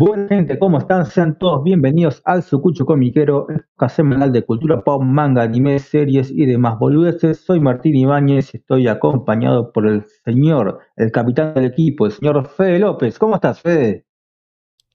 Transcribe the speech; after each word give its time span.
Buena 0.00 0.28
gente, 0.28 0.58
¿cómo 0.58 0.78
están? 0.78 1.04
Sean 1.04 1.38
todos 1.38 1.62
bienvenidos 1.62 2.22
al 2.24 2.42
Sucucho 2.42 2.86
Comiquero, 2.86 3.46
el 3.50 3.90
semanal 3.90 4.32
de 4.32 4.46
cultura 4.46 4.82
pop, 4.82 5.02
manga, 5.02 5.42
anime, 5.42 5.78
series 5.78 6.30
y 6.30 6.46
demás 6.46 6.78
boludeces. 6.78 7.44
Soy 7.44 7.60
Martín 7.60 7.94
Ibáñez 7.96 8.54
y 8.54 8.56
estoy 8.56 8.88
acompañado 8.88 9.70
por 9.72 9.86
el 9.86 10.06
señor, 10.24 10.78
el 10.96 11.12
capitán 11.12 11.52
del 11.52 11.66
equipo, 11.66 12.06
el 12.06 12.12
señor 12.12 12.48
Fede 12.48 12.78
López. 12.78 13.18
¿Cómo 13.18 13.34
estás, 13.34 13.60
Fede? 13.60 14.06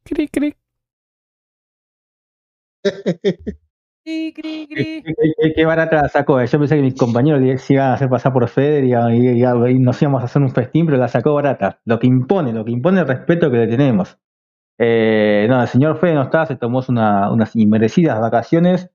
Cri, 0.06 0.28
cri, 0.28 0.56
Qué, 4.04 4.34
cri. 4.36 5.04
qué- 5.40 5.54
qué 5.56 5.66
barata 5.66 6.02
la 6.02 6.10
sacó. 6.10 6.40
eh. 6.40 6.48
Yo 6.48 6.58
pensé 6.58 6.78
que 6.78 6.82
mis 6.82 6.96
compañeros 6.96 7.42
le- 7.42 7.58
se 7.60 7.74
iban 7.74 7.92
a 7.92 7.94
hacer 7.94 8.10
pasar 8.10 8.34
por 8.34 8.48
Fede 8.50 8.86
y, 8.88 8.94
y- 8.94 9.44
y- 9.44 9.72
y 9.72 9.80
nos 9.80 10.02
íbamos 10.02 10.22
a 10.24 10.26
hacer 10.26 10.42
un 10.42 10.50
festín, 10.52 10.88
pero 10.88 10.98
la 10.98 11.08
sacó 11.08 11.36
barata. 11.36 11.80
Lo 11.86 12.00
que 12.00 12.08
impone, 12.08 12.54
lo 12.54 12.66
que 12.66 12.72
impone 12.72 13.02
el 13.02 13.08
respeto 13.08 13.52
que 13.52 13.58
le 13.58 13.68
tenemos. 13.68 14.18
Eh, 14.78 15.46
no, 15.50 15.62
el 15.62 15.68
señor 15.68 15.98
Fede 16.00 16.16
no 16.16 16.24
está, 16.24 16.46
se 16.46 16.56
tomó 16.58 16.82
una- 16.90 17.32
unas 17.32 17.56
inmerecidas 17.56 18.20
vacaciones, 18.20 18.90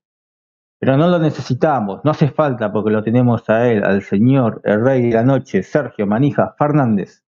pero 0.78 0.96
no 0.96 1.08
lo 1.08 1.18
necesitamos, 1.18 2.00
no 2.04 2.10
hace 2.10 2.28
falta 2.30 2.70
porque 2.72 2.90
lo 2.90 3.02
tenemos 3.02 3.48
a 3.48 3.66
él, 3.70 3.84
al 3.84 4.02
señor, 4.02 4.60
el 4.64 4.84
rey 4.84 5.02
de 5.08 5.14
la 5.14 5.22
noche, 5.24 5.62
Sergio 5.62 6.06
Manija 6.06 6.54
Fernández. 6.58 7.22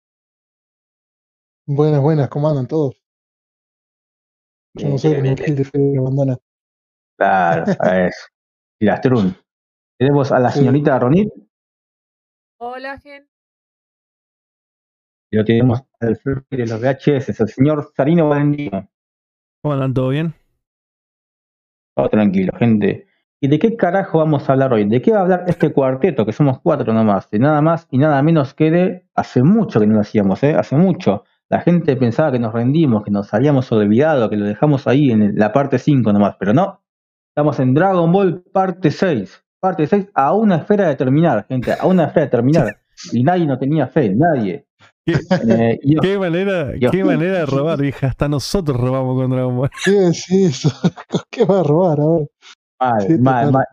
Buenas, 1.66 2.00
buenas, 2.00 2.28
¿cómo 2.28 2.48
andan 2.48 2.66
todos? 2.66 3.02
Yo 4.74 4.88
no 4.88 4.98
sé 4.98 5.16
cómo 5.16 5.28
el 5.28 5.56
de 5.56 5.64
Fede 5.64 5.98
abandona. 5.98 6.36
Claro, 7.18 7.64
a 7.78 8.06
eso. 8.06 8.26
Y 8.80 8.86
las 8.86 9.00
Trun. 9.02 9.36
Tenemos 9.98 10.32
a 10.32 10.38
la 10.38 10.50
Sí. 10.50 10.58
señorita 10.60 10.98
Ronit 10.98 11.30
Hola, 12.58 12.98
gente. 12.98 13.28
y 15.30 15.36
lo 15.36 15.44
tenemos 15.44 15.82
de 16.02 16.66
los 16.66 16.80
VHS, 16.80 17.40
el 17.40 17.48
señor 17.48 17.90
Sarino 17.96 18.28
Valentino. 18.28 18.88
¿Cómo 19.62 19.74
andan? 19.74 19.94
¿Todo 19.94 20.08
bien? 20.08 20.34
Todo 21.94 22.08
tranquilo, 22.08 22.52
gente. 22.58 23.06
¿Y 23.40 23.48
de 23.48 23.58
qué 23.58 23.76
carajo 23.76 24.18
vamos 24.18 24.48
a 24.48 24.52
hablar 24.52 24.72
hoy? 24.72 24.88
¿De 24.88 25.02
qué 25.02 25.12
va 25.12 25.18
a 25.18 25.22
hablar 25.22 25.44
este 25.46 25.72
cuarteto? 25.72 26.24
Que 26.24 26.32
somos 26.32 26.60
cuatro 26.60 26.92
nomás. 26.92 27.30
De 27.30 27.38
nada 27.38 27.60
más 27.60 27.86
y 27.90 27.98
nada 27.98 28.22
menos 28.22 28.54
que 28.54 28.70
de. 28.70 29.06
Hace 29.14 29.42
mucho 29.42 29.80
que 29.80 29.86
no 29.86 29.94
lo 29.94 30.00
hacíamos, 30.00 30.42
¿eh? 30.42 30.54
Hace 30.54 30.76
mucho. 30.76 31.24
La 31.48 31.60
gente 31.60 31.96
pensaba 31.96 32.32
que 32.32 32.38
nos 32.38 32.52
rendimos, 32.52 33.04
que 33.04 33.10
nos 33.10 33.32
habíamos 33.34 33.70
olvidado, 33.72 34.30
que 34.30 34.36
lo 34.36 34.46
dejamos 34.46 34.86
ahí 34.86 35.10
en 35.10 35.36
la 35.36 35.52
parte 35.52 35.78
5 35.78 36.12
nomás, 36.12 36.36
pero 36.38 36.54
no. 36.54 36.82
Estamos 37.28 37.58
en 37.60 37.74
Dragon 37.74 38.10
Ball 38.10 38.42
parte 38.52 38.90
6. 38.90 39.44
Parte 39.60 39.86
6 39.86 40.10
a 40.14 40.32
una 40.34 40.56
esfera 40.56 40.88
de 40.88 40.96
terminar, 40.96 41.46
gente. 41.48 41.72
A 41.78 41.86
una 41.86 42.04
esfera 42.04 42.26
de 42.26 42.30
terminar. 42.30 42.76
Y 43.12 43.24
nadie 43.24 43.46
no 43.46 43.58
tenía 43.58 43.88
fe, 43.88 44.14
nadie. 44.14 44.66
¿Qué, 45.04 45.14
Eh, 45.48 45.78
qué 46.00 46.18
manera, 46.18 46.72
qué 46.90 47.04
manera 47.04 47.38
de 47.40 47.46
robar, 47.46 47.80
vieja. 47.80 48.06
Hasta 48.06 48.28
nosotros 48.28 48.78
robamos 48.78 49.20
con 49.20 49.30
Dragon 49.30 49.56
Ball. 49.56 49.70
¿Qué 49.84 49.90
decís? 49.92 50.62
¿Qué 51.30 51.44
va 51.44 51.60
a 51.60 51.62
robar? 51.64 51.98
A 52.00 52.06
ver. 52.08 52.28
Mal, 52.80 53.06
Sí, 53.06 53.18
mal, 53.18 53.52
mal. 53.52 53.64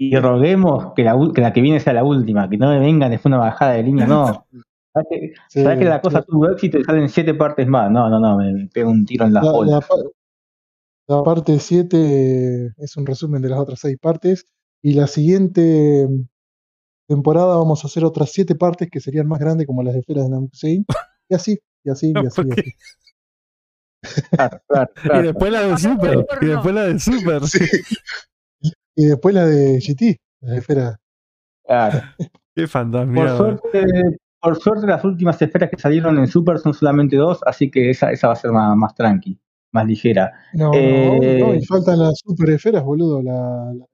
Y 0.00 0.16
roguemos 0.16 0.92
que 0.94 1.02
la, 1.02 1.16
que 1.34 1.40
la 1.40 1.52
que 1.52 1.60
viene 1.60 1.80
sea 1.80 1.92
la 1.92 2.04
última, 2.04 2.48
que 2.48 2.56
no 2.56 2.68
me 2.68 2.78
vengan 2.78 3.10
después 3.10 3.26
una 3.30 3.38
bajada 3.38 3.72
de 3.72 3.82
línea, 3.82 4.06
no. 4.06 4.46
¿Sabes 4.92 5.08
que, 5.10 5.32
Sí, 5.48 5.84
la 5.84 6.00
cosa 6.00 6.22
tuvo 6.22 6.48
éxito 6.50 6.78
y 6.78 6.84
salen 6.84 7.08
siete 7.08 7.34
partes 7.34 7.66
más? 7.66 7.90
No, 7.90 8.08
no, 8.08 8.20
no, 8.20 8.36
me, 8.36 8.68
pego 8.72 8.90
un 8.90 9.04
tiro 9.04 9.24
en 9.26 9.34
la 9.34 9.42
la, 9.42 9.52
bola. 9.52 9.70
la 9.72 9.80
pa- 9.80 9.96
la 11.08 11.22
parte 11.22 11.58
7 11.58 12.72
es 12.76 12.96
un 12.96 13.06
resumen 13.06 13.40
de 13.42 13.48
las 13.48 13.58
otras 13.58 13.80
seis 13.80 13.96
partes. 14.00 14.44
Y 14.82 14.92
la 14.92 15.06
siguiente 15.06 16.06
temporada 17.08 17.56
vamos 17.56 17.82
a 17.84 17.88
hacer 17.88 18.04
otras 18.04 18.30
siete 18.30 18.54
partes 18.54 18.88
que 18.90 19.00
serían 19.00 19.26
más 19.26 19.40
grandes 19.40 19.66
como 19.66 19.82
las 19.82 19.96
Esferas 19.96 20.24
de 20.24 20.30
Namekusei. 20.30 20.84
Y 21.28 21.34
así, 21.34 21.58
y 21.84 21.90
así, 21.90 22.12
y 22.14 22.26
así. 22.26 22.42
¿Por 22.42 22.46
y 22.48 22.60
así. 22.60 22.72
Claro, 24.30 24.60
claro, 24.66 24.90
Y 25.20 25.26
después 25.26 25.52
la 25.52 25.60
de 25.62 25.76
Super. 25.78 26.26
Y 26.40 26.46
después 26.46 26.74
la 26.74 26.82
de 26.84 26.98
Super. 26.98 27.42
Y 28.96 29.06
después 29.06 29.34
la 29.34 29.46
de 29.46 29.78
GT, 29.80 30.16
la 30.42 30.56
Esfera. 30.56 31.00
claro. 31.66 32.00
Qué 32.54 32.62
Por, 32.62 32.68
fantasma. 32.70 33.36
suerte, 33.36 33.86
por 34.40 34.60
suerte, 34.60 34.86
las 34.88 35.04
últimas 35.04 35.40
esferas 35.40 35.70
que 35.70 35.78
salieron 35.78 36.18
en 36.18 36.26
Super 36.26 36.58
son 36.58 36.74
solamente 36.74 37.14
dos, 37.16 37.38
así 37.46 37.70
que 37.70 37.90
esa, 37.90 38.10
esa 38.10 38.26
va 38.28 38.32
a 38.32 38.36
ser 38.36 38.50
más, 38.50 38.76
más 38.76 38.94
tranqui, 38.96 39.38
más 39.72 39.86
ligera. 39.86 40.32
No, 40.54 40.72
Eh, 40.74 41.38
no, 41.40 41.48
no, 41.48 41.54
y 41.54 41.64
faltan 41.64 42.00
las 42.00 42.18
super 42.18 42.50
esferas, 42.50 42.82
boludo. 42.82 43.22
La, 43.22 43.72
la. 43.74 43.86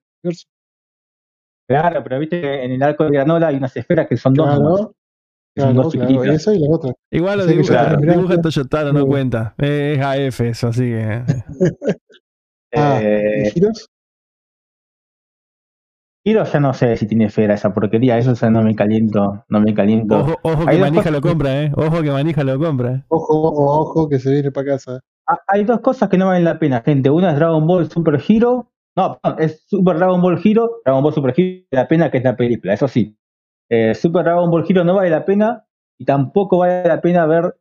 Claro, 1.69 2.03
pero 2.05 2.19
viste 2.19 2.41
que 2.41 2.65
en 2.65 2.73
el 2.73 2.83
arco 2.83 3.05
de 3.05 3.11
granola 3.13 3.49
hay 3.49 3.57
unas 3.57 3.77
esferas 3.77 4.07
que 4.07 4.17
son 4.17 4.35
dos. 4.35 4.47
Claro, 4.47 4.95
claro, 5.57 5.73
dos 5.75 5.93
claro. 5.95 6.09
chiquititas. 6.09 6.35
Esa 6.37 6.55
y 6.55 6.59
la 6.59 6.69
otra. 6.75 6.93
Igual 7.11 7.39
lo 7.39 7.47
dibuja, 7.47 7.97
dibuja 7.97 8.41
Toyotaro, 8.41 8.93
no 8.93 9.01
Sí. 9.01 9.07
cuenta. 9.07 9.55
Eh, 9.59 9.97
Es 9.99 10.05
AF 10.05 10.41
eso, 10.41 10.69
así 10.69 10.83
que. 10.91 11.23
Ah, 12.77 12.99
Eh, 13.01 13.45
¿y 13.47 13.51
giros? 13.51 13.89
Giro 16.27 16.43
ya 16.45 16.59
no 16.59 16.73
sé 16.75 16.97
si 16.97 17.07
tiene 17.07 17.27
esfera 17.27 17.55
esa 17.55 17.73
porquería, 17.75 18.17
eso 18.19 18.33
ya 18.35 18.51
no 18.51 18.63
me 18.63 18.75
caliento, 18.75 19.45
no 19.49 19.61
me 19.61 19.75
caliento. 19.75 20.39
Ojo, 20.43 20.67
que 20.67 20.79
Manija 20.79 20.95
cosas 21.03 21.13
lo 21.13 21.21
compra, 21.21 21.63
¿eh? 21.63 21.73
Ojo 21.77 22.03
que 22.03 22.11
Manija 22.11 22.43
lo 22.45 22.59
compra. 22.59 23.05
Ojo, 23.09 23.43
ojo, 23.43 23.81
ojo, 23.81 24.09
que 24.09 24.19
se 24.19 24.33
viene 24.33 24.51
para 24.51 24.67
casa. 24.73 25.01
Ah, 25.29 25.39
Hay 25.49 25.65
dos 25.65 25.81
cosas 25.81 26.09
que 26.09 26.17
no 26.19 26.27
valen 26.29 26.45
la 26.45 26.59
pena, 26.59 26.83
gente. 26.85 27.11
Una 27.11 27.31
es 27.31 27.37
Dragon 27.37 27.67
Ball 27.67 27.91
Super 27.91 28.21
Hero. 28.27 28.71
No, 28.97 29.19
perdón, 29.21 29.43
es 29.43 29.65
Super 29.67 29.97
Dragon 29.97 30.23
Ball 30.23 30.41
Hero. 30.45 30.81
Dragon 30.85 31.03
Ball 31.03 31.13
Super 31.15 31.35
Hero 31.37 31.65
vale 31.71 31.83
la 31.83 31.89
pena 31.89 32.11
que 32.11 32.19
es 32.19 32.25
la 32.25 32.37
película, 32.37 32.75
eso 32.75 32.89
sí. 32.89 33.17
Eh, 33.71 33.95
Super 33.95 34.25
Dragon 34.25 34.51
Ball 34.51 34.65
Hero 34.69 34.85
no 34.85 34.95
vale 34.95 35.11
la 35.11 35.25
pena 35.25 35.65
y 35.99 36.05
tampoco 36.05 36.59
vale 36.59 36.85
la 36.87 37.01
pena 37.01 37.27
ver 37.27 37.57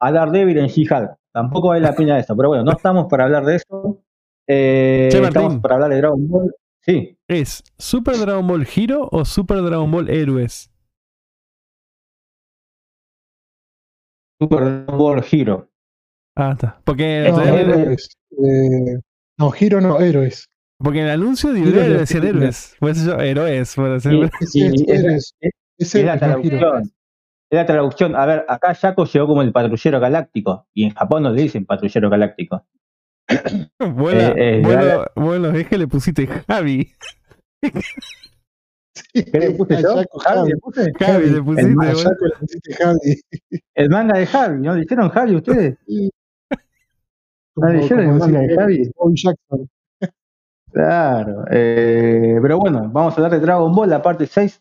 a 0.00 0.12
Daredevil 0.12 0.58
en 0.58 0.66
She-Hulk. 0.66 1.16
Tampoco 1.32 1.68
vale 1.68 1.80
la 1.80 1.92
pena 1.96 2.18
eso. 2.18 2.36
Pero 2.36 2.48
bueno, 2.48 2.64
no 2.64 2.72
estamos 2.72 3.06
para 3.08 3.24
hablar 3.24 3.44
de 3.44 3.56
eso. 3.56 4.02
Eh, 4.48 5.08
estamos 5.12 5.58
para 5.58 5.76
hablar 5.76 5.90
de 5.90 5.96
Dragon 5.98 6.28
Ball. 6.28 6.54
Sí, 6.84 7.16
¿Es 7.28 7.62
Super 7.78 8.18
Dragon 8.18 8.46
Ball 8.46 8.66
Hero 8.66 9.08
o 9.12 9.24
Super 9.24 9.62
Dragon 9.62 9.88
Ball 9.90 10.10
Héroes? 10.10 10.68
Super 14.40 14.60
Dragon 14.60 14.98
Ball 14.98 15.24
Hero. 15.30 15.68
Ah, 16.36 16.52
está. 16.52 16.80
Porque, 16.84 17.30
No, 17.30 17.40
héroes. 17.42 18.16
Eh, 18.32 18.98
no, 19.38 19.50
giro 19.50 19.80
no, 19.80 20.00
héroes. 20.00 20.48
Porque 20.82 20.98
en 21.00 21.04
el 21.06 21.10
anuncio 21.12 21.52
de 21.52 21.60
Hero 21.60 21.68
Ibrea 21.70 21.84
de 21.88 21.98
decían 21.98 22.20
película. 22.22 22.40
héroes. 22.44 22.76
Por 22.80 22.90
eso 22.90 23.06
yo, 23.06 23.20
héroes. 23.20 23.74
Por 23.74 23.90
decir- 24.00 24.30
Y- 24.54 24.90
Es, 25.78 25.94
la 25.94 26.14
no 26.14 26.18
traducción. 26.20 26.82
Es 27.50 27.56
la 27.56 27.66
traducción. 27.66 28.16
A 28.16 28.26
ver, 28.26 28.44
acá 28.48 28.74
Jaco 28.74 29.04
llegó 29.04 29.26
como 29.26 29.42
el 29.42 29.52
patrullero 29.52 30.00
galáctico. 30.00 30.66
Y 30.74 30.84
en 30.84 30.94
Japón 30.94 31.22
no 31.24 31.30
le 31.32 31.42
dicen 31.42 31.66
patrullero 31.66 32.08
galáctico. 32.10 32.64
Buena, 33.78 34.28
Eh, 34.30 34.58
eh, 34.58 34.62
bueno, 34.62 35.04
bueno, 35.16 35.48
es 35.50 35.68
que 35.68 35.78
le 35.78 35.86
pusiste 35.88 36.26
Javi. 36.26 36.90
¿Qué 39.12 39.38
le 39.38 39.50
puse 39.52 39.82
yo? 39.82 39.96
Jaco, 39.96 40.18
¿Javi 40.18 40.36
Javi. 40.38 40.50
le 40.50 40.56
puse? 40.58 40.92
Javi 40.98 41.30
le 41.30 41.42
pusiste. 41.42 41.62
El 41.62 41.72
A 41.72 41.74
bueno. 41.74 41.98
Jaco 41.98 42.24
le 42.26 42.36
pusiste 42.40 42.74
Javi. 42.74 43.20
El 43.74 43.88
manga 43.90 44.18
de 44.18 44.26
Javi, 44.26 44.62
¿no? 44.62 44.74
¿Le 44.74 44.80
dijeron 44.82 45.08
Javi 45.10 45.34
ustedes? 45.36 45.78
Ah, 47.60 47.70
dijeron 47.72 48.04
el 48.08 48.14
manga 48.14 48.40
de 48.40 48.54
Javi. 48.56 48.90
Jackson. 49.14 49.68
Claro. 50.72 51.44
eh, 51.50 52.38
pero 52.40 52.58
bueno, 52.58 52.88
vamos 52.92 53.12
a 53.12 53.16
hablar 53.16 53.32
de 53.32 53.40
Dragon 53.44 53.72
Ball, 53.74 53.90
la 53.90 54.00
parte 54.02 54.26
6 54.26 54.60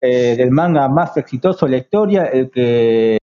eh, 0.00 0.34
del 0.36 0.50
manga 0.50 0.88
más 0.88 1.16
exitoso 1.16 1.66
de 1.66 1.72
la 1.72 1.78
historia, 1.78 2.24
el 2.26 2.50
que 2.50 3.18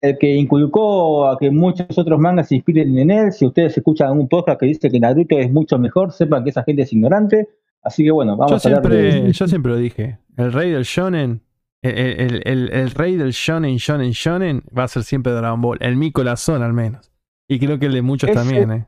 el 0.00 0.16
que 0.18 0.32
inculcó 0.36 1.28
a 1.28 1.36
que 1.38 1.50
muchos 1.50 1.98
otros 1.98 2.20
mangas 2.20 2.48
se 2.48 2.54
inspiren 2.56 2.96
en 2.98 3.10
él. 3.10 3.32
Si 3.32 3.44
ustedes 3.44 3.76
escuchan 3.76 4.12
un 4.12 4.28
podcast 4.28 4.60
que 4.60 4.66
dice 4.66 4.90
que 4.90 5.00
Naruto 5.00 5.36
es 5.38 5.50
mucho 5.50 5.76
mejor, 5.78 6.12
sepan 6.12 6.44
que 6.44 6.50
esa 6.50 6.62
gente 6.62 6.82
es 6.82 6.92
ignorante. 6.92 7.48
Así 7.82 8.04
que 8.04 8.10
bueno, 8.12 8.32
Yo 8.32 8.36
vamos 8.38 8.64
a 8.64 8.68
hablar 8.68 8.82
siempre, 8.82 9.22
de. 9.22 9.32
yo 9.32 9.46
siempre 9.48 9.72
lo 9.72 9.78
dije. 9.78 10.18
El 10.36 10.52
rey 10.52 10.70
del 10.70 10.84
shonen, 10.84 11.40
el, 11.82 11.98
el- 11.98 12.42
el- 12.44 12.72
el 12.72 12.90
rey 12.92 13.16
del 13.16 13.30
shonen, 13.32 13.76
shonen, 13.76 14.10
shonen, 14.12 14.62
va 14.76 14.84
a 14.84 14.88
ser 14.88 15.02
siempre 15.02 15.32
Dragon 15.32 15.60
Ball. 15.60 15.78
El 15.80 15.96
mi 15.96 16.12
corazón 16.12 16.62
al 16.62 16.74
menos. 16.74 17.10
Y 17.48 17.58
creo 17.58 17.78
que 17.80 17.86
el 17.86 17.94
de 17.94 18.02
muchos 18.02 18.30
también, 18.30 18.70
¿eh? 18.70 18.86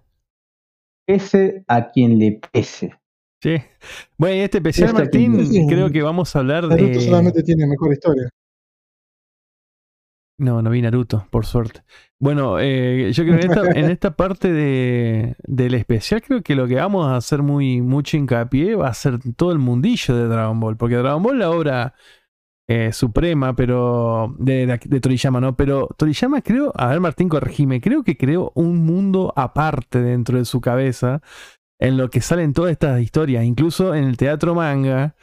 Ese 1.07 1.65
a 1.67 1.91
quien 1.91 2.19
le 2.19 2.41
pese. 2.53 2.93
Sí. 3.43 3.57
Bueno, 4.19 4.37
y 4.37 4.41
este 4.41 4.59
especial, 4.59 4.93
Martín, 4.93 5.67
creo 5.67 5.91
que 5.91 6.03
vamos 6.03 6.35
a 6.37 6.41
hablar 6.41 6.69
Naruto 6.69 6.99
de... 6.99 7.01
solamente 7.01 7.43
tiene 7.43 7.67
mejor 7.67 7.93
historia. 7.93 8.29
No, 10.37 10.63
no 10.63 10.71
vi 10.71 10.81
Naruto, 10.81 11.27
por 11.31 11.45
suerte. 11.45 11.83
Bueno, 12.19 12.59
eh, 12.59 13.13
yo 13.13 13.25
creo 13.25 13.39
que 13.39 13.45
en 13.45 13.51
esta, 13.51 13.71
en 13.79 13.91
esta 13.91 14.17
parte 14.17 14.51
de, 14.51 15.37
del 15.47 15.75
especial, 15.75 16.23
creo 16.23 16.43
que 16.43 16.55
lo 16.55 16.67
que 16.67 16.77
vamos 16.77 17.07
a 17.07 17.17
hacer 17.17 17.43
muy 17.43 17.83
mucho 17.83 18.17
hincapié 18.17 18.75
va 18.75 18.89
a 18.89 18.95
ser 18.95 19.19
todo 19.37 19.53
el 19.53 19.59
mundillo 19.59 20.17
de 20.17 20.29
Dragon 20.29 20.59
Ball. 20.59 20.79
Porque 20.79 20.97
Dragon 20.97 21.23
Ball, 21.23 21.39
la 21.39 21.51
obra 21.51 21.95
eh, 22.73 22.93
suprema, 22.93 23.57
pero. 23.57 24.37
De, 24.39 24.79
Toriyama, 25.03 25.41
¿no? 25.41 25.57
Pero 25.57 25.89
Toriyama 25.97 26.41
creo. 26.41 26.73
A 26.77 26.87
ver, 26.87 27.01
Martín, 27.01 27.29
corregime. 27.29 27.81
Creo 27.81 28.05
que 28.05 28.17
creó 28.17 28.53
un 28.55 28.87
mundo 28.87 29.33
aparte 29.35 30.01
dentro 30.01 30.39
de 30.39 30.45
su 30.45 30.61
cabeza. 30.61 31.21
En 31.81 31.97
lo 31.97 32.11
que 32.11 32.21
salen 32.21 32.53
todas 32.53 32.71
estas 32.71 33.01
historias. 33.01 33.45
Incluso 33.45 33.93
en 33.97 34.05
el 34.05 34.17
teatro 34.17 34.55
manga. 34.55 35.17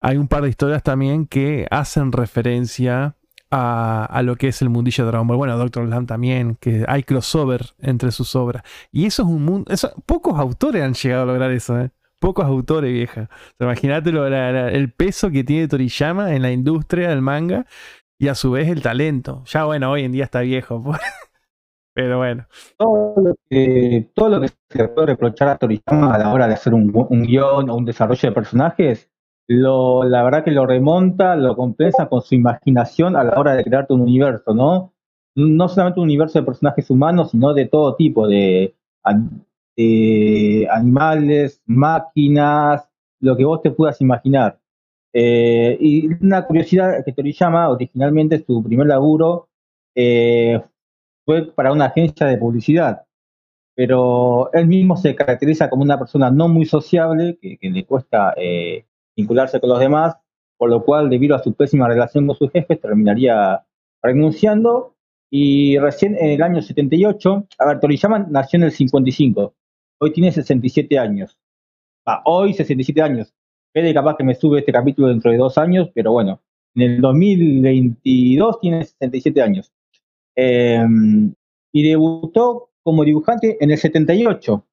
Hay 0.00 0.16
un 0.16 0.26
par 0.26 0.42
de 0.42 0.48
historias 0.48 0.82
también 0.82 1.26
que 1.26 1.68
hacen 1.70 2.10
referencia 2.10 3.14
a, 3.52 4.20
lo 4.24 4.34
que 4.34 4.48
es 4.48 4.60
el 4.60 4.68
mundillo 4.68 5.04
de 5.04 5.10
Dragon 5.12 5.28
Ball. 5.28 5.36
Bueno, 5.36 5.56
Doctor 5.56 5.86
Slam 5.86 6.06
también, 6.06 6.56
que 6.56 6.84
hay 6.88 7.04
crossover 7.04 7.76
entre 7.78 8.10
sus 8.10 8.34
obras. 8.34 8.64
Y 8.90 9.06
eso 9.06 9.22
es 9.22 9.28
un 9.28 9.44
mundo. 9.44 9.72
Pocos 10.04 10.36
autores 10.36 10.82
han 10.82 10.94
llegado 10.94 11.22
a 11.22 11.26
lograr 11.26 11.52
eso, 11.52 11.78
¿eh? 11.78 11.90
Pocos 12.20 12.46
autores, 12.46 12.92
vieja. 12.92 13.28
O 13.60 13.64
imagínate 13.64 14.10
el 14.10 14.92
peso 14.92 15.30
que 15.30 15.44
tiene 15.44 15.68
Toriyama 15.68 16.34
en 16.34 16.42
la 16.42 16.50
industria 16.50 17.10
del 17.10 17.22
manga 17.22 17.64
y 18.18 18.28
a 18.28 18.34
su 18.34 18.50
vez 18.50 18.68
el 18.68 18.82
talento. 18.82 19.44
Ya 19.46 19.64
bueno, 19.64 19.92
hoy 19.92 20.02
en 20.02 20.12
día 20.12 20.24
está 20.24 20.40
viejo, 20.40 20.82
pues. 20.84 21.00
pero 21.94 22.18
bueno. 22.18 22.46
todo 22.76 24.28
lo 24.28 24.40
que, 24.40 24.48
se 24.68 24.88
puede 24.88 25.06
reprochar 25.06 25.48
a 25.48 25.58
Toriyama 25.58 26.14
a 26.14 26.18
la 26.18 26.32
hora 26.32 26.48
de 26.48 26.54
hacer 26.54 26.74
un, 26.74 26.92
un 26.92 27.22
guion 27.22 27.70
o 27.70 27.76
un 27.76 27.84
desarrollo 27.84 28.28
de 28.28 28.34
personajes, 28.34 29.10
lo, 29.48 30.04
la 30.04 30.22
verdad 30.22 30.44
que 30.44 30.50
lo 30.50 30.66
remonta, 30.66 31.36
lo 31.36 31.56
compensa 31.56 32.08
con 32.08 32.20
su 32.20 32.34
imaginación 32.34 33.16
a 33.16 33.24
la 33.24 33.38
hora 33.38 33.54
de 33.54 33.64
crearte 33.64 33.94
un 33.94 34.02
universo, 34.02 34.54
¿no? 34.54 34.92
No 35.34 35.68
solamente 35.68 36.00
un 36.00 36.04
universo 36.04 36.38
de 36.38 36.44
personajes 36.44 36.90
humanos, 36.90 37.30
sino 37.30 37.54
de 37.54 37.66
todo 37.66 37.94
tipo, 37.94 38.26
de, 38.26 38.74
de 39.78 40.68
animales, 40.70 41.62
máquinas, 41.66 42.88
lo 43.20 43.36
que 43.36 43.44
vos 43.44 43.62
te 43.62 43.70
puedas 43.70 44.00
imaginar. 44.00 44.58
Eh, 45.12 45.78
y 45.80 46.06
una 46.22 46.44
curiosidad 46.44 47.04
que 47.04 47.12
Toriyama, 47.12 47.70
originalmente 47.70 48.44
su 48.44 48.62
primer 48.62 48.88
laburo, 48.88 49.48
eh, 49.94 50.60
fue 51.24 51.52
para 51.52 51.72
una 51.72 51.86
agencia 51.86 52.26
de 52.26 52.38
publicidad, 52.38 53.04
pero 53.74 54.52
él 54.52 54.66
mismo 54.66 54.96
se 54.96 55.14
caracteriza 55.14 55.70
como 55.70 55.82
una 55.84 55.98
persona 55.98 56.30
no 56.30 56.48
muy 56.48 56.66
sociable, 56.66 57.38
que, 57.40 57.58
le 57.62 57.84
cuesta 57.86 58.34
eh, 58.36 58.84
vincularse 59.16 59.60
con 59.60 59.70
los 59.70 59.78
demás, 59.80 60.16
por 60.56 60.70
lo 60.70 60.84
cual, 60.84 61.08
debido 61.08 61.36
a 61.36 61.42
su 61.42 61.54
pésima 61.54 61.88
relación 61.88 62.26
con 62.26 62.36
sus 62.36 62.50
jefes, 62.50 62.80
terminaría 62.80 63.64
renunciando. 64.02 64.96
Y 65.30 65.78
recién 65.78 66.16
en 66.16 66.30
el 66.30 66.42
año 66.42 66.62
78, 66.62 67.46
a 67.58 67.66
ver, 67.66 67.80
Toriyama 67.80 68.26
nació 68.30 68.56
en 68.58 68.64
el 68.64 68.72
55, 68.72 69.54
hoy 69.98 70.12
tiene 70.12 70.32
67 70.32 70.98
años. 70.98 71.38
Ah, 72.06 72.22
hoy 72.24 72.54
67 72.54 73.02
años. 73.02 73.34
Fede 73.72 73.92
capaz 73.92 74.16
que 74.16 74.24
me 74.24 74.34
sube 74.34 74.60
este 74.60 74.72
capítulo 74.72 75.08
dentro 75.08 75.30
de 75.30 75.36
dos 75.36 75.58
años, 75.58 75.90
pero 75.94 76.12
bueno, 76.12 76.40
en 76.74 76.82
el 76.82 77.00
2022 77.00 78.60
tiene 78.60 78.84
67 78.84 79.42
años. 79.42 79.72
Eh, 80.36 80.84
y 81.72 81.88
debutó 81.88 82.70
como 82.82 83.04
dibujante 83.04 83.62
en 83.62 83.70
el 83.70 83.78
78. 83.78 84.64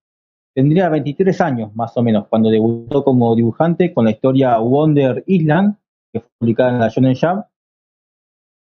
Tendría 0.53 0.87
23 0.87 1.41
años 1.41 1.75
más 1.75 1.97
o 1.97 2.01
menos 2.01 2.27
cuando 2.29 2.49
debutó 2.49 3.03
como 3.03 3.35
dibujante 3.35 3.93
con 3.93 4.05
la 4.05 4.11
historia 4.11 4.57
Wonder 4.59 5.23
Island, 5.27 5.75
que 6.13 6.21
fue 6.21 6.29
publicada 6.39 6.71
en 6.71 6.79
la 6.79 6.87
Shonen 6.87 7.15
Jump. 7.15 7.45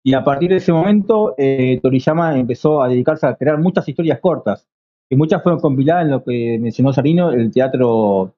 Y 0.03 0.15
a 0.15 0.25
partir 0.25 0.51
de 0.51 0.57
ese 0.57 0.73
momento, 0.73 1.35
eh, 1.39 1.79
Toriyama 1.83 2.37
empezó 2.37 2.83
a 2.83 2.89
dedicarse 2.89 3.27
a 3.27 3.37
crear 3.37 3.59
muchas 3.59 3.89
historias 3.89 4.19
cortas, 4.21 4.69
que 5.09 5.17
muchas 5.17 5.43
fueron 5.43 5.61
compiladas 5.61 6.05
en 6.05 6.11
lo 6.11 6.25
que 6.25 6.59
mencionó 6.61 6.93
Sarino, 6.93 7.31
el 7.31 7.51
teatro, 7.53 8.35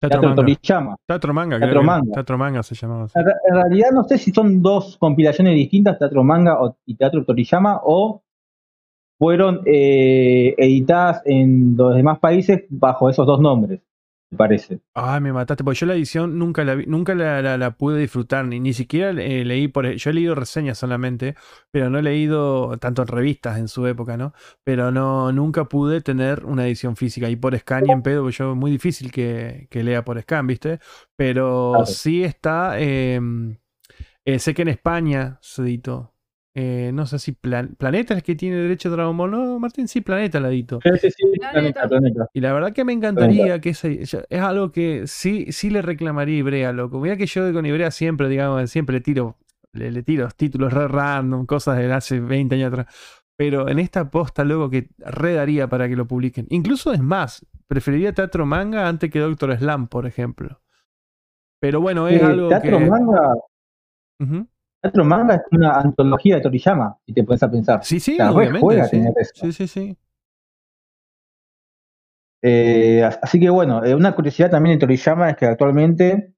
Teatro 0.00 0.20
teatro 0.20 0.28
manga. 0.28 0.36
Toriyama. 0.36 0.96
Teatro 1.06 1.34
manga, 1.34 1.58
Teatro 1.58 1.70
creo 1.70 1.82
manga. 1.82 2.12
Teatro 2.12 2.38
manga 2.38 2.62
se 2.62 2.74
llamaba 2.74 3.04
así. 3.04 3.18
En 3.18 3.24
re- 3.26 3.34
en 3.48 3.54
realidad 3.54 3.88
no 3.92 4.04
sé 4.04 4.18
si 4.18 4.30
son 4.30 4.62
dos 4.62 4.96
compilaciones 4.98 5.54
distintas, 5.54 5.98
Teatro 5.98 6.22
Manga 6.24 6.58
y 6.84 6.94
Teatro 6.96 7.24
Toriyama, 7.24 7.80
o 7.84 8.22
fueron 9.18 9.62
eh, 9.64 10.54
editadas 10.58 11.22
en 11.24 11.74
los 11.76 11.94
demás 11.96 12.18
países 12.18 12.64
bajo 12.68 13.08
esos 13.08 13.26
dos 13.26 13.40
nombres, 13.40 13.80
me 14.30 14.38
parece. 14.38 14.80
Ay, 14.98 15.20
me 15.20 15.30
mataste, 15.30 15.62
porque 15.62 15.78
yo 15.80 15.86
la 15.86 15.94
edición 15.94 16.38
nunca 16.38 16.64
la 16.64 16.74
vi- 16.74 16.86
nunca 16.86 17.14
la, 17.14 17.42
la- 17.42 17.58
la 17.58 17.72
pude 17.76 17.98
disfrutar, 18.00 18.46
ni, 18.46 18.60
ni 18.60 18.72
siquiera 18.72 19.10
eh, 19.22 19.44
leí 19.44 19.68
por 19.68 19.86
yo 19.94 20.10
he 20.10 20.12
leído 20.14 20.34
reseñas 20.34 20.78
solamente, 20.78 21.34
pero 21.70 21.90
no 21.90 21.98
he 21.98 22.02
leído 22.02 22.78
tanto 22.78 23.02
en 23.02 23.08
revistas 23.08 23.58
en 23.58 23.68
su 23.68 23.86
época, 23.86 24.16
¿no? 24.16 24.32
Pero 24.64 24.90
no, 24.92 25.32
nunca 25.32 25.66
pude 25.66 26.00
tener 26.00 26.46
una 26.46 26.66
edición 26.66 26.96
física. 26.96 27.28
Y 27.28 27.36
por 27.36 27.56
scan 27.58 27.84
y 27.84 27.90
en 27.92 28.00
pedo, 28.02 28.22
pues 28.22 28.38
yo 28.38 28.54
muy 28.56 28.70
difícil 28.70 29.12
que, 29.12 29.68
que 29.70 29.82
lea 29.84 30.02
por 30.02 30.18
scan, 30.22 30.46
¿viste? 30.46 30.80
Pero 31.16 31.84
Claro. 31.84 31.84
sí 31.84 32.24
está. 32.24 32.80
eh, 32.80 33.20
eh, 34.24 34.38
sé 34.38 34.54
que 34.54 34.62
en 34.62 34.68
España 34.68 35.38
se 35.42 35.62
editó. 35.62 36.15
Eh, 36.58 36.90
no 36.94 37.04
sé 37.04 37.18
si 37.18 37.32
Plan- 37.32 37.74
Planeta 37.76 38.14
es 38.14 38.18
el 38.18 38.22
que 38.24 38.34
tiene 38.34 38.56
derecho 38.56 38.88
a 38.88 38.92
Dragon 38.92 39.14
Ball. 39.14 39.30
No, 39.30 39.58
Martín, 39.58 39.88
sí, 39.88 40.00
Planeta 40.00 40.40
la 40.40 40.48
editó. 40.48 40.80
Sí, 40.82 40.90
sí, 41.02 41.10
sí, 41.10 41.24
Planeta. 41.38 41.50
planeta, 41.52 41.88
planeta. 41.88 42.26
Y 42.32 42.40
la 42.40 42.52
verdad 42.54 42.72
que 42.72 42.82
me 42.82 42.94
encantaría 42.94 43.60
que 43.60 43.68
ese, 43.70 44.00
es 44.02 44.40
algo 44.40 44.72
que 44.72 45.06
sí, 45.06 45.52
sí 45.52 45.68
le 45.68 45.82
reclamaría 45.82 46.36
a 46.36 46.38
Ibrea, 46.38 46.72
loco. 46.72 46.98
Mira 46.98 47.18
que 47.18 47.26
yo 47.26 47.52
con 47.52 47.66
Ibrea 47.66 47.90
siempre, 47.90 48.30
digamos, 48.30 48.70
siempre 48.70 48.94
le 48.94 49.00
tiro, 49.02 49.36
le, 49.72 49.90
le 49.90 50.02
tiro 50.02 50.28
títulos 50.34 50.72
re 50.72 50.88
random, 50.88 51.44
cosas 51.44 51.76
de 51.76 51.92
hace 51.92 52.20
20 52.20 52.54
años 52.54 52.68
atrás. 52.72 52.86
Pero 53.36 53.68
en 53.68 53.78
esta 53.78 54.10
posta, 54.10 54.42
loco, 54.42 54.70
que 54.70 54.88
redaría 54.96 55.68
para 55.68 55.90
que 55.90 55.96
lo 55.96 56.06
publiquen. 56.06 56.46
Incluso 56.48 56.90
es 56.94 57.00
más, 57.02 57.44
preferiría 57.68 58.14
Teatro 58.14 58.46
Manga 58.46 58.88
antes 58.88 59.10
que 59.10 59.18
Doctor 59.18 59.54
Slam, 59.58 59.88
por 59.88 60.06
ejemplo. 60.06 60.62
Pero 61.60 61.82
bueno, 61.82 62.08
es 62.08 62.22
Eh, 62.22 62.24
algo 62.24 62.48
Teatro 62.48 62.78
que. 62.78 62.86
Manga, 62.86 63.34
Ujú. 64.20 64.46
Teatro 64.86 65.04
Manga 65.04 65.34
es 65.34 65.42
una 65.50 65.80
antología 65.80 66.36
de 66.36 66.42
Toriyama, 66.42 66.96
si 67.04 67.12
te 67.12 67.24
pones 67.24 67.42
a 67.42 67.50
pensar. 67.50 67.84
Sí, 67.84 67.98
sí, 67.98 68.16
obviamente. 68.20 68.60
juega 68.60 68.86
Sí, 68.86 69.02
sí, 69.34 69.52
sí. 69.52 69.66
sí. 69.66 69.98
Eh, 72.42 73.02
así 73.02 73.40
que 73.40 73.50
bueno, 73.50 73.84
eh, 73.84 73.96
una 73.96 74.14
curiosidad 74.14 74.50
también 74.50 74.76
de 74.76 74.80
Toriyama 74.80 75.30
es 75.30 75.36
que 75.36 75.46
actualmente, 75.46 76.34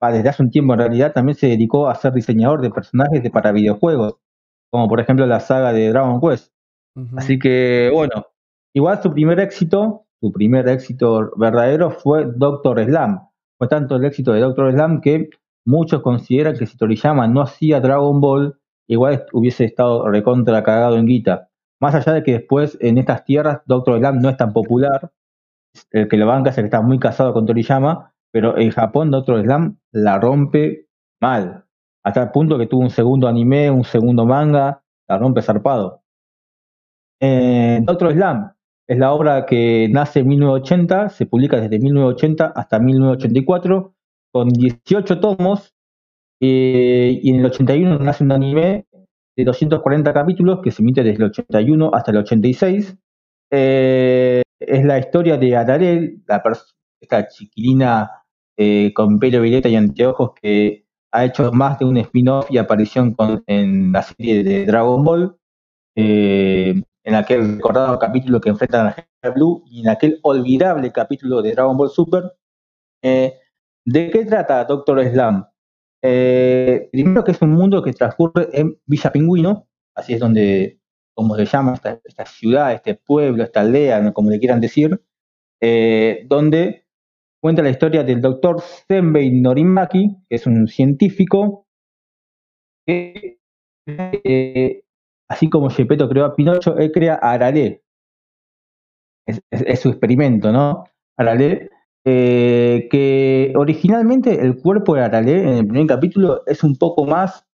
ah, 0.00 0.12
desde 0.12 0.30
hace 0.30 0.42
un 0.42 0.50
tiempo 0.50 0.72
en 0.72 0.78
realidad, 0.78 1.12
también 1.12 1.36
se 1.36 1.48
dedicó 1.48 1.88
a 1.88 1.94
ser 1.94 2.14
diseñador 2.14 2.62
de 2.62 2.70
personajes 2.70 3.22
de, 3.22 3.30
para 3.30 3.52
videojuegos, 3.52 4.14
como 4.70 4.88
por 4.88 5.00
ejemplo 5.00 5.26
la 5.26 5.40
saga 5.40 5.74
de 5.74 5.90
Dragon 5.90 6.20
Quest. 6.20 6.54
Así 7.16 7.38
que 7.38 7.90
bueno, 7.92 8.26
igual 8.74 9.02
su 9.02 9.12
primer 9.12 9.40
éxito, 9.40 10.06
su 10.20 10.32
primer 10.32 10.68
éxito 10.68 11.30
verdadero 11.36 11.90
fue 11.90 12.26
Doctor 12.34 12.82
Slam. 12.82 13.28
Fue 13.58 13.68
tanto 13.68 13.96
el 13.96 14.04
éxito 14.06 14.32
de 14.32 14.40
Doctor 14.40 14.72
Slam 14.72 15.02
que 15.02 15.28
muchos 15.64 16.02
consideran 16.02 16.56
que 16.56 16.66
si 16.66 16.76
Toriyama 16.76 17.26
no 17.28 17.42
hacía 17.42 17.80
Dragon 17.80 18.20
Ball, 18.20 18.58
igual 18.88 19.24
hubiese 19.32 19.64
estado 19.64 20.08
recontra 20.08 20.62
cagado 20.62 20.96
en 20.96 21.06
guita. 21.06 21.48
Más 21.80 21.94
allá 21.94 22.12
de 22.12 22.22
que 22.22 22.32
después 22.32 22.76
en 22.80 22.98
estas 22.98 23.24
tierras 23.24 23.60
Doctor 23.66 23.98
Slam 23.98 24.20
no 24.20 24.28
es 24.28 24.36
tan 24.36 24.52
popular, 24.52 25.12
el 25.92 26.08
que 26.08 26.16
lo 26.16 26.26
banca 26.26 26.50
es 26.50 26.58
el 26.58 26.64
que 26.64 26.66
está 26.66 26.82
muy 26.82 26.98
casado 26.98 27.32
con 27.32 27.46
Toriyama, 27.46 28.12
pero 28.32 28.58
en 28.58 28.70
Japón 28.70 29.10
Doctor 29.10 29.42
Slam 29.42 29.78
la 29.92 30.18
rompe 30.18 30.88
mal. 31.20 31.64
Hasta 32.02 32.22
el 32.22 32.30
punto 32.30 32.58
que 32.58 32.66
tuvo 32.66 32.82
un 32.82 32.90
segundo 32.90 33.28
anime, 33.28 33.70
un 33.70 33.84
segundo 33.84 34.24
manga, 34.26 34.82
la 35.08 35.18
rompe 35.18 35.42
zarpado. 35.42 36.02
Eh, 37.20 37.80
Doctor 37.82 38.12
Slam 38.12 38.52
es 38.88 38.98
la 38.98 39.12
obra 39.12 39.46
que 39.46 39.88
nace 39.90 40.20
en 40.20 40.28
1980, 40.28 41.10
se 41.10 41.26
publica 41.26 41.60
desde 41.60 41.78
1980 41.78 42.46
hasta 42.46 42.78
1984, 42.78 43.94
con 44.32 44.48
18 44.50 45.20
tomos, 45.20 45.74
eh, 46.40 47.18
y 47.22 47.30
en 47.30 47.40
el 47.40 47.46
81 47.46 47.98
nace 47.98 48.24
un 48.24 48.32
anime 48.32 48.86
de 49.36 49.44
240 49.44 50.12
capítulos 50.12 50.60
que 50.62 50.70
se 50.70 50.82
emite 50.82 51.02
desde 51.02 51.18
el 51.24 51.30
81 51.30 51.90
hasta 51.94 52.10
el 52.10 52.18
86. 52.18 52.96
Eh, 53.52 54.42
es 54.60 54.84
la 54.84 54.98
historia 54.98 55.36
de 55.36 55.56
Ararel, 55.56 56.22
la 56.26 56.42
esta 57.00 57.28
chiquilina 57.28 58.10
eh, 58.58 58.92
con 58.94 59.18
pelo 59.18 59.40
violeta 59.40 59.68
y 59.68 59.76
anteojos 59.76 60.32
que 60.40 60.84
ha 61.12 61.24
hecho 61.24 61.50
más 61.52 61.78
de 61.78 61.86
un 61.86 61.96
spin-off 61.96 62.50
y 62.50 62.58
aparición 62.58 63.14
con- 63.14 63.42
en 63.46 63.90
la 63.92 64.02
serie 64.02 64.44
de 64.44 64.66
Dragon 64.66 65.02
Ball, 65.02 65.36
en 65.96 67.14
aquel 67.14 67.56
recordado 67.56 67.98
capítulo 67.98 68.40
que 68.40 68.50
enfrentan 68.50 68.86
a 68.88 68.92
Gera 68.92 69.34
Blue 69.34 69.64
y 69.66 69.80
en 69.80 69.88
aquel 69.88 70.18
olvidable 70.22 70.92
capítulo 70.92 71.42
de 71.42 71.52
Dragon 71.52 71.76
Ball 71.76 71.90
Super. 71.90 72.32
¿De 73.92 74.10
qué 74.10 74.24
trata 74.24 74.64
Doctor 74.64 75.02
Slam? 75.04 75.46
Eh, 76.02 76.88
primero 76.92 77.24
que 77.24 77.32
es 77.32 77.42
un 77.42 77.50
mundo 77.50 77.82
que 77.82 77.92
transcurre 77.92 78.48
en 78.52 78.78
Villa 78.86 79.10
Pingüino, 79.12 79.66
así 79.96 80.14
es 80.14 80.20
donde, 80.20 80.78
como 81.14 81.34
se 81.36 81.44
llama 81.44 81.74
esta, 81.74 82.00
esta 82.04 82.24
ciudad, 82.24 82.72
este 82.72 82.94
pueblo, 82.94 83.42
esta 83.42 83.60
aldea, 83.60 84.12
como 84.12 84.30
le 84.30 84.38
quieran 84.38 84.60
decir, 84.60 85.02
eh, 85.62 86.26
donde 86.28 86.86
cuenta 87.42 87.62
la 87.62 87.70
historia 87.70 88.04
del 88.04 88.20
doctor 88.20 88.62
Senbei 88.88 89.30
Norimaki, 89.40 90.16
que 90.28 90.36
es 90.36 90.46
un 90.46 90.68
científico 90.68 91.66
que, 92.86 93.38
eh, 93.86 94.82
así 95.28 95.48
como 95.50 95.70
Gepetto 95.70 96.08
creó 96.08 96.24
a 96.26 96.34
Pinocho, 96.36 96.76
él 96.78 96.92
crea 96.92 97.18
a 97.22 97.32
Arale. 97.32 97.82
Es- 99.26 99.42
es 99.50 99.80
su 99.80 99.88
experimento, 99.90 100.52
¿no? 100.52 100.84
Arale, 101.16 101.70
eh, 102.04 102.88
que 102.90 103.52
originalmente 103.56 104.40
el 104.40 104.58
cuerpo 104.60 104.94
de 104.94 105.02
Arale 105.02 105.42
en 105.42 105.48
el 105.48 105.66
primer 105.66 105.86
capítulo 105.86 106.42
es 106.46 106.64
un 106.64 106.76
poco 106.76 107.04
más, 107.04 107.46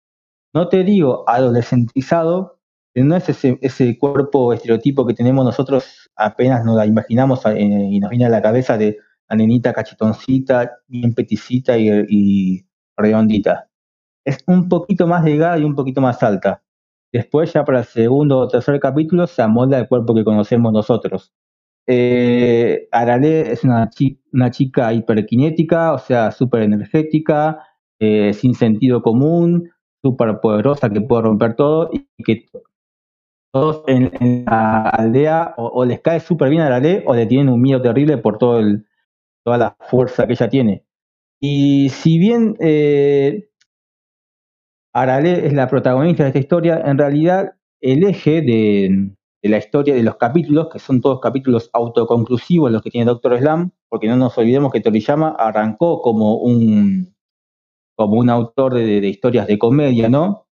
no 0.52 0.68
te 0.68 0.84
digo 0.84 1.24
adolescentizado, 1.26 2.60
no 2.94 3.16
es 3.16 3.28
ese, 3.28 3.58
ese 3.62 3.98
cuerpo 3.98 4.52
estereotipo 4.52 5.06
que 5.06 5.14
tenemos 5.14 5.44
nosotros 5.44 6.10
apenas 6.16 6.64
nos 6.64 6.76
la 6.76 6.86
imaginamos 6.86 7.44
eh, 7.46 7.58
y 7.58 7.98
nos 8.00 8.10
viene 8.10 8.26
a 8.26 8.28
la 8.28 8.42
cabeza 8.42 8.78
de 8.78 8.98
la 9.28 9.36
nenita 9.36 9.72
cachetoncita, 9.72 10.78
bien 10.86 11.14
peticita 11.14 11.76
y, 11.78 11.88
y 12.08 12.66
redondita. 12.96 13.68
Es 14.24 14.38
un 14.46 14.68
poquito 14.68 15.06
más 15.06 15.24
delgada 15.24 15.58
y 15.58 15.64
un 15.64 15.74
poquito 15.74 16.00
más 16.00 16.22
alta. 16.22 16.62
Después, 17.12 17.52
ya 17.52 17.64
para 17.64 17.80
el 17.80 17.84
segundo 17.84 18.38
o 18.38 18.48
tercer 18.48 18.80
capítulo, 18.80 19.26
se 19.26 19.42
amolda 19.42 19.78
el 19.78 19.88
cuerpo 19.88 20.14
que 20.14 20.24
conocemos 20.24 20.72
nosotros. 20.72 21.32
Eh, 21.86 22.88
Arale 22.92 23.52
es 23.52 23.64
una, 23.64 23.90
chi- 23.90 24.20
una 24.32 24.50
chica 24.50 24.92
hiperkinética, 24.92 25.92
o 25.92 25.98
sea, 25.98 26.30
súper 26.30 26.62
energética, 26.62 27.66
eh, 28.00 28.32
sin 28.32 28.54
sentido 28.54 29.02
común, 29.02 29.70
súper 30.02 30.40
poderosa, 30.40 30.90
que 30.90 31.00
puede 31.00 31.22
romper 31.22 31.56
todo 31.56 31.90
y 31.92 32.06
que 32.22 32.46
todos 33.52 33.84
en, 33.86 34.44
la 34.46 34.88
aldea 34.88 35.54
o, 35.56 35.84
les 35.84 36.00
cae 36.00 36.20
súper 36.20 36.50
bien 36.50 36.62
a 36.62 36.66
Arale 36.66 37.04
o 37.06 37.14
le 37.14 37.26
tienen 37.26 37.48
un 37.48 37.62
miedo 37.62 37.80
terrible 37.80 38.18
por 38.18 38.38
toda 38.38 38.62
la 39.44 39.76
fuerza 39.88 40.26
que 40.26 40.32
ella 40.32 40.48
tiene. 40.48 40.84
Y 41.40 41.88
si 41.90 42.18
bien 42.18 42.56
eh, 42.60 43.48
Arale 44.92 45.46
es 45.46 45.52
la 45.52 45.68
protagonista 45.68 46.22
de 46.24 46.30
esta 46.30 46.38
historia, 46.38 46.82
en 46.84 46.98
realidad 46.98 47.54
el 47.80 48.04
eje 48.04 48.42
de, 48.42 49.10
de 49.44 49.50
la 49.50 49.58
historia 49.58 49.94
de 49.94 50.02
los 50.02 50.16
capítulos, 50.16 50.68
que 50.72 50.78
son 50.78 51.02
todos 51.02 51.20
capítulos 51.20 51.68
autoconclusivos 51.74 52.72
los 52.72 52.80
que 52.80 52.90
tiene 52.90 53.04
Doctor 53.04 53.38
Slam, 53.38 53.72
porque 53.90 54.08
no 54.08 54.16
nos 54.16 54.38
olvidemos 54.38 54.72
que 54.72 54.80
Toriyama 54.80 55.36
arrancó 55.38 56.00
como 56.00 56.38
un, 56.38 57.14
como 57.94 58.14
un 58.18 58.30
autor 58.30 58.72
de, 58.72 59.02
de 59.02 59.06
historias 59.06 59.46
de 59.46 59.58
comedia, 59.58 60.08
¿no? 60.08 60.46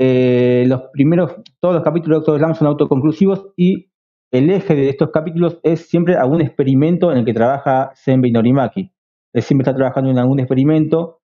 Eh, 0.00 0.64
los 0.66 0.82
primeros, 0.92 1.36
todos 1.60 1.76
los 1.76 1.84
capítulos 1.84 2.16
de 2.16 2.18
Doctor 2.18 2.38
Slam 2.38 2.54
son 2.56 2.66
autoconclusivos 2.66 3.52
y 3.56 3.92
el 4.32 4.50
eje 4.50 4.74
de 4.74 4.88
estos 4.88 5.10
capítulos 5.10 5.60
es 5.62 5.88
siempre 5.88 6.16
algún 6.16 6.40
experimento 6.40 7.12
en 7.12 7.18
el 7.18 7.24
que 7.24 7.34
trabaja 7.34 7.92
Senbei 7.94 8.32
Norimaki. 8.32 8.90
Él 9.32 9.42
siempre 9.42 9.62
está 9.62 9.76
trabajando 9.76 10.10
en 10.10 10.18
algún 10.18 10.40
experimento. 10.40 11.20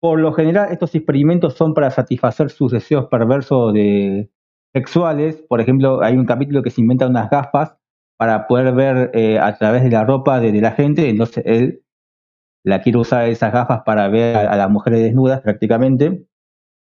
Por 0.00 0.20
lo 0.20 0.32
general, 0.32 0.68
estos 0.70 0.94
experimentos 0.94 1.54
son 1.54 1.74
para 1.74 1.90
satisfacer 1.90 2.50
sus 2.50 2.70
deseos 2.70 3.06
perversos 3.06 3.72
de, 3.72 4.30
sexuales. 4.74 5.42
Por 5.48 5.60
ejemplo, 5.60 6.02
hay 6.02 6.16
un 6.16 6.26
capítulo 6.26 6.62
que 6.62 6.70
se 6.70 6.80
inventa 6.80 7.06
unas 7.06 7.30
gafas 7.30 7.76
para 8.18 8.46
poder 8.46 8.74
ver 8.74 9.10
eh, 9.14 9.38
a 9.38 9.56
través 9.56 9.82
de 9.82 9.90
la 9.90 10.04
ropa 10.04 10.40
de, 10.40 10.52
la 10.60 10.72
gente. 10.72 11.08
Entonces 11.08 11.44
él 11.46 11.82
la 12.64 12.80
quiere 12.82 12.98
usar 12.98 13.28
esas 13.28 13.52
gafas 13.52 13.82
para 13.84 14.08
ver 14.08 14.36
a, 14.36 14.56
las 14.56 14.70
mujeres 14.70 15.02
desnudas 15.02 15.40
prácticamente. 15.40 16.26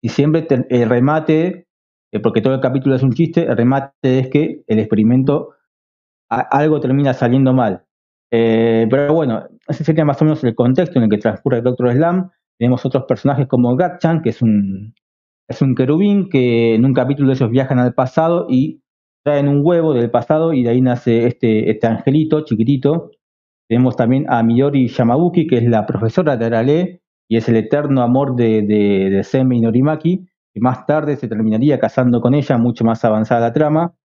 Y 0.01 0.09
siempre 0.09 0.47
el 0.69 0.89
remate, 0.89 1.67
eh, 2.11 2.19
porque 2.19 2.41
todo 2.41 2.55
el 2.55 2.61
capítulo 2.61 2.95
es 2.95 3.03
un 3.03 3.13
chiste, 3.13 3.43
el 3.43 3.57
remate 3.57 4.19
es 4.19 4.29
que 4.29 4.63
el 4.67 4.79
experimento 4.79 5.51
algo 6.29 6.79
termina 6.79 7.13
saliendo 7.13 7.53
mal. 7.53 7.85
Eh, 8.31 8.87
pero 8.89 9.13
bueno, 9.13 9.47
ese 9.67 9.83
sería 9.83 10.05
más 10.05 10.21
o 10.21 10.25
menos 10.25 10.43
el 10.43 10.55
contexto 10.55 10.99
en 10.99 11.05
el 11.05 11.09
que 11.09 11.17
transcurre 11.17 11.57
el 11.57 11.63
Doctor 11.63 11.91
Slam. 11.93 12.29
Tenemos 12.57 12.85
otros 12.85 13.03
personajes 13.05 13.47
como 13.47 13.75
Gatchan, 13.75 14.21
que 14.21 14.29
es 14.29 14.41
un, 14.41 14.93
es 15.47 15.61
un 15.61 15.75
querubín 15.75 16.29
que 16.29 16.75
en 16.75 16.85
un 16.85 16.93
capítulo 16.93 17.31
ellos 17.31 17.49
viajan 17.49 17.79
al 17.79 17.93
pasado 17.93 18.47
y 18.49 18.81
traen 19.23 19.47
un 19.47 19.61
huevo 19.63 19.93
del 19.93 20.11
pasado 20.11 20.53
y 20.53 20.63
de 20.63 20.69
ahí 20.69 20.81
nace 20.81 21.27
este, 21.27 21.69
este 21.69 21.87
angelito 21.87 22.41
chiquitito. 22.41 23.11
Tenemos 23.67 23.95
también 23.95 24.25
a 24.29 24.43
Miyori 24.43 24.87
Yamabuki, 24.87 25.47
que 25.47 25.57
es 25.57 25.63
la 25.63 25.85
profesora 25.85 26.37
de 26.37 26.45
Arale 26.45 27.01
y 27.27 27.37
es 27.37 27.49
el 27.49 27.55
eterno 27.55 28.03
amor 28.03 28.35
de, 28.35 28.61
de, 28.61 29.09
de 29.09 29.23
Senbei 29.23 29.61
Norimaki, 29.61 30.27
que 30.53 30.59
más 30.61 30.85
tarde 30.85 31.15
se 31.15 31.27
terminaría 31.27 31.79
casando 31.79 32.21
con 32.21 32.35
ella, 32.35 32.57
mucho 32.57 32.85
más 32.85 33.03
avanzada 33.03 33.47
la 33.47 33.53
trama. 33.53 33.95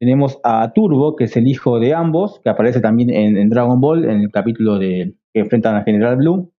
Tenemos 0.00 0.40
a 0.42 0.72
Turbo, 0.72 1.14
que 1.14 1.24
es 1.24 1.36
el 1.36 1.46
hijo 1.46 1.78
de 1.78 1.94
ambos, 1.94 2.40
que 2.42 2.50
aparece 2.50 2.80
también 2.80 3.10
en, 3.10 3.48
Dragon 3.48 3.80
Ball, 3.80 4.04
en 4.04 4.22
el 4.22 4.30
capítulo 4.32 4.78
de 4.78 5.14
que 5.32 5.40
enfrentan 5.40 5.76
a 5.76 5.84
General 5.84 6.16
Blue. 6.16 6.52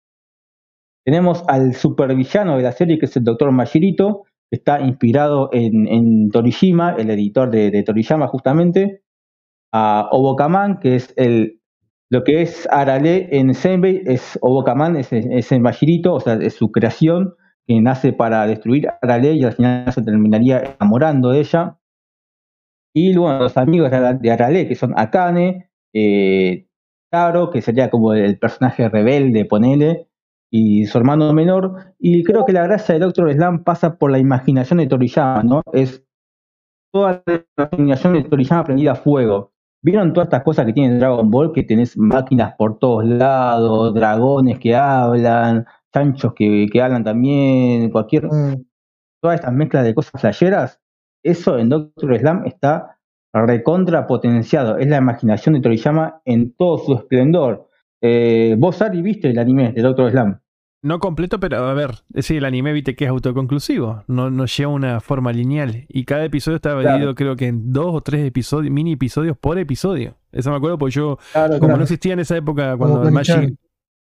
Tenemos 1.04 1.44
al 1.49 1.75
supervillano 1.75 2.56
de 2.56 2.62
la 2.62 2.73
serie, 2.73 2.99
que 2.99 3.06
es 3.06 3.16
el 3.16 3.25
Dr. 3.25 3.50
Mashirito, 3.52 4.23
que 4.50 4.56
está 4.56 4.80
inspirado 4.80 5.49
en, 5.52 5.88
en 5.88 6.30
Toriyama, 6.30 6.94
el 6.99 7.11
editor 7.11 7.50
de, 7.50 7.71
de 7.71 7.82
Toriyama 7.82 8.28
justamente. 8.28 9.02
A 9.73 10.09
Obokaman, 10.12 10.80
que 10.80 10.97
es 10.97 11.14
el, 11.16 11.62
lo 12.12 12.25
que 12.25 12.42
es 12.42 12.68
Arale 12.71 13.26
en 13.32 13.54
Senbei, 13.54 14.02
es 14.04 14.38
Obokaman, 14.42 14.97
es, 14.97 15.12
el 15.12 15.61
Mashirito, 15.62 16.12
o 16.12 16.21
sea, 16.21 16.35
es 16.35 16.52
su 16.52 16.71
creación, 16.71 17.37
que 17.66 17.80
nace 17.80 18.12
para 18.12 18.47
destruir 18.47 18.87
Arale 19.00 19.32
y 19.32 19.44
al 19.44 19.54
final 19.54 19.90
se 19.90 20.02
terminaría 20.02 20.76
enamorando 20.78 21.30
de 21.30 21.40
ella. 21.40 21.78
Y 22.94 23.16
bueno, 23.16 23.38
los 23.38 23.56
amigos 23.56 23.90
de 23.90 24.30
Arale, 24.30 24.68
que 24.68 24.75
son 24.75 24.92
Akane, 24.94 25.71
eh, 25.94 26.66
Taro, 27.11 27.49
que 27.49 27.62
sería 27.62 27.88
como 27.88 28.12
el 28.12 28.38
personaje 28.38 28.90
rebelde, 28.90 29.47
ponele, 29.47 30.09
y 30.52 30.85
su 30.87 30.99
hermano 30.99 31.32
menor. 31.32 31.94
Y 31.99 32.23
creo 32.23 32.44
que 32.44 32.52
la 32.52 32.64
gracia 32.64 32.94
de 32.94 33.00
Doctor 33.00 33.32
Slam 33.32 33.64
pasa 33.64 33.97
por 33.97 34.12
la 34.12 34.18
imaginación 34.18 34.78
de 34.78 34.87
Toriyama, 34.87 35.42
¿no? 35.42 35.62
Es 35.73 36.04
toda 36.92 37.23
la 37.26 37.44
imaginación 37.73 38.12
de 38.12 38.25
Toriyama 38.25 38.64
prendida 38.64 38.92
a 38.92 38.97
fuego. 38.97 39.50
¿Vieron 39.82 40.12
todas 40.12 40.26
estas 40.26 40.44
cosas 40.44 40.66
que 40.66 40.75
tiene 40.75 40.99
Dragon 40.99 41.28
Ball? 41.30 41.52
Que 41.52 41.62
tenés 41.64 41.97
máquinas 41.97 42.54
por 42.56 42.78
todos 42.78 43.04
lados, 43.04 43.94
dragones 43.94 44.59
que 44.61 44.76
hablan, 44.76 45.66
chanchos 45.92 46.35
que, 46.35 46.68
que 46.71 46.82
hablan 46.82 47.02
también, 47.02 47.90
cualquier 47.90 48.26
Mm, 48.26 48.64
todas 49.23 49.37
estas 49.37 49.54
mezclas 49.54 49.85
de 49.85 49.94
cosas 49.94 50.21
flasheras, 50.21 50.80
eso 51.25 51.59
en 51.59 51.71
Doctor 51.71 52.18
Slam 52.18 52.44
está 52.47 52.99
recontra 53.32 54.06
potenciado. 54.06 54.76
Es 54.76 54.87
la 54.87 54.99
imaginación 54.99 55.54
de 55.54 55.62
Toriyama 55.62 56.21
en 56.26 56.52
todo 56.52 56.76
su 56.78 56.94
esplendor. 56.94 57.71
Eh, 58.02 58.54
vos, 58.59 58.82
Ari, 58.82 59.00
viste 59.00 59.30
el 59.30 59.38
anime 59.38 59.73
de 59.73 59.80
Doctor 59.80 60.11
Slam. 60.11 60.41
No 60.84 60.98
completo, 60.98 61.38
pero 61.38 61.58
a 61.58 61.74
ver, 61.74 61.98
sí, 62.22 62.36
el 62.38 62.44
anime 62.44 62.72
viste 62.72 62.96
que 62.96 63.04
es 63.04 63.10
autoconclusivo, 63.10 64.02
no, 64.08 64.30
no 64.30 64.46
lleva 64.46 64.72
una 64.72 65.00
forma 65.00 65.32
lineal. 65.32 65.84
Y 65.88 66.04
cada 66.04 66.24
episodio 66.24 66.56
está 66.56 66.70
Claro. 66.72 66.88
dividido 66.88 67.14
creo 67.14 67.36
que 67.36 67.46
en 67.46 67.72
dos 67.72 67.94
o 67.94 68.00
tres 68.00 68.26
episodios, 68.26 68.72
mini 68.72 68.92
episodios 68.94 69.36
por 69.38 69.58
episodio. 69.60 70.16
Eso 70.32 70.50
me 70.50 70.56
acuerdo 70.56 70.78
porque 70.78 70.94
yo, 70.96 71.18
claro, 71.32 71.52
como 71.54 71.60
claro. 71.66 71.76
no 71.76 71.82
existía 71.84 72.14
en 72.14 72.18
esa 72.20 72.36
época 72.36 72.76
cuando 72.76 73.08
Magic, 73.12 73.54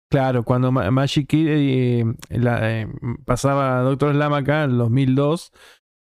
claro, 0.09 0.43
cuando 0.43 0.71
Ma- 0.71 0.89
Magic 0.91 1.27
Kid 1.27 1.47
eh, 1.49 2.05
la, 2.29 2.81
eh, 2.81 2.87
pasaba 3.25 3.81
Doctor 3.81 4.13
Slam 4.13 4.33
acá 4.33 4.63
en 4.63 4.77
2002, 4.77 5.51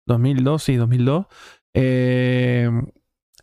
2002, 0.08 0.64
sí, 0.64 0.76
2002, 0.78 1.26
eh, 1.76 2.70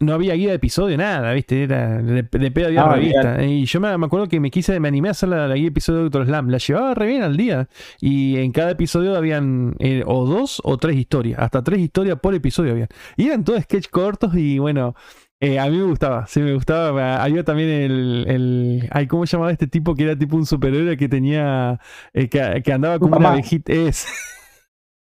no 0.01 0.15
había 0.15 0.35
guía 0.35 0.49
de 0.51 0.55
episodio, 0.57 0.97
nada, 0.97 1.33
¿viste? 1.35 1.63
Era 1.65 2.03
de, 2.03 2.23
de 2.23 2.51
pedo 2.51 2.67
había 2.69 2.85
Ah, 2.85 2.89
revista. 2.89 3.43
Y 3.45 3.67
yo 3.67 3.81
me, 3.81 3.97
me 3.99 4.07
acuerdo 4.07 4.29
que 4.29 4.41
me 4.41 4.51
quise, 4.51 4.81
me 4.81 4.89
animé 4.89 5.09
a 5.09 5.11
hacer 5.13 5.29
la, 5.29 5.47
la 5.47 5.55
guía 5.55 5.65
de 5.65 5.69
episodio 5.69 5.99
de 5.99 6.05
Doctor 6.05 6.27
Slam. 6.27 6.49
La 6.49 6.59
llevaba 6.59 6.95
re 6.95 7.07
bien 7.07 7.23
al 7.23 7.37
día. 7.37 7.69
Y 8.01 8.39
en 8.39 8.53
cada 8.53 8.71
episodio 8.73 9.17
habían 9.17 9.75
eh, 9.79 10.03
o 10.07 10.25
dos 10.27 10.61
o 10.65 10.79
tres 10.79 10.97
historias. 10.97 11.39
Hasta 11.41 11.63
tres 11.63 11.81
historias 11.81 12.19
por 12.21 12.35
episodio 12.35 12.73
habían. 12.73 12.89
Y 13.17 13.27
eran 13.27 13.45
todos 13.45 13.63
sketch 13.63 13.89
cortos 13.91 14.35
y 14.35 14.59
bueno. 14.59 14.95
eh, 15.41 15.59
a 15.59 15.69
mí 15.71 15.77
me 15.79 15.85
gustaba, 15.85 16.27
sí 16.27 16.41
me 16.41 16.55
gustaba. 16.55 17.23
Había 17.23 17.45
también 17.45 17.69
el, 17.71 18.25
el. 18.29 18.89
Ay, 18.93 19.07
¿cómo 19.07 19.27
se 19.27 19.33
llamaba 19.37 19.53
este 19.53 19.67
tipo 19.67 19.95
que 19.95 20.05
era 20.05 20.19
tipo 20.19 20.37
un 20.37 20.47
superhéroe 20.47 20.97
que 20.97 21.09
tenía. 21.09 21.79
eh, 22.15 22.29
que, 22.29 22.63
que 22.65 22.73
andaba 22.73 22.99
como 22.99 23.17
una 23.17 23.29
abejita? 23.31 23.73
Es. 23.73 24.07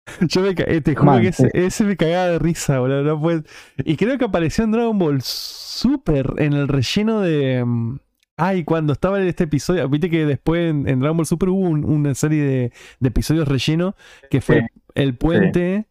Yo 0.29 0.41
me, 0.41 0.49
eh, 0.49 0.81
te 0.81 0.93
juro 0.95 1.11
Man, 1.13 1.21
que 1.21 1.29
ese, 1.53 1.83
me 1.83 1.97
cagaba 1.97 2.27
de 2.27 2.39
risa, 2.39 2.79
boludo. 2.79 3.03
no 3.03 3.19
puede- 3.19 3.43
Y 3.77 3.97
creo 3.97 4.17
que 4.17 4.25
apareció 4.25 4.63
en 4.63 4.71
Dragon 4.71 4.97
Ball 4.97 5.21
Super 5.21 6.33
en 6.37 6.53
el 6.53 6.67
relleno 6.67 7.21
de. 7.21 7.63
mm, 7.65 7.97
Ay, 8.37 8.65
cuando 8.65 8.91
estaba 8.93 9.19
en 9.21 9.27
este 9.27 9.45
episodio. 9.45 9.87
Viste 9.89 10.09
que 10.09 10.25
después 10.25 10.69
en, 10.69 10.87
en 10.89 10.99
Dragon 10.99 11.17
Ball 11.17 11.25
Super 11.25 11.49
hubo 11.49 11.61
un- 11.69 11.85
una 11.85 12.13
serie 12.15 12.43
de, 12.43 12.73
de 12.99 13.07
episodios 13.09 13.47
relleno 13.47 13.95
que 14.29 14.41
fue 14.41 14.61
Sí, 14.61 14.81
el 14.95 15.17
puente 15.17 15.87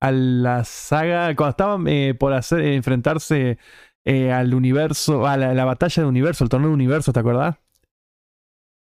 a 0.00 0.12
la 0.12 0.64
saga. 0.64 1.34
Cuando 1.36 1.50
estaban 1.50 1.88
eh, 1.88 2.14
por 2.18 2.32
hacer 2.32 2.60
enfrentarse 2.60 3.58
eh, 4.04 4.32
al 4.32 4.54
universo, 4.54 5.26
a 5.26 5.36
la, 5.36 5.52
la 5.54 5.64
batalla 5.64 6.04
de 6.04 6.08
universo, 6.08 6.44
el 6.44 6.50
torneo 6.50 6.68
de 6.68 6.74
universo, 6.74 7.12
¿te 7.12 7.20
acordás? 7.20 7.56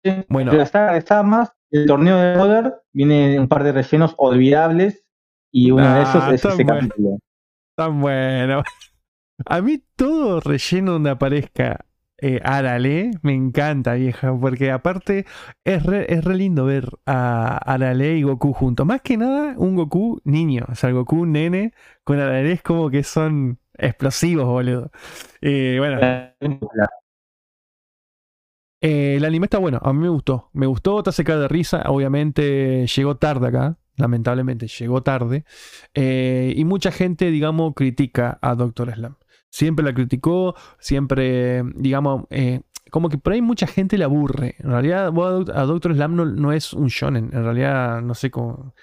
Sí, 0.04 0.12
Bueno. 0.28 0.52
está 0.52 1.24
más. 1.24 1.54
El 1.74 1.88
torneo 1.88 2.18
de 2.18 2.38
Poder 2.38 2.76
viene 2.94 3.40
un 3.40 3.50
par 3.50 3.64
de 3.66 3.74
rellenos 3.74 4.16
olvidables 4.18 5.06
y 5.52 5.72
uno 5.72 5.94
de 5.94 6.04
esos 6.04 6.24
Ah, 6.24 6.34
es 6.34 6.46
ese 6.46 6.64
bueno. 6.64 6.80
capítulo. 6.80 7.20
Tan 7.76 8.02
bueno. 8.02 8.64
A 9.46 9.62
mí 9.62 9.84
todo 9.96 10.40
relleno 10.42 10.94
donde 10.94 11.10
aparezca 11.12 11.86
eh, 12.20 12.40
Arale 12.44 13.12
me 13.24 13.34
encanta, 13.34 13.96
vieja, 13.96 14.38
porque 14.40 14.72
aparte 14.72 15.26
es 15.66 15.84
re, 15.86 16.06
es 16.14 16.24
re 16.24 16.36
lindo 16.36 16.66
ver 16.66 16.90
a 17.06 17.58
Arale 17.58 18.18
y 18.18 18.24
Goku 18.24 18.54
juntos. 18.54 18.86
Más 18.86 19.02
que 19.02 19.18
nada, 19.18 19.56
un 19.58 19.76
Goku 19.76 20.22
niño, 20.26 20.66
o 20.70 20.76
sea, 20.76 20.90
el 20.90 20.96
Goku 20.96 21.26
nene 21.26 21.74
con 22.06 22.20
Arale 22.20 22.54
es 22.54 22.62
como 22.64 22.90
que 22.90 23.04
son 23.04 23.60
explosivos, 23.78 24.46
boludo. 24.48 24.92
Eh, 25.42 25.78
bueno, 25.80 26.00
eh, 28.84 29.16
el 29.16 29.24
anime 29.26 29.46
está 29.46 29.58
bueno, 29.60 29.80
a 29.82 29.94
mí 29.94 30.00
me 30.00 30.10
gustó. 30.10 30.50
Me 30.54 30.66
gustó, 30.68 31.02
te 31.04 31.10
hace 31.10 31.24
de 31.24 31.48
risa. 31.48 31.84
Obviamente 31.88 32.86
llegó 32.86 33.16
tarde 33.16 33.48
acá, 33.48 33.78
lamentablemente 33.96 34.68
llegó 34.68 35.02
tarde. 35.02 35.46
Eh, 35.94 36.54
y 36.56 36.66
mucha 36.66 36.92
gente, 36.92 37.32
digamos, 37.32 37.74
critica 37.76 38.38
a 38.42 38.56
Doctor 38.56 38.94
Slam. 38.94 39.16
Siempre 39.50 39.86
la 39.86 39.94
criticó, 39.94 40.56
siempre, 40.80 41.64
digamos, 41.76 42.26
eh, 42.30 42.62
como 42.92 43.08
que 43.08 43.18
por 43.18 43.34
ahí 43.34 43.42
mucha 43.42 43.68
gente 43.68 43.98
le 43.98 44.04
aburre. 44.04 44.56
En 44.60 44.72
realidad, 44.72 45.08
a 45.08 45.12
Doc- 45.12 45.50
a 45.56 45.62
Doctor 45.64 45.94
Slam 45.96 46.16
no, 46.16 46.26
no 46.26 46.52
es 46.52 46.74
un 46.74 46.88
shonen. 46.88 47.30
En 47.34 47.44
realidad, 47.44 48.02
no 48.02 48.16
sé 48.16 48.32
cómo. 48.32 48.74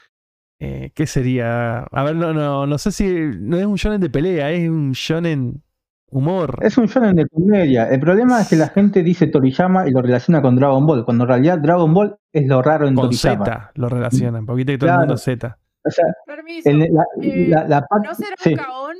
eh, 0.60 0.92
¿qué 0.94 1.06
sería? 1.06 1.80
A 1.84 2.04
ver, 2.04 2.16
no, 2.16 2.32
no, 2.34 2.66
no 2.66 2.78
sé 2.78 2.92
si 2.92 3.04
no 3.40 3.56
es 3.58 3.66
un 3.66 3.76
shonen 3.76 4.00
de 4.00 4.10
pelea, 4.10 4.50
es 4.52 4.68
un 4.68 4.92
shonen 4.92 5.62
humor. 6.10 6.58
Es 6.62 6.76
un 6.78 6.86
shonen 6.86 7.16
de 7.16 7.26
comedia. 7.28 7.88
El 7.88 8.00
problema 8.00 8.40
es 8.40 8.48
que 8.48 8.56
la 8.56 8.68
gente 8.68 9.02
dice 9.02 9.26
Toriyama 9.28 9.88
y 9.88 9.92
lo 9.92 10.02
relaciona 10.02 10.42
con 10.42 10.56
Dragon 10.56 10.86
Ball, 10.86 11.04
cuando 11.04 11.24
en 11.24 11.28
realidad 11.28 11.58
Dragon 11.58 11.92
Ball 11.94 12.16
es 12.32 12.46
lo 12.46 12.62
raro 12.62 12.86
en 12.88 12.94
Con 12.94 13.06
Toriyama. 13.10 13.44
Z 13.44 13.70
lo 13.74 13.88
relacionan, 13.88 14.46
porque 14.46 14.56
viste 14.58 14.72
que 14.72 14.78
todo 14.78 14.90
el 14.90 14.98
mundo 14.98 15.16
Z. 15.16 15.58
O 15.84 15.90
sea, 15.90 16.04
Permiso. 16.26 16.68
el- 16.68 16.78
la, 16.92 17.04
Eh, 17.22 17.46
la- 17.48 17.66
la 17.68 17.82
parte- 17.86 18.08
¿No 18.08 18.14
será 18.14 18.36
sí. 18.38 18.54
Kaon? 18.54 18.96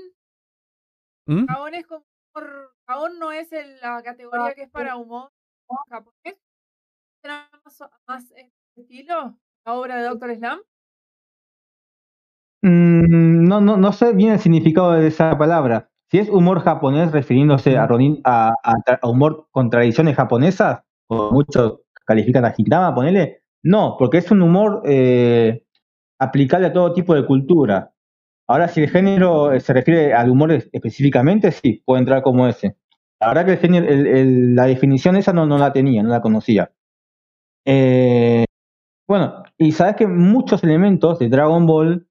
¿Mm? 1.26 1.44
Kaon 1.46 1.74
es 1.74 1.86
como. 1.86 2.04
Kaon 2.86 3.18
no 3.18 3.32
es 3.32 3.52
el- 3.52 3.78
la 3.80 4.02
categoría 4.02 4.54
que 4.54 4.62
es 4.62 4.70
para 4.70 4.96
humor 4.96 5.30
japonés. 5.88 6.38
¿Será 7.22 7.48
más, 7.64 7.78
más 8.08 8.32
estilo? 8.76 9.36
La 9.66 9.74
obra 9.74 9.96
de 9.96 10.04
Doctor 10.04 10.34
Slam. 10.34 10.58
Mm, 12.62 13.46
no, 13.48 13.60
no, 13.60 13.76
no 13.76 13.92
sé 13.92 14.12
bien 14.12 14.32
el 14.32 14.38
significado 14.40 14.92
de 14.92 15.06
esa 15.08 15.36
palabra. 15.36 15.88
Si 16.10 16.18
es 16.18 16.28
humor 16.28 16.60
japonés 16.60 17.12
refiriéndose 17.12 17.76
a, 17.78 17.84
Ujú. 17.84 17.94
Ronin- 17.94 18.20
a, 18.24 18.52
a 18.62 18.74
tra- 18.78 18.98
a 19.00 19.08
humor 19.08 19.46
con 19.50 19.70
tradiciones 19.70 20.16
japonesas, 20.16 20.80
o 21.06 21.30
muchos 21.32 21.80
califican 22.04 22.44
a 22.44 22.50
Gintama, 22.52 22.94
ponele, 22.94 23.42
no, 23.62 23.96
porque 23.98 24.18
es 24.18 24.30
un 24.30 24.42
humor 24.42 24.82
eh, 24.86 25.62
aplicable 26.18 26.66
a 26.66 26.72
todo 26.72 26.92
tipo 26.92 27.14
de 27.14 27.24
cultura. 27.26 27.92
Ahora, 28.48 28.66
si 28.68 28.82
el 28.82 28.90
género 28.90 29.52
eh, 29.52 29.60
se 29.60 29.72
refiere 29.72 30.12
al 30.12 30.30
humor 30.30 30.50
es- 30.52 30.68
específicamente, 30.72 31.52
sí, 31.52 31.82
puede 31.84 32.00
entrar 32.00 32.22
como 32.22 32.48
ese. 32.48 32.76
La 33.20 33.28
verdad 33.28 33.44
que 33.44 33.52
el 33.52 33.58
género- 33.58 33.86
el- 33.88 34.06
el- 34.06 34.54
la 34.56 34.66
definición 34.66 35.14
esa 35.16 35.32
no, 35.32 35.46
no 35.46 35.58
la 35.58 35.72
tenía, 35.72 36.02
no 36.02 36.08
la 36.08 36.20
conocía. 36.22 36.72
Eh, 37.64 38.44
bueno, 39.06 39.42
y 39.58 39.72
sabes 39.72 39.96
que 39.96 40.06
muchos 40.06 40.64
elementos 40.64 41.18
de 41.18 41.28
Dragon 41.28 41.66
Ball 41.66 42.08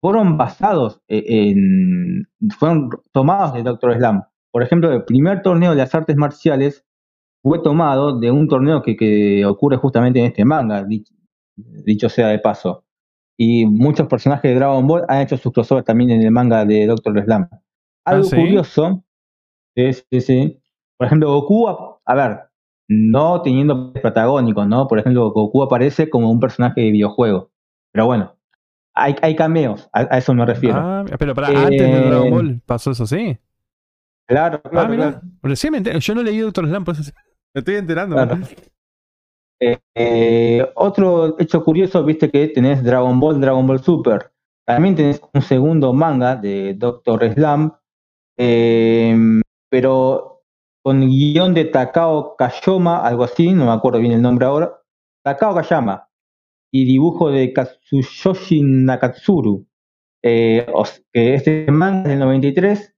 fueron 0.00 0.36
basados 0.36 1.00
e- 1.08 1.24
en, 1.50 2.28
fueron 2.58 2.90
tomados 3.12 3.54
de 3.54 3.62
Doctor 3.62 3.94
Slam. 3.96 4.24
Por 4.50 4.62
ejemplo, 4.62 4.92
el 4.92 5.04
primer 5.04 5.42
torneo 5.42 5.70
de 5.70 5.76
las 5.76 5.94
artes 5.94 6.16
marciales 6.16 6.84
fue 7.42 7.62
tomado 7.62 8.18
de 8.18 8.30
un 8.30 8.48
torneo 8.48 8.82
que, 8.82 8.96
que 8.96 9.44
ocurre 9.44 9.76
justamente 9.76 10.18
en 10.18 10.26
este 10.26 10.44
manga, 10.44 10.82
dicho, 10.82 11.14
dicho 11.56 12.08
sea 12.08 12.28
de 12.28 12.38
paso. 12.38 12.84
Y 13.38 13.66
muchos 13.66 14.06
personajes 14.06 14.50
de 14.50 14.56
Dragon 14.56 14.86
Ball 14.86 15.04
han 15.08 15.20
hecho 15.20 15.36
sus 15.36 15.52
crossover 15.52 15.84
también 15.84 16.10
en 16.10 16.22
el 16.22 16.30
manga 16.30 16.64
de 16.64 16.86
Doctor 16.86 17.22
Slam. 17.22 17.48
Algo 18.04 18.24
¿sí? 18.24 18.36
curioso, 18.36 19.04
sí, 19.74 20.20
sí. 20.20 20.60
Por 20.96 21.06
ejemplo, 21.06 21.32
Goku, 21.32 21.68
a, 21.68 22.00
a 22.06 22.14
ver, 22.14 22.40
no 22.88 23.42
teniendo 23.42 23.92
protagónicos, 23.92 24.66
¿no? 24.66 24.86
Por 24.88 24.98
ejemplo, 24.98 25.30
Goku 25.32 25.62
aparece 25.62 26.08
como 26.08 26.30
un 26.30 26.40
personaje 26.40 26.80
de 26.80 26.90
videojuego. 26.92 27.50
Pero 27.92 28.06
bueno, 28.06 28.35
hay, 28.96 29.14
hay 29.22 29.36
cameos, 29.36 29.88
a, 29.92 30.00
a 30.14 30.18
eso 30.18 30.34
me 30.34 30.44
refiero. 30.46 30.78
Ah, 30.78 31.04
pero 31.18 31.34
para 31.34 31.48
antes 31.48 31.78
de 31.80 31.98
Eh, 31.98 32.08
Dragon 32.10 32.30
Ball 32.30 32.60
pasó 32.66 32.90
eso 32.90 33.06
sí. 33.06 33.38
Claro, 34.28 34.60
Ah, 34.64 34.70
claro, 34.70 34.88
mira. 34.88 35.10
claro. 35.12 35.26
Recién 35.42 35.72
me 35.72 35.78
enter- 35.78 35.98
Yo 36.00 36.14
no 36.14 36.22
leí 36.22 36.38
Doctor 36.38 36.66
Slam, 36.66 36.84
por 36.84 36.94
eso 36.94 37.12
me 37.54 37.60
estoy 37.60 37.76
enterando. 37.76 38.16
Claro. 38.16 38.38
Eh, 39.60 39.78
eh, 39.94 40.68
otro 40.74 41.38
hecho 41.38 41.62
curioso, 41.64 42.04
viste 42.04 42.30
que 42.30 42.48
tenés 42.48 42.82
Dragon 42.82 43.18
Ball, 43.20 43.40
Dragon 43.40 43.66
Ball 43.66 43.80
Super. 43.82 44.32
También 44.66 44.96
tenés 44.96 45.20
un 45.32 45.42
segundo 45.42 45.92
manga 45.92 46.34
de 46.36 46.74
Doctor 46.74 47.32
Slam, 47.32 47.72
eh, 48.36 49.16
pero 49.70 50.42
con 50.82 51.00
guion 51.08 51.54
de 51.54 51.64
Takao 51.66 52.36
Kayoma, 52.36 52.98
algo 53.06 53.24
así, 53.24 53.52
no 53.52 53.66
me 53.66 53.72
acuerdo 53.72 53.98
bien 54.00 54.12
el 54.12 54.22
nombre 54.22 54.46
ahora. 54.46 54.72
Takao 55.24 55.54
Kayama. 55.54 56.05
Y 56.76 56.84
dibujo 56.84 57.30
de 57.30 57.54
Katsuyoshi 57.54 58.60
Nakatsuru. 58.62 59.66
Eh, 60.22 60.66
que 61.10 61.34
este 61.34 61.70
manga 61.70 62.02
es 62.02 62.08
del 62.08 62.18
93 62.18 62.94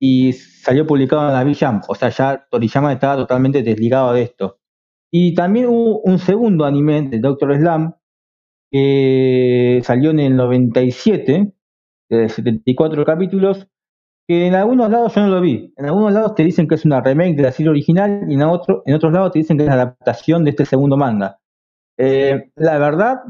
y 0.00 0.32
salió 0.32 0.84
publicado 0.84 1.28
en 1.28 1.34
la 1.34 1.44
V-Jump. 1.44 1.84
O 1.86 1.94
sea, 1.94 2.08
ya 2.08 2.44
Toriyama 2.50 2.92
estaba 2.92 3.16
totalmente 3.16 3.62
desligado 3.62 4.12
de 4.12 4.22
esto. 4.22 4.58
Y 5.12 5.34
también 5.36 5.66
hubo 5.66 6.00
un 6.00 6.18
segundo 6.18 6.64
anime 6.64 7.02
de 7.02 7.20
Doctor 7.20 7.56
Slam 7.56 7.94
que 8.72 9.80
salió 9.84 10.10
en 10.10 10.18
el 10.18 10.34
97, 10.34 11.52
de 12.08 12.28
74 12.28 13.04
capítulos, 13.04 13.68
que 14.26 14.48
en 14.48 14.56
algunos 14.56 14.90
lados 14.90 15.14
yo 15.14 15.20
no 15.20 15.28
lo 15.28 15.40
vi. 15.40 15.72
En 15.76 15.84
algunos 15.84 16.12
lados 16.12 16.34
te 16.34 16.42
dicen 16.42 16.66
que 16.66 16.74
es 16.74 16.84
una 16.84 17.00
remake 17.00 17.36
de 17.36 17.42
la 17.44 17.52
serie 17.52 17.70
original 17.70 18.24
y 18.28 18.34
en, 18.34 18.42
otro, 18.42 18.82
en 18.84 18.94
otros 18.94 19.12
lados 19.12 19.30
te 19.30 19.38
dicen 19.38 19.58
que 19.58 19.62
es 19.62 19.68
la 19.68 19.74
adaptación 19.74 20.42
de 20.42 20.50
este 20.50 20.66
segundo 20.66 20.96
manga. 20.96 21.38
Eh, 22.04 22.50
la 22.56 22.78
verdad, 22.78 23.20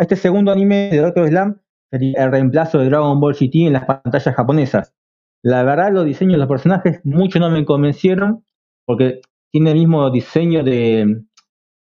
este 0.00 0.16
segundo 0.16 0.50
anime 0.50 0.88
de 0.90 1.02
Doctor 1.02 1.28
Slam 1.28 1.60
sería 1.90 2.24
el 2.24 2.30
reemplazo 2.30 2.78
de 2.78 2.86
Dragon 2.86 3.20
Ball 3.20 3.34
GT 3.34 3.66
en 3.66 3.74
las 3.74 3.84
pantallas 3.84 4.34
japonesas. 4.34 4.94
La 5.42 5.62
verdad, 5.64 5.92
los 5.92 6.06
diseños 6.06 6.34
de 6.34 6.38
los 6.38 6.48
personajes 6.48 7.00
mucho 7.04 7.38
no 7.38 7.50
me 7.50 7.62
convencieron, 7.66 8.42
porque 8.86 9.20
tiene 9.52 9.72
el 9.72 9.78
mismo 9.78 10.10
diseño 10.10 10.64
de 10.64 11.24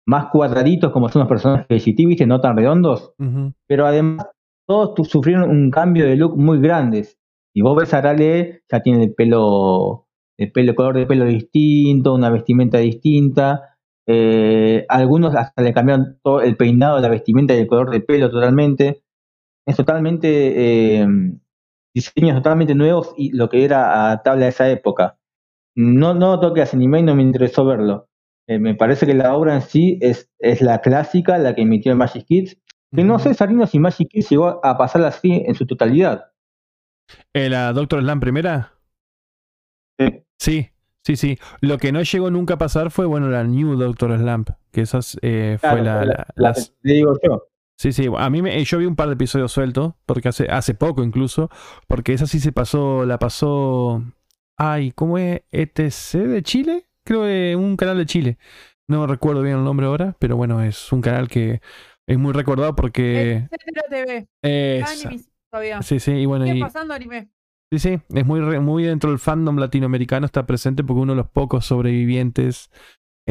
más 0.06 0.26
cuadraditos 0.26 0.92
como 0.92 1.08
son 1.08 1.22
los 1.22 1.30
personajes 1.30 1.68
de 1.70 1.80
GT, 1.80 2.06
¿viste? 2.06 2.28
No 2.28 2.42
tan 2.42 2.58
redondos, 2.58 3.14
pero 3.68 3.86
además 3.86 4.28
todos 4.68 5.08
sufrieron 5.08 5.50
un 5.50 5.72
cambio 5.72 6.06
de 6.06 6.18
look 6.18 6.38
muy 6.38 6.60
grande. 6.60 7.08
Si 7.54 7.62
vos 7.62 7.78
ves 7.78 7.94
a 7.94 8.00
Arale, 8.00 8.64
ya 8.70 8.82
tiene 8.82 9.06
el 9.06 9.14
pelo, 9.14 10.08
el 10.38 10.52
pelo, 10.52 10.76
color 10.76 10.98
de 10.98 11.06
pelo 11.06 11.24
distinto, 11.24 12.14
una 12.14 12.30
vestimenta 12.30 12.80
distinta. 12.80 13.69
Eh, 14.12 14.88
algunos 14.90 15.36
hasta 15.36 15.62
le 15.62 15.72
cambiaron 15.72 16.18
todo 16.24 16.42
el 16.42 16.58
peinado, 16.58 17.00
la 17.00 17.10
vestimenta 17.10 17.54
y 17.54 17.60
el 17.60 17.68
color 17.68 17.92
de 17.92 18.02
pelo 18.02 18.32
totalmente. 18.32 19.04
Es 19.68 19.76
totalmente 19.76 21.02
eh, 21.02 21.08
diseños 21.94 22.38
totalmente 22.38 22.74
nuevos 22.74 23.14
y 23.18 23.32
lo 23.38 23.50
que 23.50 23.64
era 23.64 24.12
a 24.12 24.48
esa 24.48 24.68
época. 24.68 25.20
No, 25.76 26.16
no 26.16 26.40
toque 26.40 26.64
a 26.64 26.68
anime 26.74 27.02
y 27.02 27.04
no 27.04 27.16
me 27.16 27.22
interesó 27.22 27.64
verlo. 27.66 28.10
Eh, 28.48 28.58
me 28.58 28.74
parece 28.74 29.06
que 29.06 29.14
la 29.14 29.36
obra 29.36 29.54
en 29.54 29.62
sí 29.62 30.00
es, 30.02 30.28
es 30.40 30.64
la 30.64 30.82
clásica, 30.82 31.38
la 31.38 31.54
que 31.54 31.62
emitió 31.62 31.92
en 31.92 32.00
Magic 32.00 32.26
Kids. 32.26 32.58
Que 32.92 33.04
no 33.04 33.20
sé, 33.20 33.36
Sarino, 33.36 33.68
si 33.68 33.78
Magic 33.78 34.10
Kids 34.10 34.30
llegó 34.32 34.66
a 34.66 34.76
pasarla 34.76 35.10
así 35.10 35.44
en 35.46 35.54
su 35.54 35.68
totalidad. 35.68 36.32
¿La 37.32 37.74
Doctor 37.74 38.02
Slam 38.02 38.20
primera? 38.20 38.74
Sí. 40.00 40.24
Sí, 40.40 40.70
sí, 41.04 41.16
sí. 41.16 41.38
Lo 41.62 41.78
que 41.78 41.92
no 41.92 42.02
llegó 42.02 42.30
nunca 42.32 42.56
a 42.56 42.58
pasar 42.58 42.92
fue, 42.92 43.06
bueno, 43.06 43.30
la 43.30 43.44
New 43.44 43.76
Doctor 43.78 44.18
Slamp, 44.18 44.50
que 44.72 44.82
esa 44.82 45.00
eh, 45.22 45.58
fue 45.60 45.70
Claro, 45.70 45.84
la, 45.84 45.94
la- 45.96 46.06
la- 46.06 46.14
la 46.36 46.50
las- 46.50 46.74
te 46.82 46.94
digo 46.94 47.18
yo. 47.24 47.44
Sí, 47.78 47.94
sí, 47.94 48.08
a 48.18 48.30
mí 48.30 48.42
me, 48.42 48.62
yo 48.66 48.78
vi 48.78 48.86
un 48.86 48.98
par 48.98 49.08
de 49.08 49.14
episodios 49.14 49.54
sueltos, 49.54 49.94
porque 50.06 50.28
hace, 50.28 50.48
hace 50.50 50.74
poco 50.74 51.02
incluso, 51.02 51.50
porque 51.88 52.12
esa 52.14 52.28
sí 52.28 52.42
se 52.42 52.52
pasó, 52.52 53.06
la 53.06 53.18
pasó, 53.20 54.04
ay, 54.58 54.92
¿cómo 54.92 55.18
es? 55.18 55.44
¿ETC 55.52 56.18
de 56.28 56.44
Chile? 56.44 56.90
Creo 57.06 57.22
que 57.24 57.56
un 57.58 57.78
canal 57.78 57.98
de 57.98 58.06
Chile. 58.06 58.38
No 58.90 59.08
recuerdo 59.08 59.42
bien 59.44 59.58
el 59.60 59.64
nombre 59.64 59.86
ahora, 59.86 60.16
pero 60.20 60.36
bueno, 60.36 60.62
es 60.62 60.92
un 60.92 61.00
canal 61.02 61.30
que 61.30 61.62
es 62.06 62.18
muy 62.18 62.34
recordado 62.34 62.76
porque... 62.76 63.48
Etcétera 63.50 63.84
TV. 63.90 64.28
es- 64.42 65.30
todavía. 65.50 65.82
sí, 65.82 66.00
sí, 66.02 66.12
y 66.12 66.26
bueno, 66.26 66.44
Sigue 66.46 66.58
y, 66.58 66.62
pasando 66.62 66.94
anime. 66.94 67.30
Sí, 67.72 67.80
sí, 67.80 68.00
es 68.14 68.26
muy, 68.26 68.42
muy 68.60 68.84
dentro 68.84 69.10
del 69.10 69.20
fandom 69.20 69.58
latinoamericano, 69.58 70.26
está 70.26 70.46
presente 70.46 70.84
porque 70.84 71.02
uno 71.02 71.14
de 71.14 71.18
los 71.18 71.30
pocos 71.30 71.66
sobrevivientes 71.66 72.70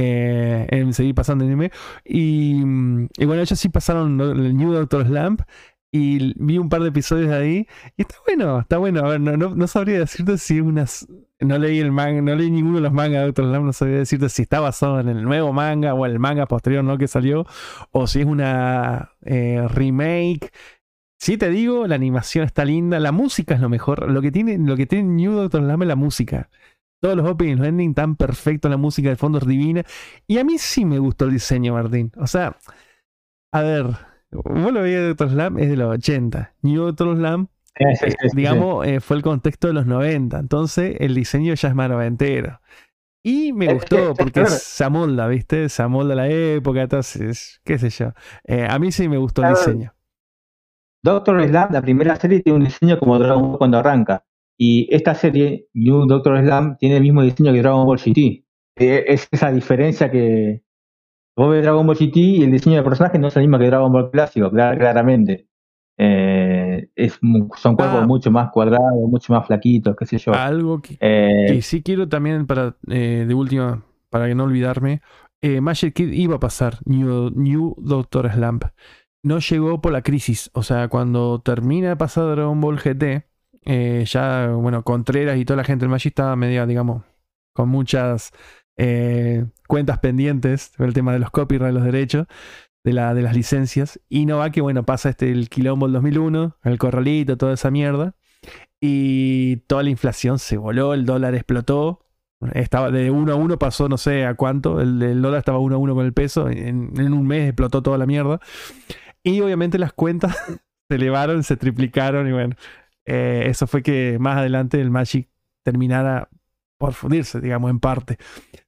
eh, 0.01 0.66
en 0.70 0.94
seguir 0.94 1.14
pasando 1.14 1.44
anime. 1.44 1.72
Y, 2.05 2.55
mm, 2.64 3.09
y 3.18 3.24
bueno, 3.24 3.42
ellos 3.42 3.59
sí 3.59 3.68
pasaron 3.68 4.20
el 4.20 4.57
New 4.57 4.72
Doctor 4.72 5.05
Slamp 5.05 5.42
y 5.90 6.35
vi 6.42 6.59
un 6.59 6.68
par 6.68 6.83
de 6.83 6.90
episodios 6.90 7.31
de 7.31 7.37
ahí 7.37 7.66
y 7.96 8.03
está 8.03 8.14
bueno, 8.27 8.61
está 8.61 8.79
bueno. 8.79 9.01
A 9.01 9.09
ver, 9.09 9.20
no, 9.20 9.37
no, 9.37 9.55
no 9.55 9.66
sabría 9.66 9.98
decirte 9.98 10.38
si 10.38 10.61
unas... 10.61 11.09
No 11.40 11.57
leí 11.57 11.79
el 11.79 11.92
manga, 11.92 12.20
no 12.20 12.35
leí 12.35 12.51
ninguno 12.51 12.77
de 12.77 12.83
los 12.83 12.92
mangas 12.92 13.20
de 13.20 13.27
Doctor 13.27 13.44
Slamp, 13.46 13.64
no 13.66 13.72
sabría 13.72 13.98
decirte 13.98 14.29
si 14.29 14.42
está 14.42 14.59
basado 14.61 14.98
en 14.98 15.09
el 15.09 15.22
nuevo 15.22 15.53
manga 15.53 15.94
o 15.94 16.05
el 16.05 16.18
manga 16.18 16.46
posterior 16.46 16.83
no 16.83 16.98
que 16.98 17.07
salió 17.07 17.46
o 17.92 18.07
si 18.09 18.20
es 18.20 18.27
una 18.27 19.12
eh, 19.24 19.66
remake. 19.68 20.53
Sí 21.18 21.37
te 21.37 21.50
digo, 21.50 21.87
la 21.87 21.96
animación 21.96 22.44
está 22.44 22.64
linda, 22.64 23.00
la 23.00 23.11
música 23.11 23.54
es 23.54 23.61
lo 23.61 23.68
mejor. 23.68 24.11
Lo 24.11 24.22
que 24.22 24.31
tiene, 24.31 24.57
lo 24.59 24.76
que 24.76 24.87
tiene 24.87 25.09
New 25.09 25.33
Doctor 25.33 25.62
Slam 25.62 25.83
es 25.83 25.88
la 25.88 25.96
música. 25.96 26.48
Todos 27.00 27.16
los 27.16 27.28
openings, 27.28 27.59
los 27.59 27.68
endings 27.68 27.94
tan 27.94 28.16
perfectos, 28.16 28.70
la 28.70 28.76
música 28.76 29.09
de 29.09 29.16
fondo 29.16 29.38
es 29.38 29.46
divina. 29.46 29.83
Y 30.26 30.38
a 30.38 30.44
mí 30.44 30.59
sí 30.59 30.85
me 30.85 30.98
gustó 30.98 31.24
el 31.24 31.33
diseño, 31.33 31.74
Martín. 31.74 32.12
O 32.16 32.26
sea, 32.26 32.57
a 33.52 33.62
ver, 33.62 33.87
vos 34.31 34.72
lo 34.72 34.83
veías 34.83 35.02
de 35.02 35.09
Doctor 35.09 35.31
Slam, 35.31 35.59
es 35.59 35.68
de 35.68 35.76
los 35.76 35.92
80. 35.94 36.54
New 36.62 36.85
Doctor 36.85 37.16
Sí, 37.16 37.85
sí, 37.94 38.07
eh, 38.07 38.11
sí, 38.11 38.37
digamos, 38.37 38.87
eh, 38.87 39.00
fue 39.00 39.16
el 39.16 39.22
contexto 39.22 39.68
de 39.68 39.74
los 39.74 39.87
90. 39.87 40.38
Entonces, 40.38 40.96
el 41.00 41.14
diseño 41.14 41.54
ya 41.54 41.68
es 41.68 41.74
más 41.74 41.88
noventero. 41.88 42.61
Y 43.22 43.52
me 43.52 43.72
gustó 43.74 44.14
que, 44.14 44.24
porque 44.24 44.46
se 44.46 44.85
amolda, 44.85 45.26
¿viste? 45.28 45.68
Se 45.68 45.83
amolda 45.83 46.14
la 46.14 46.28
época, 46.28 46.83
entonces, 46.83 47.61
qué 47.64 47.78
sé 47.78 47.90
yo. 47.90 48.12
Eh, 48.44 48.66
a 48.68 48.78
mí 48.78 48.92
sí 48.92 49.09
me 49.09 49.18
gustó 49.18 49.42
el 49.42 49.50
diseño. 49.50 49.94
Doctor 51.02 51.42
Slam, 51.46 51.72
la 51.72 51.82
primera 51.82 52.16
serie, 52.16 52.40
tiene 52.40 52.58
un 52.58 52.64
diseño 52.64 52.98
como 52.98 53.18
Dragon 53.18 53.42
Ball 53.50 53.58
cuando 53.58 53.78
arranca. 53.78 54.24
Y 54.58 54.88
esta 54.94 55.14
serie, 55.14 55.68
New 55.74 56.06
Doctor 56.06 56.40
Slam, 56.40 56.76
tiene 56.78 56.96
el 56.96 57.02
mismo 57.02 57.22
diseño 57.22 57.52
que 57.52 57.61
Dragon 57.62 57.87
Ball 57.87 57.98
GT. 57.98 58.44
Eh, 58.80 59.04
es 59.08 59.28
esa 59.30 59.50
diferencia 59.52 60.11
que 60.11 60.62
Vos 61.37 61.50
ves 61.52 61.62
Dragon 61.62 61.87
Ball 61.87 61.96
GT 61.96 62.16
y 62.18 62.42
el 62.42 62.50
diseño 62.50 62.74
del 62.76 62.84
personaje 62.84 63.16
no 63.18 63.28
es 63.28 63.37
el 63.37 63.42
mismo 63.42 63.61
que 63.61 63.66
Dragon 63.66 63.92
Ball 63.92 64.11
clásico, 64.11 64.50
clar- 64.50 64.76
claramente. 64.76 65.46
Eh, 65.96 66.88
es, 66.96 67.18
son 67.56 67.76
cuerpos 67.76 68.00
Ah. 68.02 68.06
mucho 68.06 68.30
más 68.32 68.50
cuadrados, 68.50 69.08
mucho 69.08 69.32
más 69.32 69.46
flaquitos, 69.46 69.94
qué 69.96 70.06
sé 70.06 70.18
yo. 70.18 70.32
Algo 70.34 70.80
que, 70.80 70.96
Eh, 71.00 71.46
que 71.48 71.62
sí 71.62 71.82
quiero 71.82 72.08
también 72.08 72.46
para 72.46 72.76
eh, 72.88 73.24
de 73.26 73.34
última, 73.34 73.84
para 74.11 74.26
que 74.26 74.34
no 74.34 74.44
olvidarme, 74.44 75.00
eh, 75.40 75.61
Magic 75.61 75.94
Kid 75.94 76.12
iba 76.12 76.37
a 76.37 76.40
pasar 76.40 76.78
New, 76.84 77.30
New 77.37 77.74
Doctor 77.78 78.30
Slump. 78.32 78.64
No 79.28 79.40
llegó 79.40 79.82
por 79.82 79.92
la 79.92 80.00
crisis. 80.00 80.50
O 80.54 80.62
sea, 80.62 80.88
cuando 80.88 81.42
termina 81.42 81.90
de 81.90 81.96
pasar 81.96 82.30
Dragon 82.30 82.58
Ball 82.62 82.78
GT, 82.78 83.26
eh, 83.66 84.04
ya, 84.06 84.48
bueno, 84.52 84.82
Contreras 84.84 85.36
y 85.36 85.44
toda 85.44 85.58
la 85.58 85.64
gente 85.64 85.82
del 85.82 85.90
Magic 85.90 86.12
estaba 86.12 86.34
media, 86.34 86.64
digamos, 86.64 87.02
con 87.52 87.68
muchas 87.68 88.32
eh, 88.78 89.44
cuentas 89.66 89.98
pendientes 89.98 90.72
por 90.78 90.86
el 90.86 90.94
tema 90.94 91.12
de 91.12 91.18
los 91.18 91.30
copyrights, 91.30 91.74
los 91.74 91.84
derechos, 91.84 92.26
de, 92.84 92.94
la, 92.94 93.12
de 93.12 93.20
las 93.20 93.36
licencias. 93.36 94.00
Y 94.08 94.24
no 94.24 94.38
va 94.38 94.48
que, 94.48 94.62
bueno, 94.62 94.84
pasa 94.84 95.10
este 95.10 95.30
el 95.30 95.50
quilombo 95.50 95.84
del 95.84 95.92
2001, 95.92 96.56
el 96.64 96.78
corralito, 96.78 97.36
toda 97.36 97.52
esa 97.52 97.70
mierda. 97.70 98.14
Y 98.80 99.56
toda 99.66 99.82
la 99.82 99.90
inflación 99.90 100.38
se 100.38 100.56
voló, 100.56 100.94
el 100.94 101.04
dólar 101.04 101.34
explotó. 101.34 102.00
Estaba 102.54 102.90
de 102.90 103.10
1 103.10 103.30
a 103.30 103.34
1, 103.34 103.58
pasó 103.58 103.90
no 103.90 103.98
sé 103.98 104.24
a 104.24 104.36
cuánto. 104.36 104.80
El, 104.80 105.20
dólar 105.20 105.40
estaba 105.40 105.58
1 105.58 105.74
a 105.74 105.78
1 105.78 105.94
con 105.94 106.06
el 106.06 106.14
peso. 106.14 106.48
En 106.48 107.12
un 107.12 107.26
mes 107.26 107.48
explotó 107.48 107.82
toda 107.82 107.98
la 107.98 108.06
mierda. 108.06 108.40
Y 109.22 109.40
obviamente 109.40 109.78
las 109.78 109.92
cuentas 109.92 110.37
se 110.88 110.96
elevaron, 110.96 111.42
se 111.42 111.57
triplicaron. 111.57 112.28
Y 112.28 112.33
bueno, 112.33 112.57
eh, 113.07 113.44
eso 113.46 113.66
fue 113.66 113.83
que 113.83 114.18
más 114.20 114.38
adelante 114.38 114.81
el 114.81 114.90
Magic 114.90 115.28
terminara 115.64 116.28
por 116.78 116.92
fundirse, 116.92 117.40
digamos, 117.40 117.70
en 117.70 117.81
parte. 117.81 118.18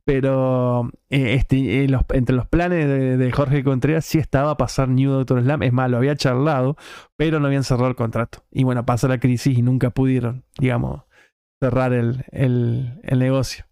Pero 0.04 0.90
eh, 1.10 1.34
este, 1.34 1.84
eh, 1.84 1.88
los- 1.88 2.02
entre 2.12 2.34
los 2.34 2.48
planes 2.48 2.86
de, 2.88 3.16
de 3.16 3.32
Jorge 3.32 3.62
Contreras 3.62 4.04
sí 4.04 4.18
estaba 4.18 4.52
a 4.52 4.56
pasar 4.56 4.88
New 4.88 5.10
Doctor 5.12 5.42
Slam. 5.42 5.62
Es 5.62 5.72
más, 5.72 5.90
lo 5.90 5.98
había 5.98 6.16
charlado, 6.16 6.76
pero 7.16 7.38
no 7.40 7.46
habían 7.46 7.64
cerrado 7.64 7.88
el 7.88 7.96
contrato. 7.96 8.44
Y 8.50 8.64
bueno, 8.64 8.84
pasó 8.84 9.06
la 9.08 9.20
crisis 9.20 9.56
y 9.56 9.62
nunca 9.62 9.90
pudieron, 9.90 10.44
digamos, 10.58 11.04
cerrar 11.60 11.92
el, 11.92 12.24
el, 12.32 12.98
el 13.04 13.18
negocio. 13.18 13.64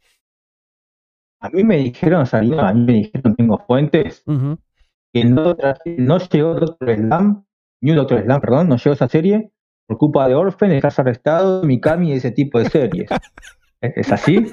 a 1.40 1.48
mí 1.50 1.64
me 1.64 1.76
dijeron, 1.78 2.24
no, 2.42 2.60
a 2.60 2.72
mí 2.72 2.80
me 2.84 2.92
dijeron, 2.94 3.34
tengo 3.36 3.58
fuentes. 3.66 4.22
No, 5.24 5.56
no 5.98 6.18
llegó 6.18 6.54
Doctor 6.54 6.94
Slam, 6.96 7.44
New 7.82 7.94
Doctor 7.96 8.22
Slam, 8.22 8.40
perdón, 8.40 8.68
no 8.68 8.76
llegó 8.76 8.92
esa 8.92 9.08
serie 9.08 9.50
por 9.86 9.98
culpa 9.98 10.28
de 10.28 10.34
Orphan, 10.34 10.70
estás 10.72 10.98
arrestado, 10.98 11.62
Mikami 11.64 12.10
y 12.10 12.12
ese 12.12 12.30
tipo 12.30 12.58
de 12.58 12.68
series. 12.68 13.08
¿Es 13.80 14.12
así? 14.12 14.46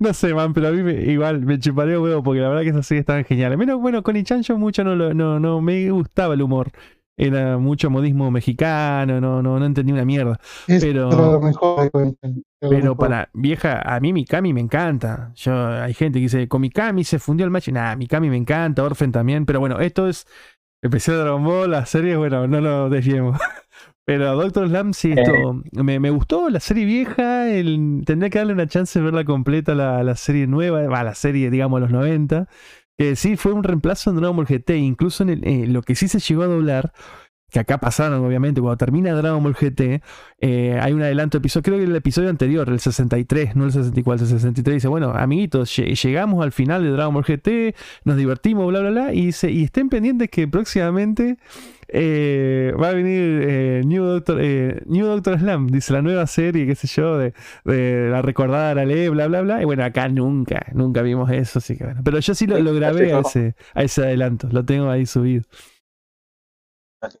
No 0.00 0.14
sé, 0.14 0.32
man, 0.34 0.54
pero 0.54 0.68
a 0.68 0.70
mí 0.72 0.82
me- 0.82 0.94
igual 1.02 1.40
me 1.40 1.58
chuparé 1.58 1.98
huevo 1.98 2.22
porque 2.22 2.40
la 2.40 2.48
verdad 2.48 2.62
que 2.62 2.70
esas 2.70 2.86
series 2.86 3.02
estaban 3.02 3.24
geniales. 3.24 3.58
Menos, 3.58 3.78
bueno, 3.80 4.02
con 4.02 4.16
Ichan 4.16 4.42
yo 4.42 4.56
mucho 4.56 4.82
no, 4.84 4.96
no, 4.96 5.38
no 5.38 5.60
me 5.60 5.90
gustaba 5.90 6.34
el 6.34 6.42
humor. 6.42 6.70
Era 7.18 7.56
mucho 7.56 7.88
modismo 7.88 8.30
mexicano, 8.30 9.20
no, 9.20 9.40
no, 9.42 9.58
no 9.58 9.64
entendí 9.64 9.90
una 9.92 10.04
mierda. 10.04 10.38
Es 10.66 10.84
Pero- 10.84 11.10
lo 11.10 11.40
mejor 11.40 11.90
Pero 12.60 12.96
para 12.96 13.30
vieja, 13.32 13.80
a 13.80 13.98
mí 14.00 14.12
Mikami 14.12 14.52
me 14.52 14.60
encanta. 14.60 15.32
Yo, 15.34 15.66
hay 15.68 15.94
gente 15.94 16.18
que 16.18 16.24
dice, 16.24 16.46
con 16.48 16.60
Mikami 16.60 17.04
se 17.04 17.18
fundió 17.18 17.44
el 17.46 17.50
match. 17.50 17.68
Nah, 17.68 17.96
Mikami 17.96 18.28
me 18.28 18.36
encanta, 18.36 18.82
Orphan 18.84 19.12
también. 19.12 19.46
Pero 19.46 19.60
bueno, 19.60 19.80
esto 19.80 20.08
es 20.08 20.26
especial 20.82 21.18
Dragon 21.18 21.42
Ball, 21.42 21.70
la 21.70 21.86
serie, 21.86 22.16
bueno, 22.16 22.46
no 22.46 22.60
lo 22.60 22.90
desviemos. 22.90 23.38
Pero 24.04 24.36
Doctor 24.36 24.68
Slam 24.68 24.92
sí, 24.92 25.12
esto 25.16 25.62
me, 25.72 25.98
me 25.98 26.10
gustó 26.10 26.48
la 26.48 26.60
serie 26.60 26.84
vieja. 26.84 27.48
El, 27.50 28.02
tendría 28.06 28.30
que 28.30 28.38
darle 28.38 28.52
una 28.52 28.68
chance 28.68 28.98
de 28.98 29.04
verla 29.04 29.24
completa, 29.24 29.74
la, 29.74 30.04
la 30.04 30.14
serie 30.14 30.46
nueva, 30.46 30.82
va, 30.86 31.02
la 31.02 31.14
serie, 31.16 31.50
digamos, 31.50 31.80
los 31.80 31.90
90. 31.90 32.46
Que 32.98 33.14
sí 33.16 33.36
fue 33.36 33.52
un 33.52 33.62
reemplazo 33.62 34.10
en 34.10 34.16
Dragon 34.16 34.36
Ball 34.36 34.46
GT. 34.46 34.70
Incluso 34.78 35.22
en 35.22 35.46
eh, 35.46 35.66
lo 35.66 35.82
que 35.82 35.94
sí 35.94 36.08
se 36.08 36.18
llegó 36.18 36.42
a 36.42 36.46
doblar, 36.46 36.92
que 37.50 37.60
acá 37.60 37.78
pasaron, 37.78 38.24
obviamente, 38.24 38.60
cuando 38.60 38.76
termina 38.78 39.12
Dragon 39.14 39.42
Ball 39.42 39.54
GT, 39.54 40.02
eh, 40.40 40.78
hay 40.82 40.92
un 40.92 41.02
adelanto 41.02 41.38
de 41.38 41.40
episodio, 41.40 41.62
creo 41.62 41.78
que 41.78 41.84
el 41.84 41.94
episodio 41.94 42.28
anterior, 42.30 42.68
el 42.68 42.80
63, 42.80 43.54
no 43.54 43.66
el 43.66 43.72
64, 43.72 44.24
el 44.24 44.30
63, 44.30 44.74
dice, 44.76 44.88
bueno, 44.88 45.10
amiguitos, 45.14 45.70
lle- 45.78 45.94
llegamos 45.94 46.42
al 46.42 46.52
final 46.52 46.82
de 46.82 46.90
Dragon 46.90 47.14
Ball 47.14 47.24
GT, 47.24 47.74
nos 48.04 48.16
divertimos, 48.16 48.66
bla, 48.66 48.80
bla, 48.80 48.90
bla, 48.90 49.14
y, 49.14 49.26
dice, 49.26 49.50
y 49.52 49.62
estén 49.64 49.88
pendientes 49.90 50.28
que 50.28 50.48
próximamente 50.48 51.36
eh, 51.88 52.72
va 52.80 52.88
a 52.90 52.92
venir 52.92 53.40
eh, 53.48 53.82
New, 53.84 54.04
Doctor, 54.04 54.38
eh, 54.40 54.82
New 54.86 55.06
Doctor 55.06 55.38
Slam, 55.38 55.66
dice 55.68 55.92
la 55.92 56.02
nueva 56.02 56.26
serie, 56.26 56.66
qué 56.66 56.74
sé 56.74 56.86
yo, 56.86 57.18
de, 57.18 57.32
de 57.64 58.08
la 58.10 58.22
recordada 58.22 58.70
Arale, 58.70 59.08
bla, 59.10 59.26
bla, 59.28 59.42
bla, 59.42 59.62
y 59.62 59.64
bueno, 59.64 59.84
acá 59.84 60.08
nunca, 60.08 60.66
nunca 60.74 61.02
vimos 61.02 61.30
eso, 61.30 61.58
así 61.58 61.76
que 61.76 61.84
bueno. 61.84 62.00
Pero 62.04 62.18
yo 62.18 62.34
sí 62.34 62.46
lo, 62.46 62.58
lo 62.58 62.74
grabé 62.74 63.12
a 63.12 63.20
ese, 63.20 63.54
a 63.74 63.82
ese 63.82 64.02
adelanto, 64.02 64.48
lo 64.50 64.64
tengo 64.64 64.88
ahí 64.90 65.06
subido. 65.06 65.44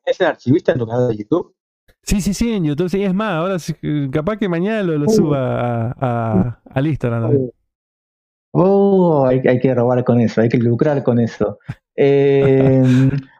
¿Es 0.04 0.20
el 0.20 0.26
archivista 0.26 0.72
en 0.72 0.78
tu 0.78 0.86
canal 0.86 1.08
de 1.08 1.16
YouTube? 1.16 1.54
Sí, 2.02 2.20
sí, 2.20 2.34
sí, 2.34 2.52
en 2.52 2.64
YouTube, 2.64 2.88
sí, 2.88 3.02
es 3.02 3.14
más, 3.14 3.32
ahora 3.32 3.56
capaz 4.12 4.36
que 4.36 4.48
mañana 4.48 4.82
lo, 4.82 4.96
lo 4.96 5.08
suba 5.08 5.90
a, 5.90 5.94
a- 6.00 6.60
al 6.70 6.86
Instagram 6.86 7.22
también. 7.22 7.50
Oh, 8.52 9.26
hay, 9.26 9.40
hay 9.46 9.58
que 9.60 9.74
robar 9.74 10.02
con 10.04 10.20
eso, 10.20 10.40
hay 10.40 10.48
que 10.48 10.58
lucrar 10.58 11.02
con 11.02 11.18
eso. 11.20 11.58
Eh, 11.98 12.82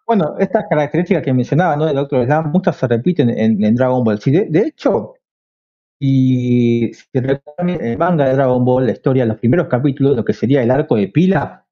bueno, 0.06 0.34
estas 0.38 0.64
características 0.70 1.22
que 1.22 1.32
mencionaba, 1.32 1.76
¿no? 1.76 1.86
De 1.86 1.94
Doctor 1.94 2.24
Slam, 2.24 2.50
muchas 2.52 2.76
se 2.76 2.86
repiten 2.86 3.30
en, 3.30 3.62
en 3.64 3.74
Dragon 3.74 4.04
Ball. 4.04 4.20
Sí, 4.20 4.30
de, 4.30 4.46
de 4.48 4.60
hecho, 4.68 5.14
si, 6.00 6.92
si 6.92 7.20
recuerdan 7.20 7.70
el 7.84 7.98
manga 7.98 8.26
de 8.26 8.34
Dragon 8.34 8.64
Ball, 8.64 8.86
la 8.86 8.92
historia, 8.92 9.26
los 9.26 9.38
primeros 9.38 9.68
capítulos, 9.68 10.16
lo 10.16 10.24
que 10.24 10.32
sería 10.32 10.62
el 10.62 10.70
arco 10.70 10.96
de 10.96 11.08
Pila, 11.08 11.66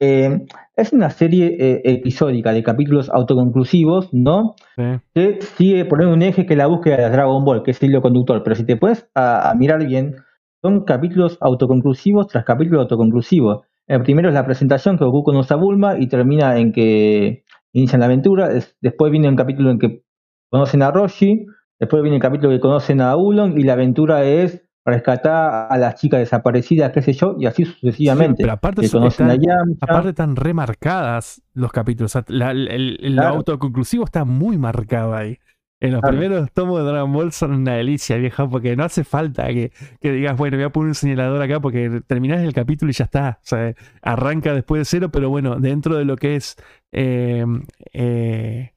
eh, 0.00 0.46
es 0.76 0.92
una 0.92 1.10
serie 1.10 1.56
eh, 1.58 1.82
episódica 1.84 2.52
de 2.52 2.62
capítulos 2.62 3.08
autoconclusivos, 3.10 4.12
¿no? 4.12 4.54
Sí. 4.76 4.82
que 5.14 5.38
sigue 5.42 5.84
poniendo 5.86 6.14
un 6.14 6.22
eje 6.22 6.46
que 6.46 6.54
es 6.54 6.58
la 6.58 6.66
búsqueda 6.66 6.96
de 6.98 7.10
Dragon 7.10 7.44
Ball, 7.44 7.62
que 7.62 7.70
es 7.72 7.82
el 7.82 7.90
hilo 7.90 8.02
conductor. 8.02 8.42
Pero 8.42 8.56
si 8.56 8.64
te 8.64 8.76
puedes 8.76 9.08
a, 9.14 9.50
a 9.50 9.54
mirar 9.54 9.84
bien, 9.86 10.16
son 10.62 10.84
capítulos 10.84 11.38
autoconclusivos 11.40 12.28
tras 12.28 12.44
capítulos 12.44 12.82
autoconclusivos. 12.82 13.64
El 13.86 14.02
primero 14.02 14.28
es 14.28 14.34
la 14.34 14.44
presentación 14.44 14.98
que 14.98 15.04
Goku 15.04 15.22
conoce 15.22 15.54
a 15.54 15.56
Bulma 15.56 15.98
y 15.98 16.08
termina 16.08 16.58
en 16.58 16.72
que 16.72 17.44
inician 17.78 18.00
la 18.00 18.06
aventura. 18.06 18.50
Es- 18.52 18.76
después 18.80 19.10
viene 19.12 19.28
un 19.28 19.36
capítulo 19.36 19.70
en 19.70 19.78
que 19.78 20.02
conocen 20.50 20.82
a 20.82 20.90
Roshi. 20.90 21.46
Después 21.78 22.02
viene 22.02 22.16
el 22.16 22.22
capítulo 22.22 22.50
que 22.52 22.60
conocen 22.60 23.00
a 23.00 23.14
Ulon 23.16 23.58
y 23.60 23.64
la 23.64 23.74
aventura 23.74 24.24
es 24.24 24.62
rescatar 24.84 25.66
a 25.70 25.76
las 25.78 25.96
chicas 25.96 26.20
desaparecidas, 26.20 26.92
qué 26.92 27.02
sé 27.02 27.12
yo, 27.12 27.34
y 27.38 27.46
así 27.46 27.64
sucesivamente. 27.64 28.36
Sí, 28.38 28.42
pero 28.44 28.52
aparte 28.52 28.82
que 28.82 28.88
conocen 28.90 29.26
a 29.28 29.34
están- 29.34 29.44
Yamcha. 29.46 29.78
Aparte 29.84 30.08
están 30.10 30.36
remarcadas 30.36 31.42
los 31.54 31.72
capítulos. 31.72 32.14
O 32.14 32.22
sea, 32.22 32.24
la- 32.28 32.52
el, 32.52 32.68
el- 32.68 32.98
el 33.02 33.12
Claro. 33.14 33.34
autoconclusivo 33.36 34.04
está 34.04 34.24
muy 34.24 34.58
marcado 34.58 35.14
ahí. 35.14 35.38
En 35.78 35.92
los 35.92 36.00
Claro. 36.00 36.16
primeros 36.16 36.52
tomos 36.52 36.78
de 36.80 36.86
Dragon 36.86 37.12
Ball 37.12 37.32
son 37.32 37.52
una 37.52 37.74
delicia, 37.74 38.16
vieja, 38.16 38.48
porque 38.48 38.76
no 38.76 38.84
hace 38.84 39.04
falta 39.04 39.46
que, 39.48 39.72
que 40.00 40.10
digas, 40.12 40.34
bueno, 40.38 40.56
voy 40.56 40.64
a 40.64 40.70
poner 40.70 40.88
un 40.88 40.94
señalador 40.94 41.42
acá 41.42 41.60
porque 41.60 42.00
terminás 42.06 42.40
el 42.40 42.54
capítulo 42.54 42.90
y 42.90 42.94
ya 42.94 43.04
está. 43.04 43.38
O 43.42 43.46
sea, 43.46 43.74
arranca 44.00 44.54
después 44.54 44.80
de 44.80 44.84
cero, 44.86 45.10
pero 45.12 45.28
bueno, 45.28 45.56
dentro 45.56 45.96
de 45.96 46.06
lo 46.06 46.16
que 46.16 46.36
es 46.36 46.56
eh, 46.96 47.44
eh, 47.92 48.72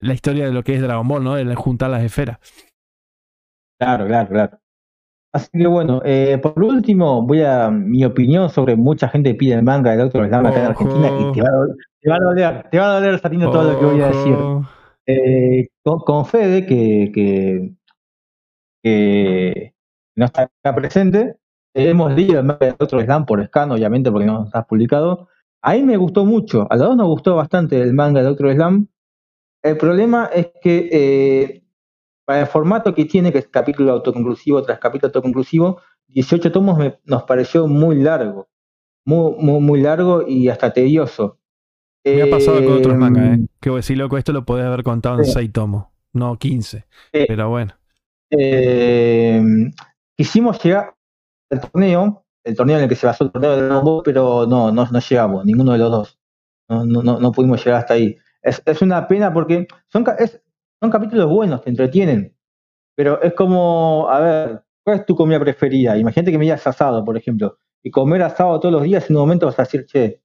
la 0.00 0.14
historia 0.14 0.46
de 0.46 0.52
lo 0.52 0.64
que 0.64 0.74
es 0.74 0.80
Dragon 0.80 1.06
Ball, 1.06 1.22
¿no? 1.22 1.34
De 1.34 1.54
juntar 1.54 1.90
las 1.90 2.02
esferas. 2.02 2.38
Claro, 3.78 4.06
claro, 4.06 4.28
claro. 4.28 4.58
Así 5.34 5.48
que 5.52 5.66
bueno, 5.66 6.00
eh, 6.04 6.38
por 6.42 6.62
último, 6.62 7.26
voy 7.26 7.42
a 7.42 7.70
mi 7.70 8.04
opinión 8.04 8.50
sobre 8.50 8.76
mucha 8.76 9.08
gente 9.08 9.34
pide 9.34 9.54
el 9.54 9.62
manga 9.62 9.92
de 9.92 9.98
Doctor 9.98 10.28
Slam 10.28 10.46
acá 10.46 10.60
en. 10.60 10.66
Argentina 10.66 11.08
y 11.08 11.32
te 11.32 11.42
va 11.42 11.48
a 11.48 11.52
doler, 11.52 11.76
te 12.00 12.08
va 12.10 12.16
a 12.16 12.20
doler, 12.20 12.70
te 12.70 12.78
va 12.78 12.84
a 12.84 13.00
doler 13.00 13.18
Satino, 13.18 13.50
todo 13.50 13.72
lo 13.72 13.78
que 13.78 13.84
voy 13.86 14.00
a 14.00 14.08
decir. 14.08 14.36
Eh, 15.06 15.68
con, 15.82 16.00
con 16.00 16.26
Fede, 16.26 16.66
que, 16.66 17.10
que, 17.14 17.74
que 18.82 19.74
no 20.16 20.26
está 20.26 20.42
acá 20.42 20.74
presente, 20.74 21.36
hemos 21.74 22.12
leído 22.14 22.40
el 22.40 22.46
manga 22.46 22.66
de 22.66 22.74
Doctor 22.78 23.02
Slam 23.02 23.26
por 23.26 23.44
scan, 23.46 23.72
obviamente, 23.72 24.10
porque 24.10 24.26
no 24.26 24.44
está 24.44 24.64
publicado. 24.66 25.28
A 25.62 25.74
mí 25.74 25.82
me 25.82 25.96
gustó 25.96 26.24
mucho, 26.24 26.66
a 26.70 26.76
los 26.76 26.88
dos 26.88 26.96
nos 26.96 27.06
gustó 27.06 27.36
bastante 27.36 27.80
el 27.80 27.92
manga 27.94 28.20
de 28.20 28.26
Doctor 28.26 28.52
Slam. 28.52 28.88
El 29.62 29.76
problema 29.76 30.26
es 30.34 30.48
que 30.60 30.88
eh, 30.92 31.62
para 32.24 32.40
el 32.40 32.46
formato 32.46 32.94
que 32.94 33.04
tiene, 33.04 33.30
que 33.32 33.38
es 33.38 33.48
capítulo 33.48 33.92
autoconclusivo 33.92 34.62
tras 34.62 34.78
capítulo 34.80 35.08
autoconclusivo, 35.08 35.80
18 36.08 36.50
tomos 36.50 36.76
me- 36.78 36.98
nos 37.04 37.22
pareció 37.24 37.68
muy 37.68 37.96
largo, 38.02 38.48
muy, 39.04 39.34
muy, 39.38 39.60
muy 39.60 39.80
largo 39.80 40.24
y 40.26 40.48
hasta 40.48 40.72
tedioso. 40.72 41.38
Me 42.04 42.22
ha 42.22 42.30
pasado 42.30 42.64
con 42.64 42.74
otros 42.78 42.94
Eh, 42.94 42.98
mangas, 42.98 43.38
¿eh? 43.38 43.46
Que 43.60 43.70
vos 43.70 43.86
decís, 43.86 43.96
loco, 43.96 44.18
esto 44.18 44.32
lo 44.32 44.44
podés 44.44 44.66
haber 44.66 44.82
contado 44.82 45.18
en 45.18 45.24
Sí. 45.24 45.32
6 45.32 45.52
tomos, 45.52 45.86
no 46.12 46.36
15. 46.36 46.86
Sí. 47.12 47.24
Pero 47.28 47.48
bueno. 47.48 47.72
Eh, 48.30 49.40
quisimos 50.16 50.60
llegar 50.64 50.94
al 51.50 51.60
torneo, 51.60 52.21
el 52.44 52.56
torneo 52.56 52.76
en 52.78 52.84
el 52.84 52.88
que 52.88 52.96
se 52.96 53.06
basó 53.06 53.24
el 53.24 53.30
torneo 53.32 53.56
de 53.56 53.62
Dragon 53.66 53.84
Ball, 53.84 54.02
pero 54.04 54.46
no, 54.46 54.72
no, 54.72 54.86
no 54.90 54.98
llegamos, 55.00 55.44
ninguno 55.44 55.72
de 55.72 55.78
los 55.78 55.90
dos. 55.90 56.18
No, 56.68 56.84
no, 56.84 57.02
no, 57.20 57.32
pudimos 57.32 57.64
llegar 57.64 57.80
hasta 57.80 57.94
ahí. 57.94 58.16
Es, 58.42 58.62
es 58.64 58.82
una 58.82 59.06
pena 59.06 59.32
porque 59.32 59.66
son, 59.88 60.04
es- 60.18 60.40
son 60.80 60.90
capítulos 60.90 61.30
buenos, 61.30 61.62
te 61.62 61.70
entretienen. 61.70 62.34
Pero 62.96 63.20
es 63.22 63.34
como, 63.34 64.08
a 64.10 64.20
ver, 64.20 64.62
¿cuál 64.84 65.00
es 65.00 65.06
tu 65.06 65.16
comida 65.16 65.40
preferida? 65.40 65.96
Imagínate 65.98 66.32
que 66.32 66.38
me 66.38 66.44
digas 66.44 66.66
asado, 66.66 67.04
por 67.04 67.16
ejemplo. 67.16 67.58
Y 67.82 67.90
comer 67.90 68.22
asado 68.22 68.60
todos 68.60 68.72
los 68.74 68.82
días, 68.82 69.08
en 69.10 69.16
un 69.16 69.22
momento 69.22 69.46
vas 69.46 69.58
a 69.58 69.62
decir, 69.62 69.86
che, 69.86 70.22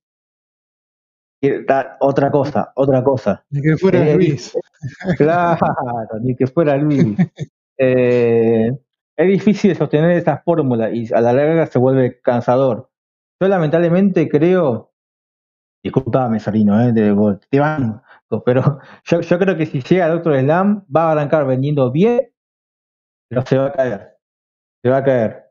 Otra 1.99 2.31
cosa, 2.31 2.71
otra 2.75 3.03
cosa. 3.03 3.45
Ni 3.51 3.61
que 3.61 3.77
fuera 3.77 3.99
Eh, 4.05 4.15
Luis. 4.15 4.57
Claro, 5.17 6.19
ni 6.21 6.35
que 6.35 6.47
fuera 6.47 6.75
Luis. 6.77 7.17
Eh, 7.79 8.71
es 9.17 9.27
difícil 9.27 9.75
sostener 9.77 10.11
esa 10.11 10.39
fórmula 10.45 10.91
y 10.91 11.07
a 11.13 11.21
la 11.21 11.33
larga 11.33 11.67
se 11.67 11.79
vuelve 11.79 12.21
cansador. 12.21 12.89
Yo 13.41 13.47
lamentablemente 13.49 14.29
creo, 14.29 14.93
disculpame 15.83 16.39
Sarino, 16.39 16.81
eh, 16.81 16.91
de- 16.93 17.39
te 17.49 17.59
banco, 17.59 18.03
pero 18.45 18.79
yo, 19.05 19.21
yo 19.21 19.39
creo 19.39 19.57
que 19.57 19.65
si 19.65 19.81
llega 19.81 20.09
Doctor 20.09 20.39
Slam 20.39 20.85
va 20.95 21.09
a 21.09 21.11
arrancar 21.13 21.45
vendiendo 21.47 21.91
bien, 21.91 22.21
pero 23.29 23.45
se 23.45 23.57
va 23.57 23.67
a 23.67 23.71
caer. 23.73 24.17
Se 24.83 24.89
va 24.89 24.97
a 24.97 25.03
caer. 25.03 25.43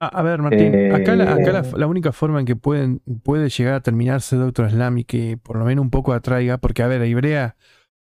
A, 0.00 0.06
a 0.20 0.22
ver, 0.22 0.40
Martín, 0.42 0.74
Eh, 0.74 0.90
acá, 0.94 1.16
la, 1.16 1.34
acá 1.34 1.52
la, 1.52 1.62
la 1.76 1.86
única 1.88 2.12
forma 2.12 2.40
en 2.40 2.46
que 2.46 2.56
pueden, 2.56 3.00
puede 3.24 3.48
llegar 3.50 3.74
a 3.74 3.80
terminarse 3.82 4.36
Doctor 4.36 4.70
Slam 4.70 4.98
y 4.98 5.04
que 5.04 5.36
por 5.38 5.58
lo 5.58 5.64
menos 5.64 5.82
un 5.82 5.90
poco 5.90 6.12
atraiga, 6.12 6.58
porque 6.58 6.82
a 6.82 6.86
ver, 6.86 7.02
a 7.02 7.06
Ibrea 7.06 7.56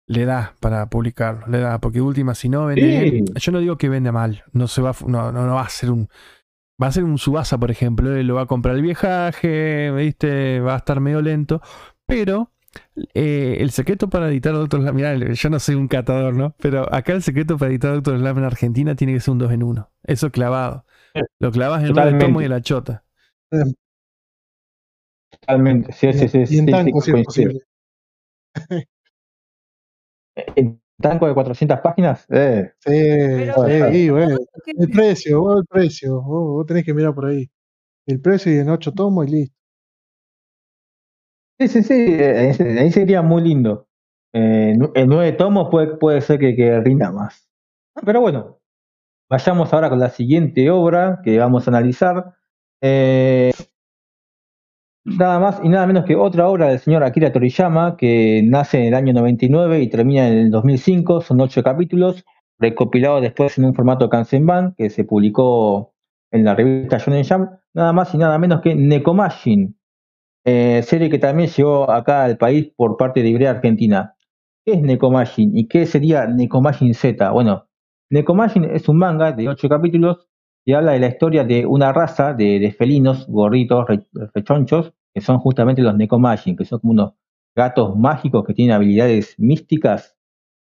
le 0.08 0.26
da 0.26 0.56
para 0.60 0.90
publicarlo, 0.90 1.48
le 1.48 1.60
da, 1.60 1.80
porque 1.80 2.02
última, 2.02 2.34
si 2.34 2.50
no 2.50 2.66
vende 2.66 3.24
Sí. 3.26 3.26
yo 3.36 3.52
no 3.52 3.60
digo 3.60 3.78
que 3.78 3.90
vende 3.90 4.12
mal, 4.12 4.44
no 4.54 4.68
se 4.68 4.82
va, 4.82 4.94
no, 5.06 5.32
no, 5.32 5.46
no 5.46 5.56
va 5.56 5.62
a 5.64 5.70
ser 5.70 5.92
un, 5.92 6.08
va 6.82 6.88
a 6.88 6.92
ser 6.92 7.04
un 7.04 7.18
subasa, 7.18 7.58
por 7.58 7.72
ejemplo, 7.72 8.16
él 8.16 8.26
lo 8.28 8.36
va 8.36 8.44
a 8.44 8.46
comprar 8.46 8.76
el 8.76 8.82
viaje, 8.82 9.92
viste, 9.92 10.60
va 10.62 10.76
a 10.76 10.78
estar 10.78 11.00
medio 11.02 11.22
lento, 11.22 11.62
pero 12.06 12.52
eh, 13.14 13.58
el 13.60 13.72
secreto 13.72 14.10
para 14.10 14.30
editar 14.30 14.54
Doctor 14.54 14.82
Slam, 14.82 14.96
mirá, 14.96 15.16
yo 15.16 15.50
no 15.50 15.60
soy 15.60 15.76
un 15.76 15.88
catador, 15.88 16.34
¿no? 16.34 16.56
Pero 16.60 16.94
acá 16.94 17.14
el 17.14 17.24
secreto 17.24 17.58
para 17.58 17.72
editar 17.72 17.94
Doctor 17.94 18.18
Slam 18.18 18.38
en 18.38 18.44
Argentina 18.46 18.96
tiene 18.96 19.14
que 19.14 19.20
ser 19.20 19.34
un 19.34 19.40
2 19.40 19.52
en 19.52 19.64
1, 19.64 19.92
eso 20.04 20.32
clavado. 20.32 20.86
Lo 21.40 21.52
clavas 21.52 21.82
en 21.82 21.90
Totalmente. 21.90 22.26
un 22.26 22.32
tomo 22.32 22.42
y 22.42 22.46
en 22.46 22.52
la 22.52 22.62
chota. 22.62 23.04
Totalmente. 25.32 25.92
Sí, 25.94 26.14
sí, 26.14 26.28
sí, 26.28 26.38
y 26.50 26.60
en 26.60 26.94
sí, 27.02 27.14
sí, 27.30 27.60
¿En 30.56 30.82
tanco 31.02 31.28
de 31.28 31.34
400 31.34 31.80
páginas? 31.80 32.26
Eh, 32.30 32.72
Sí, 32.80 32.92
Pero, 32.92 33.92
sí, 33.92 34.10
bueno. 34.10 34.38
¿qué- 34.66 34.72
El 34.78 34.90
precio, 34.90 35.42
vos 35.42 35.60
el 35.60 35.66
precio. 35.66 36.22
Vos, 36.22 36.48
vos 36.58 36.66
tenés 36.66 36.86
que 36.86 36.94
mirar 36.94 37.14
por 37.16 37.26
ahí. 37.28 37.50
El 38.08 38.22
precio 38.22 38.54
y 38.54 38.58
en 38.60 38.70
ocho 38.70 38.94
tomos 38.94 39.28
y 39.28 39.32
listo. 39.32 39.56
Sí, 41.60 41.68
sí, 41.70 41.84
sí, 41.84 41.94
eh, 41.94 42.54
ahí, 42.80 42.92
sería 42.92 43.22
muy 43.22 43.42
lindo. 43.42 43.88
Eh, 44.34 44.76
en 44.96 45.10
nueve 45.10 45.32
tomos 45.34 45.70
puede, 45.72 45.98
puede 45.98 46.22
ser 46.22 46.40
que, 46.40 46.56
que 46.56 46.80
rinda 46.82 47.12
más. 47.12 47.50
Pero 48.06 48.22
bueno, 48.22 48.60
vayamos 49.30 49.74
ahora 49.74 49.90
con 49.90 50.00
la 50.00 50.10
siguiente 50.10 50.70
obra 50.72 51.22
que 51.24 51.40
vamos 51.40 51.68
a 51.68 51.72
analizar. 51.72 52.36
Eh, 52.82 53.52
nada 55.08 55.40
más 55.40 55.60
y 55.64 55.70
nada 55.70 55.88
menos 55.88 56.06
que 56.06 56.16
otra 56.16 56.48
obra 56.50 56.68
del 56.68 56.80
señor 56.80 57.04
Akira 57.04 57.32
Toriyama 57.32 57.96
que 57.98 58.42
nace 58.44 58.80
en 58.80 58.86
el 58.86 58.94
año 58.94 59.14
99 59.14 59.82
y 59.82 59.90
termina 59.90 60.28
en 60.28 60.38
el 60.38 60.52
2005. 60.52 61.22
Son 61.22 61.40
ocho 61.40 61.64
capítulos, 61.64 62.26
recopilados 62.60 63.22
después 63.22 63.58
en 63.58 63.66
un 63.66 63.74
formato 63.74 64.10
Kansenban 64.10 64.74
que 64.78 64.90
se 64.90 65.06
publicó 65.06 65.94
en 66.32 66.44
la 66.44 66.56
revista 66.56 66.98
Shonen 66.98 67.26
Jump. 67.26 67.52
Nada 67.74 67.94
más 67.94 68.14
y 68.14 68.18
nada 68.18 68.38
menos 68.38 68.62
que 68.62 68.76
Nekomashin. 68.76 69.78
Eh, 70.46 70.82
serie 70.84 71.10
que 71.10 71.20
también 71.20 71.50
llegó 71.50 71.90
acá 71.90 72.24
al 72.24 72.38
país 72.38 72.72
por 72.76 72.98
parte 72.98 73.22
de 73.22 73.30
Ibrea 73.30 73.52
Argentina. 73.52 74.16
¿Qué 74.66 74.74
es 74.74 74.82
Nekomashin 74.82 75.58
y 75.58 75.68
qué 75.68 75.86
sería 75.86 76.26
Nekomashin 76.26 76.94
Z? 76.94 77.32
Bueno, 77.32 77.68
Nekomashin 78.10 78.66
es 78.66 78.88
un 78.90 78.98
manga 78.98 79.32
de 79.32 79.48
8 79.48 79.70
capítulos 79.70 80.28
que 80.68 80.76
habla 80.76 80.92
de 80.92 81.00
la 81.00 81.08
historia 81.08 81.46
de 81.46 81.66
una 81.66 81.94
raza 81.94 82.34
de, 82.34 82.60
de 82.60 82.72
felinos 82.74 83.26
gorditos, 83.30 83.88
re- 83.88 84.06
rechonchos, 84.36 84.92
que 85.14 85.22
son 85.22 85.40
justamente 85.40 85.82
los 85.82 85.96
Nekomashin, 85.96 86.58
que 86.58 86.66
son 86.66 86.80
como 86.80 86.92
unos 86.92 87.14
gatos 87.56 87.96
mágicos 87.96 88.44
que 88.46 88.54
tienen 88.54 88.76
habilidades 88.76 89.36
místicas. 89.40 90.18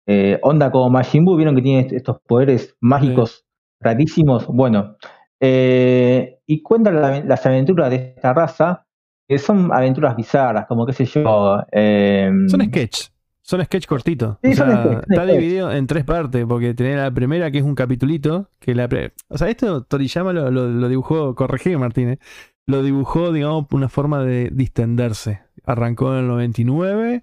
Eh, 0.06 0.38
onda 0.42 0.70
como 0.70 0.90
Majin 0.90 1.24
Buu, 1.24 1.36
vieron 1.36 1.56
que 1.56 1.62
tiene 1.62 1.80
est- 1.80 1.92
estos 1.92 2.20
poderes 2.20 2.76
mágicos 2.80 3.46
rarísimos. 3.80 4.46
Bueno, 4.46 4.96
eh, 5.40 6.38
y 6.46 6.62
cuentan 6.62 7.00
la- 7.00 7.20
las 7.24 7.46
aventuras 7.46 7.88
de 7.88 7.96
esta 8.14 8.34
raza 8.34 8.84
que 9.26 9.38
son 9.38 9.72
aventuras 9.72 10.14
bizarras, 10.16 10.66
como 10.66 10.84
qué 10.84 10.92
sé 10.92 11.06
yo. 11.06 11.62
eh, 11.72 12.30
Son 12.48 12.60
sketch. 12.62 13.08
Son 13.48 13.64
sketch 13.64 13.86
cortitos. 13.86 14.36
Sí, 14.42 14.50
o 14.52 14.54
son 14.56 14.68
sea, 14.68 14.82
sketch, 14.84 14.98
está 15.08 15.22
sketch. 15.24 15.38
dividido 15.38 15.72
en 15.72 15.86
tres 15.86 16.04
partes, 16.04 16.44
porque 16.46 16.74
tenés 16.74 16.96
la 16.98 17.10
primera 17.10 17.50
que 17.50 17.56
es 17.58 17.64
un 17.64 17.74
capitulito, 17.74 18.50
que 18.58 18.74
la 18.74 18.86
pre- 18.88 19.14
O 19.28 19.38
sea, 19.38 19.48
esto 19.48 19.84
Toriyama 19.84 20.34
lo, 20.34 20.50
lo- 20.50 20.68
lo 20.68 20.88
dibujó, 20.88 21.34
corregí 21.34 21.74
Martínez, 21.76 22.18
lo 22.66 22.82
dibujó, 22.82 23.32
digamos, 23.32 23.64
una 23.72 23.88
forma 23.88 24.22
de 24.22 24.50
distenderse. 24.52 25.40
Arrancó 25.64 26.12
en 26.12 26.18
el 26.20 26.28
99. 26.28 27.22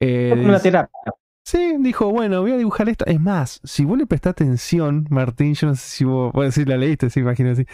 eh, 0.00 0.28
como 0.30 0.44
una 0.44 0.60
terapia. 0.60 0.90
Sí, 1.44 1.76
dijo, 1.80 2.10
bueno, 2.12 2.42
voy 2.42 2.52
a 2.52 2.56
dibujar 2.56 2.88
esta. 2.88 3.06
Es 3.10 3.20
más, 3.20 3.60
si 3.64 3.84
vos 3.84 3.98
le 3.98 4.06
prestás 4.06 4.32
atención, 4.32 5.06
Martín, 5.10 5.54
yo 5.54 5.66
no 5.66 5.74
sé 5.74 5.80
si 5.88 6.04
vos, 6.04 6.30
vos 6.32 6.44
decir, 6.44 6.68
la 6.68 6.76
leíste, 6.76 7.10
sí, 7.10 7.18
imagino 7.20 7.50
así. 7.50 7.64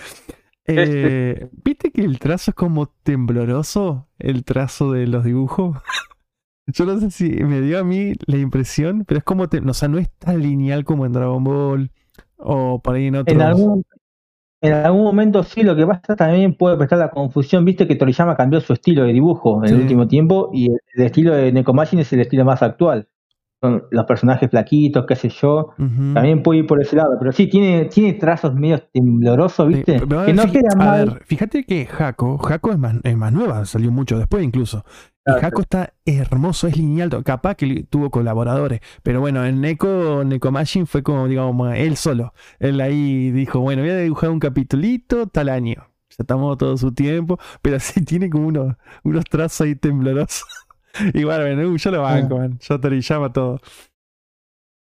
Eh, 0.67 1.49
¿Viste 1.65 1.91
que 1.91 2.01
el 2.03 2.19
trazo 2.19 2.53
es 2.53 2.55
como 2.55 2.87
tembloroso? 3.03 4.09
El 4.19 4.45
trazo 4.45 4.93
de 4.93 5.07
los 5.07 5.25
dibujos. 5.25 5.77
Yo 6.67 6.87
no 6.87 6.99
sé 6.99 7.11
si 7.11 7.29
me 7.45 7.61
dio 7.61 7.79
a 7.79 7.85
mí 7.85 8.15
la 8.27 8.39
impresión, 8.39 9.05
pero 9.07 9.19
es 9.19 9.25
como, 9.25 9.49
te- 9.49 9.59
o 9.61 9.75
sea, 9.75 9.89
no 9.89 9.99
es 9.99 10.11
tan 10.19 10.41
lineal 10.41 10.85
como 10.85 11.05
en 11.07 11.13
Dragon 11.13 11.45
Ball 11.45 11.91
o 12.37 12.81
por 12.81 12.95
ahí 12.95 13.07
en 13.07 13.17
otros. 13.17 13.35
En 13.37 13.43
algún, 13.43 13.85
en 14.63 14.73
algún 14.75 15.05
momento 15.05 15.43
sí, 15.45 15.63
lo 15.63 15.77
que 15.77 15.87
pasa 15.87 16.17
también 16.17 16.57
puede 16.57 16.77
prestar 16.79 16.99
la 17.01 17.11
confusión. 17.11 17.65
Viste 17.65 17.89
que 17.89 17.97
Toriyama 17.97 18.37
cambió 18.37 18.61
su 18.61 18.73
estilo 18.75 19.05
de 19.05 19.13
dibujo 19.15 19.63
en 19.65 19.69
Sí. 19.69 19.75
el 19.75 19.81
último 19.83 20.09
tiempo 20.09 20.51
y 20.55 20.71
el, 20.73 20.81
el 20.95 21.05
estilo 21.07 21.35
de 21.35 21.53
Nekomashin 21.53 22.01
es 22.01 22.13
el 22.15 22.21
estilo 22.21 22.45
más 22.45 22.63
actual. 22.63 23.09
Son 23.65 23.83
los 23.91 24.05
personajes 24.05 24.51
flaquitos, 24.51 25.07
qué 25.07 25.17
sé 25.17 25.31
yo. 25.31 25.71
También 25.79 26.43
puede 26.43 26.59
ir 26.61 26.67
por 26.67 26.83
ese 26.83 26.97
lado, 26.97 27.17
pero 27.19 27.33
sí, 27.33 27.47
tiene, 27.47 27.87
tiene 27.87 28.13
trazos 28.13 28.55
medio 28.55 28.79
temblorosos, 28.93 29.67
¿viste? 29.69 30.01
que 30.01 30.35
no 30.35 30.53
queda 30.53 30.69
a 30.75 30.77
mal. 30.77 31.09
ver, 31.09 31.23
fíjate 31.25 31.65
que 31.65 31.87
Jaco, 31.87 32.37
Jaco 32.37 32.73
es 32.73 32.79
más, 32.79 32.97
es 33.03 33.17
más 33.17 33.33
nueva, 33.33 33.65
salió 33.65 33.91
mucho 33.91 34.19
después 34.19 34.45
incluso. 34.45 34.85
Y. 35.27 35.33
Jaco 35.41 35.63
está 35.63 35.95
hermoso, 36.05 36.67
es 36.67 36.77
lineal, 36.77 37.25
capaz 37.25 37.55
que 37.55 37.87
tuvo 37.89 38.11
colaboradores, 38.11 38.81
pero 39.03 39.21
bueno, 39.21 39.43
en 39.47 39.63
Neko, 39.63 40.25
Nekomashin 40.25 40.87
fue 40.87 41.03
como, 41.03 41.27
digamos, 41.27 41.75
él 41.75 41.97
solo. 41.97 42.35
Él 42.59 42.83
ahí 42.83 43.31
dijo, 43.31 43.61
bueno, 43.61 43.81
voy 43.81 43.93
a 43.93 43.97
dibujar 43.97 44.29
un 44.29 44.41
capitulito 44.41 45.27
tal 45.29 45.49
año. 45.49 45.89
Ya 46.19 46.25
tomó 46.25 46.57
todo 46.57 46.77
su 46.77 46.93
tiempo, 46.93 47.39
pero 47.63 47.79
sí 47.81 48.05
tiene 48.05 48.29
como 48.29 48.49
unos, 48.49 48.77
unos 49.03 49.25
trazos 49.25 49.63
ahí 49.63 49.75
temblorosos. 49.75 50.45
Bueno, 51.15 51.45
bueno, 51.45 51.77
yo 51.77 51.91
lo 51.91 52.07
Ah. 52.07 52.15
banco, 52.15 52.39
man. 52.39 52.59
Yo 52.61 52.81
Toriyama 52.81 53.33
todo. 53.33 53.61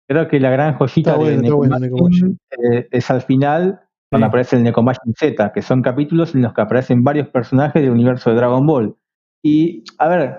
Creo 0.07 0.27
que 0.27 0.39
la 0.39 0.49
gran 0.49 0.75
joyita 0.75 1.17
de 1.17 1.51
bueno, 1.51 1.79
Nekomashin, 1.79 2.37
eh, 2.51 2.87
es 2.91 3.09
al 3.09 3.21
final, 3.21 3.79
cuando 4.09 4.27
aparece 4.27 4.57
el 4.57 4.63
Nekomashin 4.63 5.13
Z, 5.15 5.53
que 5.53 5.61
son 5.61 5.81
capítulos 5.81 6.35
en 6.35 6.41
los 6.41 6.53
que 6.53 6.61
aparecen 6.61 7.03
varios 7.03 7.29
personajes 7.29 7.81
del 7.81 7.91
universo 7.91 8.29
de 8.29 8.35
Dragon 8.35 8.65
Ball. 8.65 8.95
Y, 9.41 9.85
a 9.97 10.09
ver, 10.09 10.37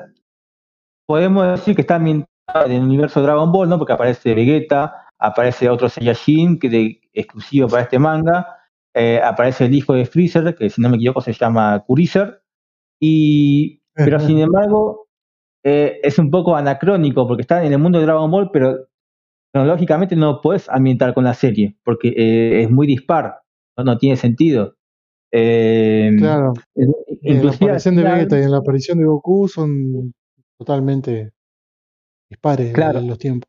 podemos 1.07 1.47
decir 1.59 1.75
que 1.75 1.81
está 1.81 1.95
ambientado 1.95 2.67
en 2.67 2.73
el 2.73 2.83
universo 2.83 3.21
de 3.21 3.27
Dragon 3.27 3.51
Ball, 3.51 3.69
¿no? 3.69 3.79
Porque 3.79 3.95
aparece 3.95 4.35
Vegeta, 4.35 5.07
aparece 5.19 5.71
otro 5.71 5.89
Saiyajin 5.89 6.59
que 6.59 6.69
de, 6.69 7.01
exclusivo 7.15 7.69
para 7.69 7.85
este 7.85 7.99
manga, 7.99 8.47
eh, 8.95 9.23
aparece 9.25 9.65
el 9.65 9.75
hijo 9.75 9.95
de 9.95 10.05
Freezer, 10.05 10.55
que 10.55 10.69
si 10.69 10.83
no 10.83 10.91
me 10.91 10.97
equivoco 10.97 11.23
se 11.23 11.33
llama 11.33 11.83
Kuriser, 11.87 12.43
y, 13.01 13.81
pero 13.95 14.21
sin 14.21 14.39
embargo 14.39 15.09
eh, 15.65 16.01
es 16.03 16.19
un 16.19 16.31
poco 16.31 16.57
anacrónico 16.57 17.27
porque 17.27 17.43
está 17.43 17.65
en 17.65 17.73
el 17.73 17.79
mundo 17.79 17.99
de 17.99 18.07
Dragon 18.07 18.31
Ball, 18.31 18.51
pero 18.53 18.89
cronológicamente 19.53 20.17
no 20.17 20.41
puedes 20.41 20.69
ambientar 20.69 21.15
con 21.15 21.25
la 21.25 21.35
serie 21.35 21.77
porque 21.85 22.09
eh, 22.17 22.63
es 22.63 22.71
muy 22.71 22.87
dispar, 22.87 23.41
no, 23.77 23.85
no 23.85 23.99
tiene 23.99 24.17
sentido. 24.17 24.77
Eh, 25.33 26.11
Claro. 26.19 26.53
En 26.75 27.45
la 27.45 27.53
aparición 27.53 27.97
de 27.97 28.03
Vegeta 28.03 28.39
y 28.39 28.43
en 28.43 28.51
la 28.51 28.59
aparición 28.59 28.99
de 28.99 29.05
Goku 29.07 29.49
son 29.49 30.13
totalmente 30.59 31.33
dispares 32.31 32.73
Claro. 32.73 33.01
los 33.01 33.19
tiempos. 33.19 33.49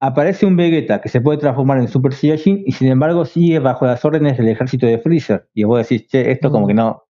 aparece 0.00 0.46
un 0.46 0.56
Vegeta 0.56 1.00
que 1.00 1.08
se 1.08 1.20
puede 1.20 1.38
transformar 1.38 1.78
en 1.78 1.86
Super 1.88 2.12
Saiyajin 2.12 2.62
y 2.66 2.72
sin 2.72 2.88
embargo 2.88 3.24
sigue 3.24 3.58
bajo 3.60 3.86
las 3.86 4.04
órdenes 4.04 4.36
del 4.36 4.48
ejército 4.48 4.86
de 4.86 4.98
Freezer. 4.98 5.48
Y 5.54 5.62
vos 5.64 5.78
decís, 5.78 6.08
che, 6.08 6.30
esto 6.32 6.50
como 6.50 6.64
Mm. 6.64 6.68
que 6.68 6.74
no, 6.74 7.02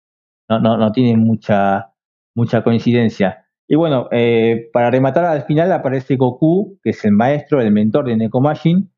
no, 0.50 0.60
no, 0.60 0.78
no 0.78 0.92
tiene 0.92 1.16
mucha, 1.16 1.94
mucha 2.36 2.64
coincidencia. 2.64 3.46
Y 3.72 3.76
bueno, 3.78 4.10
eh, 4.12 4.70
para 4.74 4.92
rematar 4.92 5.24
al 5.24 5.44
final 5.44 5.72
aparece 5.72 6.18
Goku, 6.18 6.78
que 6.84 6.90
es 6.90 7.06
el 7.06 7.14
maestro, 7.14 7.62
el 7.62 7.72
mentor 7.72 8.06
de 8.06 8.18
Nekomashin, 8.18 8.92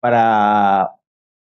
para, 0.00 0.90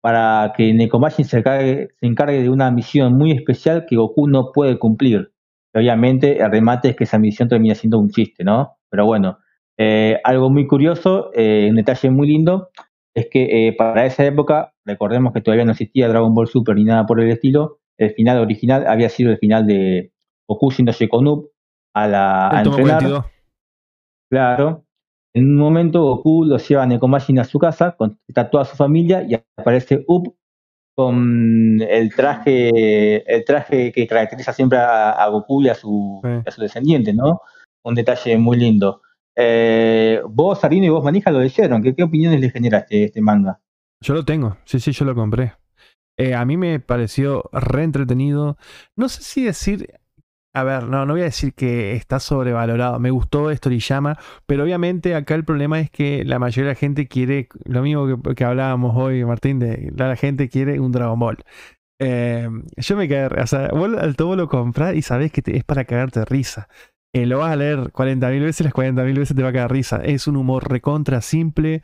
para 0.00 0.52
que 0.56 0.74
Nekomashin 0.74 1.24
se 1.24 1.38
encargue, 1.38 2.42
de 2.42 2.50
una 2.50 2.72
misión 2.72 3.16
muy 3.16 3.30
especial 3.30 3.87
que 3.88 3.94
Goku 3.94 4.26
no 4.26 4.50
puede 4.50 4.76
cumplir. 4.76 5.30
Obviamente 5.72 6.42
el 6.42 6.50
remate 6.50 6.88
es 6.88 6.96
que 6.96 7.04
esa 7.04 7.16
misión 7.16 7.48
termina 7.48 7.76
siendo 7.76 8.00
un 8.00 8.10
chiste, 8.10 8.42
¿no? 8.42 8.76
Pero 8.90 9.06
bueno, 9.06 9.38
eh, 9.78 10.18
algo 10.24 10.50
muy 10.50 10.66
curioso, 10.66 11.30
eh, 11.32 11.68
un 11.70 11.76
detalle 11.76 12.10
muy 12.10 12.26
lindo, 12.26 12.70
es 13.14 13.28
que 13.30 13.72
para 13.78 14.04
esa 14.04 14.24
época, 14.24 14.74
recordemos 14.84 15.32
que 15.32 15.42
todavía 15.42 15.64
no 15.64 15.70
existía 15.70 16.08
Dragon 16.08 16.34
Ball 16.34 16.48
Super 16.48 16.74
ni 16.74 16.82
nada 16.82 17.06
por 17.06 17.20
el 17.20 17.30
estilo, 17.30 17.78
el 17.98 18.14
final 18.14 18.40
original 18.40 18.84
había 18.88 19.10
sido 19.10 19.30
el 19.30 19.38
final 19.38 19.64
de 19.64 20.10
Goku 20.48 20.72
siendo 20.72 20.90
Shekonub 20.90 21.54
a, 21.94 22.07
la, 22.07 22.48
a 22.48 22.62
entrenar. 22.62 23.02
42. 23.02 23.24
Claro. 24.30 24.85
En 25.35 25.50
un 25.50 25.57
momento 25.57 26.02
Goku 26.02 26.44
lo 26.44 26.59
lleva 26.59 26.85
a 26.85 26.87
Nekomajin 26.87 27.40
a 27.40 27.44
su 27.44 27.59
casa, 27.59 27.96
con, 27.96 28.18
está 28.28 28.50
toda 28.50 28.64
su 28.64 28.76
familia 28.76 29.24
y 29.28 29.35
aparece 29.57 30.04
Up 30.07 30.37
con 30.96 31.80
el 31.80 32.14
traje, 32.14 33.35
el 33.35 33.44
traje 33.44 33.90
que 33.90 34.07
caracteriza 34.07 34.52
siempre 34.52 34.78
a, 34.78 35.26
Goku 35.28 35.62
y 35.62 35.68
a 35.68 35.74
su, 35.74 36.20
a 36.24 36.50
su 36.50 36.61
descendiente, 36.61 37.12
¿no? 37.12 37.40
Un 37.85 37.94
detalle 37.96 38.38
muy 38.38 38.57
lindo. 38.57 39.02
Eh, 39.37 40.20
vos, 40.28 40.61
Sarino 40.61 40.87
y 40.87 40.90
vos, 40.90 41.02
Manija, 41.02 41.33
lo 41.33 41.40
leyeron. 41.40 41.83
¿Qué, 41.83 41.94
¿Qué, 41.94 42.04
opiniones 42.04 42.40
le 42.40 42.50
genera 42.50 42.78
este, 42.78 43.04
este, 43.04 43.20
manga? 43.20 43.61
Yo 44.00 44.14
lo 44.14 44.24
tengo, 44.24 44.57
sí, 44.64 44.78
sí, 44.78 44.92
yo 44.92 45.04
lo 45.04 45.14
compré. 45.14 45.54
Eh, 46.16 46.35
a 46.35 46.44
mí 46.44 46.57
me 46.57 46.78
pareció 46.78 47.50
re 47.52 47.83
entretenido. 47.83 48.57
No 48.96 49.09
sé 49.09 49.22
si 49.22 49.44
decir 49.44 49.88
a 50.57 50.62
ver, 50.62 50.85
no, 50.85 51.05
no 51.05 51.14
voy 51.14 51.23
a 51.23 51.25
decir 51.25 51.53
que 51.53 51.95
está 51.97 52.21
sobrevalorado. 52.21 53.01
Me 53.01 53.11
gustó 53.11 53.53
Storiyama, 53.53 54.17
pero 54.47 54.62
obviamente 54.62 55.17
acá 55.17 55.35
el 55.35 55.45
problema 55.45 55.81
es 55.81 55.90
que 55.90 56.25
la 56.25 56.38
mayoría 56.38 56.69
de 56.69 56.75
la 56.75 56.79
gente 56.79 57.09
quiere 57.09 57.49
lo 57.64 57.83
mismo 57.83 58.23
que, 58.37 58.45
hablábamos 58.45 58.97
hoy, 58.97 59.25
Martín, 59.25 59.59
de 59.59 59.93
la 59.97 60.14
gente 60.14 60.49
quiere 60.49 60.79
un 60.79 60.93
Dragon 60.93 61.19
Ball. 61.19 61.38
Eh, 62.01 62.49
yo 62.77 62.97
me 62.97 63.09
cagué, 63.09 63.40
o 63.43 63.47
sea, 63.49 63.69
vos 63.73 63.90
al 63.99 64.14
todo 64.14 64.37
lo 64.37 64.49
compras 64.49 64.95
y 64.95 65.03
sabes 65.03 65.33
que 65.33 65.43
es 65.45 65.64
para 65.64 65.87
cagarte 65.87 66.21
de 66.21 66.27
risa. 66.27 66.69
Eh, 67.12 67.27
lo 67.27 67.38
vas 67.38 67.53
a 67.53 67.57
leer 67.57 67.79
40.000 67.93 68.40
veces, 68.40 68.64
las 68.64 68.75
40.000 68.75 69.19
veces 69.19 69.37
te 69.37 69.43
va 69.43 69.49
a 69.49 69.53
cagar 69.53 69.73
risa. 69.73 70.03
Es 70.05 70.29
un 70.29 70.37
humor 70.37 70.71
recontra 70.71 71.21
simple, 71.21 71.83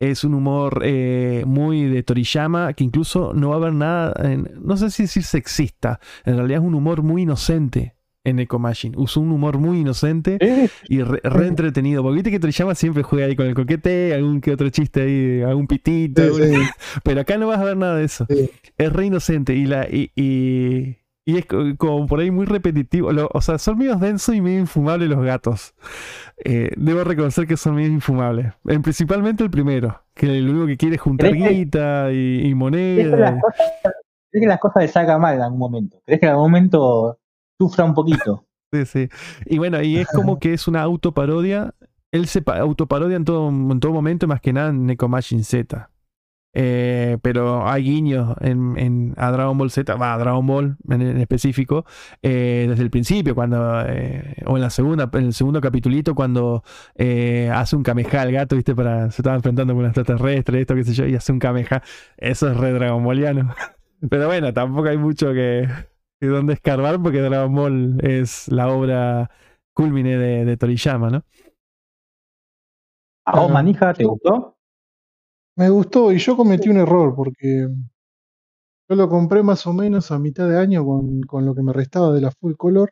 es 0.00 0.24
un 0.24 0.34
humor 0.34 0.82
eh, 0.84 1.44
muy 1.46 1.84
de 1.84 2.02
Toriyama, 2.02 2.72
que 2.72 2.82
incluso 2.82 3.32
no 3.32 3.50
va 3.50 3.54
a 3.56 3.58
haber 3.58 3.74
nada, 3.74 4.14
no 4.60 4.76
sé 4.76 4.90
si 4.90 5.04
decir 5.04 5.22
sexista, 5.22 6.00
en 6.24 6.36
realidad 6.36 6.60
es 6.62 6.66
un 6.66 6.74
humor 6.74 7.02
muy 7.02 7.22
inocente 7.22 7.97
en 8.28 8.38
Eco 8.38 8.58
Machine. 8.58 8.96
Usó 8.96 9.20
un 9.20 9.32
humor 9.32 9.58
muy 9.58 9.80
inocente 9.80 10.38
y 10.88 11.02
re, 11.02 11.46
entretenido. 11.46 12.02
Porque 12.02 12.14
viste 12.16 12.30
que 12.30 12.40
Toriyama 12.40 12.74
siempre 12.74 13.02
juega 13.02 13.26
ahí 13.26 13.36
con 13.36 13.46
el 13.46 13.54
coquete, 13.54 14.14
algún 14.14 14.40
que 14.40 14.52
otro 14.52 14.68
chiste 14.70 15.02
ahí, 15.02 15.42
algún 15.42 15.66
pitito. 15.66 16.22
Pero 17.02 17.20
acá 17.20 17.36
no 17.38 17.48
vas 17.48 17.58
a 17.58 17.64
ver 17.64 17.76
nada 17.76 17.96
de 17.96 18.04
eso. 18.04 18.26
Es 18.76 18.92
re 18.92 19.06
inocente 19.06 19.54
y 19.54 19.66
la. 19.66 19.88
Y, 19.88 20.10
y, 20.14 20.96
es 21.24 21.44
como 21.76 22.06
por 22.06 22.20
ahí 22.20 22.30
muy 22.30 22.46
repetitivo. 22.46 23.10
o 23.32 23.40
sea, 23.42 23.58
son 23.58 23.76
medio 23.76 23.96
densos 23.96 24.34
y 24.34 24.40
medio 24.40 24.60
infumables 24.60 25.10
los 25.10 25.22
gatos. 25.22 25.74
Eh, 26.44 26.70
debo 26.76 27.04
reconocer 27.04 27.46
que 27.46 27.56
son 27.56 27.74
medio 27.74 27.88
infumables. 27.88 28.54
En, 28.64 28.80
principalmente 28.80 29.44
el 29.44 29.50
primero, 29.50 30.00
que 30.14 30.26
lo 30.26 30.52
único 30.52 30.66
que 30.66 30.76
quiere 30.78 30.94
es 30.94 31.02
juntar 31.02 31.34
guita 31.34 32.12
y, 32.12 32.54
moneda. 32.54 33.38
¿Crees 34.30 34.42
que 34.42 34.48
las 34.48 34.60
cosas 34.60 34.82
le 34.82 34.88
salgan 34.88 35.20
mal 35.20 35.34
en 35.34 35.42
algún 35.42 35.58
momento? 35.58 36.00
¿Crees 36.04 36.20
que 36.20 36.26
en 36.26 36.32
algún 36.32 36.50
momento 36.50 37.17
sufra 37.58 37.84
un 37.84 37.94
poquito. 37.94 38.46
sí, 38.72 38.86
sí. 38.86 39.08
Y 39.46 39.58
bueno, 39.58 39.82
y 39.82 39.98
es 39.98 40.08
como 40.08 40.38
que 40.38 40.54
es 40.54 40.68
una 40.68 40.82
autoparodia. 40.82 41.74
Él 42.10 42.26
se 42.26 42.42
autoparodia 42.46 43.16
en 43.16 43.24
todo, 43.24 43.48
en 43.48 43.80
todo 43.80 43.92
momento, 43.92 44.26
más 44.26 44.40
que 44.40 44.52
nada 44.52 44.70
en 44.70 44.86
Nekomajin 44.86 45.44
Z. 45.44 45.90
Eh, 46.54 47.18
pero 47.22 47.68
hay 47.68 47.84
guiños 47.84 48.34
en, 48.40 49.14
a 49.16 49.30
Dragon 49.30 49.56
Ball 49.56 49.70
Z, 49.70 49.94
va, 49.94 50.14
a 50.14 50.18
Dragon 50.18 50.46
Ball 50.46 50.76
en, 50.88 51.02
específico, 51.18 51.84
eh, 52.22 52.66
desde 52.68 52.82
el 52.82 52.90
principio, 52.90 53.34
cuando, 53.34 53.82
eh, 53.86 54.34
o 54.46 54.56
en 54.56 54.62
la 54.62 54.70
segunda, 54.70 55.10
en 55.12 55.26
el 55.26 55.34
segundo 55.34 55.60
capitulito, 55.60 56.14
cuando 56.14 56.64
hace 57.52 57.76
un 57.76 57.82
kameha 57.82 58.22
al 58.22 58.32
gato, 58.32 58.56
viste, 58.56 58.74
para, 58.74 59.10
se 59.10 59.22
estaba 59.22 59.36
enfrentando 59.36 59.74
con 59.74 59.80
un 59.80 59.86
extraterrestre, 59.86 60.60
esto, 60.62 60.74
qué 60.74 60.84
sé 60.84 60.94
yo, 60.94 61.06
y 61.06 61.14
hace 61.14 61.32
un 61.32 61.38
kameha. 61.38 61.82
Eso 62.16 62.50
es 62.50 62.56
re 62.56 62.72
Dragon 62.72 63.04
Balliano. 63.04 63.54
Pero 64.10 64.26
bueno, 64.26 64.52
tampoco 64.52 64.88
hay 64.88 64.96
mucho 64.96 65.32
que, 65.32 65.68
y 66.20 66.26
dónde 66.26 66.54
escarbar 66.54 67.00
porque 67.02 67.20
Dragon 67.20 67.54
Ball 67.54 67.98
es 68.02 68.48
la 68.48 68.68
obra 68.68 69.30
culmine 69.72 70.16
de, 70.18 70.56
Toriyama, 70.56 71.10
¿no? 71.10 71.24
¿A 73.26 73.40
vos, 73.40 73.50
Manija, 73.50 73.92
te 73.94 74.04
gustó? 74.04 74.56
Me 75.56 75.68
gustó 75.70 76.12
y 76.12 76.18
yo 76.18 76.36
cometí 76.36 76.68
un 76.68 76.78
error 76.78 77.14
porque 77.14 77.68
yo 78.88 78.96
lo 78.96 79.08
compré 79.08 79.42
más 79.42 79.66
o 79.66 79.72
menos 79.72 80.10
a 80.10 80.18
mitad 80.18 80.48
de 80.48 80.58
año 80.58 80.84
con, 80.84 81.20
con 81.22 81.44
lo 81.44 81.54
que 81.54 81.62
me 81.62 81.72
restaba 81.72 82.12
de 82.12 82.22
la 82.22 82.30
full 82.30 82.54
color, 82.54 82.90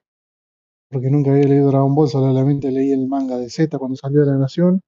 porque 0.91 1.11
nunca 1.11 1.31
había 1.31 1.45
leído 1.45 1.69
Dragon 1.69 1.95
Ball, 1.95 2.09
solamente 2.09 2.71
leí 2.71 2.93
el 2.93 3.09
manga 3.09 3.39
de 3.39 3.49
Z 3.49 3.79
cuando 3.79 3.97
salió 3.97 4.21
de 4.21 4.33
la 4.33 4.39
Nación. 4.39 4.83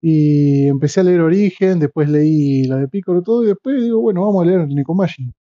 Y 0.00 0.68
empecé 0.68 1.00
a 1.00 1.04
leer 1.04 1.20
Origen, 1.20 1.80
después 1.80 2.08
leí 2.08 2.64
la 2.64 2.76
de 2.76 2.88
Piccolo 2.88 3.22
todo, 3.22 3.42
y 3.42 3.48
después 3.48 3.82
digo, 3.82 4.00
bueno, 4.00 4.22
vamos 4.24 4.42
a 4.42 4.46
leer 4.46 4.68
Nekomajin. 4.68 5.34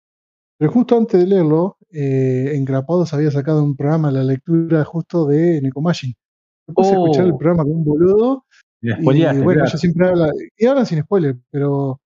Pero 0.58 0.72
justo 0.72 0.98
antes 0.98 1.20
de 1.20 1.28
leerlo, 1.28 1.77
eh, 1.92 2.54
Engrapados 2.56 3.14
había 3.14 3.32
sacado 3.32 3.64
un 3.64 3.76
programa, 3.76 4.12
la 4.12 4.24
lectura 4.24 4.84
justo 4.84 5.26
de 5.26 5.62
Nekomajin. 5.62 6.14
Me 6.68 6.74
puse 6.74 6.90
a 6.90 6.94
escuchar 6.94 7.26
el 7.26 7.32
oh. 7.32 7.38
programa 7.38 7.64
con 7.64 7.74
un 7.74 7.84
boludo. 7.86 8.46
Y, 8.82 8.94
bueno, 9.42 9.66
yo 9.66 9.78
siempre 9.78 10.08
habla, 10.08 10.30
y 10.56 10.66
hablan 10.66 10.86
sin 10.86 11.02
spoiler, 11.02 11.36
pero 11.50 12.00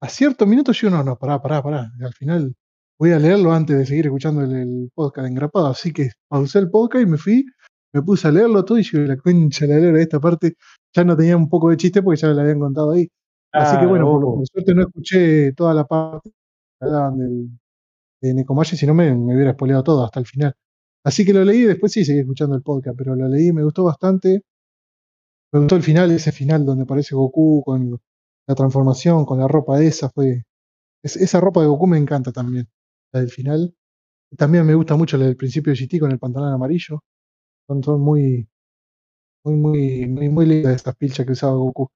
a 0.00 0.08
ciertos 0.08 0.46
minutos 0.46 0.80
yo 0.80 0.90
no, 0.90 1.02
no, 1.02 1.18
pará, 1.18 1.42
pará, 1.42 1.62
pará. 1.62 1.90
al 2.00 2.12
final 2.14 2.54
voy 2.98 3.10
a 3.10 3.18
leerlo 3.18 3.52
antes 3.52 3.76
de 3.76 3.86
seguir 3.86 4.06
escuchando 4.06 4.42
el, 4.42 4.90
podcast 4.94 5.24
de 5.24 5.30
Engrapado. 5.30 5.66
Así 5.66 5.92
que 5.92 6.10
pausé 6.28 6.60
el 6.60 6.70
podcast 6.70 7.02
y 7.02 7.06
me 7.06 7.18
fui, 7.18 7.44
me 7.92 8.02
puse 8.02 8.28
a 8.28 8.30
leerlo 8.30 8.64
todo 8.64 8.78
y 8.78 8.82
yo 8.84 9.00
la 9.00 9.16
concha 9.16 9.66
la 9.66 9.78
leer 9.78 9.96
esta 9.96 10.20
parte 10.20 10.54
ya 10.94 11.04
no 11.04 11.16
tenía 11.16 11.36
un 11.36 11.48
poco 11.48 11.70
de 11.70 11.76
chiste 11.76 12.02
porque 12.02 12.20
ya 12.20 12.28
me 12.28 12.34
la 12.34 12.42
habían 12.42 12.60
contado 12.60 12.92
ahí. 12.92 13.08
Así 13.52 13.78
que 13.78 13.86
bueno, 13.86 14.06
por, 14.06 14.22
por, 14.22 14.46
suerte 14.46 14.74
no 14.74 14.82
escuché 14.82 15.52
toda 15.52 15.74
la 15.74 15.84
parte 15.84 16.30
del, 16.80 17.50
de 18.22 18.34
Nekomashi, 18.34 18.76
si 18.76 18.86
no 18.86 18.94
me, 18.94 19.12
hubiera 19.12 19.52
spoileado 19.52 19.82
todo 19.82 20.04
hasta 20.04 20.20
el 20.20 20.26
final. 20.26 20.54
Así 21.04 21.24
que 21.24 21.32
lo 21.32 21.44
leí 21.44 21.62
después 21.62 21.92
sí 21.92 22.04
seguí 22.04 22.20
escuchando 22.20 22.54
el 22.54 22.62
podcast, 22.62 22.96
pero 22.96 23.16
lo 23.16 23.28
leí, 23.28 23.52
me 23.52 23.64
gustó 23.64 23.84
bastante. 23.84 24.42
Me 25.52 25.60
gustó 25.60 25.76
el 25.76 25.82
final, 25.82 26.10
ese 26.12 26.32
final 26.32 26.64
donde 26.64 26.84
aparece 26.84 27.14
Goku 27.14 27.62
con 27.64 28.00
la 28.46 28.54
transformación, 28.54 29.26
con 29.26 29.38
la 29.38 29.48
ropa 29.48 29.82
esa, 29.82 30.08
fue. 30.08 30.44
esa 31.02 31.40
ropa 31.40 31.60
de 31.60 31.66
Goku 31.66 31.86
me 31.86 31.98
encanta 31.98 32.32
también, 32.32 32.68
la 33.12 33.20
del 33.20 33.30
final. 33.30 33.74
También 34.36 34.64
me 34.66 34.74
gusta 34.74 34.96
mucho 34.96 35.18
la 35.18 35.26
del 35.26 35.36
principio 35.36 35.72
de 35.72 35.78
GT 35.78 36.00
con 36.00 36.12
el 36.12 36.18
pantalón 36.18 36.52
amarillo. 36.52 37.02
Son, 37.66 38.00
muy, 38.00 38.48
muy, 39.44 39.56
muy, 39.56 40.06
muy, 40.06 40.28
muy 40.30 40.46
lindas 40.46 40.76
estas 40.76 40.96
pilchas 40.96 41.26
que 41.26 41.32
usaba 41.32 41.54
Goku. 41.54 41.88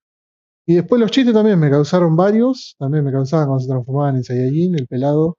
Y 0.66 0.74
después 0.74 1.00
los 1.00 1.10
chistes 1.12 1.32
también 1.32 1.60
me 1.60 1.70
causaron 1.70 2.16
varios, 2.16 2.74
también 2.78 3.04
me 3.04 3.12
causaban 3.12 3.46
cuando 3.46 3.60
se 3.62 3.68
transformaban 3.68 4.16
en 4.16 4.24
Saiyajin, 4.24 4.74
el 4.74 4.88
pelado, 4.88 5.38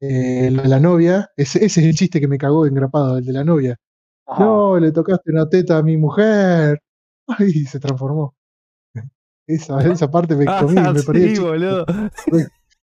eh, 0.00 0.50
lo 0.52 0.62
de 0.62 0.68
la 0.68 0.80
novia, 0.80 1.30
ese, 1.36 1.64
ese, 1.64 1.80
es 1.80 1.86
el 1.86 1.94
chiste 1.94 2.20
que 2.20 2.28
me 2.28 2.38
cagó 2.38 2.66
engrapado, 2.66 3.18
el 3.18 3.24
de 3.24 3.32
la 3.32 3.44
novia. 3.44 3.76
No, 4.38 4.78
le 4.78 4.92
tocaste 4.92 5.32
una 5.32 5.48
teta 5.48 5.78
a 5.78 5.82
mi 5.82 5.96
mujer. 5.96 6.80
Ay, 7.26 7.52
se 7.64 7.80
transformó. 7.80 8.34
Esa, 9.46 9.80
esa 9.80 10.10
parte 10.10 10.36
me 10.36 10.44
comí, 10.44 10.74
me 10.74 10.98
sí, 11.34 11.40
boludo. 11.40 11.86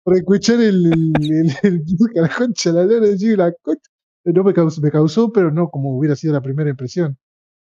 Por, 0.03 0.17
escuchar 0.17 0.59
el, 0.59 0.91
el, 1.21 1.53
el, 1.61 1.83
la 2.15 2.29
concha, 2.29 2.71
la 2.71 2.85
lana 2.85 3.05
de 3.05 3.37
la 3.37 3.53
concha. 3.61 3.91
No 4.25 4.43
me 4.43 4.53
causó, 4.53 4.81
me 4.81 4.89
causó, 4.89 5.31
pero 5.31 5.51
no 5.51 5.69
como 5.69 5.95
hubiera 5.95 6.15
sido 6.15 6.33
la 6.33 6.41
primera 6.41 6.71
impresión. 6.71 7.17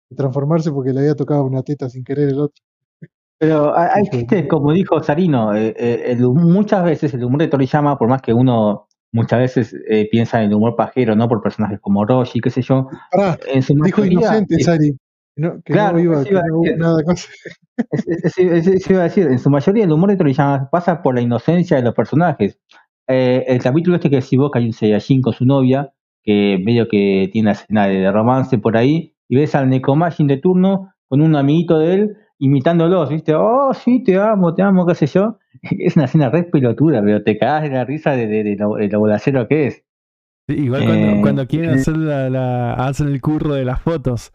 De 0.09 0.17
transformarse 0.17 0.71
porque 0.71 0.93
le 0.93 1.01
había 1.01 1.17
tocado 1.17 1.43
una 1.43 1.65
teta 1.65 1.91
sin 1.91 2.05
querer 2.05 2.29
el 2.29 2.39
otro. 2.39 2.63
Pero 3.39 3.77
hay 3.77 4.05
chistes, 4.11 4.47
como 4.49 4.73
dijo 4.73 5.03
Sarino, 5.03 5.55
eh, 5.55 5.75
eh, 5.77 6.17
muchas 6.17 6.85
veces 6.85 7.15
el 7.15 7.25
humor 7.25 7.41
de 7.41 7.49
Toriyama, 7.49 7.99
por 7.99 8.09
más 8.09 8.23
que 8.23 8.33
uno 8.33 8.88
muchas 9.13 9.39
veces 9.41 9.77
eh, 9.89 10.09
piensa 10.11 10.43
en 10.43 10.51
el 10.51 10.55
humor 10.55 10.77
pajero, 10.77 11.17
¿no? 11.17 11.29
Por 11.29 11.43
personajes 11.43 11.81
como 11.81 12.05
Roshi, 12.05 12.41
qué 12.41 12.51
sé 12.51 12.63
yo. 12.63 12.89
en 13.53 13.63
su 13.63 13.75
dijo 13.75 14.05
inocente, 14.05 14.61
Sari. 14.61 14.97
claro, 15.65 15.99
iba, 15.99 16.23
iba 16.29 16.43
nada 16.77 17.03
Eso 17.77 18.43
iba 18.93 19.01
a 19.01 19.05
decir, 19.05 19.27
en 19.27 19.39
su 19.39 19.51
mayoría 19.51 19.85
el 19.85 19.93
humor 19.93 20.11
de 20.11 20.17
Toriyama 20.17 20.69
pasa 20.71 21.03
por 21.03 21.15
la 21.15 21.21
inocencia 21.21 21.77
de 21.77 21.83
los 21.83 21.95
personajes. 21.95 22.59
Eh, 23.07 23.45
el 23.49 23.63
capítulo 23.63 23.97
este 23.97 24.11
que 24.11 24.21
que 24.21 24.59
hay 24.59 24.67
un 24.67 24.73
Saiyajin 24.73 25.23
con 25.23 25.33
su 25.33 25.47
novia, 25.47 25.93
que 26.23 26.61
medio 26.63 26.89
que 26.89 27.31
tiene 27.33 27.47
una 27.49 27.53
escena 27.53 27.87
de 27.87 28.11
romance 28.13 28.59
por 28.59 28.77
ahí, 28.77 29.15
y 29.29 29.37
ves 29.37 29.55
al 29.55 29.71
Nekomajin 29.71 30.27
de 30.27 30.37
turno 30.37 30.93
con 31.09 31.23
un 31.23 31.35
amiguito 31.37 31.79
de 31.79 31.95
él 31.95 32.17
imitándolos, 32.39 33.11
¿viste? 33.11 33.35
Oh, 33.35 33.73
sí, 33.75 34.03
te 34.03 34.17
amo, 34.17 34.55
te 34.55 34.63
amo, 34.63 34.87
qué 34.87 34.95
sé 34.95 35.07
yo. 35.07 35.39
Es 35.79 35.97
una 35.97 36.05
escena 36.05 36.31
re 36.31 36.45
pelotuda, 36.45 37.03
pero 37.03 37.23
te 37.23 37.37
cagas 37.39 37.65
de 37.65 37.71
la 37.71 37.85
risa 37.85 38.13
de, 38.13 38.27
de, 38.27 38.57
lo, 38.57 39.01
bolacero 39.01 39.49
que 39.49 39.67
es. 39.67 39.85
igual 40.47 40.85
cuando, 40.85 41.21
cuando, 41.21 41.47
quieren 41.49 41.71
hacer 41.71 41.97
la, 41.97 42.31
la, 42.31 42.75
hacen 42.75 43.09
el 43.09 43.21
curro 43.21 43.55
de 43.55 43.65
las 43.65 43.83
fotos 43.83 44.33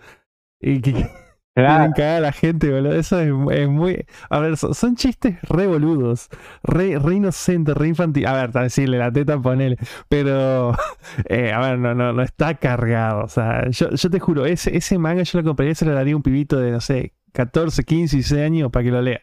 y 0.60 0.82
que 0.82 0.92
quieren 1.56 1.92
cagar 1.94 2.18
a 2.18 2.20
la 2.20 2.32
gente, 2.34 2.72
boludo. 2.72 2.94
Eso 2.94 3.20
es, 3.20 3.70
muy. 3.70 4.06
A 4.30 4.40
ver, 4.40 4.58
son, 4.58 4.96
chistes 4.96 5.38
re 5.44 5.68
boludos, 5.68 6.30
re, 6.64 7.00
re 7.00 7.16
inocentes, 7.16 7.76
re 7.76 7.88
infantil. 7.88 8.28
A 8.28 8.34
ver, 8.34 8.52
decirle 8.52 8.98
la 8.98 9.12
teta, 9.12 9.40
ponele. 9.42 9.78
Pero, 10.10 10.74
eh, 11.30 11.54
a 11.54 11.60
ver, 11.62 11.80
no, 11.80 11.96
no, 11.96 12.12
no 12.12 12.22
está 12.22 12.56
cargado. 12.56 13.24
O 13.24 13.30
sea, 13.30 13.70
yo, 13.70 13.92
yo 13.92 14.10
te 14.10 14.20
juro, 14.20 14.46
ese, 14.46 14.76
ese 14.76 14.98
manga 14.98 15.24
yo 15.24 15.40
lo 15.40 15.46
compraría, 15.46 15.76
se 15.76 15.86
lo 15.86 15.94
daría 15.94 16.14
a 16.14 16.18
un 16.18 16.24
pibito 16.24 16.60
de, 16.60 16.72
no 16.72 16.82
sé, 16.82 17.14
14, 17.34 17.84
15, 17.84 18.16
16 18.18 18.42
años 18.42 18.72
para 18.72 18.84
que 18.84 18.92
lo 18.92 19.02
lea. 19.02 19.22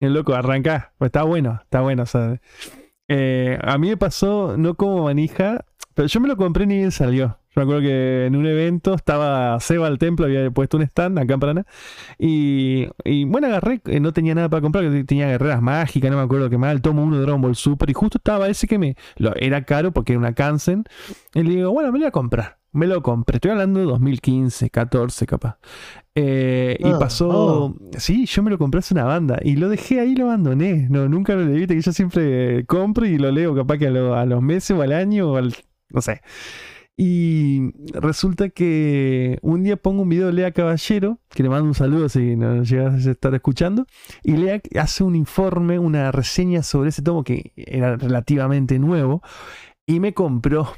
El 0.00 0.14
loco, 0.14 0.34
arranca. 0.34 0.92
Pues 0.98 1.08
está 1.08 1.24
bueno, 1.24 1.60
está 1.62 1.80
bueno. 1.80 2.04
Eh, 3.08 3.58
a 3.60 3.78
mí 3.78 3.88
me 3.88 3.96
pasó, 3.96 4.56
no 4.56 4.74
como 4.74 5.04
manija, 5.04 5.64
pero 5.94 6.08
yo 6.08 6.20
me 6.20 6.28
lo 6.28 6.36
compré 6.36 6.66
ni 6.66 6.76
bien 6.76 6.92
salió. 6.92 7.38
Me 7.58 7.62
acuerdo 7.64 7.82
que 7.82 8.26
en 8.26 8.36
un 8.36 8.46
evento 8.46 8.94
estaba 8.94 9.58
Seba 9.60 9.86
al 9.86 9.98
templo, 9.98 10.26
había 10.26 10.50
puesto 10.50 10.76
un 10.76 10.82
stand 10.84 11.18
acá 11.18 11.34
en 11.34 11.40
Paraná. 11.40 11.66
Y, 12.18 12.86
y 13.04 13.24
bueno, 13.24 13.46
agarré, 13.48 13.80
eh, 13.86 14.00
no 14.00 14.12
tenía 14.12 14.34
nada 14.34 14.48
para 14.48 14.60
comprar, 14.62 14.84
tenía 15.06 15.28
guerreras 15.28 15.60
mágicas, 15.62 16.10
no 16.10 16.16
me 16.16 16.22
acuerdo 16.22 16.50
qué 16.50 16.58
más, 16.58 16.72
el 16.72 16.82
tomo 16.82 17.02
1 17.04 17.16
de 17.16 17.22
Dragon 17.22 17.40
Ball 17.42 17.56
Super. 17.56 17.90
Y 17.90 17.94
justo 17.94 18.18
estaba 18.18 18.48
ese 18.48 18.66
que 18.66 18.78
me. 18.78 18.96
Lo, 19.16 19.34
era 19.36 19.64
caro 19.64 19.92
porque 19.92 20.12
era 20.12 20.20
una 20.20 20.34
Kansen. 20.34 20.84
Y 21.34 21.42
le 21.42 21.50
digo, 21.56 21.72
bueno, 21.72 21.92
me 21.92 21.98
lo 21.98 22.02
voy 22.04 22.08
a 22.08 22.12
comprar. 22.12 22.58
Me 22.72 22.86
lo 22.86 23.02
compré. 23.02 23.36
Estoy 23.36 23.52
hablando 23.52 23.80
de 23.80 23.86
2015, 23.86 24.68
14 24.70 25.26
capaz. 25.26 25.58
Eh, 26.14 26.76
y 26.80 26.88
Ah, 26.88 26.98
pasó. 26.98 27.74
Sí, 27.96 28.26
yo 28.26 28.42
me 28.42 28.50
lo 28.50 28.58
compré 28.58 28.80
hace 28.80 28.92
una 28.94 29.04
banda. 29.04 29.38
Y 29.42 29.56
lo 29.56 29.68
dejé 29.68 30.00
ahí, 30.00 30.14
lo 30.14 30.26
abandoné. 30.26 30.86
No, 30.90 31.08
nunca 31.08 31.34
lo 31.34 31.44
leí. 31.44 31.66
que 31.66 31.80
yo 31.80 31.92
siempre 31.92 32.66
compro 32.66 33.06
y 33.06 33.16
lo 33.18 33.30
leo 33.30 33.54
capaz 33.54 33.78
que 33.78 33.86
a, 33.86 33.90
lo- 33.90 34.14
a 34.14 34.26
los 34.26 34.42
meses 34.42 34.76
o 34.76 34.82
al 34.82 34.92
año 34.92 35.30
o 35.32 35.36
al. 35.36 35.54
No 35.90 36.02
sé. 36.02 36.20
Y 37.00 37.70
resulta 37.92 38.48
que 38.48 39.38
un 39.42 39.62
día 39.62 39.76
pongo 39.76 40.02
un 40.02 40.08
video 40.08 40.26
de 40.26 40.32
Lea 40.32 40.50
Caballero, 40.50 41.20
que 41.30 41.44
le 41.44 41.48
mando 41.48 41.66
un 41.68 41.74
saludo 41.74 42.08
si 42.08 42.34
nos 42.34 42.68
llegas 42.68 43.06
a 43.06 43.10
estar 43.12 43.32
escuchando, 43.36 43.86
y 44.24 44.32
Lea 44.36 44.60
hace 44.80 45.04
un 45.04 45.14
informe, 45.14 45.78
una 45.78 46.10
reseña 46.10 46.64
sobre 46.64 46.88
ese 46.88 47.02
tomo 47.02 47.22
que 47.22 47.52
era 47.56 47.96
relativamente 47.96 48.80
nuevo, 48.80 49.22
y 49.86 50.00
me 50.00 50.12
compró. 50.12 50.68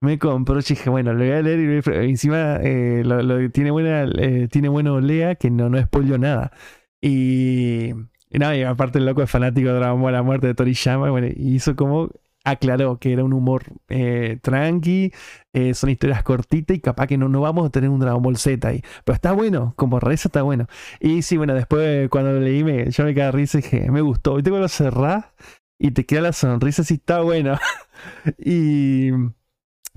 Me 0.00 0.18
compró, 0.18 0.60
yo 0.60 0.66
dije, 0.68 0.90
bueno, 0.90 1.12
lo 1.12 1.20
voy 1.20 1.30
a 1.32 1.42
leer 1.42 1.60
y 1.84 2.08
encima 2.10 2.56
eh, 2.62 3.02
lo- 3.04 3.50
tiene, 3.50 3.70
buena, 3.70 4.04
eh, 4.18 4.48
tiene 4.50 4.68
bueno 4.68 5.00
Lea 5.00 5.34
que 5.36 5.50
no, 5.50 5.68
no 5.68 5.80
spoiló 5.80 6.18
nada. 6.18 6.52
Y, 7.00 7.90
y 8.30 8.38
y 8.54 8.62
aparte 8.62 8.98
el 8.98 9.06
loco 9.06 9.22
es 9.22 9.30
fanático 9.30 9.68
de 9.68 9.74
Dragon 9.76 10.00
Ball, 10.00 10.12
la 10.12 10.22
muerte 10.24 10.48
de 10.48 10.54
Toriyama, 10.54 11.06
y 11.08 11.10
bueno, 11.10 11.26
y 11.28 11.54
hizo 11.54 11.76
como 11.76 12.10
aclaró 12.50 12.98
que 12.98 13.12
era 13.12 13.24
un 13.24 13.32
humor 13.32 13.64
eh, 13.88 14.38
tranqui, 14.42 15.12
eh, 15.52 15.74
son 15.74 15.90
historias 15.90 16.22
cortitas 16.22 16.76
y 16.76 16.80
capaz 16.80 17.06
que 17.06 17.18
no, 17.18 17.28
no 17.28 17.40
vamos 17.40 17.66
a 17.66 17.70
tener 17.70 17.90
un 17.90 18.00
Dragon 18.00 18.22
Ball 18.22 18.36
Z 18.36 18.66
ahí. 18.66 18.82
Pero 19.04 19.14
está 19.14 19.32
bueno, 19.32 19.74
como 19.76 20.00
reza 20.00 20.28
está 20.28 20.42
bueno. 20.42 20.66
Y 21.00 21.22
sí, 21.22 21.36
bueno, 21.36 21.54
después 21.54 22.08
cuando 22.08 22.32
lo 22.32 22.40
leí, 22.40 22.60
yo 22.90 23.04
me 23.04 23.14
quedé 23.14 23.30
risa 23.32 23.58
y 23.58 23.62
dije, 23.62 23.90
me 23.90 24.00
gustó. 24.00 24.34
Viste 24.36 24.50
cuando 24.50 24.64
lo 24.64 24.68
cerrás 24.68 25.26
y 25.78 25.92
te 25.92 26.06
queda 26.06 26.22
la 26.22 26.32
sonrisa, 26.32 26.84
sí 26.84 26.94
está 26.94 27.20
bueno. 27.20 27.58
y. 28.38 29.10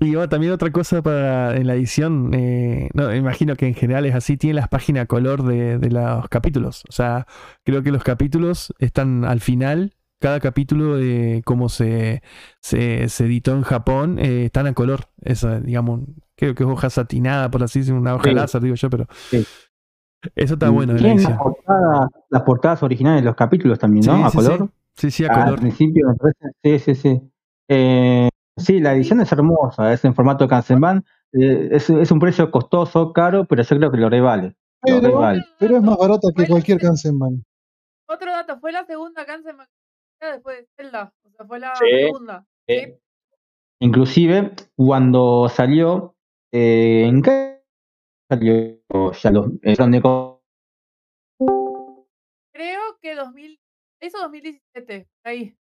Y 0.00 0.14
también 0.26 0.52
otra 0.52 0.72
cosa 0.72 1.00
para 1.00 1.54
en 1.54 1.68
la 1.68 1.74
edición, 1.74 2.32
eh, 2.34 2.88
no, 2.92 3.14
imagino 3.14 3.54
que 3.54 3.68
en 3.68 3.74
general 3.74 4.04
es 4.04 4.16
así, 4.16 4.36
tiene 4.36 4.54
las 4.54 4.68
páginas 4.68 5.06
color 5.06 5.44
de, 5.44 5.78
de 5.78 5.90
los 5.90 6.28
capítulos. 6.28 6.82
O 6.88 6.92
sea, 6.92 7.28
creo 7.62 7.84
que 7.84 7.92
los 7.92 8.02
capítulos 8.02 8.74
están 8.80 9.24
al 9.24 9.40
final, 9.40 9.94
cada 10.22 10.40
capítulo 10.40 10.96
de 10.96 11.42
cómo 11.44 11.68
se, 11.68 12.22
se, 12.60 13.08
se 13.10 13.24
editó 13.26 13.52
en 13.52 13.62
Japón, 13.62 14.18
eh, 14.18 14.46
están 14.46 14.66
a 14.66 14.72
color. 14.72 15.00
Esa, 15.20 15.60
digamos, 15.60 16.00
creo 16.36 16.54
que 16.54 16.62
es 16.62 16.68
hoja 16.70 16.88
satinada, 16.88 17.50
por 17.50 17.62
así 17.62 17.80
decirlo, 17.80 18.00
una 18.00 18.14
hoja 18.14 18.30
Sí. 18.30 18.34
láser, 18.34 18.62
digo 18.62 18.74
yo, 18.76 18.88
pero 18.88 19.06
Sí. 19.30 19.44
eso 20.36 20.54
está 20.54 20.70
bueno 20.70 20.94
de 20.94 21.00
la 21.02 21.14
las 21.14 21.36
portadas, 21.38 22.08
las 22.30 22.42
portadas 22.42 22.82
originales 22.82 23.22
de 23.22 23.26
los 23.26 23.34
capítulos 23.36 23.78
también, 23.78 24.06
¿no? 24.06 24.16
Sí, 24.16 24.22
a 24.22 24.30
sí, 24.30 24.36
color. 24.38 24.70
Sí, 24.96 25.10
sí, 25.10 25.24
a 25.24 25.28
Al 25.32 25.44
color. 25.44 25.60
principio 25.60 26.08
me 26.08 26.14
parece. 26.14 26.48
Sí, 26.62 26.78
sí, 26.78 26.94
sí. 26.94 27.20
Eh, 27.68 28.28
sí, 28.56 28.80
la 28.80 28.94
edición 28.94 29.20
es 29.20 29.32
hermosa, 29.32 29.92
es 29.92 30.04
en 30.04 30.14
formato 30.14 30.46
Kansenban. 30.48 31.04
Eh, 31.32 31.68
es, 31.72 31.88
es 31.90 32.10
un 32.10 32.18
precio 32.20 32.50
costoso, 32.50 33.12
caro, 33.12 33.46
pero 33.46 33.62
yo 33.62 33.76
creo 33.76 33.90
que 33.90 33.96
lo 33.98 34.08
revale. 34.10 34.54
Lo 34.86 35.00
Pero, 35.00 35.08
revale. 35.08 35.44
pero 35.58 35.76
es 35.78 35.82
más 35.82 35.96
barata 35.96 36.28
que 36.36 36.46
cualquier 36.46 36.78
se- 36.80 36.86
Kansenban. 36.86 37.44
Otro 38.06 38.30
dato, 38.30 38.58
fue 38.60 38.72
la 38.72 38.84
segunda 38.84 39.24
Kansen 39.24 39.56
después 40.30 40.58
de 40.58 40.68
Zelda. 40.76 41.12
O 41.24 41.30
sea, 41.30 41.46
fue 41.46 41.58
la 41.58 41.74
Sí, 41.76 41.84
segunda. 41.90 42.46
sí. 42.68 42.94
Inclusive, 43.80 44.52
cuando 44.76 45.48
salió, 45.48 46.14
eh, 46.52 47.04
¿en 47.06 47.20
qué 47.22 47.62
salió 48.30 48.78
ya 49.20 49.30
los 49.32 49.46
el 49.62 49.76
Tron 49.76 49.90
de 49.90 50.00
Co- 50.02 50.44
Creo 52.54 52.80
que 53.00 53.14
2000, 53.14 53.58
eso 54.00 54.18
2017, 54.18 55.08
ahí. 55.24 55.56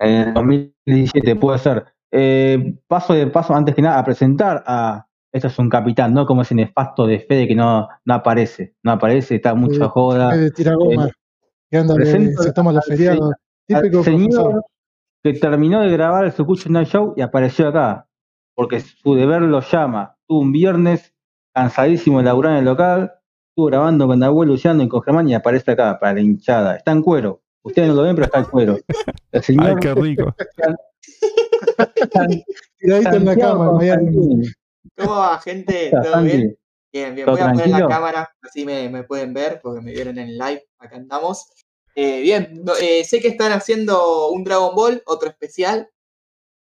en 0.00 0.14
el 0.28 0.34
2017 0.34 1.36
puede 1.36 1.58
ser. 1.58 1.84
Eh, 2.10 2.74
paso 2.86 3.12
de 3.14 3.26
paso, 3.26 3.54
antes 3.54 3.74
que 3.74 3.82
nada, 3.82 3.98
a 3.98 4.04
presentar 4.04 4.62
a. 4.66 5.06
Esto 5.34 5.48
es 5.48 5.58
un 5.58 5.70
capitán, 5.70 6.12
¿no? 6.12 6.26
Como 6.26 6.42
ese 6.42 6.54
nefasto 6.54 7.06
de 7.06 7.20
Fede 7.20 7.48
que 7.48 7.54
no, 7.54 7.88
no 8.04 8.14
aparece. 8.14 8.74
No 8.82 8.92
aparece, 8.92 9.36
está 9.36 9.54
mucha 9.54 9.84
Eh, 9.86 9.88
joda. 9.88 10.34
Es 10.34 10.40
de 10.40 10.50
tiragoma. 10.50 11.10
que 11.70 11.78
anda, 11.78 11.94
de- 11.94 12.00
presento 12.00 12.42
se 12.42 12.52
toma 12.52 12.70
los 12.72 12.84
al 12.88 12.96
feriados. 12.96 13.30
Al 13.30 13.36
Típico 13.74 14.04
señor 14.04 14.30
profesor. 14.30 14.64
que 15.22 15.32
terminó 15.34 15.80
de 15.80 15.90
grabar 15.90 16.24
el 16.24 16.32
Sukucho 16.32 16.68
Night 16.68 16.88
Show 16.88 17.14
y 17.16 17.22
apareció 17.22 17.68
acá. 17.68 18.06
Porque 18.54 18.80
su 18.80 19.14
deber 19.14 19.42
lo 19.42 19.60
llama. 19.60 20.16
Tuvo 20.26 20.40
un 20.40 20.52
viernes 20.52 21.14
cansadísimo 21.54 22.18
de 22.18 22.24
laburar 22.24 22.52
en 22.52 22.58
el 22.58 22.64
local. 22.64 23.12
Estuvo 23.50 23.66
grabando 23.66 24.06
con 24.06 24.18
Nahuel 24.18 24.48
Luciano 24.48 24.82
y 24.82 24.88
con 24.88 25.02
Germán 25.02 25.28
y 25.28 25.34
aparece 25.34 25.72
acá 25.72 25.98
para 25.98 26.14
la 26.14 26.20
hinchada. 26.20 26.76
Está 26.76 26.92
en 26.92 27.02
cuero. 27.02 27.42
Ustedes 27.62 27.88
no 27.88 27.94
lo 27.94 28.02
ven, 28.02 28.14
pero 28.14 28.26
está 28.26 28.40
en 28.40 28.44
cuero. 28.44 28.76
El 28.76 28.84
Ay, 29.32 29.42
señor 29.42 29.80
qué 29.80 29.94
rico. 29.94 30.34
Tiradito 32.78 33.16
en 33.16 33.24
la. 33.24 33.36
Constantini. 33.36 34.48
¿Cómo 34.96 35.12
va, 35.12 35.38
gente? 35.38 35.86
¿Está, 35.86 36.02
¿Todo 36.02 36.22
bien? 36.22 36.56
Bien, 36.92 37.14
bien. 37.14 37.26
¿Todo 37.26 37.36
Voy 37.36 37.44
a 37.44 37.52
poner 37.52 37.68
la 37.68 37.88
cámara, 37.88 38.30
así 38.42 38.64
me, 38.64 38.88
me 38.88 39.04
pueden 39.04 39.32
ver, 39.32 39.60
porque 39.62 39.80
me 39.80 39.92
vieron 39.92 40.18
en 40.18 40.28
el 40.28 40.38
live. 40.38 40.64
Acá 40.78 40.96
andamos. 40.96 41.46
Eh, 41.94 42.20
bien, 42.22 42.64
eh, 42.80 43.04
sé 43.04 43.20
que 43.20 43.28
están 43.28 43.52
haciendo 43.52 44.28
un 44.30 44.44
Dragon 44.44 44.74
Ball, 44.74 45.02
otro 45.06 45.28
especial. 45.28 45.88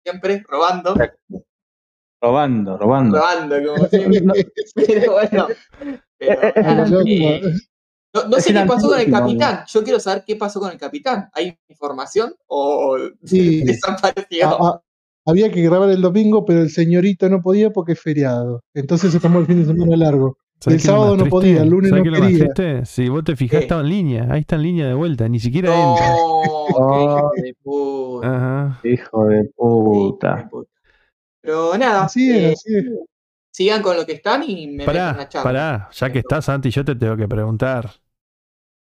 Siempre 0.04 0.42
robando. 0.48 0.94
Robando, 2.20 2.76
robando. 2.78 3.18
Robando, 3.18 3.56
como 3.74 3.86
siempre. 3.88 4.20
No, 4.22 4.32
Pero 4.74 5.12
bueno. 5.12 5.48
Pero, 6.18 6.42
Eh, 6.42 6.52
eh, 6.56 7.42
no, 8.28 8.40
sé 8.40 8.52
qué 8.52 8.64
pasó 8.66 8.88
con 8.88 8.98
el 8.98 9.10
capitán. 9.10 9.64
Yo 9.68 9.84
quiero 9.84 10.00
saber 10.00 10.24
qué 10.26 10.34
pasó 10.36 10.58
con 10.60 10.72
el 10.72 10.78
capitán. 10.78 11.28
¿Hay 11.34 11.56
información 11.68 12.34
o 12.46 12.96
Sí. 13.24 13.62
desapareció? 13.64 14.48
A- 14.48 14.68
a- 14.68 14.82
había 15.26 15.52
que 15.52 15.60
grabar 15.62 15.90
el 15.90 16.00
domingo, 16.00 16.44
pero 16.46 16.62
el 16.62 16.70
señorito 16.70 17.28
no 17.28 17.42
podía 17.42 17.70
porque 17.70 17.92
es 17.92 18.00
feriado. 18.00 18.62
Entonces 18.74 19.12
se 19.12 19.20
tomó 19.20 19.40
el 19.40 19.46
fin 19.46 19.60
de 19.60 19.66
semana 19.72 19.94
largo. 19.96 20.38
¿Sabés 20.60 20.82
El 20.82 20.90
sábado 20.90 21.16
no 21.16 21.26
podía, 21.26 21.62
el 21.62 21.68
lunes 21.68 21.90
¿Sabés 21.90 22.04
no 22.04 22.12
qué 22.12 22.18
lo 22.18 22.26
triste? 22.26 22.84
Si 22.84 23.08
vos 23.08 23.22
te 23.22 23.36
fijás, 23.36 23.58
¿Qué? 23.58 23.64
estaba 23.64 23.80
en 23.82 23.88
línea. 23.88 24.26
Ahí 24.30 24.40
está 24.40 24.56
en 24.56 24.62
línea 24.62 24.86
de 24.88 24.94
vuelta. 24.94 25.28
Ni 25.28 25.38
siquiera 25.38 25.68
entra. 25.72 26.08
No, 26.10 26.42
qué 26.42 26.74
Oh. 26.74 27.30
hijo 27.32 27.32
de 27.36 27.54
puta. 27.62 28.36
Ajá. 28.36 28.80
Hijo 28.82 29.24
de 29.26 29.44
puta. 29.56 30.50
Pero 31.40 31.78
nada, 31.78 32.04
Así 32.04 32.30
eh, 32.30 32.48
es, 32.52 32.58
así 32.58 32.76
es. 32.76 32.84
sigan 33.52 33.82
con 33.82 33.96
lo 33.96 34.04
que 34.04 34.12
están 34.12 34.42
y 34.48 34.66
me 34.66 34.84
Pará, 34.84 35.12
la 35.16 35.28
charla. 35.28 35.44
pará. 35.44 35.88
Ya 35.92 36.10
que 36.12 36.18
estás, 36.18 36.44
Santi, 36.44 36.70
yo 36.70 36.84
te 36.84 36.96
tengo 36.96 37.16
que 37.16 37.28
preguntar. 37.28 37.90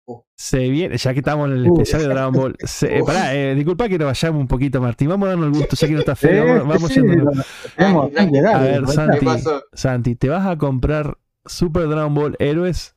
Uh. 0.04 0.20
Se 0.36 0.68
viene, 0.68 0.96
ya 0.98 1.12
que 1.12 1.20
estamos 1.20 1.48
en 1.48 1.58
el 1.58 1.68
Uh. 1.70 1.74
especial 1.74 2.02
de 2.02 2.08
Dragon 2.08 2.32
Ball. 2.34 2.56
Se, 2.58 2.96
eh, 2.96 3.02
Uh. 3.02 3.06
pará, 3.06 3.34
eh, 3.36 3.54
disculpa 3.54 3.88
que 3.88 3.98
nos 3.98 4.06
vayamos 4.06 4.40
un 4.40 4.48
poquito, 4.48 4.80
Martín. 4.80 5.08
Vamos 5.08 5.26
a 5.26 5.30
darnos 5.30 5.46
el 5.46 5.52
gusto, 5.60 5.76
ya 5.76 5.86
que 5.86 5.92
no 5.94 6.00
está 6.00 6.16
feo. 6.16 6.44
Vamos, 6.44 6.68
vamos 6.74 6.92
sí, 6.92 7.00
yendo. 7.00 7.30
A 8.50 8.58
ver. 8.58 8.88
Santi. 8.88 9.26
Santi, 9.72 10.16
¿te 10.16 10.28
vas 10.28 10.44
a 10.46 10.58
comprar 10.58 11.16
Super 11.46 11.88
Dragon 11.88 12.14
Ball 12.14 12.36
Héroes? 12.38 12.94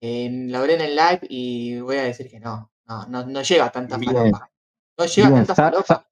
Eh, 0.00 0.28
lo 0.48 0.58
hablé 0.58 0.74
en 0.74 0.80
el 0.82 0.96
live 0.96 1.20
y 1.28 1.80
voy 1.80 1.96
a 1.96 2.02
decir 2.04 2.28
que 2.30 2.40
no. 2.40 2.70
No, 2.86 3.06
no, 3.06 3.26
no 3.26 3.42
llega 3.42 3.70
tanta 3.72 3.96
Bien. 3.96 4.12
falopa. 4.12 4.50
No 4.98 5.04
llega 5.06 5.28
Bien, 5.28 5.38
tanta 5.46 5.54
sa- 5.54 5.70
falopa. 5.70 6.08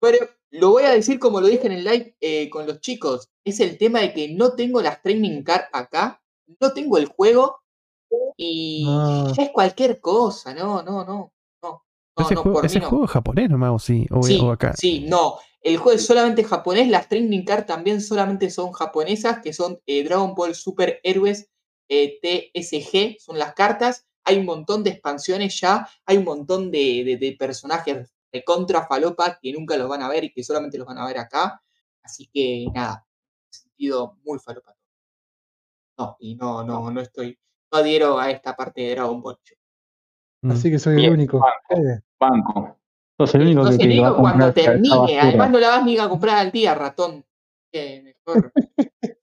Pero 0.00 0.18
lo 0.50 0.70
voy 0.70 0.84
a 0.84 0.90
decir 0.92 1.18
como 1.18 1.40
lo 1.40 1.46
dije 1.46 1.66
en 1.66 1.72
el 1.72 1.84
live 1.84 2.16
eh, 2.20 2.48
con 2.50 2.66
los 2.66 2.80
chicos. 2.80 3.30
Es 3.44 3.60
el 3.60 3.76
tema 3.78 4.00
de 4.00 4.12
que 4.12 4.28
no 4.34 4.54
tengo 4.54 4.80
las 4.82 5.02
training 5.02 5.42
card 5.42 5.64
acá. 5.72 6.22
No 6.60 6.72
tengo 6.72 6.98
el 6.98 7.06
juego. 7.06 7.60
Y 8.36 8.84
ya 9.34 9.42
es 9.44 9.50
cualquier 9.50 10.00
cosa. 10.00 10.54
No, 10.54 10.82
no, 10.82 11.04
no. 11.04 11.32
No, 11.62 11.82
no, 12.16 12.24
ese 12.24 12.34
no, 12.34 12.42
juego, 12.42 12.56
por 12.58 12.66
ese 12.66 12.78
mí 12.78 12.82
no. 12.84 12.88
juego 12.90 13.04
es 13.06 13.10
japonés 13.10 13.50
nomás, 13.50 13.70
o 13.72 13.78
sí, 13.78 14.06
o, 14.10 14.22
Sí, 14.22 14.38
o 14.40 14.52
acá. 14.52 14.72
sí, 14.76 15.00
no. 15.08 15.38
El 15.64 15.78
juego 15.78 15.96
es 15.96 16.06
solamente 16.06 16.44
japonés. 16.44 16.88
Las 16.88 17.08
training 17.08 17.44
card 17.44 17.64
también 17.64 18.00
solamente 18.00 18.50
son 18.50 18.70
japonesas, 18.72 19.40
que 19.42 19.52
son 19.52 19.80
eh, 19.86 20.04
Dragon 20.04 20.34
Ball 20.34 20.54
Super 20.54 21.00
Héroes 21.02 21.50
eh, 21.88 22.18
TSG, 22.22 23.18
son 23.20 23.38
las 23.38 23.54
cartas. 23.54 24.06
Hay 24.24 24.38
un 24.38 24.44
montón 24.46 24.84
de 24.84 24.90
expansiones 24.90 25.58
ya. 25.60 25.88
Hay 26.06 26.18
un 26.18 26.24
montón 26.24 26.70
de, 26.70 27.02
de- 27.04 27.16
de 27.16 27.36
personajes 27.38 28.14
de 28.32 28.44
contra 28.44 28.86
falopa 28.86 29.38
que 29.40 29.52
nunca 29.52 29.76
los 29.76 29.88
van 29.88 30.02
a 30.02 30.08
ver 30.08 30.24
y 30.24 30.32
que 30.32 30.42
solamente 30.44 30.76
los 30.78 30.86
van 30.86 30.98
a 30.98 31.06
ver 31.06 31.18
acá. 31.18 31.62
Así 32.02 32.28
que 32.32 32.66
nada, 32.74 33.06
he 33.50 33.56
sentido 33.56 34.18
muy 34.24 34.38
falopa. 34.38 34.74
No, 35.98 36.16
y 36.18 36.34
no, 36.34 36.64
no, 36.64 36.90
no 36.90 37.00
estoy, 37.00 37.38
no 37.72 37.78
adhiero 37.78 38.18
a 38.18 38.30
esta 38.30 38.54
parte 38.56 38.82
de 38.82 38.90
Dragon 38.90 39.22
Ball. 39.22 39.38
yo. 39.44 39.56
Mm. 40.42 40.50
Así 40.50 40.70
que 40.70 40.78
soy 40.78 41.04
el 41.04 41.12
único. 41.12 41.38
banco. 41.40 42.02
Banco. 42.18 42.78
Sos 43.18 43.34
el 43.34 43.42
único 43.42 43.60
Entonces 43.60 43.78
que, 43.78 43.88
que 43.88 44.00
va 44.00 44.06
a 44.06 44.10
digo 44.10 44.20
cuando 44.20 44.52
termine, 44.52 45.20
además 45.20 45.50
no 45.50 45.58
la 45.60 45.68
vas 45.68 45.84
ni 45.84 45.98
a 45.98 46.08
comprar 46.08 46.38
al 46.38 46.50
día, 46.50 46.74
ratón. 46.74 47.24
Que 47.72 48.02
mejor 48.26 48.52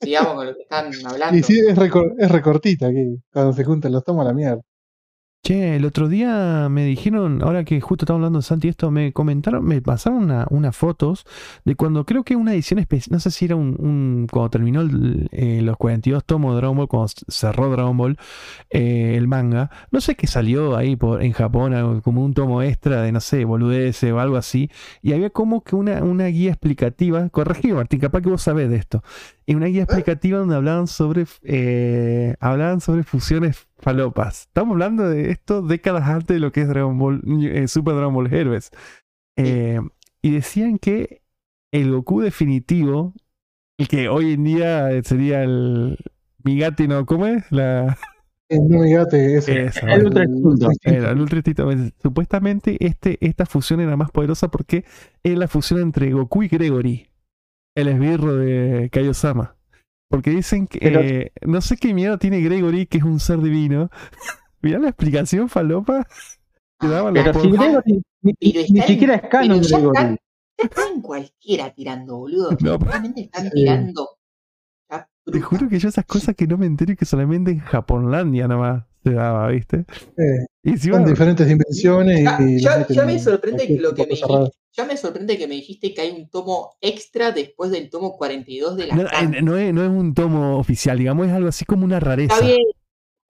sigamos 0.02 0.34
con 0.34 0.46
lo 0.48 0.56
que 0.56 0.62
están 0.62 0.92
hablando. 1.06 1.38
y 1.38 1.44
sí, 1.44 1.60
es, 1.60 1.78
recor- 1.78 2.16
es 2.18 2.30
recortita 2.32 2.88
aquí. 2.88 3.18
Cuando 3.32 3.54
se 3.54 3.64
juntan 3.64 3.92
los 3.92 4.04
tomos 4.04 4.26
a 4.26 4.30
la 4.30 4.34
mierda. 4.34 4.62
Che, 5.44 5.76
el 5.76 5.86
otro 5.86 6.08
día 6.08 6.68
me 6.70 6.86
dijeron, 6.86 7.42
ahora 7.42 7.64
que 7.64 7.82
justo 7.82 8.06
estamos 8.06 8.20
hablando 8.20 8.38
de 8.40 8.44
Santi, 8.44 8.68
esto 8.68 8.92
me 8.92 9.12
comentaron, 9.12 9.66
me 9.66 9.82
pasaron 9.82 10.20
una- 10.26 10.46
unas 10.52 10.78
fotos 10.78 11.26
de 11.66 11.74
cuando 11.76 12.06
creo 12.06 12.24
que 12.24 12.36
una 12.36 12.54
edición 12.54 12.78
especial, 12.78 13.14
no 13.14 13.20
sé 13.20 13.32
si 13.32 13.46
era 13.46 13.56
un, 13.56 13.76
un- 13.80 14.28
cuando 14.32 14.52
terminó 14.52 14.82
el- 14.82 15.30
eh, 15.32 15.62
los 15.64 15.78
42 15.78 16.24
tomos 16.26 16.54
de 16.54 16.58
Dragon 16.58 16.78
Ball, 16.78 16.88
cuando 16.88 17.08
cerró 17.28 17.72
Dragon 17.72 17.98
Ball, 17.98 18.18
eh, 18.70 19.16
el 19.18 19.28
manga, 19.28 19.72
no 19.92 20.00
sé 20.00 20.14
qué 20.16 20.28
salió 20.28 20.76
ahí 20.78 20.96
por, 20.96 21.24
en 21.24 21.32
Japón, 21.32 22.02
como 22.02 22.24
un 22.24 22.36
tomo 22.36 22.62
extra 22.62 23.02
de, 23.02 23.12
no 23.12 23.20
sé, 23.20 23.44
boludeces 23.44 24.12
o 24.14 24.20
algo 24.20 24.38
así, 24.38 24.70
y 25.02 25.14
había 25.14 25.32
como 25.32 25.64
que 25.64 25.76
una, 25.76 26.04
una 26.04 26.28
guía 26.28 26.52
explicativa, 26.52 27.30
corregime 27.32 27.74
Martín, 27.74 28.00
capaz 28.00 28.22
que 28.22 28.30
vos 28.30 28.44
sabés 28.44 28.70
de 28.70 28.76
esto, 28.76 29.04
y 29.48 29.56
una 29.56 29.66
guía 29.66 29.84
explicativa 29.84 30.38
donde 30.38 30.56
hablaban 30.56 30.86
sobre, 30.86 31.26
eh, 31.44 32.36
hablaban 32.40 32.80
sobre 32.80 33.02
fusiones 33.04 33.68
falopas. 33.82 34.44
Estamos 34.44 34.74
hablando 34.74 35.10
de 35.10 35.32
esto 35.32 35.62
décadas 35.62 36.08
antes 36.08 36.36
de 36.36 36.40
lo 36.40 36.52
que 36.52 36.62
es 36.62 36.68
Dragon 36.68 36.98
Ball, 36.98 37.22
eh, 37.44 37.68
Super 37.68 37.96
Dragon 37.96 38.14
Ball 38.14 38.34
Heroes. 38.34 38.72
Eh, 39.38 39.80
y 40.22 40.32
decían 40.32 40.78
que 40.78 41.22
el 41.72 41.92
Goku 41.92 42.22
definitivo, 42.22 43.14
el 43.78 43.88
que 43.88 44.10
hoy 44.10 44.34
en 44.34 44.44
día 44.44 45.04
sería 45.04 45.44
el 45.44 45.98
Migati, 46.44 46.88
¿no? 46.88 47.06
¿Cómo 47.06 47.28
es? 47.28 47.52
La, 47.52 47.98
no 48.60 48.80
me 48.80 48.86
digate 48.88 49.38
eso. 49.38 49.52
El 49.52 50.06
Ultra 50.06 50.26
Instinto. 50.26 50.70
era 50.84 51.12
el 51.12 51.22
Ultra 51.22 51.38
Instinto. 51.38 51.70
Supuestamente 52.02 52.78
este, 52.86 53.18
esta 53.22 53.46
fusión 53.46 53.80
era 53.80 53.96
más 53.96 54.12
poderosa 54.12 54.50
porque 54.50 54.84
es 55.24 55.38
la 55.38 55.48
fusión 55.48 55.80
entre 55.80 56.12
Goku 56.12 56.44
y 56.44 56.48
Gregory, 56.50 57.08
el 57.76 57.88
esbirro 57.88 58.36
de 58.36 58.90
Kaiosama. 58.92 59.56
Porque 60.12 60.30
dicen 60.30 60.68
que 60.68 60.78
Pero- 60.80 61.00
eh, 61.02 61.32
no 61.42 61.60
sé 61.62 61.78
qué 61.78 61.94
miedo 61.94 62.20
tiene 62.20 62.42
Gregory, 62.42 62.86
que 62.86 63.00
es 63.00 63.04
un 63.04 63.20
ser 63.20 63.40
divino. 63.42 63.90
Mirá 64.62 64.78
la 64.78 64.90
explicación 64.90 65.50
falopa 65.50 66.06
que 66.80 66.88
daban 66.88 67.14
los 67.16 67.24
Pero 67.24 67.40
si. 67.42 67.50
Gregory 67.52 68.02
ni, 68.22 68.34
Pero 68.34 68.44
ni 68.44 68.62
está 68.62 68.82
en- 68.82 68.88
siquiera 68.88 69.16
es 69.16 69.22
canon 69.30 69.48
pero 69.58 69.62
ya 69.70 69.78
Gregory. 69.80 70.18
están 70.58 71.02
cualquiera 71.02 71.74
tirando, 71.74 72.18
boludo. 72.18 72.50
No, 72.62 72.78
pero- 72.78 72.92
Realmente 72.92 73.22
están 73.22 73.50
tirando. 73.50 74.10
Te 75.24 75.40
juro 75.40 75.70
que 75.70 75.78
yo 75.80 75.88
esas 75.90 76.06
cosas 76.06 76.36
que 76.36 76.48
no 76.48 76.58
me 76.58 76.66
entero 76.66 76.92
y 76.94 76.96
que 76.96 77.06
solamente 77.06 77.52
en 77.52 77.60
Japonlandia 77.60 78.48
nomás 78.48 78.84
se 79.04 79.12
daba, 79.14 79.48
¿viste? 79.50 79.86
Eh, 80.18 80.46
Y 80.64 80.70
encima, 80.72 80.98
son 80.98 81.06
diferentes 81.06 81.48
dimensiones 81.48 82.24
Ya, 82.24 82.38
y 82.42 82.60
ya- 82.62 82.72
le 82.74 82.80
meten 82.80 82.96
ya 82.96 83.06
me 83.06 83.20
sorprende 83.20 83.68
que 83.68 83.78
lo 83.78 83.94
que 83.96 84.06
tipo 84.06 84.28
me 84.34 84.40
dijiste, 84.40 84.58
ya 84.74 84.86
me 84.86 84.98
sorprende 84.98 85.38
que 85.38 85.48
me 85.48 85.56
dijiste 85.56 85.94
que 85.94 86.02
hay 86.02 86.12
un 86.12 86.30
tomo 86.30 86.76
extra 86.82 87.32
después 87.32 87.72
del 87.72 87.90
tomo 87.90 88.16
42 88.18 88.76
de 88.78 88.88
la 88.88 88.96
no, 88.96 89.04
carta. 89.04 89.38
eh, 89.38 89.42
no 89.42 89.58
es, 89.58 89.74
no 89.74 89.84
es 89.84 89.90
un 89.90 90.14
tomo 90.14 90.58
oficial, 90.58 90.98
digamos, 90.98 91.28
es 91.28 91.34
algo 91.34 91.50
así 91.50 91.66
como 91.66 91.84
una 91.86 92.00
rareza. 92.00 92.34
Está 92.36 92.46
bien. 92.46 92.60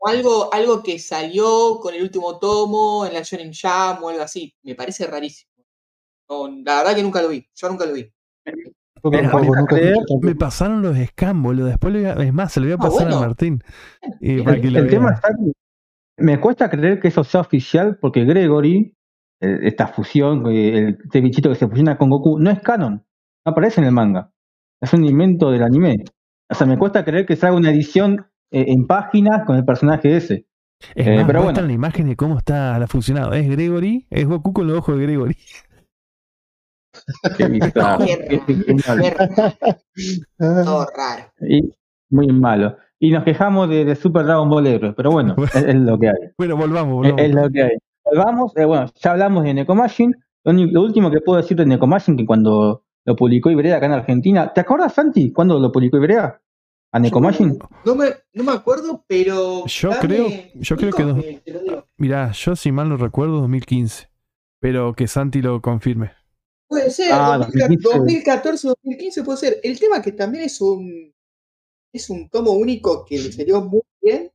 O 0.04 0.08
algo, 0.08 0.52
algo 0.54 0.82
que 0.84 0.98
salió 1.00 1.78
con 1.80 1.94
el 1.94 2.02
último 2.02 2.40
tomo 2.40 3.06
en 3.06 3.14
la 3.14 3.22
Shonen 3.22 3.54
Jam 3.54 4.04
o 4.04 4.10
algo 4.10 4.24
así. 4.24 4.54
Me 4.64 4.74
parece 4.76 5.06
rarísimo. 5.06 5.52
No, 6.28 6.48
la 6.66 6.78
verdad 6.80 6.96
que 6.96 7.04
nunca 7.04 7.22
lo 7.22 7.28
vi. 7.30 7.48
Yo 7.56 7.70
nunca 7.70 7.86
lo 7.86 7.94
vi. 7.94 8.12
Me 10.22 10.36
pasaron 10.36 10.82
los 10.82 10.98
scam, 10.98 11.44
boludo. 11.44 11.68
Después, 11.68 11.94
lo 11.94 12.00
voy 12.00 12.08
a- 12.10 12.14
es 12.14 12.34
más, 12.34 12.52
se 12.54 12.60
lo 12.60 12.66
voy 12.68 12.74
a 12.74 12.76
Ah, 12.76 12.78
pasar 12.90 13.12
a. 13.12 13.20
Martín. 13.20 13.64
Y 14.20 14.34
El- 14.40 14.44
para 14.44 14.62
que 14.62 14.72
lo 14.72 14.80
El 14.80 14.86
vea. 14.86 14.92
tema 14.92 15.12
está 15.14 15.30
que 15.30 15.52
me 16.22 16.40
cuesta 16.40 16.70
creer 16.70 17.00
que 17.00 17.10
eso 17.10 17.24
sea 17.24 17.42
oficial 17.42 17.98
porque 18.00 18.26
Gregory, 18.26 18.96
eh, 19.42 19.60
esta 19.64 19.88
fusión, 19.88 20.46
eh, 20.48 20.78
el, 20.78 20.98
este 21.04 21.22
bichito 21.22 21.50
que 21.50 21.56
se 21.56 21.68
fusiona 21.68 21.98
con 21.98 22.10
Goku, 22.10 22.40
no 22.40 22.50
es 22.52 22.60
canon. 22.62 23.06
No 23.46 23.52
aparece 23.52 23.82
en 23.82 23.88
el 23.88 23.94
manga. 23.94 24.32
Es 24.82 24.94
un 24.94 25.06
invento 25.06 25.52
del 25.52 25.64
anime. 25.64 25.98
O 26.50 26.56
sea, 26.56 26.68
me 26.68 26.78
cuesta 26.78 27.06
creer 27.06 27.26
que 27.26 27.36
se 27.36 27.46
haga 27.48 27.56
una 27.56 27.72
edición 27.72 28.28
eh, 28.52 28.66
en 28.68 28.88
páginas 28.88 29.46
con 29.46 29.56
el 29.56 29.66
personaje 29.66 30.16
ese. 30.18 30.46
Es 30.96 31.08
Eh, 31.08 31.16
más, 31.16 31.26
pero 31.26 31.44
bueno. 31.44 31.62
la 31.62 31.72
imagen 31.72 32.08
de 32.08 32.16
cómo 32.16 32.38
está 32.38 32.78
la 32.80 32.88
funcionado. 32.88 33.34
Es 33.34 33.48
Gregory, 33.50 34.08
es 34.10 34.26
Goku 34.26 34.54
con 34.54 34.68
los 34.68 34.78
ojos 34.80 34.98
de 34.98 35.04
Gregory. 35.04 35.38
Qué 37.38 37.48
bizarro, 37.48 38.06
Qué 38.06 38.76
raro, 38.86 39.04
todo 40.38 40.88
raro. 40.96 41.32
Y 41.42 41.74
muy 42.10 42.28
malo. 42.28 42.78
Y 43.04 43.10
nos 43.10 43.24
quejamos 43.24 43.68
de, 43.68 43.84
de 43.84 43.96
Super 43.96 44.26
Dragon 44.26 44.48
Ball 44.48 44.68
Heroes, 44.68 44.94
pero 44.96 45.10
bueno, 45.12 45.36
es, 45.44 45.56
es 45.56 45.76
lo 45.76 45.98
que 45.98 46.08
hay. 46.10 46.16
Bueno, 46.38 46.56
volvamos, 46.56 47.08
Es, 47.08 47.12
volvamos. 47.14 47.22
es 47.22 47.36
lo 47.36 47.50
que 47.50 47.64
hay. 47.64 47.78
Vamos, 48.16 48.54
eh, 48.58 48.66
bueno, 48.66 48.86
ya 49.02 49.12
hablamos 49.12 49.44
de 49.44 49.54
Nekomajin. 49.56 50.16
Lo, 50.44 50.54
lo 50.54 50.82
último 50.84 51.10
que 51.10 51.20
puedo 51.22 51.42
decir 51.42 51.58
de 51.58 51.66
Nekomajin, 51.66 52.16
que 52.16 52.26
cuando 52.26 52.84
lo 53.06 53.16
publicó 53.16 53.50
Ibrea 53.50 53.78
acá 53.78 53.88
en 53.88 53.94
Argentina, 53.94 54.54
¿te 54.54 54.62
acuerdas, 54.62 54.94
Santi, 54.94 55.32
cuando 55.34 55.60
lo 55.60 55.72
publicó 55.72 55.98
Ibrea? 55.98 56.40
¿A 56.94 57.00
Nekomajin? 57.00 57.58
No 57.86 57.96
me, 57.96 58.06
no 58.34 58.44
me 58.44 58.52
acuerdo, 58.52 59.04
pero. 59.08 59.66
Yo 59.66 59.90
dame- 59.90 60.00
creo- 60.02 60.30
yo 60.56 60.76
creo 60.78 60.92
que 60.92 61.04
Nico, 61.04 61.16
dos-. 61.72 61.84
Mirá, 61.98 62.32
yo 62.34 62.56
si 62.56 62.72
mal 62.72 62.88
no 62.90 62.98
recuerdo, 62.98 63.40
2015. 63.42 64.10
Pero 64.60 64.94
que 64.94 65.08
Santi 65.08 65.42
lo 65.42 65.60
confirme. 65.62 66.12
Puede 66.68 66.92
ser, 66.92 67.12
Ah, 67.14 67.38
2014, 67.40 67.58
2015. 67.68 67.98
2014, 67.98 68.68
2015 68.68 69.24
puede 69.24 69.38
ser. 69.40 69.58
El 69.64 69.80
tema 69.80 70.02
que 70.02 70.12
también 70.12 70.44
es 70.44 70.62
un 70.62 71.12
es 71.94 72.10
un 72.10 72.30
tomo 72.30 72.52
único 72.52 73.06
que 73.06 73.18
le 73.18 73.32
salió 73.32 73.62
muy 73.62 73.82
bien, 74.02 74.32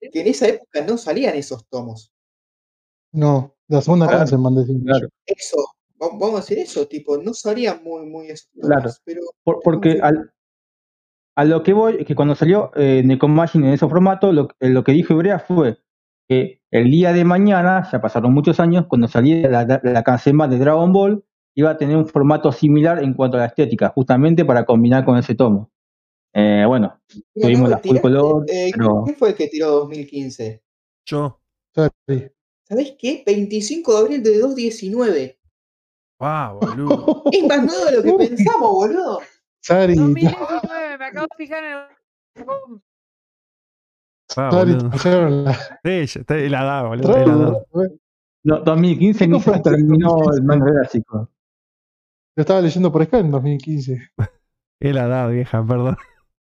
que 0.00 0.20
en 0.20 0.26
esa 0.26 0.48
época 0.48 0.84
no 0.86 0.96
salían 0.98 1.34
esos 1.36 1.66
tomos. 1.68 2.12
No, 3.12 3.54
la 3.68 3.80
segunda 3.80 4.06
Claro, 4.06 4.20
canción 4.20 4.42
mandé 4.42 4.64
sin 4.64 4.82
claro. 4.84 5.08
Eso, 5.26 5.56
va- 6.00 6.08
vamos 6.12 6.34
a 6.34 6.40
decir 6.40 6.58
eso, 6.58 6.86
tipo, 6.86 7.16
no 7.18 7.34
salían 7.34 7.82
muy, 7.84 8.06
muy 8.06 8.28
esos 8.28 8.48
tomos, 8.52 8.68
Claro. 8.68 8.90
pero 9.04 9.20
Por- 9.44 9.60
porque 9.62 10.00
al- 10.02 10.32
a 11.36 11.44
lo 11.44 11.62
que 11.62 11.72
voy 11.72 11.96
es 12.00 12.06
que 12.06 12.14
cuando 12.14 12.34
salió 12.34 12.70
eh, 12.76 13.02
Nekomajin 13.04 13.64
en 13.64 13.72
ese 13.72 13.88
formato, 13.88 14.32
lo, 14.32 14.48
eh, 14.60 14.68
lo 14.68 14.84
que 14.84 14.92
dijo 14.92 15.14
Ibrea 15.14 15.38
fue 15.38 15.78
que 16.28 16.60
el 16.70 16.90
día 16.90 17.12
de 17.12 17.24
mañana, 17.24 17.88
ya 17.90 18.00
pasaron 18.00 18.32
muchos 18.32 18.60
años, 18.60 18.86
cuando 18.86 19.08
saliera 19.08 19.64
la, 19.64 19.80
la 19.82 20.02
canción 20.02 20.38
de 20.50 20.58
Dragon 20.58 20.92
Ball, 20.92 21.24
iba 21.54 21.70
a 21.70 21.76
tener 21.76 21.96
un 21.96 22.06
formato 22.06 22.50
similar 22.52 23.02
en 23.02 23.12
cuanto 23.14 23.36
a 23.36 23.40
la 23.40 23.46
estética, 23.46 23.90
justamente 23.94 24.44
para 24.44 24.64
combinar 24.64 25.04
con 25.04 25.18
ese 25.18 25.34
tomo. 25.34 25.70
Eh, 26.34 26.64
bueno, 26.66 26.98
Mira, 27.34 27.46
Tuvimos 27.48 27.68
de 27.68 27.74
la 27.76 27.78
full 27.78 27.98
color, 28.00 28.44
eh, 28.48 28.70
pero- 28.74 29.02
¿Quién 29.04 29.16
fue 29.16 29.28
el 29.30 29.34
que 29.34 29.48
tiró 29.48 29.70
2015? 29.70 30.62
Yo. 31.06 31.40
Sorry. 31.74 32.30
¿Sabés 32.64 32.94
qué? 32.98 33.22
25 33.26 33.92
de 33.92 33.98
abril 33.98 34.22
de 34.22 34.38
2019. 34.38 35.38
Wow, 36.18 36.58
boludo. 36.60 37.22
Es 37.32 37.46
más 37.46 37.64
nuevo 37.64 37.84
de 37.86 37.92
lo 37.96 38.02
que 38.02 38.28
pensamos, 38.28 38.70
boludo. 38.70 39.20
Sari, 39.60 39.94
2019, 39.94 40.98
me 40.98 41.04
acabo 41.04 41.26
de 41.30 41.36
fijar 41.36 41.64
en 41.64 41.72
el. 41.72 42.46
Wow, 42.46 42.80
Sari, 44.30 44.72
Sí, 46.08 46.18
está 46.20 46.34
la 46.36 46.62
edad, 46.62 46.86
boludo. 46.86 47.16
es 47.16 47.26
la 47.26 47.32
edad. 47.34 47.66
Yo 47.74 47.82
no, 48.44 48.60
2015 48.60 49.28
ni 49.28 49.40
se 49.40 49.60
terminó 49.60 50.08
2015? 50.08 50.38
el 50.40 50.42
manga 50.44 50.72
clásico. 50.72 51.28
estaba 52.36 52.60
leyendo 52.60 52.90
por 52.90 53.02
acá 53.02 53.18
en 53.18 53.30
2015. 53.30 54.10
Es 54.80 54.94
la 54.94 55.04
edad, 55.04 55.28
vieja, 55.30 55.64
perdón. 55.64 55.96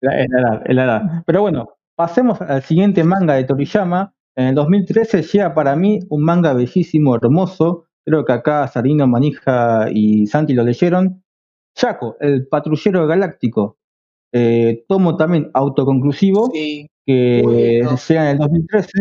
La, 0.00 0.18
es 0.20 0.28
la 0.30 0.40
edad, 0.40 0.62
es 0.66 0.74
la 0.74 0.84
edad. 0.84 1.02
Pero 1.26 1.42
bueno, 1.42 1.68
pasemos 1.94 2.40
al 2.40 2.62
siguiente 2.62 3.04
manga 3.04 3.34
de 3.34 3.44
Toriyama. 3.44 4.12
En 4.36 4.46
el 4.48 4.54
2013 4.54 5.22
llega 5.22 5.54
para 5.54 5.76
mí 5.76 5.98
un 6.08 6.22
manga 6.24 6.52
bellísimo, 6.54 7.14
hermoso. 7.16 7.84
Creo 8.04 8.24
que 8.24 8.32
acá 8.32 8.66
Sarino, 8.68 9.06
Manija 9.06 9.88
y 9.92 10.26
Santi 10.26 10.54
lo 10.54 10.64
leyeron. 10.64 11.22
Chaco, 11.76 12.16
el 12.20 12.46
patrullero 12.48 13.06
galáctico. 13.06 13.76
Eh, 14.32 14.84
tomo 14.88 15.16
también 15.16 15.50
autoconclusivo 15.52 16.50
Sí. 16.54 16.86
que 17.04 17.42
llega 18.08 18.22
en 18.24 18.28
el 18.32 18.38
2013. 18.38 18.92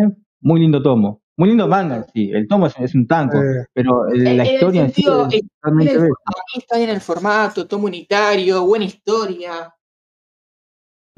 Muy 0.42 0.60
lindo 0.62 0.82
tomo. 0.82 1.22
Muy 1.38 1.50
lindo 1.50 1.68
manga 1.68 1.98
en 1.98 2.06
sí. 2.14 2.32
El 2.34 2.48
tomo 2.48 2.68
es, 2.68 2.74
es 2.80 2.94
un 2.96 3.08
tanco, 3.08 3.38
Eh, 3.38 3.66
pero 3.74 4.10
En- 4.10 4.38
la 4.38 4.44
en 4.46 4.54
historia 4.54 4.82
en 4.84 4.92
sí 4.94 5.02
es 5.04 5.08
en- 5.40 5.48
totalmente 5.62 5.92
en 5.94 5.98
el- 5.98 6.02
bella. 6.04 6.14
Ahí 6.26 6.60
está 6.60 6.78
bien 6.78 6.90
el 6.90 7.02
formato, 7.02 7.66
tomo 7.68 7.86
unitario, 7.86 8.66
buena 8.66 8.86
historia. 8.86 9.74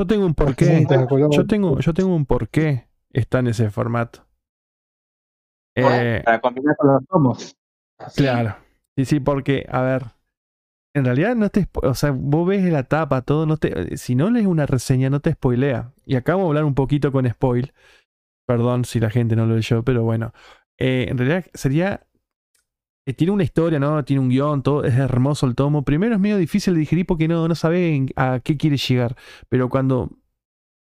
Yo 0.01 0.07
tengo 0.07 0.25
un 0.25 0.33
porqué. 0.33 0.87
Yo 1.29 1.45
tengo, 1.45 1.79
yo 1.79 1.93
tengo 1.93 2.15
un 2.15 2.25
porqué 2.25 2.87
está 3.11 3.37
en 3.37 3.47
ese 3.47 3.69
formato. 3.69 4.25
Eh, 5.75 6.23
Para 6.25 6.41
combinar 6.41 6.75
con 6.75 6.93
los 6.93 7.05
tomos. 7.05 7.55
Claro. 8.15 8.55
Sí, 8.97 9.05
sí, 9.05 9.19
porque, 9.19 9.67
a 9.69 9.81
ver, 9.81 10.05
en 10.95 11.05
realidad 11.05 11.35
no 11.35 11.49
te, 11.49 11.67
o 11.83 11.93
sea, 11.93 12.11
vos 12.15 12.47
ves 12.47 12.63
la 12.63 12.81
tapa, 12.83 13.21
todo, 13.21 13.45
no 13.45 13.57
te, 13.57 13.95
si 13.95 14.15
no 14.15 14.31
lees 14.31 14.47
una 14.47 14.65
reseña 14.65 15.11
no 15.11 15.19
te 15.19 15.33
spoilea. 15.33 15.93
Y 16.03 16.15
acá 16.15 16.33
vamos 16.33 16.45
a 16.45 16.49
hablar 16.49 16.65
un 16.65 16.73
poquito 16.73 17.11
con 17.11 17.29
spoil. 17.29 17.71
Perdón 18.47 18.85
si 18.85 18.99
la 18.99 19.11
gente 19.11 19.35
no 19.35 19.45
lo 19.45 19.55
leyó, 19.55 19.83
pero 19.83 20.01
bueno. 20.01 20.33
Eh, 20.79 21.05
en 21.09 21.17
realidad 21.19 21.45
sería, 21.53 22.07
eh, 23.05 23.13
tiene 23.13 23.33
una 23.33 23.43
historia, 23.43 23.79
¿no? 23.79 24.03
Tiene 24.05 24.21
un 24.21 24.29
guion, 24.29 24.63
todo, 24.63 24.83
es 24.83 24.95
hermoso 24.95 25.45
el 25.47 25.55
tomo. 25.55 25.83
Primero 25.83 26.15
es 26.15 26.21
medio 26.21 26.37
difícil 26.37 26.73
de 26.73 26.81
digerir 26.81 27.05
porque 27.05 27.27
no, 27.27 27.47
no 27.47 27.55
sabe 27.55 28.05
a 28.15 28.39
qué 28.43 28.57
quiere 28.57 28.77
llegar. 28.77 29.15
Pero 29.49 29.69
cuando 29.69 30.11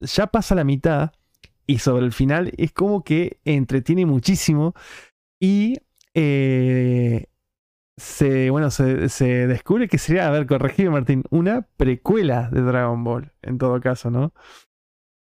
ya 0.02 0.28
pasa 0.28 0.56
la 0.56 0.64
mitad 0.64 1.12
y 1.68 1.80
sobre 1.80 2.06
el 2.06 2.14
final 2.14 2.52
es 2.58 2.72
como 2.74 3.04
que 3.04 3.40
entretiene 3.46 4.06
muchísimo 4.06 4.74
y 5.40 5.76
eh, 6.14 7.26
se, 7.98 8.50
bueno, 8.50 8.72
se, 8.72 9.10
se 9.10 9.48
descubre 9.48 9.88
que 9.88 9.98
sería, 9.98 10.28
a 10.28 10.32
ver, 10.32 10.48
corregime 10.48 10.92
Martín, 10.92 11.24
una 11.30 11.68
precuela 11.78 12.50
de 12.52 12.62
Dragon 12.62 13.04
Ball, 13.04 13.34
en 13.42 13.58
todo 13.58 13.80
caso, 13.82 14.12
¿no? 14.12 14.34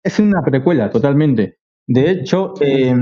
Es 0.03 0.19
una 0.19 0.41
precuela, 0.43 0.89
totalmente. 0.89 1.59
De 1.87 2.11
hecho, 2.11 2.53
eh, 2.61 2.95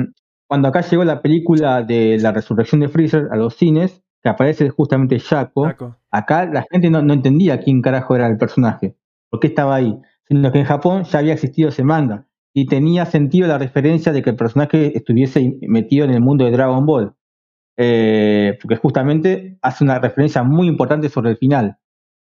cuando 0.51 0.67
acá 0.67 0.81
llegó 0.81 1.05
la 1.05 1.21
película 1.21 1.81
de 1.81 2.17
la 2.19 2.33
resurrección 2.33 2.81
de 2.81 2.89
Freezer 2.89 3.29
a 3.31 3.37
los 3.37 3.55
cines, 3.55 4.03
que 4.21 4.27
aparece 4.27 4.67
justamente 4.67 5.17
Shaco, 5.17 5.63
Taco. 5.63 5.95
acá 6.11 6.45
la 6.45 6.65
gente 6.69 6.89
no, 6.89 7.01
no 7.01 7.13
entendía 7.13 7.61
quién 7.61 7.81
carajo 7.81 8.17
era 8.17 8.27
el 8.27 8.37
personaje, 8.37 8.97
por 9.29 9.39
qué 9.39 9.47
estaba 9.47 9.75
ahí, 9.75 9.97
sino 10.27 10.51
que 10.51 10.59
en 10.59 10.65
Japón 10.65 11.05
ya 11.05 11.19
había 11.19 11.31
existido 11.31 11.69
ese 11.69 11.85
manga 11.85 12.27
y 12.53 12.65
tenía 12.65 13.05
sentido 13.05 13.47
la 13.47 13.59
referencia 13.59 14.11
de 14.11 14.21
que 14.21 14.31
el 14.31 14.35
personaje 14.35 14.91
estuviese 14.97 15.57
metido 15.61 16.03
en 16.03 16.11
el 16.11 16.19
mundo 16.19 16.43
de 16.43 16.51
Dragon 16.51 16.85
Ball, 16.85 17.15
Eh, 17.77 18.57
porque 18.61 18.75
justamente 18.75 19.57
hace 19.61 19.85
una 19.85 19.99
referencia 19.99 20.43
muy 20.43 20.67
importante 20.67 21.07
sobre 21.07 21.29
el 21.29 21.37
final. 21.37 21.77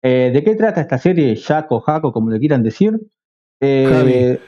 Eh, 0.02 0.32
¿De 0.34 0.44
qué 0.44 0.56
trata 0.56 0.82
esta 0.82 0.98
serie? 0.98 1.36
Shaco, 1.36 1.82
Jaco, 1.82 2.12
como 2.12 2.32
le 2.32 2.40
quieran 2.40 2.64
decir. 2.64 3.00
Eh, 3.62 4.40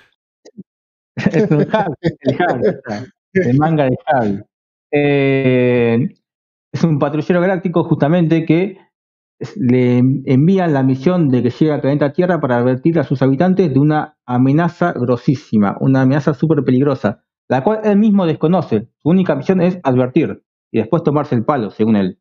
es 1.15 1.51
un 1.51 1.65
Javi, 1.67 1.93
el 2.01 2.35
Javi, 2.35 2.63
el 3.33 3.57
manga 3.57 3.85
de 3.85 3.97
Javi. 4.05 4.39
Eh, 4.91 6.09
es 6.71 6.83
un 6.83 6.99
patrullero 6.99 7.41
galáctico 7.41 7.83
justamente 7.83 8.45
que 8.45 8.77
le 9.55 9.99
envían 9.99 10.73
la 10.73 10.83
misión 10.83 11.29
de 11.29 11.41
que 11.41 11.49
llegue 11.49 11.71
al 11.71 11.81
planeta 11.81 12.11
Tierra 12.11 12.41
para 12.41 12.57
advertir 12.57 12.99
a 12.99 13.03
sus 13.03 13.21
habitantes 13.21 13.73
de 13.73 13.79
una 13.79 14.17
amenaza 14.25 14.93
grosísima, 14.93 15.77
una 15.79 16.01
amenaza 16.01 16.33
súper 16.33 16.63
peligrosa, 16.63 17.23
la 17.47 17.63
cual 17.63 17.81
él 17.83 17.97
mismo 17.97 18.25
desconoce. 18.25 18.89
Su 18.97 19.09
única 19.09 19.35
misión 19.35 19.61
es 19.61 19.79
advertir 19.83 20.43
y 20.71 20.79
después 20.79 21.03
tomarse 21.03 21.35
el 21.35 21.45
palo, 21.45 21.71
según 21.71 21.95
él. 21.95 22.19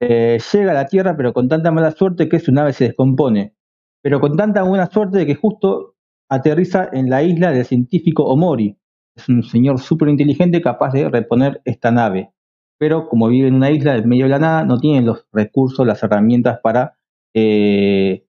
Eh, 0.00 0.38
llega 0.52 0.72
a 0.72 0.74
la 0.74 0.86
Tierra, 0.86 1.16
pero 1.16 1.32
con 1.32 1.48
tanta 1.48 1.70
mala 1.70 1.92
suerte 1.92 2.28
que 2.28 2.40
su 2.40 2.52
nave 2.52 2.72
se 2.72 2.84
descompone. 2.84 3.54
Pero 4.02 4.20
con 4.20 4.36
tanta 4.36 4.62
buena 4.62 4.86
suerte 4.86 5.18
de 5.18 5.26
que 5.26 5.34
justo 5.34 5.94
aterriza 6.28 6.88
en 6.92 7.08
la 7.08 7.22
isla 7.22 7.52
del 7.52 7.64
científico 7.64 8.24
Omori. 8.24 8.76
Es 9.16 9.28
un 9.28 9.42
señor 9.42 9.80
súper 9.80 10.08
inteligente 10.08 10.60
capaz 10.60 10.92
de 10.92 11.08
reponer 11.08 11.60
esta 11.64 11.90
nave. 11.90 12.30
Pero 12.78 13.08
como 13.08 13.28
vive 13.28 13.48
en 13.48 13.54
una 13.54 13.70
isla 13.70 13.96
en 13.96 14.08
medio 14.08 14.24
de 14.24 14.30
la 14.30 14.38
nada, 14.38 14.64
no 14.64 14.78
tienen 14.78 15.06
los 15.06 15.26
recursos, 15.32 15.86
las 15.86 16.02
herramientas 16.02 16.60
para 16.62 16.96
eh, 17.34 18.24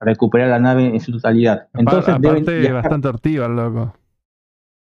recuperar 0.00 0.48
la 0.48 0.58
nave 0.58 0.86
en 0.86 1.00
su 1.00 1.12
totalidad. 1.12 1.68
Entonces 1.74 2.14
Aparte, 2.14 2.50
deben 2.50 2.74
bastante 2.74 3.08
ortiva 3.08 3.46
el 3.46 3.54
loco. 3.56 3.94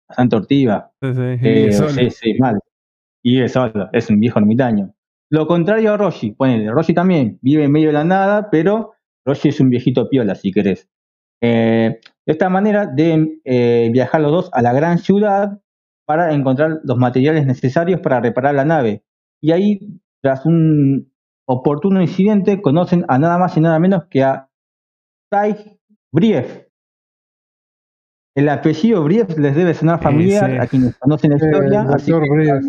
bastante 0.10 0.36
ortiva. 0.36 0.92
Sí, 1.02 1.14
sí, 1.14 1.22
Eh, 1.44 1.72
sí, 1.72 2.10
sí, 2.10 2.34
mal. 2.40 2.60
Y 3.24 3.48
solo, 3.48 3.90
es 3.94 4.10
un 4.10 4.20
viejo 4.20 4.40
ermitaño. 4.40 4.94
Lo 5.30 5.46
contrario 5.48 5.94
a 5.94 5.98
Roshi, 5.98 6.32
ponele, 6.32 6.72
Roshi 6.72 6.94
también 6.94 7.38
vive 7.42 7.64
en 7.64 7.72
medio 7.72 7.88
de 7.88 7.94
la 7.94 8.04
nada, 8.04 8.50
pero 8.50 8.94
Roshi 9.24 9.50
es 9.50 9.60
un 9.60 9.70
viejito 9.70 10.10
piola, 10.10 10.36
si 10.36 10.52
querés. 10.52 10.90
Eh, 11.42 12.00
de 12.26 12.32
esta 12.34 12.50
manera 12.50 12.86
deben 12.86 13.42
eh, 13.44 13.90
viajar 13.92 14.22
los 14.22 14.32
dos 14.32 14.50
a 14.54 14.62
la 14.62 14.74
gran 14.74 14.98
ciudad 15.00 15.60
para 16.06 16.34
encontrar 16.34 16.80
los 16.84 16.98
materiales 16.98 17.46
necesarios 17.46 18.00
para 18.02 18.20
reparar 18.20 18.54
la 18.56 18.66
nave. 18.66 19.04
Y 19.42 19.52
ahí, 19.52 19.80
tras 20.22 20.46
un 20.46 21.12
oportuno 21.48 22.02
incidente, 22.02 22.62
conocen 22.62 23.06
a 23.08 23.18
nada 23.18 23.38
más 23.38 23.58
y 23.58 23.62
nada 23.62 23.80
menos 23.80 24.06
que 24.10 24.24
a 24.24 24.50
Tai 25.32 25.56
Brief. 26.12 26.68
El 28.36 28.48
apellido 28.50 29.04
Brief 29.04 29.38
les 29.38 29.56
debe 29.56 29.74
sonar 29.74 30.02
familiar 30.02 30.52
sí. 30.52 30.58
a 30.58 30.68
quienes 30.68 30.98
conocen 30.98 31.32
la 31.32 31.38
Eh, 31.38 31.40
historia. 31.46 31.82
el 31.82 31.88
doctor 31.88 32.24
que- 32.24 32.30
Brief. 32.30 32.66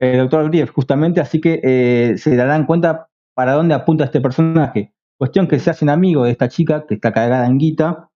el 0.00 0.18
doctor 0.18 0.48
Grief, 0.50 0.70
justamente, 0.70 1.20
así 1.20 1.40
que 1.40 1.60
eh, 1.62 2.18
se 2.18 2.36
darán 2.36 2.66
cuenta 2.66 3.08
para 3.34 3.52
dónde 3.52 3.74
apunta 3.74 4.04
este 4.04 4.20
personaje. 4.20 4.92
Cuestión 5.18 5.48
que 5.48 5.58
se 5.58 5.70
hacen 5.70 5.88
amigos 5.88 6.26
de 6.26 6.32
esta 6.32 6.48
chica 6.48 6.86
que 6.86 6.94
está 6.94 7.12
cagada 7.12 7.46
en 7.46 7.58
guita. 7.58 8.10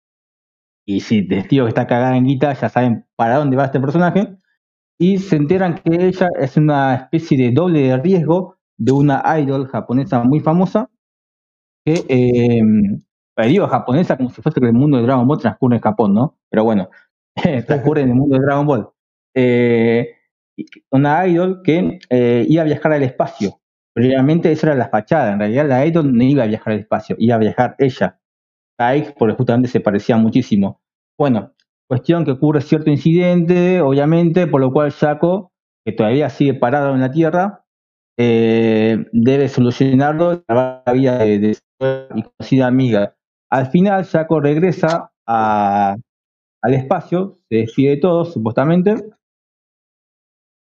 Y 0.87 1.01
si 1.01 1.27
testigo 1.27 1.65
que 1.65 1.71
está 1.71 1.87
cagada 1.87 2.17
en 2.17 2.27
guita, 2.27 2.53
ya 2.53 2.69
saben 2.69 3.07
para 3.17 3.37
dónde 3.37 3.57
va 3.57 3.67
este 3.67 3.81
personaje. 3.81 4.37
Y 4.99 5.19
se 5.19 5.37
enteran 5.37 5.77
que 5.77 6.09
ella 6.09 6.29
es 6.39 6.57
una 6.57 6.95
especie 6.95 7.39
de 7.39 7.53
doble 7.53 7.81
de 7.81 7.97
riesgo 7.97 8.59
de 8.77 8.93
una 8.93 9.23
idol 9.39 9.69
japonesa 9.69 10.23
muy 10.25 10.41
famosa. 10.41 10.91
Que, 11.85 12.05
eh, 12.09 12.63
pero 13.35 13.49
digo 13.49 13.69
japonesa 13.69 14.17
como 14.17 14.31
si 14.31 14.43
fuese 14.43 14.61
que 14.61 14.67
el 14.67 14.75
mundo 14.75 14.99
de 14.99 15.05
Dragon 15.05 15.27
Ball 15.27 15.39
transcurre 15.39 15.77
en 15.77 15.83
Japón, 15.83 16.15
¿no? 16.15 16.39
Pero 16.51 16.65
bueno, 16.65 16.91
transcurre 17.67 18.03
en 18.03 18.11
el 18.11 18.15
mundo 18.17 18.37
de 18.37 18.43
Dragon 18.43 18.67
Ball. 18.67 18.89
Eh, 19.35 20.17
una 20.91 21.27
idol 21.27 21.63
que 21.63 21.99
eh, 22.11 22.45
iba 22.49 22.63
a 22.63 22.67
viajar 22.67 22.93
al 22.93 23.03
espacio. 23.03 23.60
Previamente 23.93 24.53
esa 24.53 24.69
era 24.69 24.77
la 24.77 24.89
fachada, 24.89 25.33
en 25.33 25.41
realidad 25.41 25.69
la 25.69 25.85
idol 25.85 26.17
no 26.17 26.23
iba 26.23 26.45
a 26.45 26.47
viajar 26.47 26.75
al 26.75 26.81
espacio, 26.81 27.17
iba 27.19 27.35
a 27.35 27.39
viajar 27.39 27.75
ella. 27.79 28.21
Taik, 28.79 29.15
porque 29.19 29.35
justamente 29.35 29.69
se 29.69 29.81
parecía 29.81 30.17
muchísimo. 30.17 30.81
Bueno, 31.19 31.53
cuestión 31.89 32.25
que 32.25 32.31
ocurre 32.31 32.61
cierto 32.63 32.91
incidente, 32.91 33.81
obviamente, 33.81 34.47
por 34.47 34.61
lo 34.61 34.73
cual 34.73 34.91
Shaco, 34.93 35.53
que 35.85 35.93
todavía 35.93 36.31
sigue 36.31 36.55
parado 36.55 36.95
en 36.95 37.01
la 37.01 37.11
Tierra, 37.11 37.65
eh, 38.17 39.07
debe 39.13 39.49
solucionarlo 39.49 40.43
salvar 40.47 40.83
la 40.87 40.93
vida 40.93 41.19
de, 41.19 41.55
su 41.55 41.63
conocida 41.79 42.69
amiga. 42.69 43.17
Al 43.51 43.71
final, 43.71 44.05
Shaco 44.05 44.41
regresa 44.41 45.13
al 45.27 46.75
espacio, 46.75 47.41
se 47.49 47.57
despide 47.57 47.91
de 47.91 47.97
todos, 47.99 48.33
supuestamente, 48.33 48.95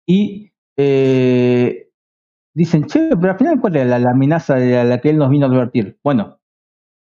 y 0.07 0.51
eh, 0.78 1.82
dicen, 2.54 2.86
che, 2.86 3.10
pero 3.20 3.32
al 3.34 3.38
final, 3.38 3.60
¿cuál 3.60 3.76
era 3.76 3.86
la, 3.86 3.99
la 3.99 4.12
amenaza 4.12 4.56
de 4.56 4.84
la, 4.84 4.99
que 4.99 5.10
él 5.10 5.18
nos 5.18 5.30
vino 5.30 5.45
a 5.45 5.49
advertir? 5.49 5.97
Bueno, 6.04 6.39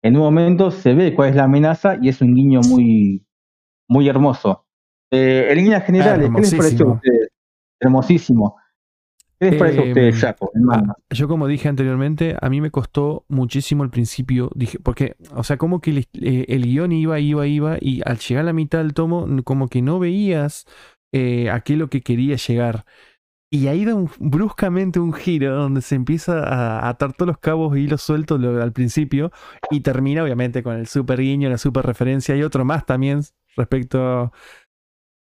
en 0.03 0.16
un 0.16 0.22
momento 0.22 0.70
se 0.70 0.95
ve 0.95 1.14
cuál 1.14 1.30
es 1.30 1.37
la 1.37 1.45
amenaza 1.45 1.99
y 2.01 2.09
es 2.09 2.20
un 2.22 2.34
guiño 2.34 2.61
muy, 2.62 3.26
muy 3.89 4.09
hermoso. 4.09 4.66
Eh, 5.12 5.49
en 5.51 5.57
líneas 5.57 5.84
generales, 5.84 6.30
¿qué 6.34 6.41
les 6.41 6.55
pareció 6.55 6.87
a 6.87 6.93
ustedes? 6.95 7.28
Hermosísimo. 7.80 8.57
¿Qué 9.39 9.47
les 9.47 9.57
parece 9.57 9.80
a 9.80 9.84
Eh, 9.84 9.89
ustedes, 9.89 10.26
manga? 10.55 10.87
Ah, 10.89 10.95
yo 11.11 11.28
como 11.28 11.47
dije 11.47 11.68
anteriormente, 11.68 12.37
a 12.41 12.49
mí 12.49 12.61
me 12.61 12.70
costó 12.70 13.24
muchísimo 13.28 13.82
al 13.82 13.91
principio, 13.91 14.51
dije, 14.55 14.78
porque, 14.80 15.16
o 15.34 15.45
sea, 15.45 15.57
como 15.59 15.80
que 15.80 15.91
el, 15.91 15.99
eh, 16.14 16.47
el 16.49 16.62
guion 16.64 16.93
iba, 16.93 17.20
iba, 17.20 17.47
iba, 17.47 17.76
y 17.80 18.01
al 18.05 18.18
llegar 18.18 18.43
a 18.45 18.47
la 18.47 18.53
mitad 18.53 18.78
del 18.78 18.95
tomo, 18.95 19.26
como 19.45 19.68
que 19.68 19.82
no 19.82 19.99
veías 19.99 20.66
eh, 21.12 21.51
a 21.51 21.61
qué 21.61 21.74
es 21.74 21.78
lo 21.78 21.89
que 21.91 22.01
quería 22.03 22.37
llegar. 22.37 22.84
Y 23.51 23.68
ahí 23.68 23.84
da 23.84 23.94
un- 23.94 24.11
bruscamente 24.18 24.99
un 24.99 25.12
giro 25.12 25.55
donde 25.55 25.80
se 25.80 25.94
empieza 25.94 26.40
a 26.42 26.88
atar 26.88 27.12
todos 27.12 27.28
los 27.28 27.38
cabos 27.38 27.76
y 27.76 27.82
hilos 27.82 28.03
sueltos 28.03 28.40
lo- 28.40 28.61
al 28.62 28.72
principio, 28.72 29.30
y 29.70 29.80
termina 29.80 30.22
obviamente 30.24 30.62
con 30.62 30.74
el 30.76 30.86
super 30.88 31.20
guiño, 31.20 31.49
la 31.49 31.59
super 31.59 31.86
referencia, 31.86 32.34
y 32.36 32.42
otro 32.42 32.64
más 32.64 32.84
también 32.86 33.20
respecto... 33.57 34.32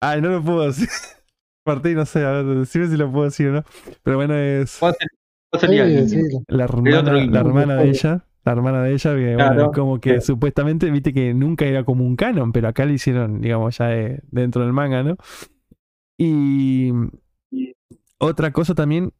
Ay, 0.01 0.22
no 0.22 0.30
lo 0.30 0.43
puedo 0.43 0.67
decir. 0.67 0.88
Martín, 1.65 1.95
no 1.95 2.05
sé, 2.05 2.26
a 2.26 2.32
ver, 2.32 2.45
decime 2.59 2.88
si 2.88 2.97
lo 2.97 3.11
puedo 3.11 3.26
decir 3.26 3.49
o 3.49 3.51
no. 3.53 3.63
Pero 4.03 4.17
bueno, 4.17 4.36
es 4.36 4.78
¿Cuál 4.80 4.93
ser- 4.97 5.07
cuál 5.51 5.61
sería 5.61 5.86
el 5.86 6.09
Sí, 6.09 6.22
sí. 6.30 6.38
la 6.47 6.65
otro 6.65 6.78
hermana, 6.80 7.13
guiño. 7.13 7.32
la 7.32 7.39
hermana 7.41 7.76
de 7.76 7.89
ella, 7.89 8.26
la 8.45 8.51
hermana 8.51 8.84
de 8.84 8.93
ella, 8.93 9.15
que, 9.15 9.34
Claro, 9.36 9.53
bueno, 9.55 9.72
como 9.72 9.99
que 9.99 10.22
sí. 10.22 10.28
supuestamente, 10.28 10.89
viste 10.91 11.13
que 11.13 11.34
nunca 11.34 11.65
era 11.65 11.84
como 11.84 12.03
un 12.05 12.15
canon, 12.15 12.51
pero 12.51 12.67
acá 12.67 12.86
lo 12.86 12.93
hicieron, 12.93 13.41
digamos, 13.41 13.78
ya 13.78 13.88
de- 13.88 14.22
dentro 14.32 14.63
del 14.63 14.74
manga, 14.74 15.03
¿no? 15.03 15.17
Y 16.17 16.91
otra 18.22 18.51
cosa 18.53 18.76
también 18.76 19.13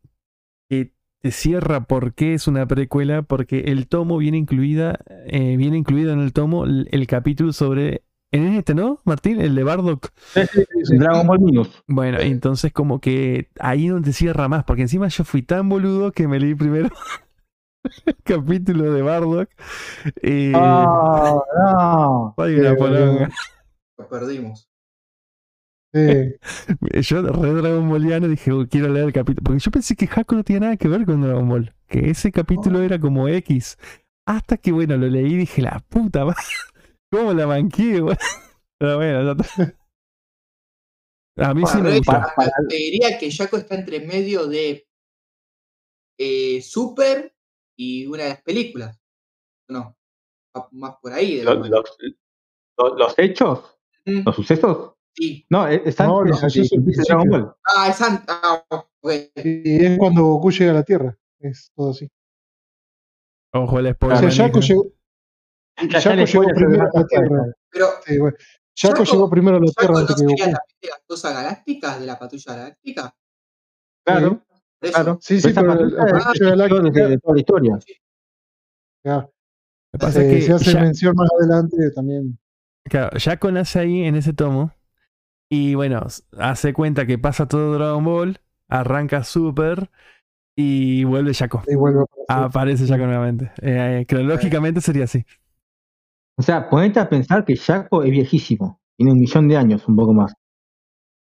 que 0.70 0.94
te 1.22 1.32
cierra 1.32 1.86
por 1.86 2.14
qué 2.16 2.34
es 2.34 2.48
una 2.48 2.68
precuela, 2.68 3.22
porque 3.24 3.60
el 3.68 3.88
tomo 3.88 4.18
viene 4.18 4.38
incluida, 4.38 5.00
eh, 5.28 5.56
viene 5.58 5.78
incluido 5.78 6.14
en 6.14 6.20
el 6.22 6.34
tomo 6.34 6.66
el, 6.66 6.88
el 6.92 7.08
capítulo 7.08 7.54
sobre, 7.54 8.04
en 8.32 8.48
este, 8.56 8.76
¿no, 8.76 9.00
Martín? 9.06 9.42
El 9.42 9.56
de 9.56 9.64
Bardock. 9.64 10.12
Sí, 10.36 10.42
sí, 10.52 10.64
sí, 10.72 10.86
sí, 10.86 10.98
Dragon 10.98 11.28
Ball 11.28 11.40
Minus. 11.40 11.84
Bueno, 11.88 12.20
entonces 12.20 12.74
como 12.74 13.00
que 13.02 13.50
ahí 13.60 13.88
no 13.88 14.02
te 14.02 14.14
cierra 14.14 14.48
más, 14.48 14.64
porque 14.64 14.84
encima 14.84 15.08
yo 15.10 15.24
fui 15.24 15.44
tan 15.44 15.70
boludo 15.70 16.12
que 16.12 16.28
me 16.28 16.40
leí 16.40 16.56
primero 16.56 16.90
el 18.06 18.16
capítulo 18.24 18.92
de 18.94 19.02
Bardock. 19.02 19.50
Y 20.24 20.54
Ah, 20.54 21.40
no. 21.58 22.34
soy 22.38 22.56
una 22.60 22.72
Sí, 22.72 22.78
poronga. 22.78 23.30
boludo. 23.30 23.36
Lo 23.98 24.10
perdimos. 24.10 24.71
Sí. 25.94 26.36
Yo 27.02 27.22
re 27.22 27.54
Dragon 27.54 27.90
Balliano 27.92 28.28
dije, 28.28 28.52
"Oh, 28.52 28.66
quiero 28.68 28.88
leer 28.90 29.08
el 29.08 29.14
capítulo. 29.14 29.44
Porque 29.44 29.60
yo 29.60 29.72
pensé 29.72 29.96
que 29.96 30.08
Haku 30.14 30.36
no 30.36 30.44
tenía 30.44 30.62
nada 30.62 30.78
que 30.78 30.88
ver 30.88 31.06
con 31.06 31.22
Dragon 31.22 31.48
Ball. 31.50 31.74
Que 31.88 32.10
ese 32.12 32.32
capítulo 32.32 32.82
era 32.82 33.00
como 33.00 33.28
X. 33.28 33.78
Hasta 34.26 34.58
que 34.58 34.72
bueno, 34.72 34.96
lo 34.98 35.08
leí 35.08 35.34
y 35.34 35.38
dije, 35.38 35.62
la 35.62 35.80
puta 35.90 36.24
madre. 36.26 36.38
¿Cómo 37.12 37.34
la 37.34 37.46
manqué? 37.48 38.02
Pero 38.80 38.96
bueno, 38.98 39.36
ya 39.36 39.44
está. 39.44 39.76
A 41.38 41.54
mí 41.54 41.64
sí 41.66 41.82
me 41.82 42.02
para- 42.02 42.34
para- 42.36 42.52
te 42.70 42.76
diría 42.76 43.18
que 43.18 43.32
Jaco 43.32 43.58
está 43.58 43.76
entre 43.76 44.06
medio 44.06 44.48
de 44.48 44.88
eh, 46.20 46.62
Super 46.62 47.34
y 47.78 48.06
una 48.06 48.24
de 48.24 48.30
las 48.30 48.42
películas. 48.44 48.98
No, 49.70 49.98
más 50.72 50.96
por 51.02 51.14
ahí. 51.14 51.38
De 51.38 51.44
Los, 51.44 51.70
los- 51.70 51.98
los- 52.78 52.98
los 52.98 53.20
hechos, 53.20 53.78
Mm, 54.06 54.22
los 54.26 54.36
sucesos. 54.36 54.94
Sí. 55.16 55.46
No, 55.50 55.68
es, 55.68 55.82
es 55.86 56.00
No, 56.00 56.20
antes 56.22 56.40
de 56.42 56.46
al 56.46 56.52
que 56.70 56.76
empiece 56.76 57.02
Dragon. 57.08 57.30
Ball. 57.30 57.56
Ah, 57.76 57.88
es 57.90 58.02
an- 58.02 58.24
ah, 58.28 58.64
ok. 58.70 58.84
Y 59.44 59.86
es 59.86 59.98
cuando 59.98 60.24
Goku 60.24 60.52
llega 60.52 60.72
a 60.72 60.76
la 60.76 60.84
Tierra. 60.84 61.18
Es 61.40 61.72
todo 61.76 61.92
así. 61.92 62.10
Ojo 63.54 63.80
el 63.80 63.88
O 63.88 63.94
spoiler. 63.94 64.18
sea, 64.18 64.28
manija. 64.28 64.44
Jaco 64.46 64.60
llegó, 64.60 64.86
Ya- 65.78 65.88
ya 65.88 66.02
Jaco 66.02 66.16
le 66.16 66.26
llegó 66.26 66.44
primero 66.56 66.84
a 66.84 67.00
la 67.00 67.08
Tierra. 67.08 67.46
Pero 67.72 67.86
Sí, 68.06 68.18
bueno. 68.20 68.38
Jaco 68.78 68.96
Jaco- 69.04 69.12
llegó 69.12 69.30
primero 69.30 69.58
a 69.58 69.60
la 69.60 69.66
¿Jaco 69.68 69.80
Tierra 69.80 69.94
no 69.94 70.00
antes 70.00 70.16
que 70.16 70.24
Goku. 70.26 70.52
las 70.90 71.02
cosas 71.08 71.34
galácticas 71.34 72.00
de 72.00 72.06
la 72.06 72.20
patrulla 72.20 72.56
galáctica? 72.56 73.16
Claro, 74.06 74.42
eso. 74.82 74.94
claro. 74.94 75.20
Sí, 75.22 75.42
sí, 75.42 75.50
pero 75.54 75.76
la 75.76 76.06
patrulla 76.06 76.50
galáctica- 76.56 77.08
de 77.08 77.18
toda 77.20 77.34
la 77.36 77.40
historia. 77.40 77.80
Claro, 79.04 79.34
pasa 80.00 80.22
eh, 80.24 80.28
es 80.28 80.34
que 80.36 80.42
se 80.44 80.54
hace 80.54 80.74
ya- 80.74 80.82
mención 80.82 81.16
más 81.16 81.30
adelante 81.40 81.78
también. 81.96 82.38
Claro, 82.86 83.18
Jaco 83.20 83.52
nace 83.52 83.80
ahí 83.80 84.04
en 84.04 84.16
ese 84.16 84.34
tomo. 84.34 84.72
Y 85.54 85.76
bueno, 85.76 86.08
hace 86.38 86.72
cuenta 86.74 87.06
que 87.06 87.18
pasa 87.20 87.46
todo 87.48 87.74
Dragon 87.74 88.06
Ball, 88.06 88.40
arranca 88.70 89.24
Super 89.26 89.92
y 90.56 91.04
vuelve 91.06 91.34
Jaco. 91.34 91.64
Y 91.68 91.76
vuelve 91.76 92.02
a 92.02 92.04
aparecer. 92.04 92.28
Aparece 92.28 92.88
Jaco 92.88 93.06
nuevamente. 93.06 93.52
Eh, 93.62 94.02
eh, 94.02 94.06
cronológicamente 94.08 94.82
sería 94.82 95.06
así. 95.06 95.26
O 96.38 96.42
sea, 96.44 96.70
ponete 96.70 97.00
a 97.00 97.08
pensar 97.08 97.46
que 97.46 97.56
Jaco 97.56 98.04
es 98.04 98.12
viejísimo. 98.12 98.82
Tiene 98.98 99.14
un 99.14 99.20
millón 99.20 99.48
de 99.48 99.56
años, 99.56 99.88
un 99.88 99.96
poco 99.96 100.14
más. 100.14 100.34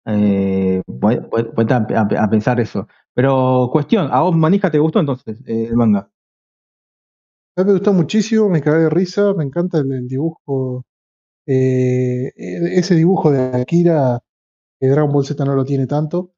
Eh, 0.05 0.81
pon- 1.01 1.27
pon- 1.29 1.51
ponete 1.55 1.73
a, 1.73 1.79
a- 2.01 2.23
a 2.25 2.29
pensar 2.29 2.59
eso. 2.59 2.87
Pero, 3.13 3.69
cuestión, 3.71 4.09
¿a 4.11 4.21
vos 4.21 4.35
Manija 4.35 4.71
te 4.71 4.79
gustó 4.79 4.99
entonces 4.99 5.37
eh, 5.45 5.67
el 5.69 5.75
manga? 5.75 6.09
A 7.57 7.61
mí 7.61 7.67
me 7.67 7.73
gustó 7.73 7.91
muchísimo, 7.91 8.47
me 8.47 8.61
cagué 8.61 8.83
de 8.83 8.89
risa, 8.89 9.33
me 9.33 9.43
encanta 9.43 9.79
el, 9.79 9.91
el 9.91 10.07
dibujo. 10.07 10.85
Eh, 11.47 12.33
e- 12.35 12.79
ese 12.79 12.95
dibujo 12.95 13.31
de 13.31 13.41
Akira, 13.61 14.21
que 14.79 14.87
Dragon 14.87 15.11
Ball 15.11 15.25
Z 15.25 15.43
no 15.45 15.55
lo 15.55 15.65
tiene 15.65 15.87
tanto. 15.87 16.33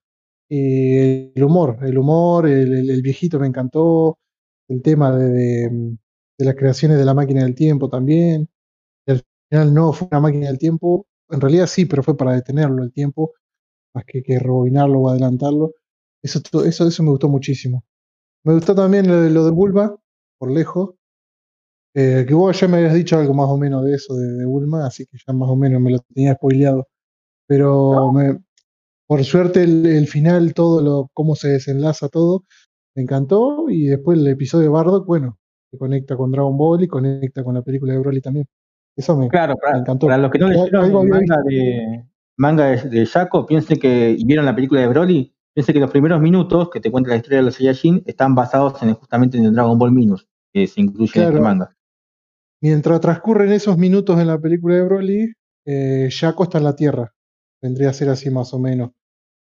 Eh, 0.50 1.34
el 1.36 1.44
humor, 1.44 1.80
el 1.84 1.98
humor, 1.98 2.48
el, 2.48 3.02
viejito 3.02 3.40
me 3.40 3.48
encantó. 3.48 4.20
El 4.70 4.82
tema 4.84 5.16
de, 5.18 5.98
las 6.38 6.56
creaciones 6.56 6.98
de 7.00 7.06
la 7.06 7.14
máquina 7.14 7.44
del 7.44 7.56
tiempo 7.56 7.90
también. 7.90 8.50
Al 9.08 9.24
final 9.50 9.74
no 9.74 9.94
fue 9.94 10.10
una 10.12 10.22
máquina 10.22 10.48
del 10.48 10.60
tiempo. 10.60 11.08
En 11.30 11.42
realidad 11.42 11.68
sí, 11.68 11.86
pero 11.86 12.04
fue 12.04 12.18
para 12.18 12.34
detenerlo 12.34 12.84
el 12.84 12.92
tiempo, 12.94 13.34
más 13.96 14.06
que, 14.06 14.24
que 14.24 14.40
rebobinarlo 14.40 15.02
o 15.02 15.10
adelantarlo. 15.10 15.74
Eso, 16.24 16.42
eso, 16.66 16.88
eso 16.88 17.04
me 17.04 17.12
gustó 17.12 17.30
muchísimo. 17.30 17.86
Me 18.46 18.54
gustó 18.56 18.76
también 18.76 19.08
lo, 19.08 19.22
lo 19.30 19.46
de 19.46 19.52
Bulma, 19.52 19.96
por 20.40 20.52
lejos. 20.52 20.96
Eh, 21.96 22.26
que 22.28 22.34
vos 22.34 22.60
ya 22.60 22.68
me 22.68 22.78
habías 22.78 22.94
dicho 22.94 23.18
algo 23.18 23.34
más 23.34 23.48
o 23.50 23.58
menos 23.58 23.84
de 23.86 23.96
eso, 23.96 24.16
de, 24.16 24.28
de 24.34 24.46
Bulma, 24.46 24.86
así 24.86 25.06
que 25.08 25.18
ya 25.26 25.34
más 25.34 25.50
o 25.50 25.56
menos 25.56 25.82
me 25.82 25.92
lo 25.92 26.00
tenía 26.14 26.34
spoileado. 26.36 26.88
Pero 27.48 28.12
me- 28.14 28.40
por 29.08 29.24
suerte 29.24 29.64
el, 29.64 29.86
el 29.86 30.08
final, 30.08 30.54
todo 30.54 30.82
lo, 30.82 31.10
cómo 31.14 31.36
se 31.36 31.50
desenlaza 31.50 32.10
todo, 32.10 32.46
me 32.96 33.04
encantó. 33.04 33.70
Y 33.70 33.88
después 33.88 34.20
el 34.20 34.28
episodio 34.28 34.66
de 34.66 34.70
Bardock, 34.70 35.06
bueno, 35.08 35.38
que 35.72 35.78
conecta 35.78 36.16
con 36.18 36.32
Dragon 36.32 36.58
Ball 36.58 36.84
y 36.84 36.88
conecta 36.88 37.44
con 37.44 37.56
la 37.56 37.62
película 37.64 37.94
de 37.94 38.00
Broly 38.00 38.22
también. 38.22 38.46
Eso 38.96 39.18
me, 39.18 39.30
Claro, 39.30 39.56
para, 39.58 39.74
me 39.76 39.80
encantó. 39.80 40.08
para 40.08 40.18
los 40.20 40.32
que 40.32 40.40
no 40.40 40.48
leyeron 40.50 41.10
manga 41.10 41.38
de, 41.46 42.06
manga 42.38 42.66
de, 42.66 42.90
de 42.90 43.06
Jaco, 43.06 43.46
piensen 43.46 43.80
que, 43.80 44.16
y 44.18 44.26
vieron 44.26 44.46
la 44.46 44.56
película 44.56 44.82
de 44.82 44.88
Broly, 44.88 45.34
piensen 45.54 45.74
que 45.74 45.80
los 45.80 45.92
primeros 45.92 46.22
minutos 46.22 46.70
que 46.70 46.80
te 46.80 46.92
cuenta 46.92 47.10
la 47.12 47.16
historia 47.18 47.40
de 47.40 47.46
los 47.46 47.56
Saiyajin 47.56 48.04
están 48.06 48.36
basados 48.36 48.82
en, 48.84 48.94
justamente 48.94 49.38
en 49.38 49.46
el 49.46 49.54
Dragon 49.54 49.78
Ball 49.78 49.92
Minus, 49.92 50.28
que 50.54 50.68
se 50.68 50.82
incluye 50.82 51.12
en 51.16 51.24
este 51.24 51.40
Claro. 51.40 51.42
manga. 51.44 51.76
Mientras 52.62 53.00
transcurren 53.00 53.52
esos 53.52 53.78
minutos 53.78 54.20
en 54.20 54.28
la 54.28 54.40
película 54.40 54.76
de 54.76 54.84
Broly, 54.84 55.34
eh, 55.66 56.10
Jaco 56.12 56.44
está 56.44 56.58
en 56.58 56.64
la 56.66 56.76
Tierra. 56.76 57.14
Vendría 57.62 57.90
a 57.90 57.94
ser 57.94 58.10
así 58.10 58.30
más 58.30 58.54
o 58.54 58.60
menos, 58.60 58.92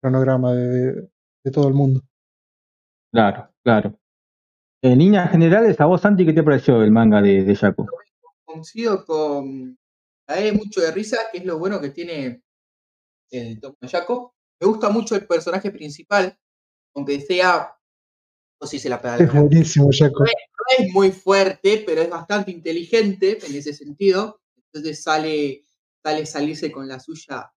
cronograma 0.00 0.52
de, 0.54 0.68
de- 0.68 1.08
de 1.44 1.50
todo 1.50 1.68
el 1.68 1.74
mundo. 1.74 2.00
Claro, 3.12 3.50
claro. 3.62 3.98
En 4.82 4.98
líneas 4.98 5.30
generales, 5.30 5.80
a 5.80 5.86
vos, 5.86 6.00
Santi, 6.00 6.24
¿qué 6.26 6.32
te 6.32 6.42
pareció 6.42 6.82
el 6.82 6.90
manga 6.90 7.20
de, 7.22 7.44
de 7.44 7.56
Jaco? 7.56 7.86
coincido 8.44 9.04
con. 9.04 9.76
A 10.26 10.38
él 10.38 10.54
mucho 10.54 10.80
de 10.80 10.90
risa, 10.90 11.18
que 11.30 11.38
es 11.38 11.44
lo 11.44 11.58
bueno 11.58 11.80
que 11.80 11.90
tiene 11.90 12.42
el 13.30 13.60
Tomo 13.60 13.76
de 13.80 13.88
Jaco. 13.88 14.34
Me 14.60 14.66
gusta 14.68 14.88
mucho 14.88 15.14
el 15.16 15.26
personaje 15.26 15.70
principal, 15.70 16.38
aunque 16.94 17.20
sea. 17.20 17.74
No 18.60 18.66
sé 18.66 18.76
si 18.78 18.82
se 18.84 18.88
la 18.88 18.96
Es 18.96 19.02
palabra. 19.02 19.40
buenísimo, 19.40 19.90
Jaco. 19.92 20.24
Es 20.78 20.92
muy 20.92 21.10
fuerte, 21.12 21.82
pero 21.86 22.02
es 22.02 22.10
bastante 22.10 22.50
inteligente 22.50 23.38
en 23.46 23.54
ese 23.54 23.72
sentido. 23.72 24.40
Entonces 24.72 25.02
sale, 25.02 25.64
sale 26.02 26.26
salirse 26.26 26.70
con 26.72 26.88
la 26.88 26.98
suya 27.00 27.52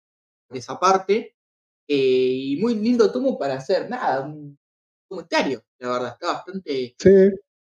por 0.49 0.57
esa 0.57 0.79
parte. 0.79 1.37
Eh, 1.87 1.97
y 1.97 2.57
muy 2.57 2.77
lindo 2.77 3.12
tomo 3.12 3.39
para 3.39 3.55
hacer 3.57 3.89
nada, 3.91 4.27
un 4.27 4.59
comentario, 5.09 5.62
la 5.79 5.91
verdad. 5.91 6.12
Está 6.15 6.33
bastante, 6.33 6.95
Sí, 6.99 7.11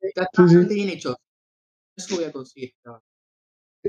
está 0.00 0.22
sí. 0.32 0.42
bastante 0.42 0.74
bien 0.74 0.88
hecho. 0.88 1.16
Eso 1.96 2.16
voy 2.16 2.24
a 2.24 2.32
conseguir. 2.32 2.72
verdad. 2.84 3.00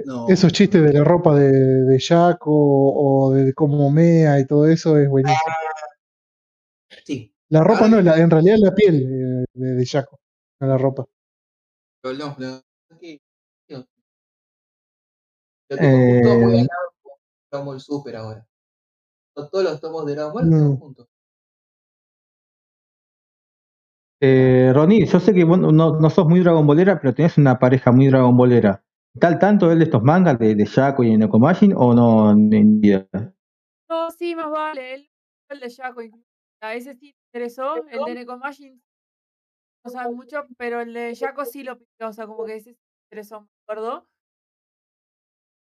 No. 0.06 0.28
esos 0.28 0.52
chistes 0.52 0.84
de 0.84 0.92
la 0.92 1.06
ropa 1.06 1.34
de, 1.40 1.50
de 1.52 2.00
Jaco 2.02 2.52
o 2.52 3.32
de 3.34 3.54
cómo 3.54 3.90
mea 3.90 4.38
y 4.42 4.46
todo 4.46 4.68
eso 4.68 4.98
es 4.98 5.08
buenísimo. 5.08 5.40
Sí, 7.06 7.34
La 7.50 7.64
ropa 7.64 7.86
Ay. 7.86 7.92
no, 7.92 8.02
la- 8.02 8.18
en 8.18 8.30
realidad 8.30 8.58
la 8.60 8.74
piel 8.74 9.46
de, 9.54 9.66
de 9.76 9.86
Jaco, 9.86 10.20
no 10.60 10.68
la 10.68 10.78
ropa. 10.78 11.06
Que-. 13.00 13.20
Lo 15.68 15.78
tengo 15.78 15.98
justo 15.98 16.40
muy 16.40 16.56
Eh, 16.58 16.60
al 16.60 16.68
lado 16.68 16.94
con 17.02 17.14
Dragon 17.50 17.66
Ball 17.66 17.82
Super 17.82 18.16
ahora. 18.16 18.48
Todos 19.34 19.64
los 19.64 19.82
tomos 19.82 20.06
de 20.06 20.14
Dragon 20.16 20.34
Ball 20.34 20.46
Mm. 20.46 20.78
juntos. 20.78 21.08
Eh, 24.22 24.72
Ronnie, 24.74 25.06
yo 25.06 25.20
sé 25.20 25.34
que 25.34 25.44
vos 25.44 25.60
no, 25.60 25.72
no 25.72 26.10
sos 26.10 26.28
muy 26.28 26.40
Dragon 26.40 26.66
Ballera, 26.66 27.00
pero 27.00 27.14
tenés 27.14 27.38
una 27.38 27.60
pareja 27.60 27.92
muy 27.92 28.08
Dragon 28.08 28.36
Ballera. 28.38 28.84
¿Está 29.14 29.28
al 29.28 29.40
tanto 29.40 29.72
él 29.72 29.80
de 29.80 29.86
estos 29.86 30.04
mangas 30.04 30.40
de, 30.40 30.56
de 30.56 30.66
Jaco 30.66 31.04
y 31.04 31.12
de 31.12 31.18
Nekomajin 31.18 31.74
o 31.76 31.94
no? 31.94 32.34
Ni 32.36 32.58
idea? 32.88 33.08
No, 33.90 34.12
sí, 34.12 34.36
más 34.36 34.52
vale. 34.52 34.94
El, 34.96 35.10
el 35.50 35.60
de 35.60 35.66
incluso. 36.06 36.28
A 36.62 36.74
ese 36.76 36.96
sí 36.96 37.08
me 37.08 37.40
interesó. 37.40 37.76
El 37.88 38.06
de 38.06 38.14
Nekomajin 38.16 38.82
no 39.86 39.92
sabe 39.92 40.14
mucho, 40.14 40.46
pero 40.58 40.82
el 40.82 40.94
de 40.94 41.16
Jaco 41.16 41.46
sí 41.46 41.64
lo 41.64 41.78
pidió. 41.78 42.10
O 42.10 42.14
sea, 42.14 42.26
como 42.26 42.44
que 42.46 42.56
ese 42.56 42.72
sí 42.74 42.80
me 42.80 43.06
interesó, 43.06 43.42
me 43.42 43.48
acuerdo. 43.64 44.10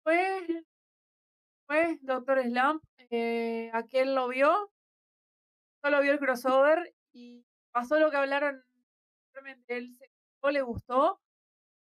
Fue, 0.04 0.64
fue 1.66 1.98
Doctor 2.02 2.42
Slump. 2.42 2.82
Eh, 3.10 3.70
aquel 3.74 4.14
lo 4.14 4.28
vio. 4.28 4.70
Solo 5.84 6.00
vio 6.00 6.12
el 6.12 6.18
crossover 6.20 6.94
y 7.12 7.44
pasó 7.72 7.98
lo 7.98 8.10
que 8.10 8.16
hablaron. 8.16 8.62
Realmente 9.34 9.76
él 9.76 9.92
se 9.98 10.08
no 10.44 10.50
le 10.50 10.62
gustó, 10.62 11.20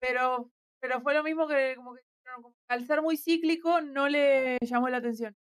pero, 0.00 0.50
pero 0.80 1.00
fue 1.00 1.14
lo 1.14 1.22
mismo 1.22 1.46
que 1.46 1.74
como 1.76 1.94
que 1.94 2.02
dijeron, 2.02 2.42
como 2.42 2.56
al 2.68 2.84
ser 2.84 3.00
muy 3.00 3.16
cíclico 3.16 3.80
no 3.80 4.08
le 4.08 4.58
llamó 4.62 4.88
la 4.88 4.96
atención. 4.96 5.36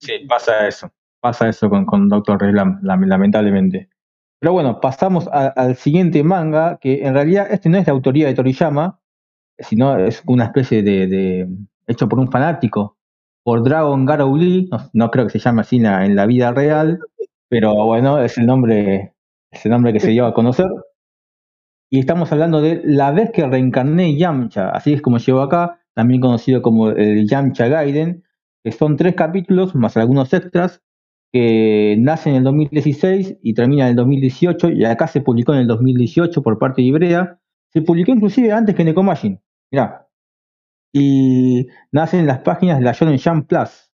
Sí, 0.00 0.26
pasa 0.28 0.66
eso. 0.66 0.92
Pasa 1.20 1.48
eso 1.48 1.70
con, 1.70 1.86
con 1.86 2.08
Doctor 2.08 2.42
lam- 2.52 2.80
lamentablemente. 2.82 3.88
Pero 4.44 4.52
bueno, 4.52 4.78
pasamos 4.78 5.26
a- 5.28 5.46
al 5.56 5.74
siguiente 5.74 6.22
manga, 6.22 6.76
que 6.78 7.02
en 7.06 7.14
realidad 7.14 7.46
este 7.50 7.70
no 7.70 7.78
es 7.78 7.86
de 7.86 7.92
autoría 7.92 8.26
de 8.26 8.34
Toriyama, 8.34 9.00
sino 9.58 9.96
es 9.98 10.22
una 10.26 10.44
especie 10.44 10.82
de, 10.82 11.06
de- 11.06 11.48
hecho 11.86 12.10
por 12.10 12.18
un 12.18 12.30
fanático, 12.30 12.98
por 13.42 13.64
Dragon 13.64 14.04
Garou 14.04 14.36
Lee, 14.36 14.68
no, 14.70 14.90
no 14.92 15.10
creo 15.10 15.24
que 15.24 15.32
se 15.32 15.38
llame 15.38 15.62
así 15.62 15.76
en 15.78 16.14
la, 16.14 16.26
vida 16.26 16.52
real, 16.52 17.00
pero 17.48 17.72
bueno, 17.86 18.18
es 18.18 18.36
el 18.36 18.44
nombre, 18.44 19.14
es 19.50 19.64
el 19.64 19.70
nombre 19.72 19.94
que 19.94 20.00
se 20.00 20.10
dio 20.10 20.26
a 20.26 20.34
conocer. 20.34 20.66
Y 21.90 22.00
estamos 22.00 22.30
hablando 22.30 22.60
de 22.60 22.82
La 22.84 23.12
vez 23.12 23.30
que 23.30 23.46
reencarné 23.46 24.14
Yamcha, 24.18 24.68
así 24.68 24.92
es 24.92 25.00
como 25.00 25.16
llegó 25.16 25.40
acá, 25.40 25.80
también 25.94 26.20
conocido 26.20 26.60
como 26.60 26.90
el 26.90 27.26
Yamcha 27.26 27.68
Gaiden, 27.68 28.24
que 28.62 28.72
son 28.72 28.98
tres 28.98 29.14
capítulos 29.14 29.74
más 29.74 29.96
algunos 29.96 30.34
extras 30.34 30.82
que 31.34 31.96
nacen 32.00 32.34
en 32.34 32.38
el 32.38 32.44
2016 32.44 33.38
y 33.42 33.54
terminan 33.54 33.88
en 33.88 33.90
el 33.92 33.96
2018 33.96 34.70
y 34.70 34.86
acá 34.86 35.08
se 35.08 35.20
publicó 35.20 35.52
en 35.54 35.60
el 35.62 35.66
2018 35.68 36.42
por 36.44 36.60
parte 36.60 36.82
de 36.82 36.88
Ibrea. 36.88 37.40
Se 37.74 37.82
publicó 37.82 38.12
inclusive 38.12 38.52
antes 38.52 38.76
que 38.76 38.84
Nekomajin, 38.84 39.40
mirá. 39.72 40.08
Y 40.92 41.66
nace 41.92 42.18
en 42.20 42.26
las 42.26 42.40
páginas 42.40 42.78
de 42.78 42.84
la 42.84 42.92
Shonen 42.92 43.18
Jump 43.18 43.48
Plus. 43.48 43.90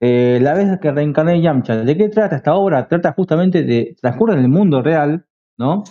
Eh, 0.00 0.38
la 0.42 0.54
vez 0.54 0.78
que 0.80 0.92
reencarné 0.92 1.40
Yamcha, 1.42 1.76
¿de 1.76 1.96
qué 1.96 2.08
trata 2.08 2.36
esta 2.36 2.54
obra? 2.54 2.88
Trata 2.88 3.12
justamente 3.14 3.64
de, 3.64 3.96
transcurre 4.00 4.34
en 4.34 4.40
el 4.40 4.48
mundo 4.48 4.82
real, 4.82 5.26
¿no? 5.58 5.84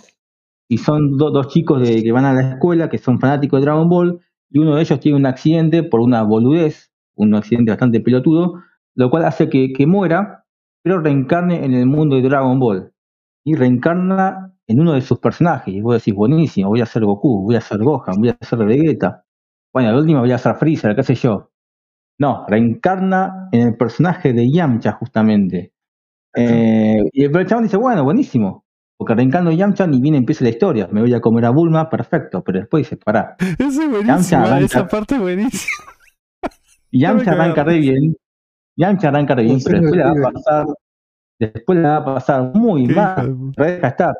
Y 0.68 0.78
son 0.78 1.18
do- 1.18 1.30
dos 1.30 1.48
chicos 1.48 1.80
de- 1.82 2.02
que 2.02 2.12
van 2.12 2.24
a 2.26 2.34
la 2.34 2.50
escuela, 2.52 2.88
que 2.90 2.98
son 2.98 3.20
fanáticos 3.20 3.60
de 3.60 3.66
Dragon 3.66 3.88
Ball, 3.88 4.20
y 4.50 4.58
uno 4.60 4.76
de 4.76 4.82
ellos 4.82 5.00
tiene 5.00 5.18
un 5.18 5.26
accidente 5.26 5.82
por 5.82 6.00
una 6.00 6.22
boludez, 6.22 6.90
un 7.16 7.34
accidente 7.34 7.70
bastante 7.72 8.00
pelotudo, 8.00 8.62
lo 8.94 9.10
cual 9.10 9.24
hace 9.26 9.48
que, 9.50 9.72
que 9.72 9.86
muera, 9.86 10.44
pero 10.82 11.00
reencarne 11.00 11.64
en 11.64 11.74
el 11.74 11.86
mundo 11.86 12.16
de 12.16 12.22
Dragon 12.22 12.58
Ball. 12.58 12.92
Y 13.44 13.54
reencarna 13.54 14.54
en 14.66 14.80
uno 14.80 14.92
de 14.92 15.00
sus 15.00 15.18
personajes. 15.18 15.72
Y 15.74 15.80
vos 15.80 15.94
decís, 15.94 16.14
buenísimo, 16.14 16.68
voy 16.68 16.80
a 16.80 16.86
ser 16.86 17.04
Goku, 17.04 17.42
voy 17.44 17.56
a 17.56 17.60
ser 17.60 17.78
Gohan, 17.78 18.16
voy 18.18 18.28
a 18.30 18.36
ser 18.44 18.58
Vegeta. 18.64 19.24
Bueno, 19.72 19.92
la 19.92 19.98
última 19.98 20.20
voy 20.20 20.32
a 20.32 20.38
ser 20.38 20.54
Freezer, 20.56 20.94
qué 20.94 21.02
sé 21.02 21.14
yo. 21.14 21.50
No, 22.20 22.44
reencarna 22.48 23.48
en 23.52 23.68
el 23.68 23.76
personaje 23.76 24.32
de 24.32 24.50
Yamcha, 24.50 24.92
justamente. 24.92 25.72
Eh, 26.34 27.02
y 27.12 27.24
el 27.24 27.46
chabón 27.46 27.64
dice, 27.64 27.76
bueno, 27.76 28.04
buenísimo. 28.04 28.64
Porque 28.98 29.14
reencarno 29.14 29.50
en 29.50 29.58
Yamcha 29.58 29.86
ni 29.86 30.00
bien 30.00 30.16
empieza 30.16 30.42
la 30.44 30.50
historia. 30.50 30.88
Me 30.90 31.00
voy 31.00 31.14
a 31.14 31.20
comer 31.20 31.44
a 31.44 31.50
Bulma, 31.50 31.88
perfecto. 31.88 32.42
Pero 32.42 32.58
después 32.58 32.84
dice, 32.84 32.96
pará. 32.96 33.36
Esa 33.58 33.64
es 33.66 33.76
Yamcha 33.76 33.88
buenísima, 33.88 34.42
arranca- 34.44 34.64
esa 34.64 34.86
parte 34.88 35.14
es 35.14 35.20
buenísima. 35.20 35.72
Yamcha 36.90 37.32
arranca 37.32 37.64
re 37.64 37.78
bien. 37.78 38.16
Yamcha 38.78 39.08
arranca 39.08 39.34
re 39.34 39.42
bien, 39.44 39.60
pero 39.62 39.78
después 39.82 39.98
le 39.98 40.04
va 40.04 40.10
a 40.12 40.32
pasar 40.32 40.66
después 41.40 41.78
la 41.78 41.88
va 41.90 41.96
a 41.98 42.14
pasar 42.16 42.52
muy 42.54 42.88
mal, 42.88 43.34
va. 43.58 44.14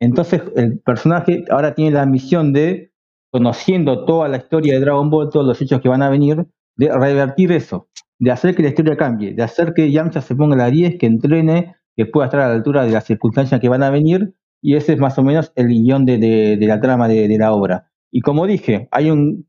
Entonces 0.00 0.42
el 0.56 0.80
personaje 0.80 1.44
ahora 1.50 1.74
tiene 1.74 1.92
la 1.92 2.06
misión 2.06 2.52
de, 2.52 2.92
conociendo 3.32 4.04
toda 4.04 4.28
la 4.28 4.38
historia 4.38 4.74
de 4.74 4.80
Dragon 4.80 5.10
Ball, 5.10 5.30
todos 5.30 5.46
los 5.46 5.60
hechos 5.62 5.80
que 5.80 5.88
van 5.88 6.02
a 6.02 6.10
venir, 6.10 6.46
de 6.76 6.92
revertir 6.92 7.52
eso, 7.52 7.88
de 8.18 8.30
hacer 8.32 8.54
que 8.56 8.62
la 8.62 8.70
historia 8.70 8.96
cambie, 8.96 9.34
de 9.34 9.42
hacer 9.42 9.74
que 9.74 9.90
Yamcha 9.92 10.20
se 10.20 10.34
ponga 10.34 10.54
a 10.56 10.58
la 10.58 10.70
10, 10.70 10.98
que 10.98 11.06
entrene, 11.06 11.76
que 11.96 12.06
pueda 12.06 12.26
estar 12.26 12.40
a 12.40 12.48
la 12.48 12.54
altura 12.54 12.84
de 12.84 12.92
las 12.92 13.04
circunstancias 13.04 13.60
que 13.60 13.68
van 13.68 13.82
a 13.84 13.90
venir, 13.90 14.34
y 14.62 14.76
ese 14.76 14.94
es 14.94 14.98
más 14.98 15.18
o 15.18 15.22
menos 15.22 15.52
el 15.56 15.68
guion 15.68 16.04
de, 16.04 16.18
de- 16.18 16.56
de 16.56 16.66
la 16.66 16.80
trama 16.80 17.08
de, 17.08 17.28
de 17.28 17.38
la 17.38 17.52
obra. 17.52 17.90
Y 18.12 18.20
como 18.20 18.46
dije, 18.46 18.88
hay 18.90 19.10
un... 19.10 19.46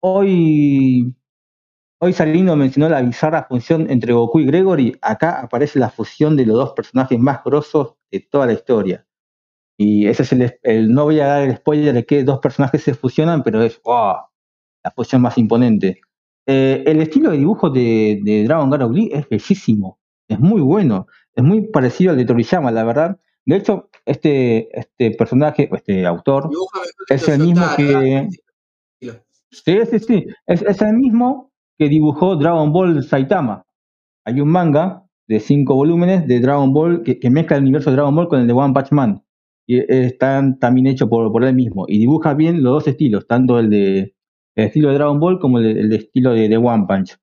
Hoy, 0.00 1.14
hoy 2.04 2.12
Salino 2.12 2.54
mencionó 2.54 2.88
la 2.88 3.00
bizarra 3.00 3.44
función 3.48 3.90
entre 3.90 4.12
Goku 4.12 4.40
y 4.40 4.46
Gregory, 4.46 4.96
acá 5.00 5.40
aparece 5.40 5.78
la 5.78 5.88
fusión 5.90 6.36
de 6.36 6.44
los 6.46 6.56
dos 6.56 6.72
personajes 6.72 7.18
más 7.18 7.42
grosos 7.44 7.94
de 8.10 8.20
toda 8.20 8.46
la 8.46 8.52
historia. 8.52 9.06
Y 9.76 10.06
ese 10.06 10.22
es 10.22 10.32
el, 10.32 10.58
el- 10.62 10.92
no 10.92 11.04
voy 11.04 11.20
a 11.20 11.26
dar 11.26 11.42
el 11.42 11.56
spoiler 11.56 11.94
de 11.94 12.04
que 12.04 12.22
dos 12.22 12.38
personajes 12.40 12.82
se 12.82 12.94
fusionan, 12.94 13.42
pero 13.42 13.62
es 13.62 13.80
¡wow! 13.82 14.16
la 14.84 14.90
fusión 14.94 15.22
más 15.22 15.38
imponente. 15.38 16.00
Eh, 16.46 16.84
el 16.86 17.00
estilo 17.00 17.30
de 17.30 17.38
dibujo 17.38 17.70
de, 17.70 18.20
de 18.22 18.44
Dragon 18.44 18.68
Garo 18.68 18.90
Glee 18.90 19.10
es 19.12 19.26
bellísimo, 19.28 19.98
es 20.28 20.38
muy 20.38 20.60
bueno, 20.60 21.06
es 21.34 21.42
muy 21.42 21.62
parecido 21.68 22.10
al 22.10 22.18
de 22.18 22.26
Toriyama, 22.26 22.70
la 22.70 22.84
verdad. 22.84 23.18
De 23.46 23.56
hecho, 23.56 23.88
este, 24.04 24.68
este 24.78 25.10
personaje, 25.12 25.68
este 25.72 26.04
autor, 26.06 26.50
es 27.08 27.28
el 27.28 27.40
mismo 27.40 27.64
que. 27.76 28.28
Sí, 29.50 29.78
sí, 29.90 29.98
sí. 30.00 30.26
Es, 30.46 30.62
es 30.62 30.82
el 30.82 30.94
mismo 30.94 31.52
que 31.78 31.88
dibujó 31.88 32.36
Dragon 32.36 32.72
Ball 32.72 33.02
Saitama. 33.02 33.64
Hay 34.24 34.40
un 34.40 34.48
manga 34.48 35.04
de 35.26 35.40
cinco 35.40 35.74
volúmenes 35.74 36.26
de 36.26 36.40
Dragon 36.40 36.72
Ball 36.72 37.02
que, 37.02 37.30
mezcla 37.30 37.56
el 37.56 37.62
universo 37.62 37.90
de 37.90 37.96
Dragon 37.96 38.14
Ball 38.14 38.28
con 38.28 38.40
el 38.40 38.46
de 38.46 38.52
One 38.52 38.74
Punch 38.74 38.92
Man. 38.92 39.22
Y 39.66 39.80
están 39.92 40.58
también 40.58 40.86
hechos 40.86 41.08
por, 41.08 41.30
por 41.32 41.44
él 41.44 41.54
mismo. 41.54 41.86
Y 41.88 41.98
dibuja 41.98 42.34
bien 42.34 42.62
los 42.62 42.74
dos 42.74 42.88
estilos, 42.88 43.26
tanto 43.26 43.58
el 43.58 43.70
de 43.70 44.14
el 44.54 44.66
estilo 44.66 44.88
de 44.88 44.94
Dragon 44.94 45.18
Ball 45.18 45.38
como 45.38 45.58
el, 45.58 45.92
estilo 45.92 46.32
de, 46.32 46.48
de 46.48 46.56
One 46.56 46.84
Punch. 46.86 47.16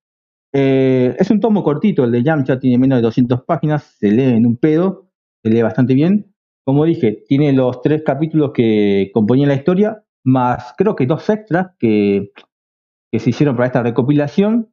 Eh, 0.53 1.15
es 1.17 1.31
un 1.31 1.39
tomo 1.39 1.63
cortito, 1.63 2.03
el 2.03 2.11
de 2.11 2.23
Yamcha 2.23 2.59
tiene 2.59 2.77
menos 2.77 2.97
de 2.97 3.03
200 3.03 3.43
páginas, 3.43 3.83
se 3.99 4.11
lee 4.11 4.35
en 4.35 4.45
un 4.45 4.57
pedo, 4.57 5.09
se 5.43 5.49
lee 5.49 5.61
bastante 5.61 5.93
bien. 5.93 6.33
Como 6.65 6.85
dije, 6.85 7.23
tiene 7.27 7.53
los 7.53 7.81
tres 7.81 8.03
capítulos 8.05 8.51
que 8.53 9.11
componían 9.13 9.49
la 9.49 9.55
historia, 9.55 10.03
más 10.23 10.73
creo 10.77 10.95
que 10.95 11.05
dos 11.05 11.27
extras 11.29 11.67
que, 11.79 12.31
que 13.11 13.19
se 13.19 13.29
hicieron 13.31 13.55
para 13.55 13.67
esta 13.67 13.83
recopilación. 13.83 14.71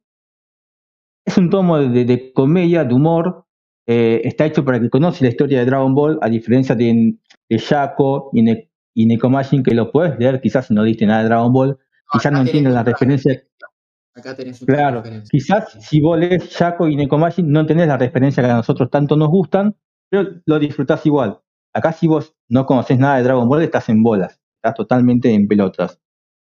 Es 1.25 1.37
un 1.37 1.49
tomo 1.49 1.77
de, 1.77 2.05
de 2.05 2.33
comedia, 2.33 2.83
de 2.83 2.93
humor. 2.93 3.45
eh, 3.87 4.21
está 4.23 4.45
hecho 4.45 4.63
para 4.63 4.79
que 4.79 4.89
conoce 4.89 5.23
la 5.23 5.29
historia 5.29 5.59
de 5.59 5.65
Dragon 5.65 5.93
Ball, 5.95 6.19
a 6.21 6.29
diferencia 6.29 6.75
de, 6.75 7.15
de 7.49 7.57
Shaco 7.57 8.29
y, 8.33 8.41
Ne- 8.43 8.69
y 8.95 9.05
Nekomajin, 9.05 9.63
que 9.63 9.73
lo 9.73 9.91
puedes 9.91 10.17
leer 10.19 10.41
quizás 10.41 10.67
si 10.67 10.73
no 10.73 10.83
diste 10.83 11.05
nada 11.05 11.23
de 11.23 11.29
Dragon 11.29 11.51
Ball, 11.51 11.77
quizás 12.11 12.31
no 12.31 12.39
tenés 12.39 12.49
entiendes 12.49 12.73
las 12.73 12.85
referencias. 12.85 13.43
Acá 14.15 14.35
tenés 14.35 14.59
Claro, 14.65 15.03
quizás 15.29 15.71
si 15.81 16.01
vos 16.01 16.19
lees 16.19 16.49
Shaco 16.49 16.87
y 16.87 16.95
Nekomajin 16.95 17.51
no 17.51 17.65
tenés 17.65 17.87
la 17.87 17.97
referencia 17.97 18.43
que 18.43 18.49
a 18.49 18.55
nosotros 18.55 18.89
tanto 18.89 19.15
nos 19.15 19.29
gustan, 19.29 19.75
pero 20.09 20.29
lo 20.45 20.59
disfrutás 20.59 21.05
igual. 21.05 21.39
Acá 21.73 21.91
si 21.93 22.07
vos 22.07 22.35
no 22.49 22.65
conocés 22.65 22.97
nada 22.99 23.17
de 23.17 23.23
Dragon 23.23 23.47
Ball, 23.47 23.61
estás 23.63 23.89
en 23.89 24.03
bolas, 24.03 24.39
estás 24.55 24.73
totalmente 24.75 25.31
en 25.33 25.47
pelotas. 25.47 25.99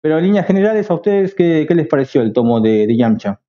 Pero 0.02 0.18
en 0.18 0.26
líneas 0.26 0.48
generales, 0.48 0.90
¿a 0.90 0.96
ustedes 0.96 1.36
qué, 1.36 1.66
qué 1.68 1.76
les 1.76 1.88
pareció 1.88 2.22
el 2.22 2.34
tomo 2.34 2.60
de, 2.60 2.88
de 2.88 2.98
Yamcha? 2.98 3.40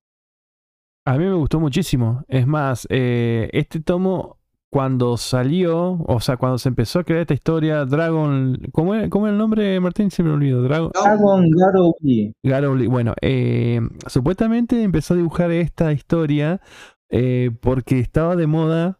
A 1.05 1.17
mí 1.17 1.25
me 1.25 1.33
gustó 1.33 1.59
muchísimo. 1.59 2.23
Es 2.27 2.47
más, 2.47 2.87
eh, 2.89 3.49
este 3.51 3.81
tomo, 3.81 4.37
cuando 4.69 5.17
salió, 5.17 5.99
o 6.07 6.19
sea, 6.19 6.37
cuando 6.37 6.57
se 6.57 6.69
empezó 6.69 6.99
a 6.99 7.03
crear 7.03 7.21
esta 7.21 7.33
historia, 7.33 7.85
Dragon. 7.85 8.57
¿Cómo 8.71 8.95
era, 8.95 9.09
cómo 9.09 9.25
era 9.25 9.33
el 9.33 9.37
nombre, 9.37 9.79
Martín? 9.79 10.11
Se 10.11 10.23
me 10.23 10.31
olvidó. 10.31 10.61
Dragon. 10.63 10.91
Dragon 10.93 11.49
Garo 11.51 11.95
Lee. 11.99 12.33
Garo 12.41 12.75
Lee. 12.75 12.87
Bueno, 12.87 13.13
eh, 13.21 13.81
supuestamente 14.07 14.81
empezó 14.81 15.13
a 15.13 15.17
dibujar 15.17 15.51
esta 15.51 15.91
historia 15.91 16.61
eh, 17.09 17.51
porque 17.61 17.99
estaba 17.99 18.35
de 18.35 18.47
moda 18.47 18.97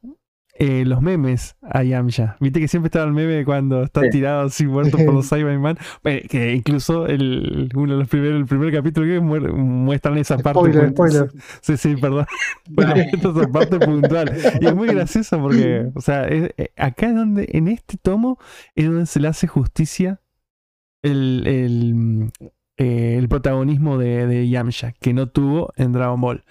eh, 0.56 0.86
los 0.86 1.01
memes 1.01 1.56
a 1.64 1.82
Yamcha. 1.84 2.38
Viste 2.39 2.60
que 2.60 2.68
siempre 2.68 2.88
estaba 2.88 3.06
el 3.06 3.12
meme 3.14 3.43
cuando 3.43 3.82
está 3.84 4.01
Sí. 4.01 4.10
tirado 4.12 4.41
así 4.47 4.66
muerto 4.68 4.97
por 4.97 5.14
los 5.14 5.28
Cyberman. 5.30 5.78
Eh, 6.04 6.28
que 6.30 6.54
incluso 6.54 7.08
el, 7.08 7.70
uno 7.76 7.93
de 7.93 7.99
los 7.99 8.08
primeros, 8.08 8.39
el 8.39 8.45
primer 8.45 8.72
capítulo 8.72 9.08
que 9.08 9.20
muer- 9.20 9.51
muestran 9.51 10.18
esa 10.20 10.38
parte. 10.38 10.60
Spoiler, 10.60 10.89
spoiler. 10.91 11.32
Sí, 11.62 11.78
sí, 11.78 11.95
perdón. 11.95 12.26
Bueno, 12.70 12.93
esta 12.95 13.30
es 13.30 13.36
la 13.36 13.47
parte 13.47 13.80
puntual. 13.80 14.32
Y 14.62 14.66
es 14.68 14.76
muy 14.76 14.88
gracioso 14.93 15.39
porque, 15.41 15.88
o 15.95 16.01
sea, 16.01 16.28
es- 16.28 16.51
eh, 16.58 16.70
acá 16.78 17.08
es 17.08 17.16
donde, 17.16 17.47
en 17.51 17.68
este 17.68 17.97
tomo, 17.97 18.38
es 18.76 18.86
donde 18.86 19.06
se 19.08 19.20
le 19.20 19.28
hace 19.30 19.47
justicia 19.47 20.22
el, 21.01 21.43
el, 21.47 22.32
eh, 22.78 23.18
el 23.18 23.28
protagonismo 23.28 23.97
de, 23.97 24.28
de 24.28 24.47
Yamcha, 24.49 24.93
que 25.01 25.14
no 25.14 25.28
tuvo 25.30 25.74
en 25.78 25.91
Dragon 25.93 26.22
Ball. 26.22 26.43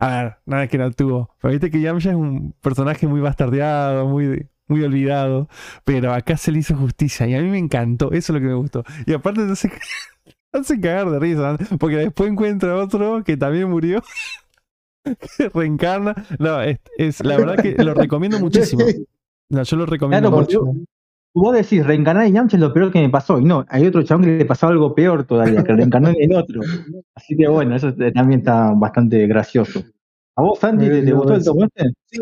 A 0.00 0.22
ver, 0.22 0.36
nada 0.46 0.68
que 0.68 0.78
no 0.78 0.90
tuvo. 0.92 1.34
Pero 1.40 1.52
viste 1.52 1.70
que 1.70 1.80
Yamcha 1.80 2.10
es 2.10 2.16
un 2.16 2.52
personaje 2.60 3.06
muy 3.08 3.20
bastardeado, 3.20 4.06
muy, 4.06 4.46
muy 4.68 4.82
olvidado. 4.84 5.48
Pero 5.84 6.12
acá 6.12 6.36
se 6.36 6.52
le 6.52 6.60
hizo 6.60 6.76
justicia 6.76 7.26
y 7.26 7.34
a 7.34 7.40
mí 7.42 7.48
me 7.48 7.58
encantó. 7.58 8.12
Eso 8.12 8.32
es 8.32 8.34
lo 8.34 8.40
que 8.40 8.46
me 8.46 8.54
gustó. 8.54 8.84
Y 9.06 9.12
aparte 9.12 9.44
te 9.44 9.52
hace, 9.52 9.68
te 10.52 10.58
hace 10.58 10.80
cagar 10.80 11.10
de 11.10 11.18
risa, 11.18 11.56
¿no? 11.58 11.78
porque 11.78 11.96
después 11.96 12.30
encuentra 12.30 12.76
otro 12.76 13.22
que 13.24 13.36
también 13.36 13.68
murió. 13.70 14.02
que 15.36 15.48
reencarna. 15.48 16.14
No, 16.38 16.60
es, 16.62 16.78
es- 16.96 17.24
la 17.24 17.36
verdad 17.36 17.56
que 17.62 17.74
lo 17.82 17.94
recomiendo 17.94 18.38
muchísimo. 18.38 18.84
No, 19.50 19.62
yo 19.62 19.78
lo 19.78 19.86
recomiendo 19.86 20.28
Claro, 20.28 20.42
mucho. 20.44 20.60
porque 20.60 20.80
vos 21.34 21.54
decís, 21.54 21.86
reencarnar 21.86 22.26
en 22.26 22.34
Yamcha 22.34 22.56
es 22.56 22.60
lo 22.60 22.72
peor 22.72 22.92
que 22.92 23.00
me 23.00 23.10
pasó. 23.10 23.38
Y 23.38 23.44
no, 23.44 23.64
hay 23.68 23.86
otro 23.86 24.02
chabón 24.02 24.24
que 24.24 24.38
le 24.38 24.44
pasó 24.44 24.68
algo 24.68 24.94
peor 24.94 25.26
todavía, 25.26 25.62
que 25.62 25.72
reencarnó 25.72 26.08
en 26.08 26.16
el 26.20 26.36
otro. 26.36 26.60
Así 27.14 27.36
que 27.36 27.48
bueno, 27.48 27.76
eso 27.76 27.92
también 28.14 28.40
está 28.40 28.72
bastante 28.74 29.26
gracioso. 29.26 29.82
¿A 30.36 30.42
vos, 30.42 30.58
Santi, 30.58 30.86
te, 30.86 31.02
te 31.02 31.12
gustó 31.12 31.34
el 31.34 31.44
tomo 31.44 31.64
este? 31.64 31.92
Sí, 32.06 32.20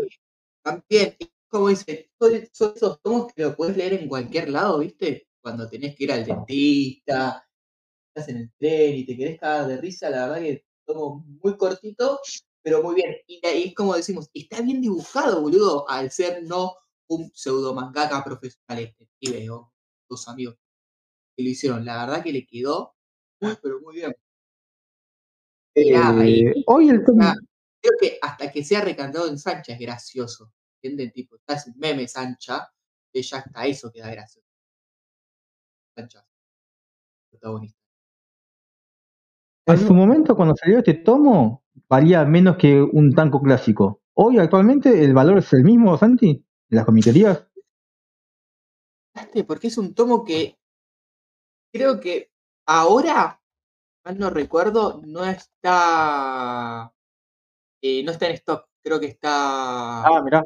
también, 0.63 1.15
como 1.47 1.69
dice, 1.69 2.09
son, 2.19 2.33
esos 2.75 3.01
tomos 3.01 3.31
que 3.33 3.43
lo 3.43 3.55
puedes 3.55 3.77
leer 3.77 3.93
en 3.93 4.07
cualquier 4.07 4.49
lado, 4.49 4.79
¿viste? 4.79 5.27
Cuando 5.41 5.69
tenés 5.69 5.95
que 5.95 6.03
ir 6.03 6.11
al 6.11 6.25
dentista, 6.25 7.47
estás 8.09 8.29
en 8.29 8.37
el 8.37 8.51
tren 8.57 8.95
y 8.95 9.05
te 9.05 9.15
querés 9.15 9.39
cagar 9.39 9.67
de 9.67 9.77
risa, 9.77 10.09
la 10.09 10.27
verdad 10.27 10.41
que 10.41 10.65
tomo 10.85 11.25
muy 11.43 11.55
cortito, 11.57 12.19
pero 12.61 12.83
muy 12.83 12.95
bien. 12.95 13.15
Y, 13.27 13.39
es 13.43 13.75
como 13.75 13.95
decimos, 13.95 14.29
está 14.33 14.61
bien 14.61 14.81
dibujado, 14.81 15.41
boludo, 15.41 15.89
al 15.89 16.11
ser 16.11 16.43
no 16.43 16.75
un 17.09 17.31
pseudo 17.33 17.73
mangaka 17.73 18.23
profesional 18.23 18.83
este 18.83 19.07
pibe 19.19 19.49
o 19.49 19.73
dos 20.09 20.27
amigos 20.27 20.57
que 21.35 21.43
lo 21.43 21.49
hicieron. 21.49 21.85
La 21.85 22.05
verdad 22.05 22.23
que 22.23 22.31
le 22.31 22.45
quedó 22.45 22.95
muy, 23.39 23.57
pero 23.61 23.79
muy 23.81 23.95
bien. 23.95 24.15
Eh, 25.75 26.63
hoy 26.65 26.89
el 26.89 27.05
tomo, 27.05 27.23
Ah, 27.23 27.35
creo 27.79 27.93
que 27.99 28.17
hasta 28.19 28.51
que 28.51 28.63
sea 28.63 28.81
recantado 28.81 29.27
en 29.27 29.37
Sancha 29.37 29.73
es 29.73 29.79
gracioso. 29.79 30.51
¿Entienden? 30.81 31.11
Tipo, 31.11 31.35
estás 31.35 31.67
en 31.67 31.75
meme 31.77 32.07
Sancha, 32.07 32.67
que 33.13 33.21
ya 33.21 33.37
hasta 33.37 33.65
eso 33.65 33.91
queda 33.91 34.09
gracioso. 34.09 34.47
Sancha, 35.95 36.25
protagonista. 37.29 37.77
en 39.67 39.77
su 39.79 39.93
momento, 39.93 40.35
cuando 40.35 40.55
salió 40.55 40.79
este 40.79 40.95
tomo, 40.95 41.63
valía 41.87 42.25
menos 42.25 42.57
que 42.57 42.81
un 42.81 43.13
tanco 43.13 43.41
clásico. 43.41 44.01
Hoy, 44.13 44.39
actualmente, 44.39 45.03
el 45.03 45.13
valor 45.13 45.39
es 45.39 45.53
el 45.53 45.63
mismo, 45.63 45.95
Santi, 45.97 46.43
las 46.69 46.85
comiquerías. 46.85 47.43
Porque 49.47 49.67
es 49.67 49.77
un 49.77 49.93
tomo 49.95 50.23
que 50.23 50.57
creo 51.73 51.99
que 51.99 52.31
ahora, 52.67 53.41
mal 54.05 54.17
no 54.19 54.29
recuerdo, 54.29 55.01
no 55.03 55.23
está. 55.25 56.93
eh, 57.81 58.03
no 58.03 58.11
está 58.11 58.27
en 58.27 58.33
stock. 58.33 58.67
Creo 58.83 58.99
que 58.99 59.07
está 59.07 60.03
Ah, 60.05 60.21
mirá. 60.23 60.43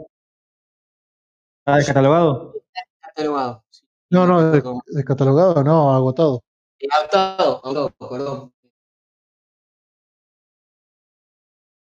¿Está 1.60 1.78
descatalogado? 1.78 2.54
catalogado. 3.02 3.64
sí. 3.70 3.86
No, 4.10 4.26
no, 4.26 4.52
descatalogado, 4.88 5.64
no, 5.64 5.94
agotado. 5.94 6.44
Agotado, 6.92 7.62
agotado, 7.64 7.90
perdón. 8.10 8.54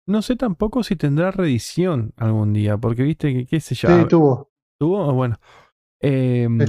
No 0.08 0.22
sé 0.22 0.36
tampoco 0.36 0.84
si 0.84 0.96
tendrá 0.96 1.32
reedición 1.32 2.14
algún 2.18 2.54
día, 2.54 2.78
porque 2.78 3.04
viste 3.04 3.34
que, 3.34 3.46
qué 3.46 3.60
sé 3.60 3.76
yo. 3.76 3.88
Sí, 3.90 3.96
ah, 3.98 4.08
tuvo. 4.08 4.52
¿Tuvo? 4.80 5.14
Bueno. 5.14 5.38
Em, 6.00 6.60
Sí. 6.60 6.66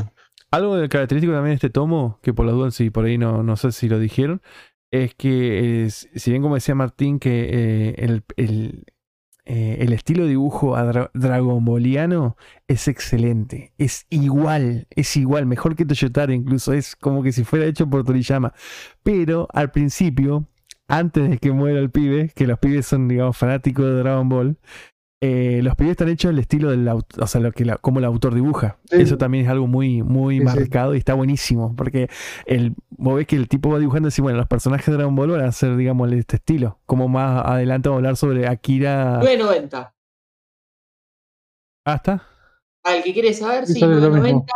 Algo 0.53 0.76
de 0.76 0.89
característico 0.89 1.32
también 1.34 1.51
de 1.51 1.55
este 1.57 1.70
tomo, 1.70 2.18
que 2.22 2.32
por 2.32 2.47
las 2.47 2.55
dudas, 2.55 2.74
si 2.74 2.89
por 2.89 3.05
ahí 3.05 3.18
no, 3.18 3.43
no 3.43 3.57
sé 3.57 3.72
si 3.72 3.89
lo 3.89 3.99
dijeron, 3.99 4.41
es 4.93 5.14
que, 5.16 5.84
eh, 5.87 5.91
si 5.91 6.30
bien 6.30 6.41
como 6.41 6.55
decía 6.55 6.74
Martín, 6.76 7.18
que 7.18 7.49
eh, 7.51 7.95
el, 7.99 8.22
el, 8.37 8.84
eh, 9.45 9.78
el 9.80 9.93
estilo 9.93 10.22
de 10.22 10.30
dibujo 10.30 10.76
a 10.76 10.84
dra- 10.84 11.11
Dragon 11.14 11.62
Balliano 11.64 12.37
es 12.68 12.87
excelente. 12.89 13.74
Es 13.76 14.07
igual, 14.09 14.87
es 14.91 15.16
igual, 15.16 15.47
mejor 15.47 15.74
que 15.74 15.84
Toyotaro 15.84 16.32
incluso. 16.32 16.72
Es 16.72 16.95
como 16.97 17.22
que 17.24 17.32
si 17.32 17.43
fuera 17.45 17.66
hecho 17.66 17.91
por 17.91 18.05
Toriyama. 18.05 18.55
Pero 19.03 19.49
al 19.53 19.72
principio, 19.72 20.49
antes 20.89 21.30
de 21.30 21.39
que 21.39 21.53
muera 21.53 21.78
el 21.78 21.91
pibe, 21.91 22.30
que 22.34 22.47
los 22.47 22.59
pibes 22.59 22.87
son, 22.87 23.09
digamos, 23.09 23.37
fanáticos 23.37 23.84
de 23.84 23.93
Dragon 23.95 24.28
Ball, 24.28 24.59
eh, 25.22 25.61
los 25.62 25.74
pibes 25.74 25.93
están 25.93 26.11
hechos 26.11 26.30
el 26.30 26.39
estilo 26.39 26.70
del 26.70 26.87
o 26.89 27.26
sea, 27.26 27.41
lo 27.41 27.51
que 27.51 27.64
la- 27.64 27.78
como 27.78 27.99
el 27.99 28.05
autor 28.05 28.34
dibuja. 28.34 28.78
Sí. 28.91 29.01
Eso 29.01 29.16
también 29.16 29.45
es 29.47 29.51
algo 29.51 29.66
muy, 29.66 30.03
muy 30.03 30.34
Sí, 30.37 30.41
sí. 30.41 30.45
marcado 30.45 30.95
y 30.95 30.99
está 30.99 31.14
buenísimo. 31.14 31.74
Porque 31.74 32.09
el, 32.45 32.74
vos 32.91 33.16
ves 33.16 33.26
que 33.26 33.37
el 33.37 33.49
tipo 33.49 33.70
va 33.70 33.78
dibujando 33.78 34.09
y 34.09 34.11
dice, 34.11 34.20
bueno, 34.22 34.37
los 34.39 34.47
personajes 34.47 34.87
de 34.87 34.93
Dragon 34.93 35.16
Ball 35.16 35.30
van 35.30 35.41
a 35.45 35.53
ser, 35.53 35.74
digamos, 35.76 36.11
de 36.11 36.18
este 36.18 36.37
estilo. 36.37 36.78
Como 36.87 37.09
más 37.09 37.45
adelante 37.47 37.89
vamos 37.89 37.99
a 37.99 38.01
hablar 38.01 38.16
sobre 38.16 38.47
Akira. 38.47 39.20
9.90. 39.22 39.95
¿Hasta? 41.87 42.22
Al 42.84 43.03
que 43.03 43.12
quiere 43.12 43.32
saber, 43.32 43.66
Sí, 43.66 43.74
sí, 43.74 43.80
sale 43.80 43.95
lo 43.97 44.11
9.90. 44.11 44.22
mismo. 44.22 44.47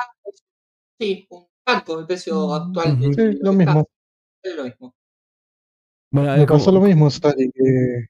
Sí, 1.00 1.26
un 1.30 1.46
banco 1.66 2.00
el 2.00 2.06
precio 2.06 2.54
actual. 2.54 2.98
Sí, 3.14 3.38
lo 3.40 3.52
mismo. 3.52 3.88
Es 4.44 4.56
lo 4.56 4.64
mismo. 4.64 4.94
Bueno, 6.12 6.36
Me 6.36 6.46
como- 6.46 6.58
pasó 6.58 6.72
lo 6.72 6.80
mismo, 6.80 7.08
Sari, 7.10 7.50
que 7.52 8.06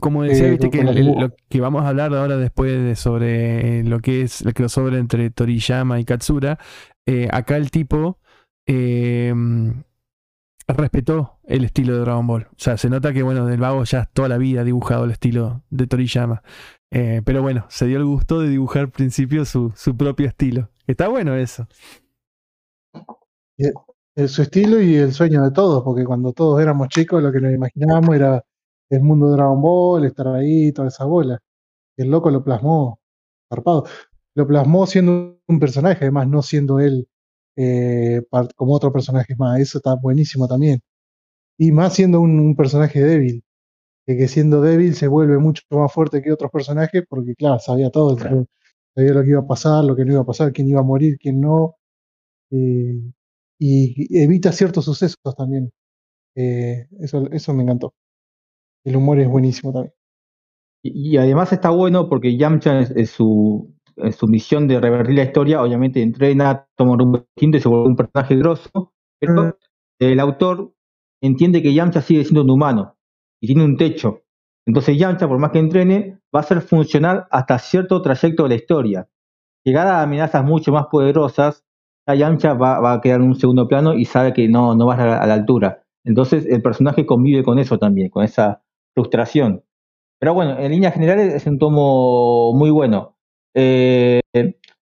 Como 0.00 0.24
decía, 0.24 0.46
Eh, 0.48 0.50
viste 0.50 0.68
que 0.70 0.80
el- 0.80 1.06
lo 1.14 1.32
que 1.48 1.60
vamos 1.60 1.84
a 1.84 1.88
hablar 1.88 2.12
ahora 2.12 2.36
después 2.36 2.72
de 2.72 2.96
sobre 2.96 3.84
lo 3.84 4.00
que 4.00 4.22
es 4.22 4.42
el 4.42 4.52
crossover 4.52 4.94
entre 4.94 5.30
Toriyama 5.30 6.00
y 6.00 6.04
Katsura, 6.04 6.58
eh, 7.06 7.28
acá 7.30 7.56
el 7.56 7.70
tipo 7.70 8.18
eh, 8.66 9.32
respetó 10.68 11.38
el 11.44 11.64
estilo 11.64 11.94
de 11.94 12.00
Dragon 12.00 12.26
Ball. 12.26 12.48
O 12.50 12.54
sea, 12.56 12.76
se 12.76 12.88
nota 12.90 13.12
que, 13.12 13.22
bueno, 13.22 13.46
del 13.46 13.60
vago 13.60 13.82
ya 13.84 14.06
toda 14.12 14.28
la 14.28 14.38
vida 14.38 14.60
ha 14.62 14.64
dibujado 14.64 15.04
el 15.04 15.10
estilo 15.12 15.62
de 15.70 15.86
Toriyama. 15.86 16.42
Eh, 16.92 17.22
pero 17.24 17.42
bueno, 17.42 17.66
se 17.68 17.86
dio 17.86 17.98
el 17.98 18.04
gusto 18.04 18.40
de 18.40 18.48
dibujar 18.48 18.82
al 18.82 18.90
principio 18.90 19.44
su, 19.44 19.72
su 19.76 19.96
propio 19.96 20.26
estilo. 20.26 20.70
Está 20.86 21.06
bueno 21.08 21.34
eso. 21.36 21.66
Su 24.28 24.42
estilo 24.42 24.80
y 24.80 24.96
el 24.96 25.12
sueño 25.12 25.42
de 25.44 25.50
todos, 25.52 25.82
porque 25.84 26.04
cuando 26.04 26.32
todos 26.32 26.60
éramos 26.60 26.88
chicos 26.88 27.22
lo 27.22 27.32
que 27.32 27.40
nos 27.40 27.52
imaginábamos 27.52 28.14
era 28.16 28.44
el 28.90 29.02
mundo 29.02 29.26
de 29.28 29.32
Dragon 29.36 29.60
Ball, 29.62 30.04
estar 30.04 30.28
ahí, 30.28 30.72
toda 30.72 30.88
esa 30.88 31.04
bola. 31.04 31.38
El 31.96 32.10
loco 32.10 32.30
lo 32.30 32.44
plasmó 32.44 33.00
zarpado. 33.50 33.86
Lo 34.36 34.46
plasmó 34.46 34.86
siendo 34.86 35.40
un 35.48 35.60
personaje, 35.60 36.00
además 36.06 36.28
no 36.28 36.42
siendo 36.42 36.80
él 36.80 37.08
eh, 37.56 38.22
como 38.56 38.74
otro 38.74 38.92
personaje 38.92 39.34
más. 39.36 39.60
Eso 39.60 39.78
está 39.78 39.94
buenísimo 39.96 40.48
también. 40.48 40.80
Y 41.58 41.72
más 41.72 41.94
siendo 41.94 42.20
un, 42.20 42.38
un 42.40 42.56
personaje 42.56 43.00
débil, 43.02 43.44
que, 44.06 44.16
que 44.16 44.28
siendo 44.28 44.62
débil 44.62 44.94
se 44.94 45.08
vuelve 45.08 45.38
mucho 45.38 45.62
más 45.70 45.92
fuerte 45.92 46.22
que 46.22 46.32
otros 46.32 46.50
personajes, 46.52 47.04
porque 47.08 47.34
claro, 47.36 47.58
sabía 47.60 47.90
todo, 47.90 48.18
sabía 48.18 48.44
sabía 48.96 49.14
lo 49.14 49.22
que 49.24 49.30
iba 49.30 49.40
a 49.40 49.46
pasar, 49.46 49.84
lo 49.84 49.96
que 49.96 50.04
no 50.04 50.12
iba 50.14 50.22
a 50.22 50.26
pasar, 50.26 50.52
quién 50.52 50.68
iba 50.68 50.80
a 50.80 50.84
morir, 50.84 51.18
quién 51.20 51.40
no. 51.40 51.76
eh, 52.52 52.94
y 53.60 54.22
evita 54.22 54.52
ciertos 54.52 54.86
sucesos 54.86 55.18
también. 55.36 55.70
Eh, 56.36 56.88
eso, 57.00 57.28
eso 57.32 57.54
me 57.54 57.64
encantó. 57.64 57.94
El 58.84 58.96
humor 58.96 59.20
es 59.20 59.28
buenísimo 59.28 59.72
también. 59.72 59.94
Y, 60.82 61.12
y 61.14 61.16
además 61.18 61.52
está 61.52 61.70
bueno 61.70 62.08
porque 62.08 62.36
Yamcha 62.36 62.80
en, 62.80 62.98
en 62.98 63.06
su, 63.06 63.74
en 63.96 64.12
su 64.12 64.26
misión 64.28 64.68
de 64.68 64.80
revertir 64.80 65.16
la 65.16 65.24
historia, 65.24 65.62
obviamente 65.62 66.02
entrena, 66.02 66.66
toma 66.76 66.92
un 66.92 66.98
rumbo 66.98 67.26
distinto 67.36 67.58
y 67.58 67.60
se 67.60 67.68
vuelve 67.68 67.88
un 67.88 67.96
personaje 67.96 68.36
grosso, 68.36 68.92
pero 69.20 69.58
el 70.00 70.20
autor 70.20 70.72
entiende 71.22 71.62
que 71.62 71.74
Yamcha 71.74 72.00
sigue 72.00 72.24
siendo 72.24 72.42
un 72.42 72.50
humano 72.50 72.96
y 73.42 73.48
tiene 73.48 73.64
un 73.64 73.76
techo. 73.76 74.22
Entonces 74.66 74.98
Yamcha, 74.98 75.28
por 75.28 75.38
más 75.38 75.50
que 75.50 75.58
entrene, 75.58 76.20
va 76.34 76.40
a 76.40 76.44
ser 76.44 76.62
funcional 76.62 77.26
hasta 77.30 77.58
cierto 77.58 78.00
trayecto 78.02 78.44
de 78.44 78.48
la 78.48 78.54
historia. 78.54 79.08
Llegada 79.64 79.98
a 79.98 80.02
amenazas 80.02 80.44
mucho 80.44 80.72
más 80.72 80.86
poderosas, 80.86 81.64
Yamcha 82.14 82.54
va, 82.54 82.80
va 82.80 82.94
a 82.94 83.00
quedar 83.00 83.20
en 83.20 83.26
un 83.28 83.34
segundo 83.36 83.68
plano 83.68 83.94
y 83.94 84.04
sabe 84.04 84.32
que 84.32 84.48
no, 84.48 84.74
no 84.74 84.86
va 84.86 84.94
a 84.94 85.26
la 85.26 85.34
altura. 85.34 85.82
Entonces 86.04 86.46
el 86.46 86.62
personaje 86.62 87.06
convive 87.06 87.42
con 87.44 87.58
eso 87.58 87.78
también, 87.78 88.08
con 88.10 88.24
esa 88.24 88.62
frustración. 88.94 89.62
Pero 90.18 90.34
bueno, 90.34 90.58
en 90.58 90.70
líneas 90.72 90.94
generales 90.94 91.34
es 91.34 91.46
un 91.46 91.58
tomo 91.58 92.52
muy 92.54 92.70
bueno. 92.70 93.16
Eh, 93.54 94.20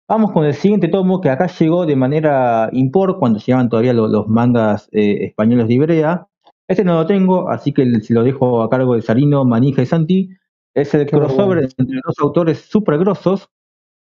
vamos 0.08 0.32
con 0.32 0.44
el 0.44 0.54
siguiente 0.54 0.88
tomo 0.88 1.20
que 1.20 1.30
acá 1.30 1.46
llegó 1.46 1.86
de 1.86 1.96
manera 1.96 2.68
import 2.72 3.18
cuando 3.18 3.38
se 3.38 3.52
llaman 3.52 3.68
todavía 3.68 3.92
lo- 3.92 4.08
los, 4.08 4.28
mangas 4.28 4.88
eh, 4.92 5.24
españoles 5.24 5.68
de 5.68 5.74
Ibrea. 5.74 6.28
Este 6.68 6.84
no 6.84 6.94
lo 6.94 7.06
tengo, 7.06 7.48
así 7.50 7.72
que 7.72 8.00
se 8.00 8.14
lo 8.14 8.22
dejo 8.22 8.62
a 8.62 8.70
cargo 8.70 8.94
de 8.94 9.02
Sarino, 9.02 9.44
Manija 9.44 9.82
y 9.82 9.86
Santi. 9.86 10.30
Es 10.74 10.94
el 10.94 11.06
crossover 11.06 11.58
bueno. 11.58 11.68
entre 11.78 12.00
dos 12.04 12.16
autores 12.20 12.60
súper 12.60 12.98
grosos. 12.98 13.48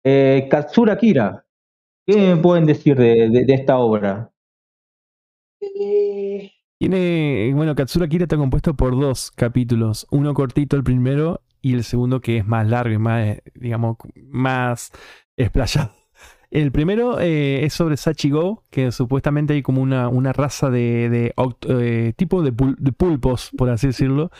Eh, 0.04 0.46
Katsura 0.50 0.96
Kira. 0.98 1.43
¿Qué 2.06 2.16
me 2.16 2.36
pueden 2.40 2.64
decir 2.64 2.96
de, 2.96 3.28
de- 3.28 3.44
de 3.44 3.54
esta 3.54 3.76
obra? 3.76 4.32
Eh, 5.60 6.50
Tiene, 6.78 7.52
bueno, 7.54 7.74
Katsura 7.74 8.08
Kira 8.08 8.24
está 8.24 8.36
compuesto 8.36 8.74
por 8.74 8.98
dos 8.98 9.30
capítulos. 9.30 10.06
Uno 10.10 10.34
cortito, 10.34 10.76
el 10.76 10.84
primero, 10.84 11.42
y 11.62 11.74
el 11.74 11.84
segundo 11.84 12.20
que 12.20 12.38
es 12.38 12.46
más 12.46 12.66
largo 12.68 12.94
y 12.94 12.98
más, 12.98 13.26
eh, 13.26 13.42
digamos, 13.54 13.96
más 14.16 14.90
explayado. 15.36 15.92
El 16.50 16.70
primero 16.70 17.18
eh, 17.20 17.64
es 17.64 17.72
sobre 17.74 17.96
Sachigo, 17.96 18.64
que 18.70 18.92
supuestamente 18.92 19.54
hay 19.54 19.62
como 19.62 19.82
una, 19.82 20.08
una 20.08 20.32
raza 20.32 20.70
de, 20.70 21.08
de 21.10 21.34
eh, 21.68 22.12
tipo 22.16 22.42
de, 22.42 22.52
pul- 22.52 22.76
de 22.78 22.92
pulpos, 22.92 23.50
por 23.58 23.70
así 23.70 23.88
decirlo, 23.88 24.30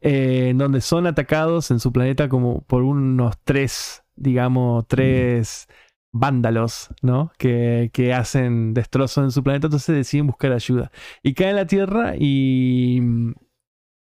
eh, 0.00 0.48
en 0.50 0.58
donde 0.58 0.80
son 0.80 1.06
atacados 1.06 1.70
en 1.70 1.80
su 1.80 1.92
planeta 1.92 2.28
como 2.28 2.62
por 2.62 2.82
unos 2.82 3.36
tres, 3.44 4.04
digamos, 4.16 4.86
tres 4.88 5.68
vándalos, 6.12 6.88
¿no? 7.02 7.32
Que, 7.38 7.90
que 7.92 8.14
hacen 8.14 8.74
destrozos 8.74 9.24
en 9.24 9.30
su 9.30 9.42
planeta, 9.42 9.66
entonces 9.66 9.94
deciden 9.94 10.26
buscar 10.26 10.52
ayuda. 10.52 10.90
Y 11.22 11.34
caen 11.34 11.50
en 11.50 11.56
la 11.56 11.66
Tierra 11.66 12.14
y, 12.18 13.00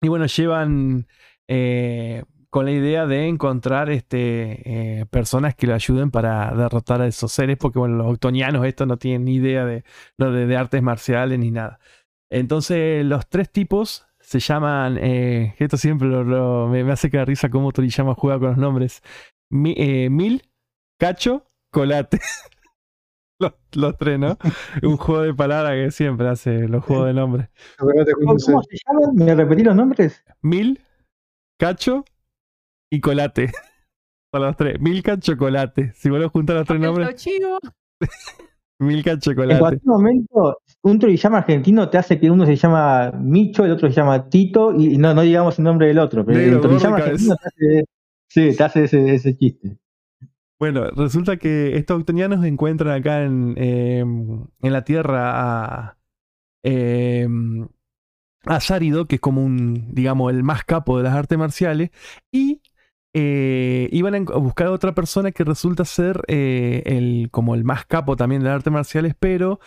y 0.02 0.08
bueno, 0.08 0.26
llevan 0.26 1.06
eh, 1.48 2.24
con 2.50 2.64
la 2.66 2.72
idea 2.72 3.06
de 3.06 3.26
encontrar 3.26 3.90
este, 3.90 5.00
eh, 5.00 5.06
personas 5.06 5.54
que 5.54 5.66
lo 5.66 5.74
ayuden 5.74 6.10
para 6.10 6.54
derrotar 6.54 7.02
a 7.02 7.06
esos 7.06 7.32
seres, 7.32 7.56
porque 7.58 7.78
bueno, 7.78 7.96
los 7.96 8.06
octonianos 8.06 8.64
estos 8.66 8.86
no 8.86 8.98
tienen 8.98 9.24
ni 9.24 9.34
idea 9.36 9.64
de, 9.64 9.84
de, 10.18 10.46
de 10.46 10.56
artes 10.56 10.82
marciales 10.82 11.38
ni 11.38 11.50
nada. 11.50 11.80
Entonces 12.30 13.04
los 13.04 13.28
tres 13.28 13.50
tipos 13.50 14.06
se 14.20 14.40
llaman, 14.40 14.98
eh, 15.00 15.54
esto 15.58 15.76
siempre 15.76 16.08
me, 16.08 16.92
hace 16.92 17.10
que 17.10 17.24
risa 17.24 17.48
cómo 17.48 17.70
Toriyama 17.72 18.14
juega 18.14 18.38
con 18.38 18.48
los 18.48 18.58
nombres, 18.58 19.02
Mi- 19.50 20.08
Mil, 20.10 20.42
Cacho, 20.98 21.45
Colate. 21.76 22.18
los, 23.38 23.52
los 23.74 23.96
tres, 23.98 24.18
¿no? 24.18 24.38
Un 24.82 24.96
juego 24.96 25.22
de 25.22 25.34
palabras 25.34 25.72
que 25.74 25.90
siempre 25.90 26.26
hace 26.28 26.66
los 26.68 26.82
juegos 26.82 27.06
de 27.08 27.12
nombres. 27.14 27.48
¿Cómo, 27.78 27.92
se- 28.04 28.12
cómo 28.46 28.62
se 28.62 28.76
llaman? 28.86 29.14
¿Me 29.14 29.34
repetí 29.34 29.62
los 29.62 29.76
nombres? 29.76 30.24
Mil, 30.40 30.80
Cacho 31.60 32.04
y 32.90 33.00
Colate. 33.00 33.50
Son 34.32 34.42
los 34.42 34.56
tres. 34.56 34.80
Milka, 34.80 35.18
Chocolate. 35.18 35.92
Si 35.94 36.08
vuelvo 36.10 36.26
a 36.26 36.30
juntar 36.30 36.56
los 36.56 36.66
tres 36.66 36.80
nombres, 36.80 37.08
Tochivo, 37.10 37.58
Milka, 38.80 39.12
En 39.12 39.20
Chocolate. 39.20 39.58
cualquier 39.60 39.86
momento, 39.86 40.58
un 40.82 40.98
Toriyama 40.98 41.38
argentino 41.38 41.88
te 41.88 41.98
hace 41.98 42.18
que 42.18 42.30
uno 42.30 42.44
se 42.46 42.56
llama 42.56 43.12
Micho, 43.12 43.64
el 43.64 43.72
otro 43.72 43.88
se 43.88 43.94
llama 43.94 44.28
Tito, 44.28 44.74
y 44.74 44.98
no, 44.98 45.14
no 45.14 45.22
digamos 45.22 45.58
el 45.58 45.64
nombre 45.64 45.86
del 45.88 45.98
otro. 45.98 46.24
Pero 46.26 46.38
Negro, 46.38 46.70
el 46.70 46.80
y 46.80 46.84
argentino 46.84 47.36
te 47.36 47.46
hace, 47.48 47.84
sí, 48.28 48.56
te 48.56 48.64
hace 48.64 48.84
ese, 48.84 49.14
ese 49.14 49.36
chiste. 49.36 49.78
Bueno, 50.58 50.86
resulta 50.92 51.36
que 51.36 51.76
estos 51.76 52.00
octonianos 52.00 52.44
encuentran 52.44 52.98
acá 52.98 53.24
en, 53.24 53.54
eh, 53.58 54.00
en 54.00 54.72
la 54.72 54.84
Tierra 54.84 55.32
a, 55.88 55.98
eh, 56.62 57.28
a 58.46 58.60
Sarido, 58.60 59.06
que 59.06 59.16
es 59.16 59.20
como 59.20 59.44
un, 59.44 59.94
digamos, 59.94 60.32
el 60.32 60.42
más 60.42 60.64
capo 60.64 60.96
de 60.98 61.04
las 61.04 61.14
artes 61.14 61.36
marciales, 61.38 61.90
y 62.32 62.62
eh, 63.14 63.88
iban 63.92 64.14
a 64.14 64.20
buscar 64.38 64.68
a 64.68 64.72
otra 64.72 64.94
persona 64.94 65.32
que 65.32 65.44
resulta 65.44 65.84
ser 65.84 66.22
eh, 66.28 66.82
el, 66.86 67.28
como 67.30 67.54
el 67.54 67.64
más 67.64 67.86
capo 67.86 68.16
también 68.16 68.42
de 68.42 68.48
las 68.48 68.56
artes 68.56 68.72
marciales, 68.72 69.14
pero 69.18 69.60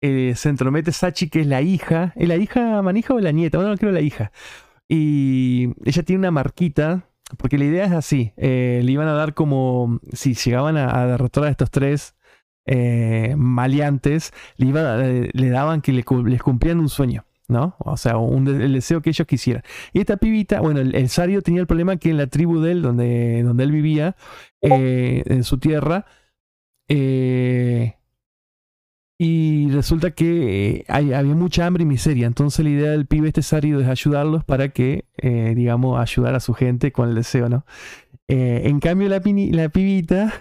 eh, 0.00 0.34
se 0.36 0.48
entromete 0.48 0.92
Sachi, 0.92 1.28
que 1.30 1.40
es 1.40 1.46
la 1.46 1.62
hija, 1.62 2.12
¿es 2.16 2.28
la 2.28 2.36
hija 2.36 2.82
manija 2.82 3.14
o 3.14 3.20
la 3.20 3.32
nieta? 3.32 3.58
Bueno, 3.58 3.72
no 3.72 3.78
creo 3.78 3.92
la 3.92 4.00
hija. 4.00 4.32
Y 4.88 5.70
ella 5.84 6.02
tiene 6.04 6.20
una 6.20 6.30
marquita 6.30 7.08
porque 7.38 7.58
la 7.58 7.64
idea 7.64 7.84
es 7.84 7.92
así, 7.92 8.32
eh, 8.36 8.80
le 8.84 8.92
iban 8.92 9.08
a 9.08 9.12
dar 9.12 9.34
como, 9.34 10.00
si 10.12 10.34
llegaban 10.34 10.76
a, 10.76 11.00
a 11.00 11.06
derrotar 11.06 11.44
a 11.44 11.50
estos 11.50 11.70
tres 11.70 12.14
eh, 12.66 13.34
maleantes, 13.36 14.32
le, 14.56 14.66
iba 14.66 15.04
eh, 15.04 15.30
le 15.32 15.48
daban 15.50 15.80
que 15.80 15.92
le 15.92 16.04
les 16.24 16.42
cumplían 16.42 16.80
un 16.80 16.88
sueño, 16.88 17.24
¿no? 17.48 17.76
O 17.78 17.96
sea, 17.96 18.16
un 18.18 18.46
el 18.48 18.72
deseo 18.72 19.02
que 19.02 19.10
ellos 19.10 19.26
quisieran. 19.26 19.62
Y 19.92 20.00
esta 20.00 20.16
pibita, 20.16 20.60
bueno, 20.60 20.80
el, 20.80 20.94
el 20.94 21.08
Sario 21.08 21.42
tenía 21.42 21.60
el 21.60 21.66
problema 21.66 21.96
que 21.96 22.10
en 22.10 22.16
la 22.16 22.26
tribu 22.26 22.60
de 22.60 22.72
él, 22.72 22.82
donde, 22.82 23.42
donde 23.44 23.64
él 23.64 23.72
vivía, 23.72 24.16
eh, 24.62 25.22
en 25.26 25.44
su 25.44 25.58
tierra, 25.58 26.06
eh, 26.88 27.96
y 29.18 29.70
resulta 29.70 30.10
que 30.10 30.76
eh, 30.78 30.84
hay- 30.88 31.12
había 31.12 31.34
mucha 31.34 31.66
hambre 31.66 31.82
y 31.84 31.86
miseria. 31.86 32.26
Entonces 32.26 32.64
la 32.64 32.70
idea 32.70 32.90
del 32.90 33.06
pibe 33.06 33.28
este 33.28 33.42
Sario 33.42 33.80
es 33.80 33.88
ayudarlos 33.88 34.44
para 34.44 34.68
que, 34.68 35.06
eh, 35.18 35.54
digamos, 35.56 35.98
ayudar 36.00 36.34
a 36.34 36.40
su 36.40 36.52
gente 36.54 36.92
con 36.92 37.08
el 37.08 37.14
deseo, 37.14 37.48
¿no? 37.48 37.64
Eh, 38.28 38.62
en 38.64 38.80
cambio 38.80 39.08
la, 39.08 39.20
pini- 39.22 39.52
la 39.52 39.68
pibita 39.70 40.32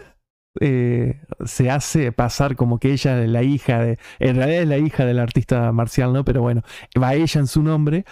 eh, 0.59 1.21
se 1.45 1.69
hace 1.69 2.11
pasar 2.11 2.55
como 2.55 2.79
que 2.79 2.91
ella 2.93 3.21
es 3.23 3.29
la 3.29 3.43
hija 3.43 3.79
de... 3.81 3.99
En 4.19 4.37
realidad 4.37 4.61
es 4.63 4.67
la 4.69 4.77
hija 4.77 5.05
del 5.05 5.19
artista 5.19 5.71
marcial, 5.71 6.11
¿no? 6.13 6.23
Pero 6.25 6.41
bueno, 6.41 6.61
va 7.01 7.13
ella 7.13 7.39
en 7.41 7.47
su 7.47 7.61
nombre. 7.61 8.05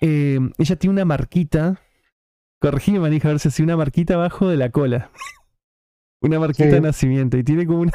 Eh, 0.00 0.40
ella 0.58 0.76
tiene 0.76 0.92
una 0.94 1.04
marquita 1.04 1.80
corregime, 2.60 3.00
manija, 3.00 3.28
a 3.28 3.32
ver 3.32 3.40
si 3.40 3.62
una 3.62 3.76
marquita 3.76 4.14
abajo 4.14 4.48
de 4.48 4.56
la 4.56 4.70
cola. 4.70 5.10
una 6.22 6.38
marquita 6.38 6.64
Sí. 6.68 6.70
de 6.74 6.80
nacimiento. 6.80 7.36
Y 7.38 7.44
tiene 7.44 7.66
como 7.66 7.80
una. 7.80 7.92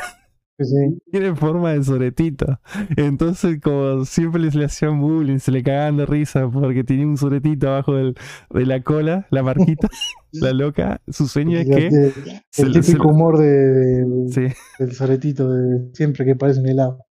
Sí. 0.60 1.00
Tiene 1.12 1.36
forma 1.36 1.74
de 1.74 1.84
soretito. 1.84 2.60
Entonces, 2.96 3.60
como 3.62 4.06
siempre 4.06 4.42
les 4.42 4.56
le 4.56 4.66
hacían 4.66 5.00
bullying, 5.00 5.38
se 5.38 5.52
le 5.52 5.62
cagaban 5.62 5.98
de 5.98 6.06
risa 6.08 6.50
porque 6.50 6.84
tenía 6.84 7.06
un 7.06 7.16
soretito 7.18 7.68
abajo 7.70 7.94
del- 7.96 8.16
de 8.50 8.66
la 8.66 8.82
cola, 8.82 9.28
la 9.30 9.44
marquita, 9.44 9.88
la 10.32 10.54
loca. 10.54 11.02
Su 11.08 11.28
sueño 11.28 11.60
es 11.60 11.68
que. 11.68 11.92
se 12.50 12.62
el 12.64 12.74
se 12.74 12.82
típico 12.82 13.10
humor 13.10 13.38
de, 13.38 13.46
del- 13.48 14.32
sí. 14.32 14.48
del 14.80 14.92
soretito 14.94 15.50
de 15.52 15.92
siempre 15.94 16.26
que 16.26 16.36
parece 16.36 16.60
un 16.62 16.68
helado. 16.70 17.06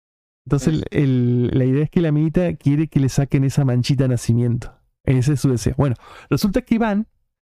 Entonces, 0.47 0.75
el- 0.75 0.85
el- 0.91 1.51
la 1.59 1.65
idea 1.65 1.83
es 1.85 1.91
que 1.91 2.01
la 2.01 2.11
amiguita 2.11 2.55
quiere 2.55 2.87
que 2.89 3.01
le 3.01 3.09
saquen 3.09 3.43
esa 3.45 3.65
manchita 3.65 4.05
de 4.05 4.09
nacimiento. 4.11 4.73
Ese 5.05 5.33
es 5.33 5.41
su 5.41 5.51
deseo. 5.51 5.75
Bueno, 5.77 5.97
resulta 6.31 6.63
que 6.63 6.79
van 6.79 7.09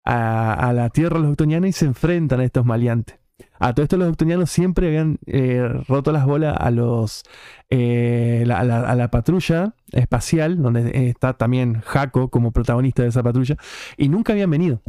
a, 0.06 0.54
a 0.54 0.72
la 0.74 0.90
tierra 0.90 1.20
los 1.20 1.36
y 1.38 1.72
se 1.74 1.86
enfrentan 1.86 2.40
a 2.40 2.46
estos 2.46 2.66
maleantes. 2.66 3.20
A 3.60 3.74
todo 3.74 3.84
esto 3.84 3.98
los 3.98 4.10
octonianos 4.10 4.50
siempre 4.52 4.88
habían 4.88 5.20
eh, 5.26 5.68
roto 5.88 6.12
las 6.12 6.26
bolas 6.26 6.56
a 6.60 6.70
los 6.70 7.24
eh, 7.70 8.44
la- 8.46 8.60
a, 8.60 8.64
la, 8.64 8.82
a 8.82 8.96
la 8.96 9.10
patrulla 9.10 9.74
espacial, 9.92 10.62
donde 10.62 11.08
está 11.10 11.34
también 11.34 11.82
Jaco 11.82 12.30
como 12.30 12.52
protagonista 12.52 13.04
de 13.04 13.10
esa 13.10 13.24
patrulla, 13.24 13.58
y 13.98 14.10
nunca 14.10 14.34
habían 14.34 14.50
venido. 14.52 14.82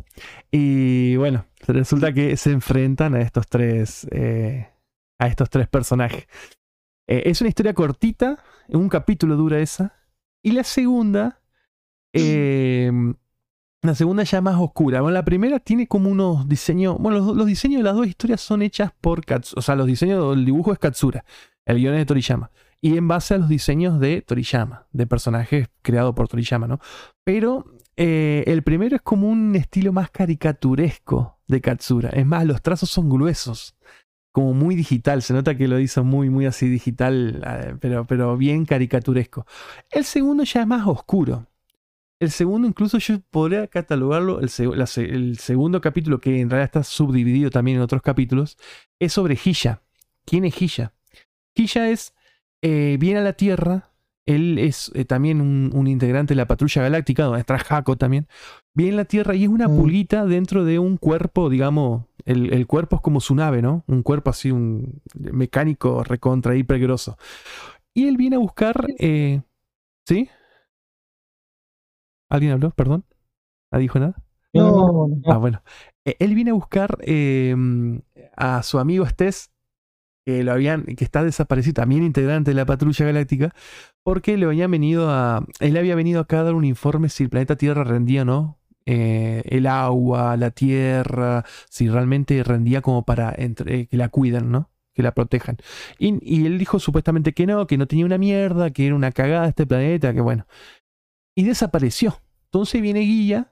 Y 0.51 1.17
bueno, 1.17 1.47
resulta 1.67 2.13
que 2.13 2.37
se 2.37 2.51
enfrentan 2.53 3.15
a 3.15 3.21
estos 3.23 3.47
tres 3.47 4.07
eh, 4.11 4.69
a 5.19 5.27
estos 5.29 5.49
tres 5.51 5.69
personajes. 5.69 6.27
Eh, 7.07 7.23
es 7.27 7.41
una 7.41 7.49
historia 7.49 7.75
cortita, 7.75 8.43
un 8.69 8.89
capítulo 8.89 9.37
dura 9.37 9.59
esa. 9.61 9.95
Y 10.43 10.53
la 10.53 10.65
segunda, 10.65 11.41
eh, 12.13 12.91
la 13.85 13.95
segunda 13.95 14.23
ya 14.23 14.41
más 14.41 14.57
oscura. 14.59 15.01
Bueno, 15.01 15.15
la 15.15 15.25
primera 15.25 15.61
tiene 15.61 15.87
como 15.87 16.11
unos 16.11 16.49
diseños. 16.49 16.97
Bueno, 16.99 17.35
los, 17.35 17.47
diseños 17.47 17.81
de 17.81 17.85
las 17.85 17.95
dos 17.95 18.07
historias 18.07 18.41
son 18.41 18.63
hechas 18.63 18.93
por 19.01 19.25
Katsura. 19.25 19.59
O 19.59 19.63
sea, 19.63 19.75
los 19.75 19.87
diseños 19.87 20.35
del 20.35 20.45
dibujo 20.45 20.73
es 20.73 20.79
Katsura. 20.79 21.25
El 21.67 21.79
guion 21.79 21.95
es 21.95 22.01
de 22.01 22.07
Toriyama. 22.07 22.51
Y 22.81 22.97
en 22.97 23.09
base 23.09 23.35
a 23.35 23.39
los 23.39 23.49
diseños 23.49 24.01
de 24.01 24.23
Toriyama, 24.23 24.87
de 24.93 25.07
personajes 25.07 25.69
creados 25.83 26.15
por 26.15 26.29
Toriyama, 26.29 26.67
¿no? 26.67 26.81
Pero 27.25 27.65
eh, 27.97 28.45
el 28.47 28.63
primero 28.63 28.97
es 28.97 29.03
como 29.03 29.29
un 29.29 29.55
estilo 29.55 29.93
más 29.93 30.11
caricaturesco 30.11 31.39
de 31.47 31.61
Katsura. 31.61 32.11
Es 32.11 32.27
más, 32.27 32.45
los 32.47 32.63
trazos 32.63 32.91
son 32.91 33.11
gruesos 33.11 33.77
como 34.33 34.53
muy 34.53 34.75
digital. 34.75 35.23
Se 35.23 35.33
nota 35.33 35.57
que 35.57 35.69
lo 35.69 35.79
hizo 35.79 36.05
muy, 36.05 36.31
muy 36.31 36.47
así 36.47 36.69
digital, 36.69 37.43
eh, 37.47 37.77
pero, 37.81 38.07
pero 38.07 38.37
bien 38.37 38.65
caricaturesco. 38.65 39.47
El 39.91 40.05
segundo 40.05 40.45
ya 40.45 40.63
es 40.63 40.67
más 40.67 40.87
oscuro. 40.87 41.47
El 42.21 42.31
segundo, 42.31 42.67
incluso 42.69 42.99
yo 42.99 43.21
podría 43.31 43.67
catalogarlo, 43.67 44.41
el, 44.41 44.49
seg- 44.49 44.75
la 44.75 44.87
se- 44.87 45.05
el 45.05 45.39
segundo 45.39 45.81
capítulo, 45.81 46.21
que 46.21 46.41
en 46.41 46.49
realidad 46.49 46.67
está 46.67 46.83
subdividido 46.85 47.51
también 47.51 47.77
en 47.79 47.83
otros 47.83 48.03
capítulos, 48.03 48.57
es 49.01 49.13
sobre 49.13 49.37
Hisha. 49.43 49.83
¿Quién 50.25 50.45
es 50.45 50.61
Hisha? 50.61 50.95
Hisha 51.55 51.91
es, 51.91 52.15
eh, 52.63 52.97
viene 52.99 53.21
a 53.21 53.23
la 53.23 53.35
Tierra, 53.35 53.91
él 54.27 54.59
es 54.59 54.91
eh, 54.95 55.05
también 55.05 55.41
un, 55.43 55.71
un 55.75 55.87
integrante 55.87 56.33
de 56.33 56.37
la 56.37 56.47
patrulla 56.47 56.83
galáctica, 56.83 57.25
donde 57.25 57.41
está 57.41 57.59
Jaco 57.59 57.97
también. 57.97 58.27
Viene 58.73 58.95
a 58.95 58.97
la 58.99 59.05
Tierra 59.05 59.35
y 59.35 59.43
es 59.45 59.49
una 59.51 59.69
Mm. 59.69 59.77
pulguita 59.77 60.25
dentro 60.25 60.65
de 60.65 60.79
un 60.79 60.97
cuerpo, 60.97 61.51
digamos, 61.51 62.05
el, 62.25 62.55
el 62.55 62.67
cuerpo 62.67 62.97
es 62.97 63.03
como 63.03 63.21
su 63.21 63.35
nave, 63.35 63.61
¿no? 63.61 63.85
Un 63.87 64.03
cuerpo 64.03 64.31
así, 64.31 64.51
un 64.51 65.03
mecánico 65.15 66.03
recontra 66.05 66.57
hiper 66.57 66.79
grosso. 66.81 67.19
Y 67.93 68.07
él 68.07 68.17
viene 68.17 68.37
a 68.37 68.39
buscar, 68.39 68.87
eh, 68.99 69.43
¿sí? 70.09 70.31
¿Alguien 72.35 72.53
habló? 72.53 72.71
Perdón. 72.71 73.05
¿Ah, 73.73 73.79
dijo 73.79 73.99
nada? 73.99 74.15
No, 74.53 74.71
no, 74.71 75.21
Ah, 75.27 75.37
bueno. 75.39 75.63
Eh, 76.05 76.17
Él 76.21 76.35
viene 76.35 76.51
a 76.53 76.55
buscar 76.55 76.99
eh, 77.03 77.55
a 78.37 78.63
su 78.63 78.79
amigo 78.79 79.05
Estés, 79.05 79.51
que 80.27 80.45
lo 80.45 80.53
habían, 80.53 80.85
que 80.85 81.05
está 81.05 81.25
desaparecido, 81.25 81.75
también 81.75 82.03
integrante 82.05 82.53
de 82.53 82.57
la 82.57 82.67
patrulla 82.67 83.07
galáctica, 83.07 83.55
porque 84.05 84.37
le 84.37 84.47
habían 84.47 84.71
venido 84.71 85.11
a. 85.11 85.47
Él 85.61 85.77
había 85.77 85.95
venido 85.97 86.21
acá 86.21 86.41
a 86.41 86.45
dar 86.45 86.55
un 86.55 86.65
informe 86.65 87.09
si 87.11 87.25
el 87.25 87.31
planeta 87.31 87.57
Tierra 87.57 87.85
rendía 87.85 88.23
o 88.23 88.25
no. 88.27 88.59
eh, 88.87 89.43
el 89.47 89.67
agua, 89.67 90.37
la 90.37 90.51
tierra, 90.51 91.45
si 91.71 91.89
realmente 91.89 92.43
rendía 92.45 92.83
como 92.83 93.05
para 93.05 93.35
entre- 93.37 93.81
eh, 93.81 93.87
que 93.89 93.97
la 93.97 94.11
cuidan, 94.11 94.51
¿no? 94.53 94.71
Que 94.95 95.03
la 95.03 95.13
protejan. 95.15 95.57
Y, 95.99 96.19
y 96.23 96.47
él 96.47 96.59
dijo 96.59 96.79
supuestamente 96.81 97.33
que 97.35 97.47
no, 97.47 97.67
que 97.67 97.79
no 97.79 97.87
tenía 97.89 98.07
una 98.07 98.19
mierda, 98.19 98.71
que 98.73 98.87
era 98.87 98.95
una 98.97 99.13
cagada 99.13 99.49
este 99.49 99.67
planeta, 99.67 100.13
que 100.15 100.21
bueno. 100.21 100.47
Y 101.37 101.45
desapareció. 101.45 102.21
Entonces 102.55 102.81
viene 102.83 103.01
Guilla 103.01 103.51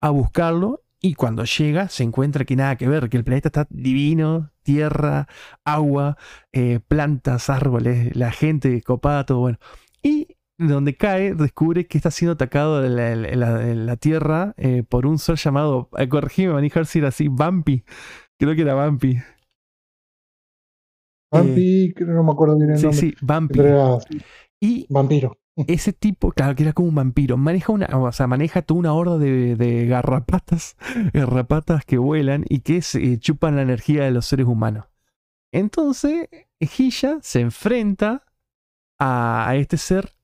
a 0.00 0.10
buscarlo 0.10 0.84
y 1.00 1.14
cuando 1.14 1.44
llega 1.44 1.88
se 1.88 2.04
encuentra 2.04 2.44
que 2.44 2.54
nada 2.56 2.76
que 2.76 2.88
ver, 2.88 3.08
que 3.08 3.16
el 3.16 3.24
planeta 3.24 3.48
está 3.48 3.66
divino, 3.70 4.52
tierra, 4.62 5.26
agua, 5.64 6.16
eh, 6.52 6.80
plantas, 6.86 7.50
árboles, 7.50 8.14
la 8.16 8.30
gente 8.30 8.82
copada, 8.82 9.26
todo 9.26 9.40
bueno. 9.40 9.58
Y 10.00 10.36
donde 10.58 10.96
cae 10.96 11.34
descubre 11.34 11.88
que 11.88 11.98
está 11.98 12.12
siendo 12.12 12.34
atacado 12.34 12.82
la, 12.88 13.16
la- 13.16 13.96
tierra 13.96 14.54
eh, 14.58 14.84
por 14.88 15.06
un 15.06 15.18
ser 15.18 15.36
llamado, 15.36 15.90
eh, 15.98 16.08
corregime, 16.08 16.52
manejar 16.52 16.86
si 16.86 17.00
era 17.00 17.08
así, 17.08 17.26
Bumpy. 17.28 17.84
Creo 18.38 18.54
que 18.54 18.62
era 18.62 18.74
Bumpy. 18.76 19.18
Vampi, 21.30 21.92
creo- 21.94 22.08
no 22.14 22.24
me 22.24 22.32
acuerdo 22.32 22.56
bien 22.56 22.70
el 22.70 22.80
Sí, 22.80 22.86
nombre. 22.86 23.06
sí, 23.10 23.14
Bumpy. 23.20 23.58
Pero 23.58 23.68
era 23.68 23.98
Y 24.60 24.86
vampiro. 24.88 25.38
Ese 25.56 25.92
tipo, 25.92 26.32
claro 26.32 26.54
que 26.54 26.64
era 26.64 26.72
como 26.72 26.88
un 26.88 26.94
vampiro, 26.94 27.36
maneja 27.36 27.72
una, 27.72 27.86
o 27.86 28.12
sea, 28.12 28.26
maneja 28.26 28.62
toda 28.62 28.78
una 28.80 28.92
horda 28.92 29.18
de, 29.18 29.56
de 29.56 29.86
garrapatas, 29.86 30.76
garrapatas 31.14 31.84
que 31.84 31.98
vuelan 31.98 32.44
y 32.48 32.60
que 32.60 32.82
eh, 32.94 33.18
chupan 33.18 33.56
la 33.56 33.62
energía 33.62 34.04
de 34.04 34.10
los 34.10 34.26
seres 34.26 34.46
humanos. 34.46 34.86
Entonces, 35.52 36.28
Hilla 36.60 37.18
se 37.22 37.40
enfrenta 37.40 38.24
a, 38.98 39.48
a 39.48 39.56
este 39.56 39.78
ser 39.78 40.15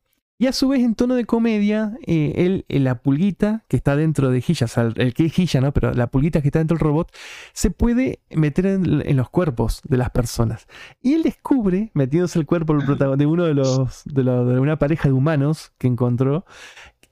y 0.42 0.48
a 0.48 0.52
su 0.52 0.66
vez 0.66 0.80
en 0.82 0.96
tono 0.96 1.14
de 1.14 1.24
comedia, 1.24 1.96
eh, 2.04 2.32
él, 2.34 2.64
eh, 2.68 2.80
la 2.80 2.96
pulguita 3.00 3.64
que 3.68 3.76
está 3.76 3.94
dentro 3.94 4.28
de 4.28 4.42
Hilla, 4.44 4.64
o 4.64 4.68
sea, 4.68 4.90
el, 4.96 5.14
que 5.14 5.26
es 5.26 5.38
Hilla, 5.38 5.60
¿no? 5.60 5.72
Pero 5.72 5.92
la 5.94 6.08
pulguita 6.08 6.42
que 6.42 6.48
está 6.48 6.58
dentro 6.58 6.76
del 6.76 6.82
robot, 6.84 7.12
se 7.52 7.70
puede 7.70 8.18
meter 8.28 8.66
en, 8.66 9.16
los 9.16 9.30
cuerpos 9.30 9.82
de 9.84 9.98
las 9.98 10.10
personas. 10.10 10.66
Y 11.00 11.14
él 11.14 11.22
descubre, 11.22 11.92
metiéndose 11.94 12.40
el 12.40 12.46
cuerpo 12.46 12.76
de 12.76 13.24
uno 13.26 13.44
de 13.44 13.54
los, 13.54 14.02
de, 14.04 14.24
lo- 14.24 14.44
de 14.44 14.58
una 14.58 14.80
pareja 14.80 15.08
de 15.08 15.12
humanos 15.12 15.74
que 15.78 15.86
encontró, 15.86 16.44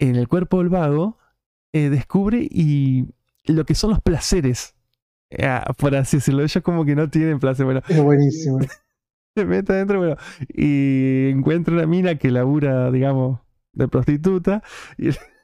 en 0.01 0.17
el 0.17 0.27
cuerpo 0.27 0.59
del 0.59 0.69
vago, 0.69 1.17
eh, 1.73 1.89
descubre 1.89 2.49
y 2.51 3.15
lo 3.45 3.65
que 3.65 3.77
son 3.77 3.91
los 3.91 4.01
placeres. 4.01 4.75
Eh, 5.31 5.47
ah, 5.47 5.73
por 5.79 5.95
así 5.95 6.17
decirlo, 6.17 6.43
ellos 6.43 6.65
como 6.65 6.85
que 6.85 6.97
no 6.97 7.09
tienen 7.09 7.39
placer. 7.39 7.65
Bueno, 7.65 7.81
Es 7.89 8.03
buenísimo. 8.03 8.59
Se 9.37 9.45
mete 9.45 9.73
adentro, 9.73 9.99
bueno, 9.99 10.17
y 10.49 11.31
encuentra 11.31 11.75
una 11.75 11.87
mina 11.87 12.17
que 12.17 12.31
labura, 12.31 12.91
digamos, 12.91 13.41
de 13.73 13.89
prostituta. 13.89 14.63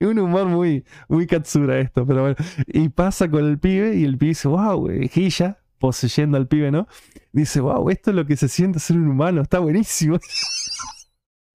Y 0.00 0.04
un 0.04 0.16
humor 0.20 0.46
muy, 0.46 0.84
muy 1.08 1.26
katsura 1.26 1.80
esto, 1.80 2.06
pero 2.06 2.20
bueno. 2.22 2.36
Y 2.68 2.88
pasa 2.88 3.28
con 3.28 3.44
el 3.44 3.58
pibe 3.58 3.96
y 3.96 4.04
el 4.04 4.16
pibe 4.16 4.28
dice, 4.28 4.46
wow, 4.46 4.88
Hilla, 4.88 5.58
poseyendo 5.80 6.36
al 6.36 6.46
pibe, 6.46 6.70
¿no? 6.70 6.86
Dice, 7.32 7.60
wow, 7.60 7.90
esto 7.90 8.10
es 8.10 8.16
lo 8.16 8.24
que 8.24 8.36
se 8.36 8.46
siente 8.46 8.78
ser 8.78 8.96
un 8.96 9.08
humano, 9.08 9.42
está 9.42 9.58
buenísimo. 9.58 10.18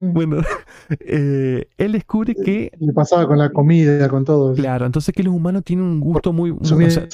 bueno, 0.02 0.42
eh, 1.00 1.70
él 1.78 1.92
descubre 1.94 2.36
que, 2.36 2.72
Le 2.78 2.92
pasaba 2.92 3.26
con 3.28 3.38
la 3.38 3.50
comida, 3.50 4.10
con 4.10 4.26
todo. 4.26 4.54
claro, 4.54 4.86
entonces 4.86 5.16
que 5.16 5.24
los 5.24 5.34
humanos 5.34 5.64
tienen 5.64 5.86
un 5.86 6.02
gusto 6.02 6.34
muy... 6.34 6.52
Muy- 6.52 6.60
o 6.62 6.90
sea, 6.90 7.08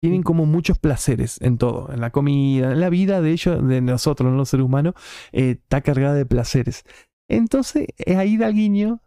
tienen 0.00 0.22
como 0.22 0.46
muchos 0.46 0.78
placeres 0.78 1.40
en 1.40 1.58
todo, 1.58 1.92
en 1.92 2.00
la 2.00 2.10
comida, 2.10 2.72
en 2.72 2.80
la 2.80 2.90
vida 2.90 3.20
de 3.20 3.32
ellos, 3.32 3.66
de 3.66 3.80
nosotros, 3.80 4.30
no 4.30 4.36
los 4.36 4.48
seres 4.48 4.64
humanos, 4.64 4.94
eh, 5.32 5.58
está 5.62 5.80
cargada 5.80 6.14
de 6.14 6.26
placeres. 6.26 6.84
Entonces, 7.28 7.88
es 7.96 8.16
ahí 8.16 8.36
da 8.36 8.48
el 8.48 8.54
guiño 8.54 9.00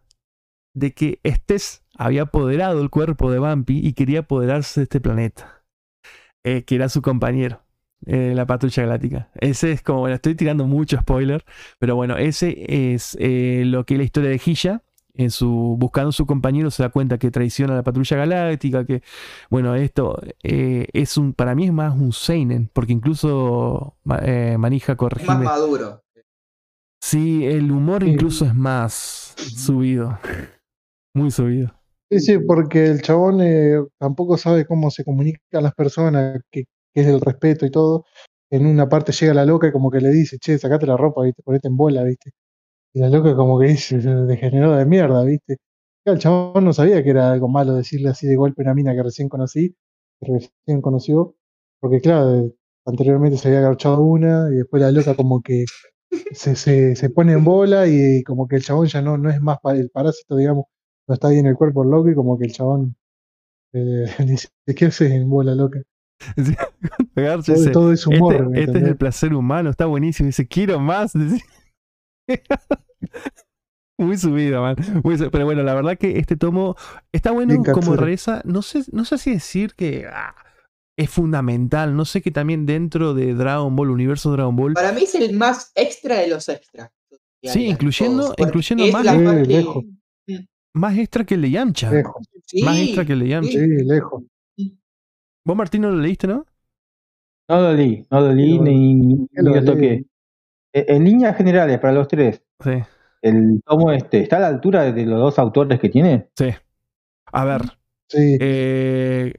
de 0.74 0.92
que 0.92 1.20
Estés 1.22 1.84
había 1.96 2.22
apoderado 2.22 2.80
el 2.82 2.90
cuerpo 2.90 3.30
de 3.30 3.38
Bumpy 3.38 3.80
y 3.86 3.92
quería 3.92 4.20
apoderarse 4.20 4.80
de 4.80 4.84
este 4.84 5.00
planeta, 5.00 5.64
eh, 6.44 6.64
que 6.64 6.74
era 6.74 6.88
su 6.88 7.02
compañero, 7.02 7.62
eh, 8.06 8.32
la 8.34 8.46
patrulla 8.46 8.82
galáctica. 8.84 9.30
Ese 9.34 9.72
es 9.72 9.82
como, 9.82 10.00
bueno, 10.00 10.16
estoy 10.16 10.34
tirando 10.34 10.66
mucho 10.66 10.98
spoiler, 10.98 11.44
pero 11.78 11.96
bueno, 11.96 12.16
ese 12.16 12.92
es 12.94 13.16
lo 13.18 13.84
que 13.84 13.94
es 13.94 13.98
la 13.98 14.04
historia 14.04 14.30
de 14.30 14.40
Hilla. 14.44 14.82
En 15.14 15.30
su, 15.30 15.76
buscando 15.78 16.10
a 16.10 16.12
su 16.12 16.26
compañero 16.26 16.70
se 16.70 16.82
da 16.82 16.88
cuenta 16.90 17.18
que 17.18 17.30
traiciona 17.30 17.74
a 17.74 17.76
la 17.76 17.82
patrulla 17.82 18.16
galáctica, 18.16 18.84
que 18.84 19.02
bueno, 19.50 19.74
esto 19.74 20.18
eh, 20.42 20.86
es 20.92 21.16
un, 21.16 21.32
para 21.32 21.54
mí 21.54 21.66
es 21.66 21.72
más 21.72 21.94
un 21.94 22.12
seinen, 22.12 22.70
porque 22.72 22.92
incluso 22.92 23.96
eh, 24.22 24.56
Manija 24.58 24.92
Es 24.92 25.26
más 25.26 25.40
maduro. 25.42 26.02
Sí, 27.02 27.44
el 27.46 27.70
humor 27.72 28.04
Sí. 28.04 28.10
incluso 28.10 28.44
es 28.44 28.54
más 28.54 29.34
subido, 29.36 30.18
muy 31.14 31.30
subido. 31.30 31.74
Sí, 32.10 32.20
sí, 32.20 32.38
porque 32.38 32.86
el 32.86 33.02
chabón 33.02 33.40
eh, 33.40 33.78
tampoco 33.98 34.36
sabe 34.36 34.66
cómo 34.66 34.90
se 34.90 35.04
comunican 35.04 35.62
las 35.62 35.74
personas, 35.74 36.40
que, 36.50 36.64
que 36.92 37.00
es 37.00 37.06
el 37.06 37.20
respeto 37.20 37.66
y 37.66 37.70
todo. 37.70 38.04
En 38.50 38.66
una 38.66 38.88
parte 38.88 39.12
llega 39.12 39.32
la 39.32 39.44
loca 39.44 39.68
y 39.68 39.72
como 39.72 39.90
que 39.90 40.00
le 40.00 40.10
dice, 40.10 40.38
che, 40.38 40.58
sacate 40.58 40.86
la 40.86 40.96
ropa, 40.96 41.22
¿viste? 41.22 41.42
Ponete 41.42 41.68
en 41.68 41.76
bola, 41.76 42.02
¿viste? 42.02 42.32
Y 42.92 43.00
la 43.00 43.08
loca 43.08 43.36
como 43.36 43.58
que 43.58 43.68
dice, 43.68 43.98
degenerada 43.98 44.78
de 44.78 44.86
mierda, 44.86 45.24
¿viste? 45.24 45.58
El 46.04 46.18
chabón 46.18 46.64
no 46.64 46.72
sabía 46.72 47.02
que 47.04 47.10
era 47.10 47.32
algo 47.32 47.48
malo 47.48 47.74
decirle 47.74 48.08
así 48.08 48.26
de 48.26 48.36
golpe 48.36 48.62
a 48.62 48.64
una 48.64 48.74
mina 48.74 48.94
que 48.94 49.02
recién 49.02 49.28
conocí, 49.28 49.76
que 50.20 50.32
recién 50.32 50.80
conoció, 50.80 51.36
porque 51.80 52.00
claro, 52.00 52.52
anteriormente 52.86 53.38
se 53.38 53.48
había 53.48 53.60
agarchado 53.60 54.00
una 54.02 54.48
y 54.50 54.56
después 54.56 54.82
la 54.82 54.90
loca 54.90 55.14
como 55.14 55.42
que 55.42 55.66
se, 56.32 56.56
se, 56.56 56.96
se 56.96 57.10
pone 57.10 57.32
en 57.34 57.44
bola 57.44 57.86
y 57.86 58.22
como 58.24 58.48
que 58.48 58.56
el 58.56 58.62
chabón 58.62 58.86
ya 58.86 59.02
no, 59.02 59.18
no 59.18 59.30
es 59.30 59.40
más 59.40 59.58
el 59.74 59.90
parásito, 59.90 60.36
digamos, 60.36 60.64
no 61.06 61.14
está 61.14 61.28
ahí 61.28 61.38
en 61.38 61.46
el 61.46 61.56
cuerpo 61.56 61.84
el 61.84 61.90
loco 61.90 62.10
y 62.10 62.14
como 62.14 62.38
que 62.38 62.46
el 62.46 62.52
chabón 62.52 62.96
eh, 63.72 64.06
dice, 64.26 64.48
¿qué 64.76 64.86
haces 64.86 65.12
en 65.12 65.28
bola 65.28 65.54
loca? 65.54 65.80
Todo, 67.72 67.92
es 67.92 68.06
humor, 68.06 68.34
este, 68.34 68.48
¿me 68.48 68.60
este 68.62 68.78
es 68.78 68.84
el 68.84 68.96
placer 68.96 69.34
humano, 69.34 69.70
está 69.70 69.86
buenísimo. 69.86 70.26
Dice, 70.26 70.46
quiero 70.46 70.78
más. 70.80 71.12
Dice. 71.14 71.42
Muy 73.98 74.16
subido, 74.16 74.62
man. 74.62 74.76
Muy 75.04 75.16
Pero 75.30 75.44
bueno, 75.44 75.62
la 75.62 75.74
verdad 75.74 75.98
que 75.98 76.18
este 76.18 76.36
tomo 76.36 76.74
está 77.12 77.32
bueno 77.32 77.52
Bien 77.52 77.64
como 77.64 77.96
reza. 77.96 78.40
No 78.44 78.62
sé, 78.62 78.82
no 78.92 79.04
sé 79.04 79.18
si 79.18 79.32
decir 79.32 79.74
que 79.74 80.06
ah, 80.10 80.34
es 80.98 81.10
fundamental. 81.10 81.94
No 81.94 82.04
sé 82.06 82.22
que 82.22 82.30
también 82.30 82.64
dentro 82.64 83.12
de 83.12 83.34
Dragon 83.34 83.76
Ball, 83.76 83.90
universo 83.90 84.32
Dragon 84.32 84.56
Ball, 84.56 84.72
Para 84.72 84.92
mí 84.92 85.02
es 85.02 85.14
el 85.16 85.36
más 85.36 85.70
extra 85.74 86.16
de 86.18 86.28
los 86.28 86.48
extras. 86.48 86.90
Sí, 87.42 87.66
incluyendo- 87.66 88.34
incluyendo 88.38 88.86
más 88.88 89.04
la 89.04 89.14
de- 89.16 89.24
parte- 89.24 89.46
lejos. 89.46 89.84
más 90.74 90.96
extra 90.98 91.24
que 91.24 91.34
el 91.34 91.42
de 91.42 91.50
Yamcha. 91.50 91.90
Lejos, 91.90 92.26
Sí, 92.46 92.62
Más 92.64 92.78
extra 92.78 93.04
que 93.04 93.12
el 93.12 93.20
de 93.20 93.28
Yamcha. 93.28 93.50
sí, 93.52 93.66
lejos. 93.84 94.22
Vos, 95.44 95.56
Martín, 95.56 95.82
no 95.82 95.90
lo 95.90 95.96
leíste, 95.96 96.26
¿no? 96.26 96.44
No 97.48 97.60
lo 97.60 97.72
leí, 97.74 98.06
no 98.10 98.20
lo 98.20 98.32
leí 98.34 98.58
Pero, 98.58 98.64
ni, 98.64 98.94
ni 98.94 99.26
¿qué 99.28 99.42
lo 99.42 99.54
lo 99.54 99.64
toqué. 99.64 100.04
Eh, 100.72 100.86
En 100.88 101.04
líneas 101.04 101.36
generales, 101.36 101.78
para 101.78 101.92
los 101.92 102.08
tres, 102.08 102.42
Sí. 102.62 102.82
el 103.22 103.62
tomo 103.66 103.92
este, 103.92 104.20
¿está 104.20 104.36
a 104.36 104.40
la 104.40 104.46
altura 104.48 104.90
de 104.92 105.06
los 105.06 105.18
dos 105.20 105.38
autores 105.38 105.78
que 105.80 105.88
tiene? 105.88 106.28
Sí. 106.36 106.50
A 107.32 107.44
ver, 107.44 107.62
Sí, 108.08 108.36
Eh, 108.40 109.32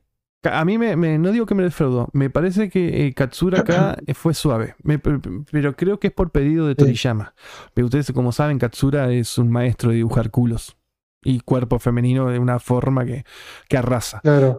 a 0.43 0.63
mí 0.63 0.77
me, 0.77 0.95
me- 0.95 1.17
no 1.17 1.31
digo 1.33 1.45
que 1.45 1.55
me 1.55 1.63
defraudó. 1.63 2.07
Me 2.13 2.29
parece 2.29 2.69
que 2.69 3.05
eh, 3.05 3.13
Katsura 3.13 3.59
acá 3.59 3.97
fue 4.15 4.33
suave. 4.33 4.75
Me- 4.83 4.97
pero 4.97 5.75
creo 5.75 5.99
que 5.99 6.07
es 6.07 6.13
por 6.13 6.31
pedido 6.31 6.67
de 6.67 6.73
Sí. 6.73 6.77
Toriyama. 6.77 7.33
Pero 7.73 7.85
ustedes, 7.87 8.11
como 8.13 8.31
saben, 8.31 8.59
Katsura 8.59 9.11
es 9.11 9.37
un 9.37 9.51
maestro 9.51 9.89
de 9.89 9.97
dibujar 9.97 10.31
culos 10.31 10.77
y 11.21 11.41
cuerpo 11.41 11.79
femenino 11.79 12.29
de 12.29 12.39
una 12.39 12.59
forma 12.59 13.05
que, 13.05 13.25
que 13.67 13.77
arrasa. 13.77 14.21
claro. 14.21 14.57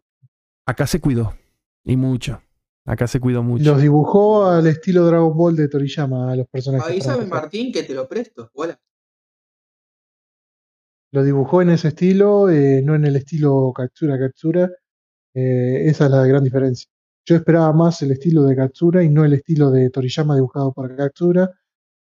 Acá 0.66 0.86
se 0.86 1.00
cuidó. 1.00 1.32
Y 1.84 1.96
mucho. 1.96 2.40
Acá 2.84 3.06
se 3.06 3.20
cuidó 3.20 3.42
mucho. 3.42 3.64
Los 3.64 3.80
dibujó 3.80 4.46
al 4.46 4.66
estilo 4.66 5.06
Dragon 5.06 5.36
Ball 5.36 5.54
de 5.54 5.68
Toriyama 5.68 6.32
a 6.32 6.36
los 6.36 6.48
personajes. 6.48 6.86
Avísame. 6.86 7.26
Martín, 7.26 7.72
que 7.72 7.84
te 7.84 7.94
lo 7.94 8.08
presto. 8.08 8.50
Hola. 8.54 8.78
Lo 11.12 11.22
dibujó 11.22 11.62
en 11.62 11.70
ese 11.70 11.88
estilo, 11.88 12.50
eh, 12.50 12.82
no 12.82 12.94
en 12.94 13.04
el 13.04 13.16
estilo 13.16 13.72
Katsura 13.74 14.18
Katsura. 14.18 14.70
Eh, 15.34 15.82
esa 15.86 16.06
es 16.06 16.10
la 16.10 16.26
gran 16.26 16.42
diferencia. 16.42 16.88
Yo 17.24 17.36
esperaba 17.36 17.72
más 17.72 18.02
el 18.02 18.10
estilo 18.10 18.42
de 18.44 18.56
Katsura 18.56 19.04
y 19.04 19.08
no 19.08 19.24
el 19.24 19.34
estilo 19.34 19.70
de 19.70 19.90
Toriyama 19.90 20.34
dibujado 20.34 20.72
por 20.72 20.96
Katsura. 20.96 21.50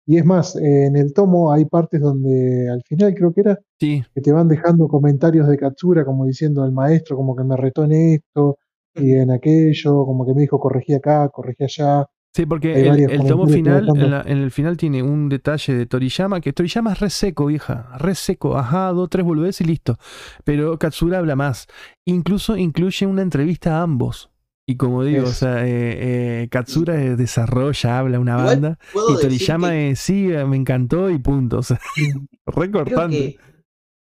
Y 0.05 0.17
es 0.17 0.25
más, 0.25 0.55
eh, 0.55 0.85
en 0.85 0.95
el 0.97 1.13
tomo 1.13 1.53
hay 1.53 1.65
partes 1.65 2.01
donde 2.01 2.69
al 2.69 2.81
final 2.83 3.13
creo 3.13 3.31
que 3.33 3.41
era 3.41 3.59
Sí, 3.79 4.03
que 4.13 4.21
te 4.21 4.31
van 4.31 4.47
dejando 4.47 4.87
comentarios 4.87 5.47
de 5.47 5.57
Katsura 5.57 6.03
como 6.03 6.25
diciendo 6.25 6.63
al 6.63 6.71
maestro 6.71 7.15
como 7.15 7.35
que 7.35 7.43
me 7.43 7.55
retó 7.55 7.83
en 7.83 7.91
esto 7.91 8.57
y 8.95 9.13
en 9.13 9.31
aquello, 9.31 10.05
como 10.05 10.25
que 10.25 10.33
me 10.33 10.41
dijo 10.41 10.59
corregí 10.59 10.93
acá, 10.93 11.29
corregí 11.29 11.63
allá. 11.63 12.05
sí, 12.35 12.45
porque 12.45 12.73
Hay 12.75 12.83
el, 12.87 13.27
tomo 13.27 13.47
final, 13.47 13.89
en, 13.95 14.11
la- 14.11 14.21
en 14.25 14.37
el 14.39 14.51
final 14.51 14.77
tiene 14.77 15.03
un 15.03 15.29
detalle 15.29 15.73
de 15.75 15.85
Toriyama, 15.85 16.41
que 16.41 16.53
Toriyama 16.53 16.93
es 16.93 16.99
re 16.99 17.09
seco, 17.09 17.45
vieja, 17.47 17.89
re 17.97 18.15
seco, 18.15 18.57
ajá, 18.57 18.89
dos, 18.91 19.09
tres 19.09 19.25
boludeces 19.25 19.61
y 19.61 19.65
listo. 19.65 19.97
Pero 20.43 20.77
Katsura 20.79 21.19
habla 21.19 21.35
más. 21.35 21.67
Incluso 22.05 22.57
incluye 22.57 23.05
una 23.05 23.21
entrevista 23.21 23.77
a 23.77 23.81
ambos. 23.83 24.29
Y 24.65 24.77
como 24.77 25.03
digo, 25.03 25.23
o 25.23 25.29
Es- 25.29 25.37
sea, 25.37 25.65
eh, 25.67 26.43
eh, 26.43 26.47
Katsura 26.49 26.93
desarrolla, 26.93 27.99
habla 27.99 28.19
una 28.19 28.37
Igual 28.39 28.45
banda. 28.61 28.79
Y 29.09 29.17
Toriyama 29.17 29.69
que 29.71 29.89
eh, 29.91 29.95
sí, 29.95 30.31
eh, 30.31 30.45
me 30.45 30.55
encantó 30.55 31.09
y 31.09 31.17
punto. 31.17 31.57
O 31.59 31.63
sea, 31.63 31.79
re 32.45 32.71
creo 32.71 33.09
que, 33.09 33.35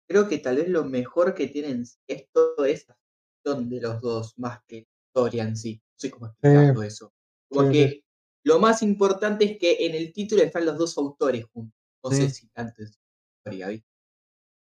creo 0.07 0.27
que 0.27 0.37
tal 0.39 0.57
vez 0.57 0.67
lo 0.67 0.83
mejor 0.85 1.33
que 1.33 1.47
tienen 1.47 1.83
es 2.07 2.25
todo 2.33 2.65
esa 2.65 2.91
acción 2.93 2.98
de 3.43 3.81
los 3.81 4.01
dos, 4.01 4.33
más 4.37 4.59
que 4.67 4.75
la 4.77 4.81
historia 5.07 5.43
en 5.43 5.55
sí. 5.55 5.75
No 5.75 5.93
sé 5.97 6.11
cómo 6.11 6.27
explicarlo 6.27 6.83
eso. 6.83 7.13
Como 7.49 7.67
sí, 7.67 7.73
que 7.73 8.03
lo 8.43 8.59
más 8.59 8.81
importante 8.83 9.45
es 9.45 9.57
que 9.57 9.85
en 9.85 9.95
el 9.95 10.13
título 10.13 10.43
están 10.43 10.65
los 10.65 10.77
dos 10.77 10.97
autores 10.97 11.45
juntos. 11.45 11.73
No 12.03 12.11
sé 12.11 12.29
Sí. 12.29 12.41
si 12.41 12.47
tanto 12.49 12.81
es 12.83 12.97
historia, 13.37 13.67
¿viste? 13.69 13.87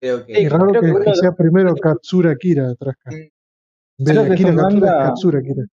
Creo 0.01 0.27
que. 0.27 0.35
Sí, 0.35 0.43
Es 0.44 0.53
raro 0.53 0.73
creo 0.73 1.01
que, 1.01 1.15
sea 1.15 1.32
primero 1.32 1.74
Katsura 1.77 2.36
Kira 2.36 2.70
atrás. 2.70 2.97
que 3.05 3.31
es 3.99 4.09
Akira 4.19 4.51
un 4.51 4.57
Katsura, 4.57 4.62
manga- 4.62 5.05
Katsura 5.09 5.43
Kira. 5.43 5.65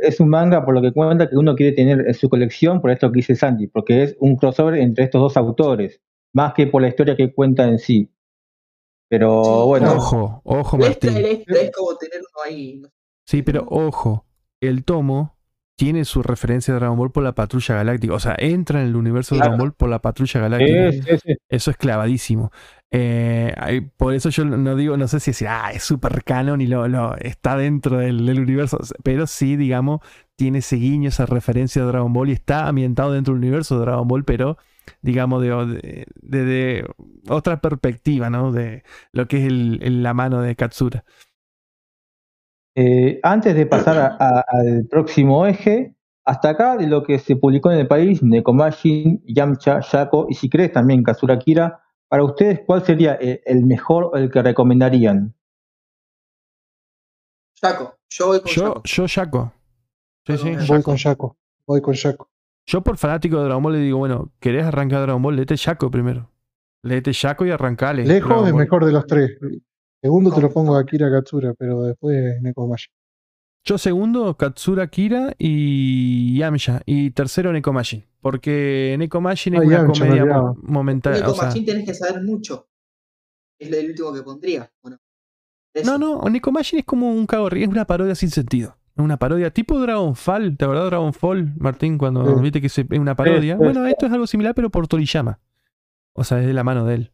Es 0.00 0.18
un 0.18 0.28
manga, 0.30 0.64
por 0.64 0.74
lo 0.74 0.80
que 0.80 0.92
cuenta, 0.92 1.28
que 1.28 1.36
uno 1.36 1.54
quiere 1.54 1.72
tener 1.76 2.06
en 2.06 2.14
su 2.14 2.28
colección, 2.30 2.80
por 2.80 2.90
esto 2.90 3.10
que 3.12 3.16
dice 3.16 3.34
Santi, 3.36 3.66
porque 3.66 4.02
es 4.04 4.16
un 4.18 4.36
crossover 4.36 4.76
entre 4.76 5.04
estos 5.04 5.20
dos 5.20 5.36
autores, 5.36 6.00
más 6.32 6.54
que 6.54 6.66
por 6.66 6.80
la 6.80 6.88
historia 6.88 7.14
que 7.16 7.34
cuenta 7.34 7.68
en 7.68 7.78
sí. 7.78 8.08
Pero 9.08 9.42
Sí, 9.44 9.50
bueno, 9.66 9.86
no. 9.86 9.92
Ojo, 9.96 10.40
ojo, 10.44 10.76
El 10.78 10.82
extra, 10.84 11.10
el 11.10 11.14
Martín. 11.16 11.32
extra 11.36 11.56
es 11.60 11.70
como 11.72 11.96
tener 11.96 12.18
uno 12.20 12.44
ahí. 12.44 12.82
Sí, 13.26 13.42
pero 13.42 13.66
ojo, 13.68 14.26
el 14.60 14.84
tomo 14.84 15.34
tiene 15.76 16.04
su 16.04 16.22
referencia 16.22 16.72
de 16.72 16.78
Dragon 16.80 16.96
Ball 16.96 17.10
por 17.10 17.22
la 17.24 17.34
patrulla 17.34 17.74
galáctica. 17.74 18.14
O 18.14 18.20
sea, 18.20 18.36
entra 18.38 18.80
en 18.80 18.88
el 18.88 18.96
universo 18.96 19.34
de. 19.34 19.40
Dragon 19.40 19.58
Ball 19.58 19.72
por 19.72 19.88
la 19.88 20.00
patrulla 20.00 20.40
galáctica. 20.40 20.86
es- 20.88 21.06
es- 21.06 21.22
es- 21.26 21.36
Eso 21.48 21.70
es 21.70 21.76
clavadísimo. 21.76 22.50
Eh, 22.96 23.52
por 23.96 24.14
eso 24.14 24.28
yo 24.30 24.44
no 24.44 24.76
digo, 24.76 24.96
no 24.96 25.08
sé 25.08 25.18
si 25.18 25.32
decir, 25.32 25.48
ah, 25.48 25.72
es 25.72 25.82
super 25.82 26.22
canon 26.22 26.60
y 26.60 26.66
lo, 26.68 26.86
lo- 26.86 27.16
está 27.16 27.56
dentro 27.56 27.98
del, 27.98 28.24
del 28.24 28.38
universo, 28.40 28.78
pero 29.02 29.26
sí, 29.26 29.56
digamos, 29.56 30.00
tiene 30.36 30.58
ese 30.58 30.76
guiño, 30.76 31.08
esa 31.08 31.26
referencia 31.26 31.82
de 31.82 31.88
Dragon 31.88 32.12
Ball 32.12 32.30
y 32.30 32.34
está 32.34 32.68
ambientado 32.68 33.12
dentro 33.12 33.34
del 33.34 33.42
universo 33.42 33.74
de 33.76 33.80
Dragon 33.86 34.06
Ball, 34.06 34.24
pero 34.24 34.58
digamos, 35.02 35.42
de, 35.42 36.06
de- 36.22 36.86
otra 37.28 37.60
perspectiva, 37.60 38.30
¿no? 38.30 38.52
De 38.52 38.82
lo 39.12 39.26
que 39.28 39.38
es 39.38 39.44
el- 39.46 39.78
el- 39.82 40.02
la 40.02 40.14
mano 40.14 40.40
de 40.40 40.56
Katsura. 40.56 41.04
eh, 42.76 43.20
antes 43.22 43.54
de 43.54 43.66
pasar 43.66 43.96
a- 43.98 44.16
a- 44.18 44.44
al 44.48 44.86
próximo 44.90 45.46
eje, 45.46 45.94
hasta 46.24 46.48
acá 46.48 46.76
de 46.76 46.88
lo 46.88 47.04
que 47.04 47.20
se 47.20 47.36
publicó 47.36 47.70
en 47.70 47.78
el 47.78 47.86
país, 47.86 48.20
Nekomashin, 48.20 49.22
Yamcha, 49.26 49.78
Yako 49.80 50.26
y 50.28 50.34
si 50.34 50.48
crees 50.50 50.72
también 50.72 51.04
Kazura 51.04 51.38
Kira, 51.38 51.82
para 52.08 52.24
ustedes, 52.24 52.62
¿cuál 52.66 52.84
sería 52.84 53.14
el, 53.14 53.40
el 53.44 53.64
mejor 53.64 54.06
o 54.06 54.16
el 54.16 54.28
que 54.28 54.42
recomendarían? 54.42 55.34
Jaco, 57.60 57.96
yo 58.08 58.26
voy 58.26 58.40
con 58.40 58.50
Yo, 58.52 58.82
yo, 58.84 59.06
Shaco. 59.06 59.52
Sí, 60.26 60.36
sí, 60.38 60.56
Voy 60.66 60.82
con 60.82 60.96
Shaco. 60.96 61.36
Voy 61.66 61.80
con 61.80 61.94
Shaco. 61.94 62.28
Yo 62.66 62.82
por 62.82 62.96
fanático 62.96 63.38
de 63.38 63.44
Dragon 63.44 63.62
Ball 63.62 63.74
le 63.74 63.78
digo, 63.80 63.98
bueno, 63.98 64.32
¿querés 64.40 64.64
arrancar 64.64 65.02
Dragon 65.02 65.20
Ball? 65.22 65.36
Léete 65.36 65.56
Shaco 65.56 65.90
primero. 65.90 66.30
Léete 66.82 67.12
Shaco 67.12 67.44
y 67.46 67.50
arrancale. 67.50 68.04
Lejos 68.04 68.46
es 68.48 68.54
mejor 68.54 68.84
de 68.84 68.92
los 68.92 69.06
tres. 69.06 69.38
Segundo 70.02 70.30
te 70.34 70.40
lo 70.40 70.50
pongo 70.50 70.76
a 70.76 70.80
Akira 70.80 71.10
Katsura, 71.10 71.54
pero 71.54 71.82
después 71.82 72.40
Nekomashi. 72.42 72.88
Yo 73.66 73.78
segundo, 73.78 74.36
Katsura 74.36 74.86
Kira 74.88 75.34
y 75.38 76.36
Yamcha. 76.38 76.82
Y 76.84 77.10
tercero, 77.12 77.50
Nekomashin. 77.52 78.04
Porque 78.20 78.94
Nekomashin 78.98 79.54
es 79.54 79.60
Ah, 79.60 79.64
una 79.64 79.76
Yamcha, 79.78 80.04
comedia 80.04 80.24
mo- 80.26 80.56
momentánea. 80.62 81.20
Único 81.20 81.32
O 81.32 81.34
sea, 81.34 81.48
tenés 81.64 81.86
que 81.86 81.94
saber 81.94 82.22
mucho. 82.22 82.68
Es 83.58 83.70
lo- 83.70 83.76
el 83.78 83.88
último 83.90 84.12
que 84.12 84.22
pondría. 84.22 84.70
Bueno, 84.82 84.98
no, 85.84 85.96
no, 85.98 86.20
Nekomashin 86.28 86.80
es 86.80 86.84
como 86.84 87.10
un 87.10 87.26
cago, 87.26 87.48
es 87.50 87.66
una 87.68 87.86
parodia 87.86 88.14
sin 88.14 88.28
sentido. 88.30 88.76
Una 88.96 89.16
parodia 89.18 89.50
tipo 89.50 89.78
Dragonfall, 89.80 90.56
¿te 90.56 90.64
acordás 90.64 90.84
de 90.84 90.90
Dragonfall, 90.90 91.52
Martín? 91.58 91.98
Cuando 91.98 92.24
Sí. 92.36 92.42
viste 92.42 92.60
que 92.60 92.68
se- 92.68 92.86
es 92.88 92.98
una 92.98 93.16
parodia. 93.16 93.54
sí, 93.54 93.58
bueno, 93.58 93.84
sí. 93.84 93.90
esto 93.90 94.06
es 94.06 94.12
algo 94.12 94.26
similar, 94.26 94.54
pero 94.54 94.70
por 94.70 94.86
Toriyama. 94.86 95.40
O 96.14 96.22
sea, 96.22 96.40
es 96.40 96.46
de 96.46 96.52
la 96.52 96.62
mano 96.62 96.84
de 96.84 96.94
él. 96.94 97.12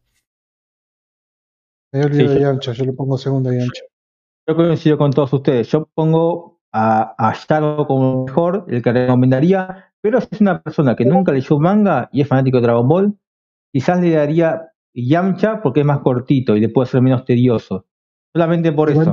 Me 1.93 2.03
olvidé 2.05 2.21
Sí, 2.23 2.27
de 2.29 2.35
yo- 2.35 2.41
Yamcha, 2.41 2.71
yo 2.73 2.85
le 2.85 2.93
pongo 2.93 3.17
segundo 3.17 3.49
a 3.49 3.53
Yamcha. 3.53 3.81
Yo 4.47 4.55
coincido 4.55 4.97
con 4.97 5.11
todos 5.11 5.33
ustedes. 5.33 5.67
Yo 5.69 5.89
pongo 5.93 6.59
a, 6.71 7.15
a 7.17 7.33
Yaro 7.33 7.85
como 7.87 8.25
mejor, 8.25 8.65
el 8.69 8.81
que 8.81 8.91
recomendaría, 8.93 9.91
pero 10.01 10.21
si 10.21 10.27
es 10.31 10.41
una 10.41 10.61
persona 10.61 10.95
que 10.95 11.05
nunca 11.05 11.31
leyó 11.31 11.59
manga 11.59 12.09
y 12.13 12.21
es 12.21 12.27
fanático 12.27 12.57
de 12.57 12.63
Dragon 12.63 12.87
Ball, 12.87 13.17
quizás 13.73 13.99
le 13.99 14.11
daría 14.11 14.71
Yamcha 14.93 15.61
porque 15.61 15.81
es 15.81 15.85
más 15.85 15.99
cortito 15.99 16.55
y 16.55 16.59
le 16.61 16.69
puede 16.69 16.87
ser 16.87 17.01
menos 17.01 17.25
tedioso. 17.25 17.85
Solamente 18.33 18.71
por 18.71 18.89
eso. 18.89 19.11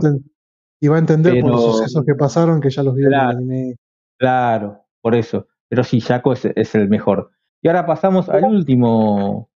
Y 0.80 0.88
va 0.88 0.96
a 0.96 1.00
entender 1.00 1.40
por 1.40 1.50
los 1.50 1.62
sucesos 1.62 2.04
que 2.04 2.14
pasaron 2.14 2.60
que 2.60 2.70
ya 2.70 2.82
los 2.82 2.94
vio 2.94 3.06
en 3.08 3.12
el 3.12 3.18
Claro. 3.18 3.38
anime. 3.38 3.76
Claro, 4.18 4.84
por 5.00 5.14
eso. 5.14 5.46
Pero 5.68 5.84
sí, 5.84 6.00
Yako 6.00 6.32
es, 6.32 6.44
es 6.44 6.74
el 6.74 6.88
mejor. 6.88 7.30
Y 7.62 7.68
ahora 7.68 7.84
pasamos 7.86 8.28
al 8.28 8.44
último, 8.44 9.50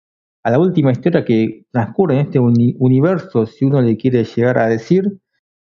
a 0.44 0.52
la 0.52 0.60
última 0.60 0.92
historia 0.92 1.24
que 1.26 1.66
transcurre 1.72 2.16
en 2.16 2.20
este 2.22 2.40
uni- 2.40 2.76
universo, 2.80 3.46
si 3.46 3.66
uno 3.66 3.82
le 3.82 3.98
quiere 3.98 4.24
llegar 4.24 4.58
a 4.58 4.68
decir. 4.68 5.20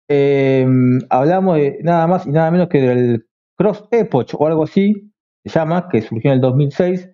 Eh, 0.09 0.67
hablamos 1.09 1.57
de 1.57 1.79
nada 1.83 2.07
más 2.07 2.25
y 2.25 2.31
nada 2.31 2.51
menos 2.51 2.67
que 2.69 2.81
del 2.81 3.27
Cross 3.57 3.85
Epoch 3.91 4.33
o 4.37 4.47
algo 4.47 4.63
así, 4.63 5.11
se 5.45 5.49
llama, 5.49 5.87
que 5.89 6.01
surgió 6.01 6.31
en 6.31 6.35
el 6.35 6.41
2006, 6.41 7.09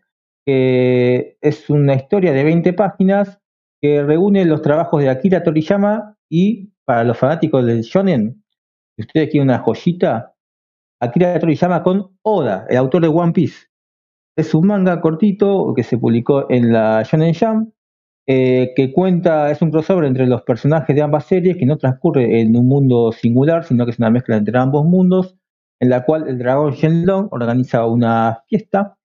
que 0.45 1.37
es 1.41 1.69
una 1.69 1.93
historia 1.95 2.31
de 2.33 2.43
20 2.43 2.73
páginas 2.73 3.39
que 3.81 4.01
reúne 4.03 4.45
los 4.45 4.61
trabajos 4.61 5.01
de 5.01 5.09
Akira 5.09 5.43
Toriyama 5.43 6.15
Y 6.29 6.71
para 6.87 7.03
los 7.03 7.17
fanáticos 7.17 7.65
del 7.65 7.81
shonen, 7.81 8.41
si 8.95 9.01
ustedes 9.01 9.29
quieren 9.29 9.49
una 9.49 9.59
joyita, 9.59 10.33
Akira 11.01 11.37
Toriyama 11.37 11.83
con 11.83 12.17
Oda, 12.21 12.65
el 12.69 12.77
autor 12.77 13.01
de 13.01 13.09
One 13.09 13.33
Piece. 13.33 13.67
Es 14.37 14.53
un 14.53 14.67
manga 14.67 15.01
cortito 15.01 15.73
que 15.75 15.83
se 15.83 15.97
publicó 15.97 16.49
en 16.49 16.71
la 16.71 17.03
Shonen 17.03 17.33
Jump, 17.33 17.73
eh, 18.25 18.71
que 18.73 18.93
cuenta, 18.93 19.51
es 19.51 19.61
un 19.61 19.69
crossover 19.69 20.05
entre 20.05 20.27
los 20.27 20.43
personajes 20.43 20.95
de 20.95 21.01
ambas 21.01 21.25
series, 21.25 21.57
que 21.57 21.65
no 21.65 21.77
transcurre 21.77 22.39
en 22.39 22.55
un 22.55 22.67
mundo 22.67 23.11
singular, 23.11 23.65
sino 23.65 23.83
que 23.83 23.91
es 23.91 23.99
una 23.99 24.09
mezcla 24.09 24.37
entre 24.37 24.57
ambos 24.57 24.85
mundos, 24.85 25.35
en 25.81 25.89
la 25.89 26.05
cual 26.05 26.29
el 26.29 26.37
dragón 26.37 26.71
Shenlong 26.71 27.27
organiza 27.31 27.85
una 27.85 28.43
fiesta 28.47 28.97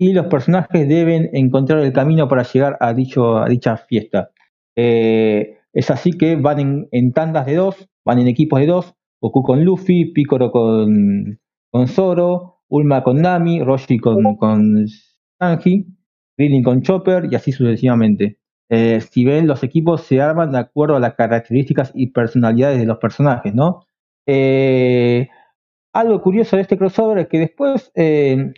y 0.00 0.14
los 0.14 0.26
personajes 0.26 0.88
deben 0.88 1.28
encontrar 1.34 1.80
el 1.80 1.92
camino 1.92 2.26
para 2.26 2.42
llegar 2.42 2.78
a, 2.80 2.88
a 2.88 2.94
dicha 2.94 3.76
fiesta. 3.76 4.30
Eh, 4.74 5.57
es 5.72 5.90
así 5.90 6.12
que 6.12 6.36
van 6.36 6.88
en, 6.90 7.12
tandas 7.12 7.46
de 7.46 7.56
dos, 7.56 7.88
van 8.04 8.18
en 8.18 8.28
equipos 8.28 8.60
de 8.60 8.66
dos, 8.66 8.94
Goku 9.20 9.42
con 9.42 9.64
Luffy, 9.64 10.12
Piccolo 10.12 10.50
con, 10.50 11.40
con 11.70 11.88
Zoro, 11.88 12.62
Ulma 12.68 13.02
con 13.02 13.20
Nami, 13.20 13.62
Roshi 13.62 13.98
con, 13.98 14.36
con 14.36 14.86
Sanji, 15.38 15.86
Krillin 16.36 16.62
con 16.62 16.82
Chopper 16.82 17.28
y 17.30 17.34
así 17.34 17.52
sucesivamente. 17.52 18.38
Eh, 18.70 19.00
si 19.00 19.24
ven, 19.24 19.46
los 19.46 19.62
equipos 19.62 20.02
se 20.02 20.20
arman 20.20 20.52
de 20.52 20.58
acuerdo 20.58 20.96
a 20.96 21.00
las 21.00 21.14
características 21.14 21.90
y 21.94 22.08
personalidades 22.12 22.78
de 22.78 22.86
los 22.86 22.98
personajes, 22.98 23.54
¿no? 23.54 23.86
Eh, 24.26 25.28
algo 25.94 26.20
curioso 26.20 26.56
de 26.56 26.62
este 26.62 26.76
crossover 26.76 27.18
es 27.18 27.28
que 27.28 27.38
después, 27.38 27.90
eh, 27.94 28.52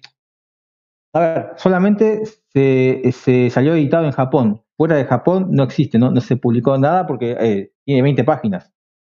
a 1.13 1.21
ver, 1.21 1.51
solamente 1.57 2.23
se, 2.53 3.51
salió 3.51 3.75
editado 3.75 4.05
en 4.05 4.13
Japón. 4.13 4.63
Fuera 4.81 4.97
de 4.97 5.05
Japón 5.05 5.49
no 5.51 5.65
existe, 5.65 5.99
no, 5.99 6.11
no 6.11 6.23
se 6.23 6.39
publicó 6.39 6.79
nada 6.79 7.07
porque 7.07 7.71
tiene 7.85 8.01
20 8.01 8.25
páginas. 8.25 8.73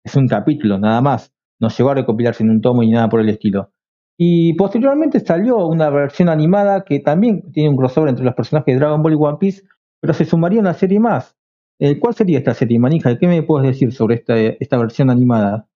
Es 0.04 0.16
un 0.16 0.26
capítulo, 0.26 0.76
nada 0.76 1.00
más. 1.00 1.32
No 1.60 1.68
llegó 1.68 1.90
a 1.90 1.94
recopilarse 1.94 2.42
en 2.42 2.50
un 2.50 2.60
tomo 2.60 2.82
ni 2.82 2.90
nada 2.90 3.08
por 3.08 3.20
el 3.20 3.28
estilo. 3.28 3.70
Y 4.18 4.54
posteriormente 4.54 5.20
salió 5.20 5.68
una 5.68 5.88
versión 5.88 6.28
animada 6.28 6.82
que 6.82 6.98
también 6.98 7.52
tiene 7.52 7.68
un 7.68 7.76
crossover 7.76 8.08
entre 8.08 8.24
los 8.24 8.34
personajes 8.34 8.74
de 8.74 8.80
Dragon 8.80 9.04
Ball 9.04 9.12
y 9.12 9.16
One 9.16 9.36
Piece, 9.38 9.62
pero 10.00 10.12
se 10.14 10.24
sumaría 10.24 10.58
una 10.58 10.74
serie 10.74 10.98
más. 10.98 11.36
Eh, 11.78 11.96
¿Cuál 12.00 12.16
sería 12.16 12.38
esta 12.38 12.54
serie, 12.54 12.80
Manija? 12.80 13.16
¿Qué 13.16 13.28
me 13.28 13.44
puedes 13.44 13.68
decir 13.68 13.92
sobre 13.92 14.16
esta, 14.16 14.36
esta 14.36 14.78
versión 14.78 15.10
animada? 15.10 15.68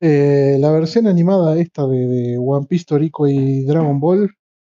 Eh, 0.00 0.56
la 0.58 0.72
versión 0.72 1.08
animada 1.08 1.58
esta 1.58 1.86
de, 1.86 2.38
One 2.40 2.64
Piece, 2.66 2.86
Torico 2.86 3.28
y 3.28 3.66
Dragon 3.66 4.00
Ball 4.00 4.30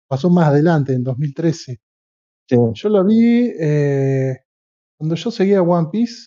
pasó 0.07 0.31
más 0.31 0.47
adelante, 0.47 0.93
en 0.93 1.03
2013. 1.03 1.81
Yo 2.49 2.89
la 2.89 3.03
vi 3.03 3.53
eh, 3.59 4.37
cuando 4.99 5.15
yo 5.17 5.31
seguía 5.31 5.63
One 5.63 5.89
Piece, 5.91 6.27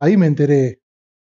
ahí 0.00 0.16
me 0.16 0.26
enteré. 0.26 0.80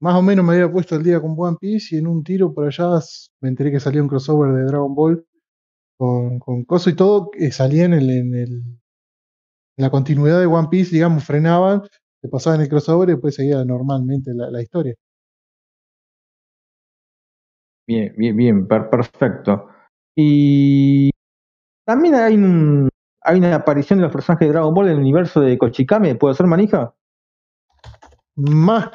Más 0.01 0.17
o 0.17 0.23
menos 0.23 0.45
me 0.45 0.55
había 0.55 0.71
puesto 0.71 0.97
el 0.97 1.05
día 1.05 1.21
con 1.21 1.35
One 1.37 1.57
Piece 1.61 1.95
y 1.95 1.99
en 1.99 2.09
un 2.09 2.25
tiro 2.25 2.53
por 2.53 2.67
allá 2.67 2.99
me 3.41 3.49
enteré 3.49 3.71
que 3.71 3.81
salía 3.81 4.03
un 4.03 4.09
crossover 4.09 4.53
de 4.53 4.65
Dragon 4.65 4.95
Ball 4.95 5.25
con, 5.97 6.39
con 6.41 6.65
Coso 6.65 6.91
y 6.91 6.97
todo, 6.97 7.31
que 7.31 7.53
salía 7.53 7.85
en 7.85 7.95
el, 7.95 8.11
en 8.11 8.35
el 8.35 8.63
la 9.77 9.91
continuidad 9.91 10.41
de 10.41 10.47
One 10.47 10.69
Piece, 10.71 10.95
digamos, 10.95 11.25
frenaban, 11.25 11.83
se 12.21 12.29
pasaban 12.29 12.61
el 12.61 12.69
crossover 12.69 13.09
y 13.09 13.13
después 13.13 13.35
seguía 13.35 13.65
normalmente 13.65 14.33
la, 14.35 14.63
historia. 14.63 14.95
Bien, 17.87 18.15
bien, 18.17 18.37
bien, 18.37 18.69
perfecto. 18.69 19.69
Y 20.15 21.11
también 21.85 22.15
hay, 22.15 22.35
un, 22.35 22.89
hay 23.25 23.39
una 23.39 23.55
aparición 23.55 23.99
de 23.99 24.05
los 24.05 24.13
personajes 24.13 24.49
de 24.49 24.53
Dragon 24.53 24.75
Ball 24.75 24.87
en 24.87 24.95
el 24.95 25.01
universo 25.01 25.41
de 25.41 25.57
Kochikame, 25.59 26.15
¿puede 26.17 26.35
ser 26.35 26.47
manija? 26.47 26.95
Más, 28.35 28.89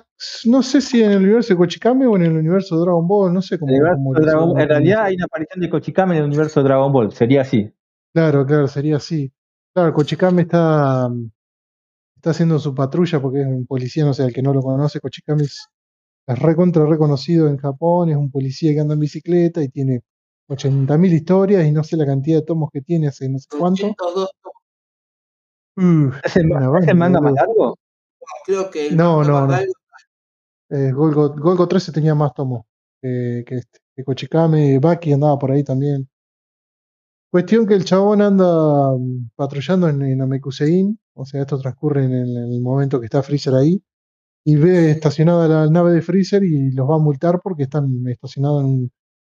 no 0.45 0.63
sé 0.63 0.81
si 0.81 1.03
en 1.03 1.11
el 1.11 1.17
universo 1.19 1.53
de 1.53 1.57
Kochikame 1.57 2.07
o 2.07 2.15
en 2.15 2.23
el 2.23 2.37
universo 2.37 2.75
de 2.75 2.81
Dragon 2.81 3.07
Ball, 3.07 3.33
no 3.33 3.41
sé 3.41 3.59
cómo. 3.59 3.71
en 3.71 4.67
realidad 4.67 5.03
hay 5.03 5.15
una 5.15 5.25
aparición 5.25 5.61
de 5.61 5.69
Kochikame 5.69 6.15
en 6.15 6.23
el 6.23 6.27
universo 6.27 6.59
de 6.59 6.63
Dragon 6.65 6.91
Ball, 6.91 7.11
sería 7.11 7.41
así. 7.41 7.71
Claro, 8.13 8.45
claro, 8.45 8.67
sería 8.67 8.97
así. 8.97 9.31
Claro, 9.73 9.93
Cochicame 9.93 10.41
está, 10.41 11.07
está 12.15 12.31
haciendo 12.31 12.57
su 12.57 12.73
patrulla 12.73 13.21
porque 13.21 13.41
es 13.41 13.47
un 13.47 13.65
policía, 13.67 14.05
no 14.05 14.13
sé, 14.13 14.23
el 14.23 14.33
que 14.33 14.41
no 14.41 14.53
lo 14.53 14.61
conoce, 14.61 14.99
Cochicame 14.99 15.43
es, 15.43 15.67
recontra 16.25 16.85
reconocido 16.85 17.47
en 17.47 17.57
Japón, 17.57 18.09
es 18.09 18.17
un 18.17 18.31
policía 18.31 18.73
que 18.73 18.79
anda 18.79 18.95
en 18.95 18.99
bicicleta 18.99 19.61
y 19.61 19.69
tiene 19.69 20.01
80.000 20.47 21.13
historias 21.13 21.65
y 21.65 21.71
no 21.71 21.83
sé 21.83 21.97
la 21.97 22.05
cantidad 22.05 22.39
de 22.39 22.45
tomos 22.45 22.69
que 22.71 22.81
tiene 22.81 23.07
hace 23.07 23.27
no 23.29 23.39
sé 23.39 23.47
cuánto. 23.57 23.87
¿Es, 26.23 26.35
el, 26.37 26.47
manga 26.47 27.21
más 27.21 27.33
largo? 27.33 27.77
Creo 28.45 28.69
que 28.69 28.91
no, 28.91 29.23
no, 29.23 29.45
no. 29.45 29.57
Eh, 30.69 30.91
Golgo, 30.91 31.67
13 31.67 31.91
tenía 31.91 32.15
más 32.15 32.33
tomos 32.33 32.65
que, 33.01 33.43
este. 33.47 33.79
Que 33.95 34.03
Kochikame, 34.03 34.77
Baki 34.79 35.13
andaba 35.13 35.39
por 35.39 35.51
ahí 35.51 35.63
también. 35.63 36.07
Cuestión 37.31 37.65
que 37.67 37.73
el 37.73 37.83
chabón 37.83 38.21
anda 38.21 38.91
mm, 38.97 39.31
patrullando 39.35 39.89
en, 39.89 40.01
en 40.03 40.21
Amekusein, 40.21 40.99
o 41.13 41.25
sea, 41.25 41.41
esto 41.41 41.59
transcurre 41.59 42.05
en 42.05 42.13
el, 42.13 42.61
momento 42.61 42.99
que 42.99 43.05
está 43.05 43.23
Freezer 43.23 43.55
ahí, 43.55 43.81
y 44.45 44.55
ve 44.55 44.91
estacionada 44.91 45.47
la 45.47 45.69
nave 45.69 45.93
de 45.93 46.01
Freezer 46.01 46.43
y 46.43 46.71
los 46.71 46.89
va 46.89 46.95
a 46.95 46.99
multar 46.99 47.41
porque 47.43 47.63
están 47.63 48.07
estacionados 48.07 48.63
en, 48.63 48.69
un 48.69 48.91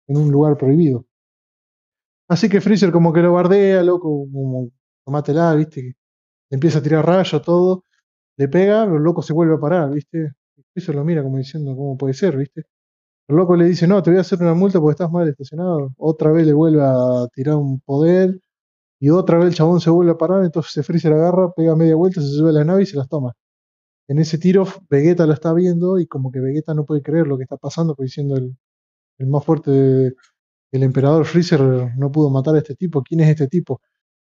lugar 0.09 0.57
prohibido. 0.57 1.07
Así 2.29 2.49
que 2.49 2.61
Freezer 2.61 2.91
como 2.93 3.13
que 3.13 3.21
lo 3.21 3.33
bardea, 3.33 3.83
loco, 3.83 4.09
como 4.33 4.71
tomátela, 5.05 5.55
viste, 5.55 5.97
empieza 6.51 6.79
a 6.79 6.83
tirar 6.83 7.07
rayos, 7.07 7.43
todo, 7.43 7.85
le 8.37 8.49
pega, 8.49 8.87
loco 8.87 9.23
se 9.23 9.33
vuelve 9.33 9.55
a 9.57 9.59
parar, 9.59 9.91
viste. 9.93 10.33
Freezer 10.73 10.95
lo 10.97 11.05
mira 11.05 11.23
como 11.23 11.39
diciendo, 11.39 11.77
¿cómo 11.77 11.97
puede 11.97 12.15
ser, 12.15 12.37
viste? 12.37 12.65
El 13.29 13.37
loco 13.37 13.57
le 13.57 13.67
dice, 13.67 13.87
no, 13.87 14.03
te 14.03 14.11
voy 14.11 14.19
a 14.19 14.23
hacer 14.23 14.41
una 14.43 14.55
multa 14.55 14.81
porque 14.81 14.93
estás 14.93 15.11
mal 15.11 15.29
estacionado. 15.29 15.93
Otra 15.99 16.33
vez 16.33 16.47
le 16.47 16.53
vuelve 16.55 16.83
a 16.83 17.27
tirar 17.35 17.57
un 17.57 17.81
poder. 17.81 18.41
Y 19.01 19.11
otra 19.11 19.39
vez 19.39 19.49
el 19.49 19.55
chabón 19.55 19.81
se 19.81 19.91
vuelve 19.91 20.13
a 20.13 20.19
parar, 20.19 20.45
entonces 20.45 20.87
Freezer 20.87 21.13
agarra, 21.13 21.53
pega 21.53 21.77
media 21.77 21.97
vuelta, 21.97 22.21
se 22.21 22.29
sube 22.29 22.51
a 22.51 22.53
la 22.53 22.65
nave 22.65 22.83
y 22.85 22.87
se 22.87 22.97
las 22.97 23.09
toma. 23.09 23.35
En 24.09 24.19
ese 24.19 24.39
tiro, 24.39 24.67
Vegeta 24.91 25.27
lo 25.27 25.35
está 25.35 25.53
viendo 25.55 25.99
y 25.99 26.07
como 26.07 26.31
que 26.33 26.41
Vegeta 26.41 26.75
no 26.75 26.85
puede 26.87 27.03
creer 27.03 27.27
lo 27.27 27.37
que 27.39 27.45
está 27.45 27.57
pasando, 27.57 27.95
pues 27.95 28.09
diciendo 28.11 28.37
el, 28.37 28.57
el 29.19 29.27
más 29.29 29.45
fuerte, 29.45 30.15
el 30.73 30.83
emperador 30.83 31.25
Freezer 31.27 31.61
no 31.97 32.13
pudo 32.13 32.31
matar 32.31 32.55
a 32.57 32.59
este 32.59 32.75
tipo. 32.77 33.03
¿Quién 33.03 33.21
es 33.21 33.31
este 33.31 33.49
tipo? 33.49 33.81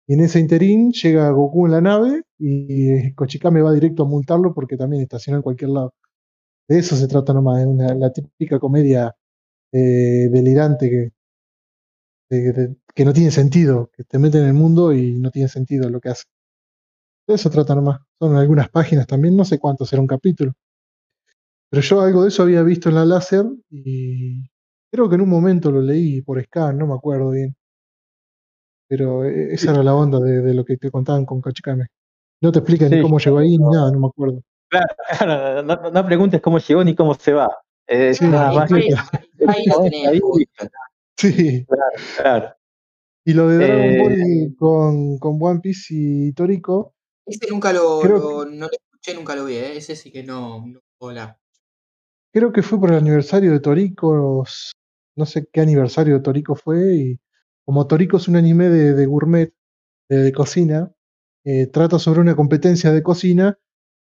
Y 0.06 0.14
en 0.14 0.20
ese 0.20 0.40
interín 0.40 0.92
llega 0.92 1.30
Goku 1.30 1.66
en 1.66 1.72
la 1.72 1.80
nave 1.80 2.22
y 2.38 3.12
Kochikame 3.14 3.62
va 3.62 3.72
directo 3.72 4.04
a 4.04 4.06
multarlo 4.06 4.54
porque 4.54 4.76
también 4.76 5.02
estaciona 5.02 5.38
en 5.38 5.42
cualquier 5.42 5.70
lado. 5.70 5.94
De 6.68 6.78
eso 6.78 6.96
se 6.96 7.08
trata 7.08 7.32
nomás, 7.34 7.60
es 7.60 7.66
una, 7.66 7.94
la 7.94 8.12
típica 8.12 8.58
comedia 8.58 9.14
eh, 9.72 10.28
delirante 10.32 10.90
que, 10.90 11.12
que 12.94 13.04
no 13.04 13.12
tiene 13.12 13.30
sentido, 13.30 13.90
que 13.92 14.04
te 14.04 14.18
mete 14.18 14.38
en 14.38 14.46
el 14.46 14.54
mundo 14.54 14.92
y 14.92 15.18
no 15.18 15.30
tiene 15.30 15.48
sentido 15.48 15.88
lo 15.90 16.00
que 16.00 16.10
hace. 16.10 16.24
De 17.26 17.34
eso 17.34 17.48
trata 17.50 17.74
nomás. 17.74 18.00
Son 18.18 18.36
algunas 18.36 18.68
páginas 18.68 19.06
también, 19.06 19.36
no 19.36 19.44
sé 19.44 19.58
cuánto 19.58 19.86
será 19.86 20.02
un 20.02 20.08
capítulo. 20.08 20.52
Pero 21.70 21.82
yo 21.82 22.00
algo 22.00 22.22
de 22.22 22.28
eso 22.28 22.42
había 22.42 22.62
visto 22.62 22.88
en 22.88 22.96
la 22.96 23.04
láser 23.04 23.46
y 23.70 24.49
creo 24.90 25.08
que 25.08 25.14
en 25.14 25.20
un 25.22 25.28
momento 25.28 25.70
lo 25.70 25.80
leí 25.80 26.22
por 26.22 26.42
scan, 26.42 26.78
no 26.78 26.86
me 26.86 26.94
acuerdo 26.94 27.30
bien. 27.30 27.54
Pero 28.88 29.24
e, 29.24 29.54
esa 29.54 29.70
era 29.72 29.82
la 29.82 29.94
onda 29.94 30.18
de, 30.18 30.54
lo 30.54 30.64
que 30.64 30.76
te 30.76 30.90
contaban 30.90 31.24
con 31.24 31.40
Kachikame. 31.40 31.86
No 32.42 32.50
te 32.52 32.58
explican 32.58 32.90
ni 32.90 33.02
cómo 33.02 33.18
llegó 33.18 33.38
ahí 33.38 33.56
ni 33.56 33.68
nada, 33.70 33.90
no 33.92 34.00
me 34.00 34.06
acuerdo. 34.08 34.42
Claro, 34.68 34.86
claro 35.62 35.90
no, 35.92 36.06
preguntes 36.06 36.40
cómo 36.40 36.58
llegó 36.58 36.84
ni 36.84 36.94
cómo 36.94 37.14
se 37.14 37.32
va. 37.32 37.50
sí, 37.88 38.26
nada 38.26 38.52
más. 38.52 38.70
Ahí, 39.48 39.64
lo 39.66 39.82
tenés. 39.82 40.20
Sí. 41.16 41.64
Claro, 41.64 41.92
claro. 42.16 42.54
Y 43.24 43.32
lo 43.34 43.48
de 43.48 43.56
Dragon 43.58 43.98
Ball 43.98 44.20
eh, 44.20 44.54
con, 44.58 45.18
con 45.18 45.38
One 45.40 45.60
Piece 45.60 45.86
y 45.90 46.32
Toriko. 46.32 46.94
Ese 47.26 47.48
nunca 47.50 47.72
lo, 47.72 48.02
no 48.02 48.44
lo 48.44 48.70
escuché, 48.70 49.14
nunca 49.14 49.36
lo 49.36 49.44
vi, 49.44 49.54
¿eh? 49.54 49.76
ese 49.76 49.94
sí 49.94 50.10
que 50.10 50.22
no, 50.22 50.66
no 50.66 50.80
hola. 50.98 51.38
Creo 52.32 52.52
que 52.52 52.62
fue 52.62 52.80
por 52.80 52.90
el 52.90 52.98
aniversario 52.98 53.52
de 53.52 53.60
Toriko, 53.60 54.44
no 55.16 55.26
sé 55.26 55.48
qué 55.52 55.60
aniversario 55.60 56.14
de 56.14 56.20
Toriko 56.20 56.54
fue, 56.54 56.96
y 56.96 57.20
como 57.64 57.86
Toriko 57.86 58.16
es 58.16 58.28
un 58.28 58.36
anime 58.36 58.68
de, 58.68 59.06
gourmet, 59.06 59.52
de, 60.08 60.32
cocina, 60.32 60.92
eh, 61.44 61.66
trata 61.68 61.98
sobre 61.98 62.20
una 62.20 62.36
competencia 62.36 62.92
de 62.92 63.02
cocina 63.02 63.58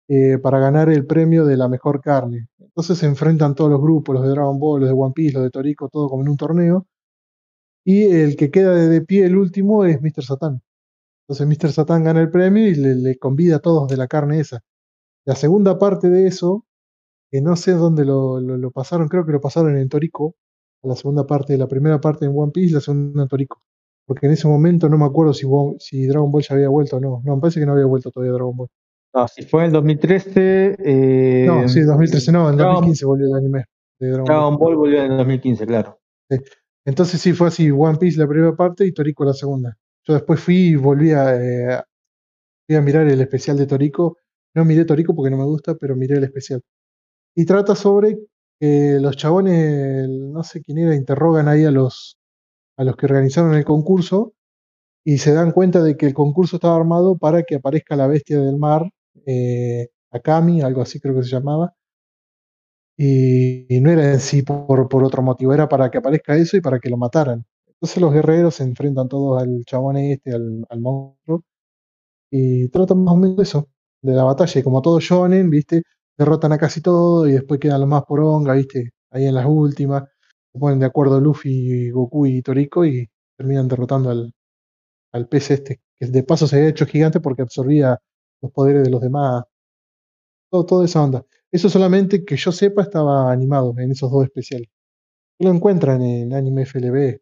eh, 0.09 0.39
para 0.39 0.61
ganar 0.61 0.89
el 0.89 1.07
premio 1.07 1.45
de 1.45 1.57
la 1.57 1.69
mejor 1.69 2.01
carne. 2.01 2.49
Entonces 2.59 2.99
se 2.99 3.07
enfrentan 3.07 3.55
todos 3.55 3.71
los 3.71 3.81
grupos, 3.81 4.15
los 4.15 4.25
de 4.25 4.31
Dragon 4.31 4.59
Ball, 4.61 4.81
los 4.81 4.89
de 4.89 4.95
One 4.95 5.13
Piece, 5.15 5.35
los 5.35 5.43
de 5.43 5.51
Toriko, 5.51 5.89
todo 5.89 6.09
como 6.09 6.23
en 6.23 6.29
un 6.29 6.37
torneo. 6.37 6.87
Y 7.85 8.05
el 8.05 8.37
que 8.37 8.51
queda 8.51 8.75
de, 8.75 9.01
pie, 9.03 9.27
el 9.27 9.37
último, 9.37 9.85
es 9.85 10.01
Mr. 10.03 10.25
Satan. 10.25 10.63
Entonces 11.29 11.47
Mr. 11.49 11.73
Satan 11.73 12.05
gana 12.05 12.21
el 12.21 12.31
premio 12.31 12.69
y 12.69 12.75
le, 12.75 13.19
convida 13.19 13.57
a 13.57 13.59
todos 13.61 13.89
de 13.89 13.97
la 13.97 14.09
carne 14.09 14.41
esa. 14.41 14.63
La 15.27 15.37
segunda 15.37 15.79
parte 15.79 16.11
de 16.11 16.27
eso, 16.29 16.67
que 17.31 17.41
no 17.41 17.57
sé 17.57 17.73
dónde 17.73 18.05
lo, 18.05 18.41
lo, 18.41 18.71
pasaron, 18.73 19.09
creo 19.09 19.27
que 19.27 19.33
lo 19.33 19.41
pasaron 19.41 19.77
en 19.79 19.89
Toriko, 19.89 20.37
la 20.87 20.97
segunda 20.97 21.27
parte, 21.27 21.57
la 21.59 21.67
primera 21.67 22.01
parte 22.01 22.25
en 22.27 22.33
One 22.35 22.53
Piece, 22.53 22.75
la 22.75 22.81
segunda 22.81 23.23
en 23.23 23.29
Toriko. 23.29 23.63
Porque 24.07 24.27
en 24.27 24.33
ese 24.33 24.47
momento 24.47 24.89
no 24.89 24.97
me 24.99 25.05
acuerdo 25.05 25.35
si, 25.35 25.47
si 25.79 26.07
Dragon 26.07 26.31
Ball 26.31 26.43
ya 26.43 26.55
había 26.55 26.69
vuelto 26.69 26.97
o 26.97 27.01
no. 27.01 27.23
No, 27.25 27.35
me 27.37 27.41
parece 27.41 27.59
que 27.61 27.67
no 27.67 27.73
había 27.73 27.87
vuelto 27.87 28.11
todavía 28.11 28.33
Dragon 28.35 28.57
Ball. 28.57 28.69
No, 29.15 29.27
si 29.29 29.43
fue 29.43 29.63
en 29.63 29.67
el 29.67 29.73
2013. 29.73 30.77
Eh, 30.79 31.45
No, 31.47 31.69
sí, 31.69 31.81
2013 31.81 32.31
no, 32.33 32.49
en 32.51 32.57
Dragon- 32.57 32.75
2015 32.77 33.07
volvió 33.07 33.27
el 33.27 33.35
anime 33.35 33.65
de 33.99 34.09
Dragon 34.11 34.25
Ball. 34.27 34.35
Dragon 34.37 34.57
Ball 34.59 34.77
volvió 34.77 35.03
en 35.05 35.11
el 35.13 35.19
2015, 35.19 35.67
claro. 35.67 35.99
Entonces 36.85 37.21
sí 37.21 37.33
fue 37.33 37.49
así, 37.49 37.71
One 37.71 37.99
Piece 37.99 38.19
la 38.19 38.29
primera 38.29 38.55
parte 38.55 38.87
y 38.87 38.93
Toriko 38.93 39.25
la 39.25 39.33
segunda. 39.33 39.77
Yo 40.07 40.15
después 40.15 40.39
fui 40.39 40.57
y 40.69 40.77
volví 40.77 41.11
a, 41.11 41.35
eh, 41.37 41.83
fui 42.67 42.77
a 42.77 42.81
mirar 42.83 43.09
el 43.09 43.21
especial 43.21 43.57
de 43.57 43.67
Toriko. 43.67 44.19
No 44.55 44.65
miré 44.65 44.85
Toriko 44.85 45.15
porque 45.15 45.31
no 45.31 45.37
me 45.37 45.45
gusta, 45.45 45.75
pero 45.75 45.97
miré 45.97 46.17
el 46.17 46.25
especial. 46.25 46.63
Y 47.35 47.45
trata 47.45 47.75
sobre 47.75 48.19
que 48.61 48.99
los 49.01 49.17
chabones, 49.17 50.09
no 50.09 50.43
sé 50.43 50.63
quién 50.63 50.79
era, 50.79 50.95
interrogan 50.95 51.49
ahí 51.49 51.65
a 51.65 51.71
los, 51.71 52.19
a 52.77 52.85
los 52.85 52.97
que 52.97 53.07
organizaron 53.07 53.55
el 53.55 53.65
concurso 53.65 54.35
y 55.05 55.19
se 55.19 55.33
dan 55.35 55.53
cuenta 55.53 55.83
de 55.83 55.97
que 55.97 56.07
el 56.07 56.15
concurso 56.15 56.57
estaba 56.57 56.77
armado 56.77 57.17
para 57.19 57.45
que 57.45 57.57
aparezca 57.57 57.97
la 57.97 58.09
bestia 58.09 58.41
del 58.41 58.57
mar, 58.57 58.91
eh, 59.27 59.89
Akami, 60.11 60.63
algo 60.63 60.83
así 60.83 61.01
creo 61.01 61.15
que 61.17 61.23
se 61.23 61.31
llamaba. 61.31 61.75
Y, 62.99 63.67
no 63.81 63.91
era 63.91 64.13
en 64.13 64.21
sí 64.21 64.43
por, 64.43 64.89
por 64.89 65.05
otro 65.05 65.23
motivo, 65.23 65.53
era 65.53 65.69
para 65.69 65.91
que 65.91 65.99
aparezca 65.99 66.37
eso 66.37 66.57
y 66.57 66.61
para 66.61 66.79
que 66.81 66.89
lo 66.91 66.97
mataran. 66.97 67.45
Entonces 67.69 68.01
los 68.01 68.13
guerreros 68.13 68.55
se 68.57 68.65
enfrentan 68.65 69.09
todos 69.09 69.43
al 69.43 69.65
chabón 69.67 69.99
este, 69.99 70.33
al, 70.35 70.81
monstruo, 70.81 71.45
y 72.31 72.69
tratan 72.71 73.05
más 73.05 73.15
o 73.15 73.17
menos 73.19 73.39
eso, 73.41 73.69
de 74.03 74.15
la 74.15 74.25
batalla. 74.25 74.61
Y 74.61 74.65
como 74.65 74.83
todo 74.83 75.01
shonen, 75.01 75.51
¿viste? 75.51 75.83
Derrotan 76.19 76.53
a 76.53 76.59
casi 76.59 76.81
todo 76.81 77.27
y 77.29 77.33
después 77.33 77.61
quedan 77.61 77.81
los 77.81 77.89
más 77.89 78.05
poronga, 78.05 78.55
¿viste? 78.55 78.93
Ahí 79.11 79.27
en 79.27 79.35
las 79.35 79.47
últimas. 79.47 80.05
Se 80.53 80.59
ponen 80.59 80.79
de 80.81 80.87
acuerdo 80.87 81.21
Luffy, 81.21 81.91
Goku 81.91 82.27
y 82.27 82.43
Toriko 82.43 82.85
y 82.87 83.09
terminan 83.37 83.69
derrotando 83.69 84.11
al, 84.11 84.33
al 85.13 85.29
pez 85.29 85.51
este, 85.53 85.81
que 85.99 86.07
de 86.09 86.23
paso 86.25 86.47
se 86.49 86.57
había 86.59 86.71
hecho 86.71 86.87
gigante 86.87 87.21
porque 87.21 87.43
absorbía 87.43 87.99
los 88.43 88.53
poderes 88.53 88.85
de 88.85 88.91
los 88.91 89.01
demás. 89.03 89.45
Todo, 90.51 90.67
toda 90.67 90.85
esa 90.85 91.03
onda. 91.03 91.25
Eso 91.53 91.69
solamente 91.69 92.25
que 92.25 92.37
yo 92.37 92.53
sepa 92.53 92.83
estaba 92.83 93.33
animado 93.33 93.75
en 93.79 93.91
esos 93.93 94.11
dos 94.11 94.25
especiales. 94.25 94.69
Lo 95.41 95.51
encuentran 95.51 96.03
en 96.03 96.35
Anime 96.35 96.63
FLB. 96.65 97.21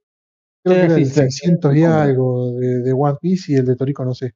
Creo 0.64 0.76
Sí, 0.76 0.80
que 0.80 0.86
era 0.86 0.96
el 0.96 1.06
sí. 1.06 1.12
600 1.12 1.76
y 1.76 1.84
algo 1.84 2.52
de, 2.54 2.80
de 2.82 2.92
One 2.92 3.18
Piece 3.20 3.52
y 3.52 3.56
el 3.56 3.66
de 3.66 3.76
Toriko 3.76 4.04
no 4.04 4.14
sé. 4.14 4.32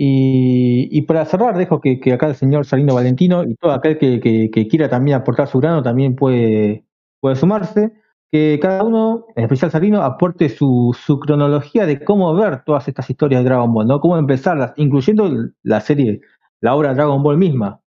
Y, 0.00 0.88
y 0.96 1.02
para 1.02 1.24
cerrar, 1.24 1.58
dejo 1.58 1.80
que, 1.80 1.98
que 1.98 2.12
acá 2.12 2.28
el 2.28 2.36
señor 2.36 2.64
Salino 2.64 2.94
Valentino 2.94 3.42
y 3.42 3.56
todo 3.56 3.72
aquel 3.72 3.98
que, 3.98 4.20
que- 4.20 4.48
que 4.50 4.68
quiera 4.68 4.88
también 4.88 5.16
aportar 5.16 5.48
su 5.48 5.58
grano 5.58 5.82
también 5.82 6.14
puede, 6.14 6.84
puede 7.20 7.34
sumarse. 7.34 7.92
Que 8.30 8.60
cada 8.62 8.84
uno, 8.84 9.26
en 9.34 9.44
especial 9.44 9.70
Salino, 9.72 10.02
aporte 10.02 10.50
su, 10.50 10.96
su 10.96 11.18
cronología 11.18 11.84
de 11.86 12.04
cómo 12.04 12.32
ver 12.34 12.62
todas 12.64 12.86
estas 12.86 13.10
historias 13.10 13.40
de 13.42 13.48
Dragon 13.48 13.72
Ball, 13.74 13.88
¿no? 13.88 14.00
Cómo 14.00 14.16
empezarlas, 14.18 14.72
incluyendo 14.76 15.28
la 15.64 15.80
serie, 15.80 16.20
la 16.60 16.76
obra 16.76 16.94
Dragon 16.94 17.20
Ball 17.22 17.38
misma. 17.38 17.80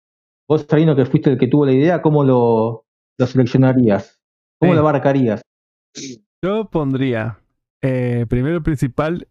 Vos, 0.47 0.65
Salino, 0.67 0.95
que 0.95 1.05
fuiste 1.05 1.29
el 1.29 1.37
que 1.37 1.47
tuvo 1.47 1.65
la 1.67 1.73
idea, 1.73 2.01
¿cómo 2.01 2.23
lo, 2.23 2.85
lo 3.19 3.27
seleccionarías? 3.27 4.19
¿Cómo 4.59 4.71
Sí. 4.71 4.75
lo 4.75 4.81
abarcarías? 4.81 5.41
Yo 6.41 6.69
pondría, 6.71 7.37
eh, 7.83 8.25
primero 8.29 8.55
el 8.55 8.63
principal, 8.63 9.27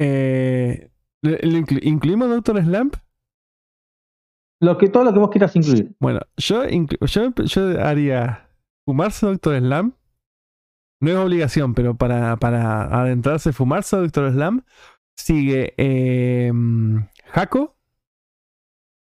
eh, 0.00 0.88
¿le- 0.88 0.88
le 0.88 0.95
inclu- 1.34 1.80
¿incluimos 1.82 2.28
Doctor 2.28 2.62
Slump? 2.62 2.96
Lo 4.60 4.78
que, 4.78 4.88
todo 4.88 5.04
lo 5.04 5.12
que 5.12 5.18
vos 5.18 5.30
quieras 5.30 5.54
incluir. 5.56 5.94
Bueno, 6.00 6.20
yo, 6.36 6.64
inclu- 6.64 7.04
yo, 7.06 7.44
yo 7.44 7.80
haría 7.84 8.48
fumarse 8.86 9.26
Doctor 9.26 9.58
Slam. 9.58 9.92
No 11.00 11.10
es 11.10 11.16
obligación, 11.18 11.74
pero 11.74 11.94
para, 11.94 12.36
para 12.38 12.84
adentrarse, 13.02 13.52
fumarse 13.52 13.96
Doctor 13.96 14.32
Slam. 14.32 14.64
Sigue 15.14 15.74
eh, 15.76 16.52
Jaco. 17.26 17.76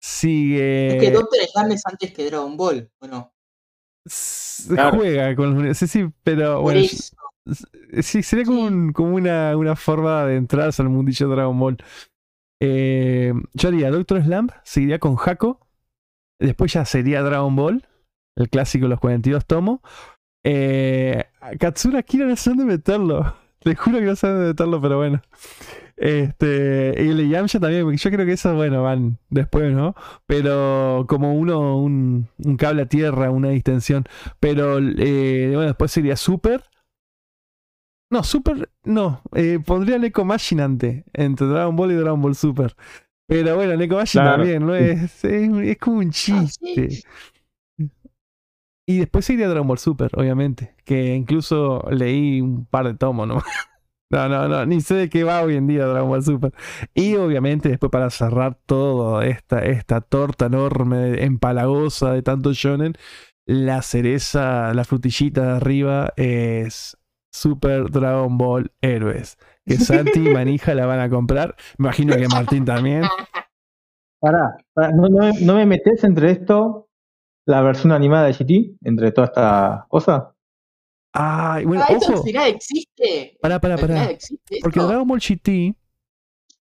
Sigue. 0.01 0.95
Es 0.97 1.01
que 1.03 1.11
Doctor 1.11 1.39
Slump 1.51 1.71
es 1.71 1.81
antes 1.85 2.13
que 2.13 2.25
Dragon 2.25 2.55
Ball, 2.55 2.89
¿o 2.99 3.07
no? 3.07 3.33
s- 4.05 4.73
Claro. 4.73 4.97
Juega 4.97 5.35
con 5.35 5.63
los. 5.67 5.77
Sí, 5.77 5.87
sí, 5.87 6.05
pero 6.23 6.55
Por 6.55 6.61
bueno. 6.63 6.79
eso. 6.81 7.15
Sí, 8.03 8.21
sería 8.21 8.45
como, 8.45 8.67
Sí. 8.67 8.73
un- 8.73 8.93
como 8.93 9.15
una, 9.15 9.57
una 9.57 9.75
forma 9.75 10.25
de 10.25 10.35
entrarse 10.35 10.81
al 10.81 10.89
mundillo 10.89 11.27
de 11.27 11.35
Dragon 11.35 11.57
Ball. 11.59 11.77
Eh, 12.61 13.33
yo 13.53 13.69
haría 13.69 13.91
Doctor 13.91 14.23
Slump, 14.23 14.51
seguiría 14.63 14.99
con 14.99 15.15
Jaco. 15.15 15.65
Después 16.39 16.73
ya 16.73 16.85
sería 16.85 17.21
Dragon 17.21 17.55
Ball, 17.55 17.87
el 18.35 18.49
clásico 18.49 18.85
de 18.85 18.89
los 18.89 18.99
42 18.99 19.45
tomos. 19.45 19.79
Eh, 20.45 21.25
Katsura 21.59 22.03
Kira 22.03 22.25
no 22.25 22.35
sé 22.35 22.51
dónde 22.51 22.65
meterlo. 22.65 23.35
Te 23.59 23.75
juro 23.75 23.99
que 23.99 24.05
no 24.05 24.15
sé 24.15 24.27
dónde 24.27 24.47
meterlo, 24.47 24.81
pero 24.81 24.97
bueno. 24.97 25.21
Este, 25.97 26.95
y 26.97 27.09
el 27.09 27.29
Yamcha 27.29 27.59
también, 27.59 27.91
yo 27.97 28.09
creo 28.09 28.25
que 28.25 28.31
esos, 28.31 28.55
bueno, 28.55 28.81
van 28.83 29.17
después, 29.29 29.73
¿no? 29.73 29.95
Pero 30.25 31.05
como 31.09 31.35
uno, 31.35 31.77
un, 31.77 32.29
un 32.37 32.55
cable 32.55 32.83
a 32.83 32.85
tierra, 32.85 33.31
una 33.31 33.49
distensión. 33.49 34.05
Pero 34.39 34.79
eh, 34.79 35.51
bueno, 35.53 35.67
después 35.67 35.91
sería 35.91 36.15
Super. 36.15 36.63
No, 38.11 38.23
Super, 38.23 38.69
no. 38.83 39.21
Eh, 39.35 39.59
pondría 39.63 39.99
Neko 39.99 40.25
Machine 40.25 40.63
antes, 40.63 41.03
entre 41.13 41.47
Dragon 41.47 41.75
Ball 41.75 41.91
y 41.91 41.95
Dragon 41.95 42.21
Ball 42.21 42.35
Super. 42.35 42.75
Pero 43.27 43.55
bueno, 43.55 43.75
Neko 43.77 43.95
Machine 43.95 44.23
Claro, 44.23 44.37
también, 44.37 44.65
¿no? 44.65 44.75
Es, 44.75 45.23
es, 45.25 45.49
es 45.53 45.77
como 45.77 45.97
un 45.99 46.07
Ah, 46.07 46.11
chiste. 46.11 47.03
Y 48.87 48.97
después 48.97 49.25
seguiría 49.25 49.47
Dragon 49.49 49.67
Ball 49.67 49.77
Super, 49.77 50.09
obviamente. 50.15 50.75
Que 50.83 51.13
incluso 51.13 51.85
leí 51.91 52.41
un 52.41 52.65
par 52.65 52.87
de 52.87 52.95
tomos, 52.95 53.27
¿no? 53.27 53.41
No, 54.11 54.27
no, 54.27 54.47
no, 54.47 54.65
ni 54.65 54.81
sé 54.81 54.95
de 54.95 55.07
qué 55.07 55.23
va 55.23 55.43
hoy 55.43 55.55
en 55.55 55.67
día 55.67 55.85
Dragon 55.85 56.09
Ball 56.09 56.23
Super. 56.23 56.51
Y 56.95 57.13
obviamente 57.13 57.69
después 57.69 57.91
para 57.91 58.09
cerrar 58.09 58.55
toda 58.65 59.23
esta, 59.27 59.59
esta 59.59 60.01
torta 60.01 60.47
enorme, 60.47 61.23
empalagosa 61.23 62.13
de 62.13 62.23
tanto 62.23 62.51
shonen, 62.53 62.93
la 63.45 63.83
cereza, 63.83 64.73
la 64.73 64.83
frutillita 64.83 65.43
de 65.45 65.51
arriba 65.57 66.13
es 66.17 66.97
Super 67.31 67.89
Dragon 67.91 68.37
Ball 68.37 68.71
Héroes. 68.81 69.37
Que 69.65 69.75
Santi 69.77 70.27
y 70.27 70.29
Manija 70.33 70.73
la 70.73 70.85
van 70.85 70.99
a 70.99 71.09
comprar. 71.09 71.55
Me 71.77 71.85
imagino 71.87 72.15
que 72.15 72.27
Martín 72.27 72.65
también. 72.65 73.03
Pará, 74.19 74.57
pará, 74.73 74.91
no, 74.91 75.07
no, 75.07 75.31
no 75.41 75.55
me 75.55 75.65
metes 75.65 76.03
entre 76.03 76.31
esto, 76.31 76.89
la 77.45 77.61
versión 77.61 77.93
animada 77.93 78.25
de 78.27 78.33
GT, 78.33 78.77
entre 78.83 79.11
toda 79.11 79.27
esta 79.27 79.85
cosa. 79.89 80.35
Ay, 81.13 81.65
bueno, 81.65 81.83
Ah, 81.87 81.93
¿esto 81.93 82.11
al 82.13 82.19
ojo. 82.19 82.27
existe? 82.45 83.37
Pará, 83.41 83.59
pará, 83.61 83.75
¿Al 83.75 83.79
final 83.79 83.97
pará. 83.97 84.11
existe 84.11 84.59
Porque? 84.61 84.79
Dragon 84.81 85.07
Ball 85.07 85.19
GT. 85.21 85.75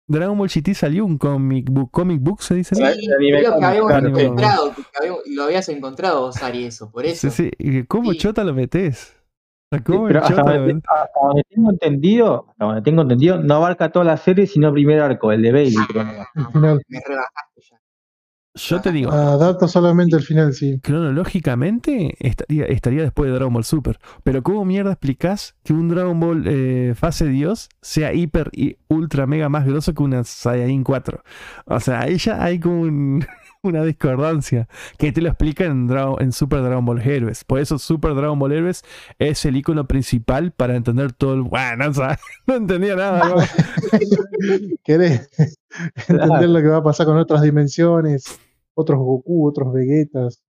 Dragon 0.07 0.37
Ball 0.37 0.49
GT 0.49 0.73
salió 0.73 1.05
un 1.05 1.17
comic 1.17 1.69
book. 1.69 1.91
Comic 1.91 2.19
book 2.21 2.41
se 2.41 2.55
dice. 2.55 2.75
Sí, 2.75 2.81
que 2.81 3.13
habíamos 3.13 3.93
encontrado, 4.03 4.73
que 4.75 4.83
habíamos- 4.99 5.21
lo 5.27 5.43
habías 5.43 5.69
encontrado 5.69 6.21
vos, 6.21 6.41
Ari, 6.43 6.65
eso, 6.65 6.91
por 6.91 7.05
eso. 7.05 7.29
Sí, 7.29 7.43
sí. 7.43 7.51
¿Y 7.59 7.83
¿Cómo 7.85 8.11
Sí. 8.11 8.17
chota 8.17 8.43
lo 8.43 8.53
metes? 8.53 9.15
¿Cómo 9.81 10.07
pero 10.07 10.23
hasta 10.23 10.41
donde, 10.43 10.59
metes? 10.73 10.83
hasta 10.89 11.19
donde 11.27 11.43
tengo 11.49 11.69
entendido, 11.71 12.45
hasta 12.49 12.65
donde 12.65 12.81
tengo 12.81 13.01
entendido, 13.01 13.39
no 13.41 13.55
abarca 13.55 13.91
toda 13.91 14.05
la 14.05 14.17
serie, 14.17 14.45
sino 14.47 14.67
el 14.67 14.73
primer 14.73 14.99
arco, 15.01 15.31
el 15.31 15.41
de 15.41 15.51
Bailey, 15.51 15.75
creo. 15.87 16.03
El 16.35 16.45
final. 16.53 16.81
Me 16.87 16.99
rebajaste 17.07 17.61
ya. 17.69 17.77
Yo 18.55 18.81
te 18.81 18.91
digo, 18.91 19.11
Adapta 19.11 19.67
solamente 19.67 20.15
el 20.15 20.21
final, 20.21 20.53
sí. 20.53 20.79
cronológicamente 20.83 22.15
estaría, 22.19 22.65
estaría 22.65 23.01
después 23.01 23.27
de 23.29 23.35
Dragon 23.35 23.51
Ball 23.51 23.63
Super. 23.63 23.99
Pero 24.23 24.43
¿cómo 24.43 24.63
mierda 24.63 24.91
explicás 24.91 25.55
que 25.63 25.73
un 25.73 25.89
Dragon 25.89 26.19
Ball 26.19 26.43
eh, 26.45 26.93
fase 26.95 27.25
Dios 27.27 27.69
sea 27.81 28.13
hiper 28.13 28.49
y 28.53 28.77
ultra 28.89 29.25
mega 29.25 29.49
más 29.49 29.65
grosso 29.65 29.95
que 29.95 30.03
una 30.03 30.23
Saiyajin 30.23 30.83
4? 30.83 31.23
O 31.65 31.79
sea, 31.79 32.01
ahí 32.01 32.17
ya 32.17 32.43
hay 32.43 32.59
como 32.59 32.81
un- 32.81 33.25
una 33.69 33.83
discordancia 33.83 34.67
que 34.97 35.11
te 35.11 35.21
lo 35.21 35.29
explica 35.29 35.65
en, 35.65 35.87
Dra- 35.87 36.21
en 36.21 36.31
Super 36.31 36.61
Dragon 36.61 36.85
Ball 36.85 37.01
Heroes. 37.01 37.43
Por 37.45 37.59
eso 37.59 37.79
Super 37.79 38.13
Dragon 38.13 38.37
Ball 38.37 38.51
Heroes 38.51 38.83
es 39.19 39.45
el 39.45 39.55
icono 39.55 39.87
principal 39.87 40.51
para 40.51 40.75
entender 40.75 41.13
todo 41.13 41.33
el... 41.33 41.41
Bueno, 41.43 41.89
o 41.89 41.93
sea, 41.93 42.19
no 42.47 42.55
entendía 42.55 42.95
nada. 42.95 43.29
¿no? 43.29 43.35
¿Querés 44.83 45.29
entender 46.07 46.49
lo 46.49 46.61
que 46.61 46.67
va 46.67 46.77
a 46.77 46.83
pasar 46.83 47.05
con 47.05 47.17
otras 47.17 47.41
dimensiones? 47.41 48.25
Otros 48.75 48.99
Goku, 48.99 49.47
otros 49.47 49.71
Vegetas, 49.73 50.41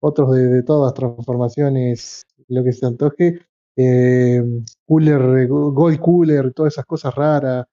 otros 0.00 0.32
de, 0.32 0.46
de 0.48 0.62
todas 0.62 0.92
transformaciones, 0.94 2.26
lo 2.48 2.62
que 2.64 2.72
se 2.72 2.86
antoje. 2.86 3.40
Eh, 3.76 4.42
cooler, 4.84 5.46
Gold 5.46 6.00
Cooler, 6.00 6.52
todas 6.52 6.74
esas 6.74 6.84
cosas 6.84 7.14
raras. 7.14 7.64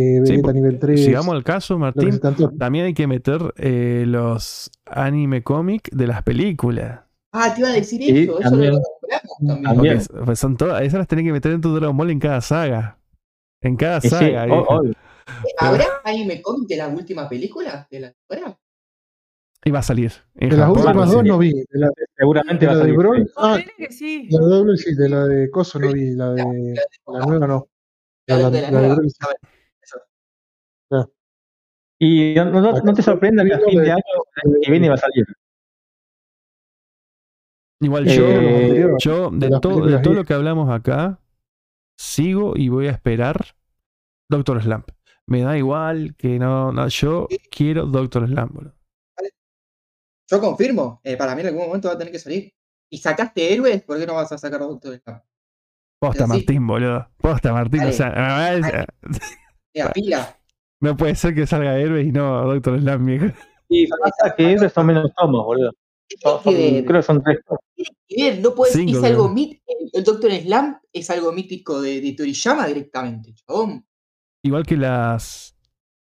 Eh, 0.00 0.26
Sí, 0.26 0.36
nivel 0.42 0.78
3. 0.78 1.04
Si 1.04 1.12
vamos 1.12 1.34
al 1.34 1.44
caso, 1.44 1.74
lo 1.74 1.80
Martín, 1.80 2.20
también 2.58 2.86
hay 2.86 2.94
que 2.94 3.06
meter 3.06 3.40
eh, 3.56 4.04
los 4.06 4.70
anime 4.86 5.42
cómic 5.42 5.88
de 5.92 6.06
las 6.06 6.22
películas. 6.22 7.00
Ah, 7.32 7.52
te 7.54 7.60
iba 7.60 7.68
a 7.70 7.72
decir 7.72 8.02
Sí, 8.02 8.24
eso, 8.24 8.40
eso 8.40 8.50
también. 8.50 8.72
lo 8.72 8.80
nombramos 8.80 9.36
también. 9.38 9.62
También. 9.64 9.98
Porque 9.98 10.20
es- 10.20 10.24
pues 10.26 10.38
son 10.38 10.56
todas, 10.56 10.82
esas 10.82 10.98
las 10.98 11.08
tenés 11.08 11.24
que 11.24 11.32
meter 11.32 11.52
en 11.52 11.60
tu 11.60 11.74
Dragon 11.74 11.96
Ball 11.96 12.10
en 12.10 12.18
cada 12.18 12.40
saga. 12.40 12.98
En 13.62 13.76
cada 13.76 14.00
sí, 14.00 14.08
saga. 14.08 14.42
o- 14.44 14.46
viejo. 14.46 14.64
obvio. 14.68 14.92
¿Habrá 15.58 15.84
anime 16.04 16.42
cómic 16.42 16.68
de 16.68 16.76
la 16.76 16.88
última 16.88 17.28
película? 17.28 17.86
¿De 17.90 18.00
la 18.00 18.12
temporada? 18.12 18.58
Y 19.62 19.70
va 19.70 19.80
a 19.80 19.82
salir. 19.82 20.10
En 20.36 20.48
De 20.48 20.56
las 20.56 20.70
últimas 20.70 21.08
sí. 21.10 21.14
dos 21.16 21.24
no 21.24 21.38
vi. 21.38 21.52
De 21.52 21.66
la, 21.78 21.90
Seguramente 22.16 22.60
de 22.60 22.66
va 22.66 22.72
a 22.72 22.74
la 22.76 22.84
de 22.84 22.96
salir. 22.96 23.26
Sí. 23.26 23.32
Ah, 23.36 23.56
diré 23.58 23.72
que 23.76 23.92
sí. 23.92 24.28
la 24.30 24.38
de 24.40 24.46
doble 24.46 24.76
sí, 24.78 24.94
de 24.94 25.08
la 25.08 25.26
de 25.26 25.50
Coso 25.50 25.78
no 25.78 25.92
vi. 25.92 26.14
La 26.16 26.30
de 26.30 26.74
la 27.06 27.26
nueva 27.26 27.46
no. 27.46 27.68
La, 28.26 28.38
La- 28.38 28.50
de 28.50 28.62
la 28.62 28.70
la 28.70 28.80
de 28.80 28.86
nueva. 28.88 28.94
Broly 28.94 29.10
sí. 29.10 29.16
A 29.20 29.26
ver, 29.28 29.36
eso. 29.82 29.96
Y 31.98 32.34
no, 32.34 32.46
no- 32.46 32.72
no 32.72 32.94
te 32.94 33.02
sorprenda 33.02 33.44
que 33.44 33.54
a 33.54 33.58
fin 33.60 33.82
de 33.82 33.92
año 33.92 34.02
el 34.44 34.60
que 34.62 34.70
viene 34.70 34.88
va 34.88 34.94
a 34.94 34.98
salir. 34.98 35.26
Igual 37.82 38.08
Eh, 38.08 38.14
yo, 38.14 38.24
anteriores, 38.26 39.04
yo 39.04 39.30
de 39.30 39.38
de, 39.48 39.54
de 39.54 39.60
todo 40.00 40.14
lo 40.14 40.24
que 40.24 40.34
hablamos 40.34 40.70
acá, 40.70 41.18
sigo 41.98 42.54
y 42.56 42.68
voy 42.68 42.88
a 42.88 42.90
esperar 42.90 43.36
Doctor 44.28 44.62
Slump. 44.62 44.88
Me 45.26 45.42
da 45.42 45.56
igual 45.56 46.14
que 46.16 46.38
no, 46.38 46.72
no 46.72 46.88
yo 46.88 47.28
quiero 47.50 47.86
Doctor 47.86 48.26
Slump, 48.26 48.52
boludo. 48.52 48.74
Yo 50.30 50.40
confirmo, 50.40 51.00
eh, 51.04 51.16
para 51.16 51.34
mí 51.34 51.40
en 51.40 51.48
algún 51.48 51.66
momento 51.66 51.88
va 51.88 51.94
a 51.94 51.98
tener 51.98 52.12
que 52.12 52.18
salir. 52.18 52.52
¿Y 52.92 52.98
sacaste 52.98 53.52
héroes? 53.52 53.82
¿Por 53.82 53.98
qué 53.98 54.06
no 54.06 54.14
vas 54.14 54.30
a 54.32 54.38
sacar 54.38 54.60
Doctor 54.60 55.00
Slump? 55.02 55.22
Posta. 56.00 56.26
Martín, 56.26 56.66
boludo. 56.66 57.08
Posta 57.18 57.52
Martín. 57.52 57.80
O 57.80 57.84
Dale. 57.84 57.92
sea, 57.94 58.10
Dale. 58.10 58.86
Mira, 59.74 59.92
pila. 59.92 60.39
No 60.80 60.96
puede 60.96 61.14
ser 61.14 61.34
que 61.34 61.46
salga 61.46 61.78
héroe 61.78 62.02
y 62.02 62.12
no 62.12 62.46
Doctor 62.46 62.80
Slump, 62.80 63.06
viejo. 63.06 63.26
Y 63.68 63.86
pasa 63.86 64.34
que 64.36 64.52
esos 64.54 64.72
son 64.72 64.86
menos 64.86 65.12
tomos, 65.16 65.44
boludo. 65.44 65.72
Son- 66.22 66.42
creo 66.42 66.84
que 66.86 67.02
son 67.02 67.22
tres. 67.22 67.38
ver, 68.08 68.40
no 68.40 68.54
puedes, 68.54 68.74
Cinco, 68.74 68.98
es 68.98 69.04
algo 69.04 69.28
mítico. 69.28 69.62
El 69.92 70.04
Doctor 70.04 70.30
Slump 70.32 70.78
es 70.92 71.10
algo 71.10 71.32
mítico 71.32 71.80
de, 71.80 72.00
de 72.00 72.12
Toriyama 72.12 72.66
directamente, 72.66 73.32
chabón. 73.34 73.86
Igual 74.42 74.64
que 74.66 74.76
las 74.76 75.56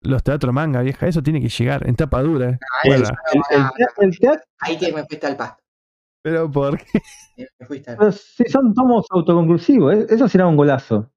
los 0.01 0.21
teatros 0.23 0.53
manga, 0.53 0.81
vieja. 0.81 1.07
Eso 1.07 1.21
tiene 1.23 1.39
que 1.41 1.49
llegar 1.49 1.87
en 1.87 1.95
tapa 1.95 2.21
dura. 2.21 2.49
eh. 2.49 2.59
Bueno, 2.85 3.03
eso 3.03 3.13
El, 3.33 3.39
no, 3.39 3.45
el 3.51 3.61
no, 3.63 3.69
te- 3.97 4.05
el 4.05 4.19
teatro, 4.19 4.43
Ahí 4.59 4.77
que 4.77 4.91
me 4.91 5.05
fuiste 5.05 5.27
al 5.27 5.37
pasto. 5.37 5.63
pero 6.21 6.51
¿por 6.51 6.77
qué? 6.77 6.85
Me 7.59 7.65
fuiste 7.67 7.91
al 7.91 7.97
pero 7.97 8.11
si 8.11 8.43
son 8.45 8.73
tomos 8.73 9.05
autoconclusivos, 9.11 9.93
eh, 9.93 10.07
eso 10.09 10.27
será 10.27 10.47
un 10.47 10.55
golazo. 10.57 11.11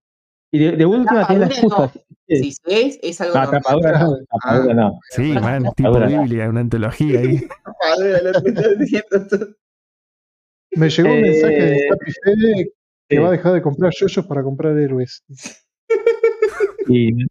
Y 0.56 0.58
de, 0.58 0.72
de 0.72 0.86
última 0.86 1.26
tenés 1.26 1.40
la 1.40 1.46
excusa. 1.46 1.92
Si 2.28 2.54
es 2.66 3.20
algo 3.20 3.34
No, 3.34 3.42
normal. 3.42 3.62
tapadura 3.62 3.98
no, 4.00 4.16
tapadura 4.30 4.74
no. 4.74 5.00
Sí, 5.10 5.32
man, 5.34 5.64
tipo. 5.76 6.00
Biblia, 6.00 6.48
una 6.48 6.60
antología 6.60 7.20
ahí. 7.20 7.40
Tapadura, 7.64 8.22
lo 8.22 8.42
que 8.42 8.48
estás 8.48 8.78
diciendo 8.78 9.26
tú. 9.28 9.56
Me 10.72 10.88
llegó 10.88 11.08
un 11.12 11.20
mensaje 11.20 11.54
de 11.54 11.76
Eh, 11.76 11.88
Capi 11.90 12.12
Fede 12.24 12.72
que 13.08 13.18
va 13.18 13.28
a 13.28 13.32
dejar 13.32 13.52
de 13.52 13.62
comprar 13.62 13.92
yoyos 13.94 14.26
para 14.26 14.42
comprar 14.42 14.76
héroes. 14.78 15.22
Y 16.88 17.12
no 17.12 17.26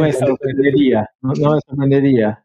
me 0.00 0.12
sorprendería, 0.12 1.08
no, 1.20 1.32
me 1.32 1.60
sorprendería. 1.60 2.42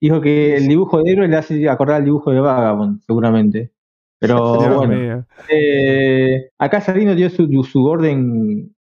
Dijo 0.00 0.20
que 0.20 0.56
el 0.56 0.68
dibujo 0.68 1.02
de 1.02 1.12
héroe 1.12 1.28
le 1.28 1.36
hace 1.36 1.68
acordar 1.68 1.96
al 1.96 2.04
dibujo 2.04 2.30
de 2.30 2.40
Vagabond, 2.40 3.00
seguramente. 3.06 3.72
Pero 4.18 4.56
Dios 4.58 4.76
bueno, 4.76 5.26
eh, 5.50 6.50
acá 6.58 6.80
Sarino 6.80 7.14
dio 7.14 7.28
su, 7.30 7.46
su 7.64 7.84
orden 7.84 8.74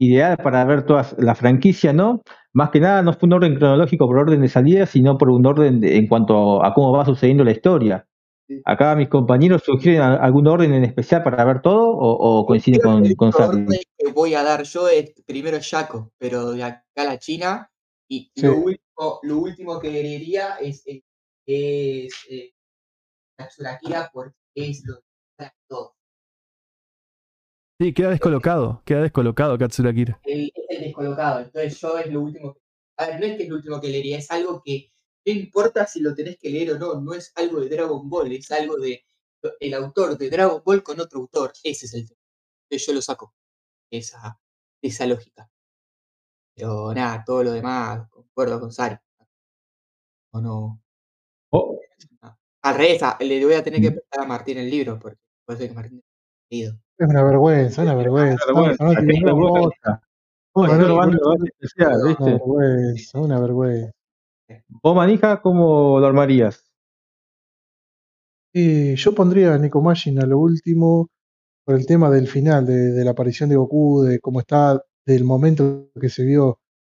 ideal 0.00 0.36
para 0.38 0.64
ver 0.64 0.84
toda 0.86 1.06
la 1.18 1.34
franquicia, 1.34 1.92
¿no? 1.92 2.22
Más 2.52 2.70
que 2.70 2.80
nada 2.80 3.02
no 3.02 3.12
fue 3.12 3.26
un 3.26 3.34
orden 3.34 3.54
cronológico 3.56 4.06
por 4.06 4.18
orden 4.18 4.40
de 4.40 4.48
salida, 4.48 4.86
sino 4.86 5.16
por 5.18 5.30
un 5.30 5.46
orden 5.46 5.80
de- 5.80 5.96
en 5.98 6.08
cuanto 6.08 6.64
a 6.64 6.72
cómo 6.74 6.90
va 6.92 7.04
sucediendo 7.04 7.44
la 7.44 7.52
historia. 7.52 8.06
Sí. 8.48 8.60
Acá 8.64 8.96
mis 8.96 9.08
compañeros 9.08 9.62
sugieren 9.64 10.02
algún 10.02 10.48
orden 10.48 10.72
en 10.74 10.84
especial 10.84 11.22
para 11.22 11.44
ver 11.44 11.62
todo 11.62 11.90
o, 11.90 12.40
o 12.40 12.46
coinciden 12.46 12.80
con, 12.80 13.04
el 13.04 13.14
con 13.14 13.30
orden 13.34 13.66
que 13.68 14.12
voy 14.12 14.34
a 14.34 14.42
dar 14.42 14.64
yo 14.64 14.88
es 14.88 15.12
primero 15.26 15.58
Yaco, 15.58 16.10
pero 16.18 16.50
de 16.52 16.64
acá 16.64 16.82
a 16.96 17.04
la 17.04 17.18
China. 17.18 17.70
Y 18.08 18.32
Sí. 18.34 18.46
lo, 18.46 18.56
último, 18.56 19.20
lo 19.22 19.38
último 19.38 19.78
que 19.78 19.90
diría 19.90 20.56
es, 20.60 20.82
es, 20.86 21.02
es 21.46 22.12
eh, 22.28 22.52
Katsurakira 23.36 24.10
porque 24.12 24.34
es 24.54 24.82
lo 24.84 24.96
que 25.38 25.46
todo. 25.68 25.94
Sí, 27.80 27.94
queda 27.94 28.10
descolocado. 28.10 28.82
Queda 28.84 29.00
descolocado 29.00 29.56
Katsurakira. 29.56 30.20
El, 30.24 30.52
es 30.54 30.64
el 30.68 30.84
descolocado. 30.84 31.40
Entonces 31.40 31.80
yo 31.80 31.98
es 31.98 32.12
lo 32.12 32.20
último 32.20 32.52
que. 32.52 32.60
A 32.98 33.06
ver, 33.06 33.20
no 33.20 33.24
es 33.24 33.36
que 33.38 33.44
es 33.44 33.48
lo 33.48 33.54
último 33.56 33.80
que 33.80 33.88
leería, 33.88 34.18
es 34.18 34.30
algo 34.30 34.60
que 34.62 34.92
no 35.24 35.32
importa 35.32 35.86
si 35.86 36.00
lo 36.00 36.14
tenés 36.14 36.36
que 36.38 36.50
leer 36.50 36.72
o 36.72 36.78
no, 36.78 37.00
no 37.00 37.14
es 37.14 37.32
algo 37.36 37.58
de 37.58 37.70
Dragon 37.70 38.06
Ball, 38.10 38.32
es 38.32 38.50
algo 38.50 38.76
de 38.76 39.02
el 39.60 39.72
autor 39.72 40.18
de 40.18 40.28
Dragon 40.28 40.62
Ball 40.62 40.82
con 40.82 41.00
otro 41.00 41.20
autor. 41.20 41.54
Ese 41.64 41.86
es 41.86 41.94
el 41.94 42.06
tema. 42.06 42.20
Entonces 42.68 42.86
yo 42.86 42.92
lo 42.92 43.00
saco. 43.00 43.34
Esa, 43.90 44.38
esa 44.82 45.06
lógica. 45.06 45.50
Pero 46.54 46.92
nada, 46.92 47.24
todo 47.24 47.42
lo 47.44 47.52
demás, 47.52 48.06
concuerdo 48.10 48.60
con 48.60 48.70
Sari. 48.70 48.96
O 50.32 50.40
no. 50.42 50.82
Oh, 51.50 51.78
Al 52.62 52.74
revés, 52.76 53.02
a- 53.02 53.16
le 53.20 53.42
voy 53.44 53.54
a 53.54 53.64
tener 53.64 53.80
que 53.80 53.92
prestar 53.92 54.20
a 54.24 54.26
Martín 54.26 54.58
el 54.58 54.68
libro, 54.70 54.98
porque 54.98 55.18
puede 55.46 55.58
ser 55.60 55.68
que 55.70 55.74
Martín. 55.74 56.02
Es 56.98 57.08
una 57.08 57.22
vergüenza, 57.22 57.82
una 57.82 57.94
vergüenza. 57.94 58.44
una 63.14 63.40
vergüenza. 63.40 63.92
Vos, 64.82 64.96
manija, 64.96 65.40
¿cómo 65.40 66.00
lo 66.00 66.06
armarías? 66.06 66.66
Y 68.52 68.96
yo 68.96 69.14
pondría 69.14 69.54
a 69.54 69.58
Nekomajin 69.58 70.20
a 70.20 70.26
lo 70.26 70.38
último 70.40 71.08
por 71.64 71.76
el 71.76 71.86
tema 71.86 72.10
del 72.10 72.26
final, 72.26 72.66
de, 72.66 72.90
de 72.92 73.04
la 73.04 73.12
aparición 73.12 73.48
de 73.48 73.56
Goku, 73.56 74.02
de 74.02 74.18
cómo 74.18 74.40
está, 74.40 74.84
del 75.06 75.24
momento 75.24 75.88
que 76.00 76.08
se 76.08 76.24
vio 76.24 76.58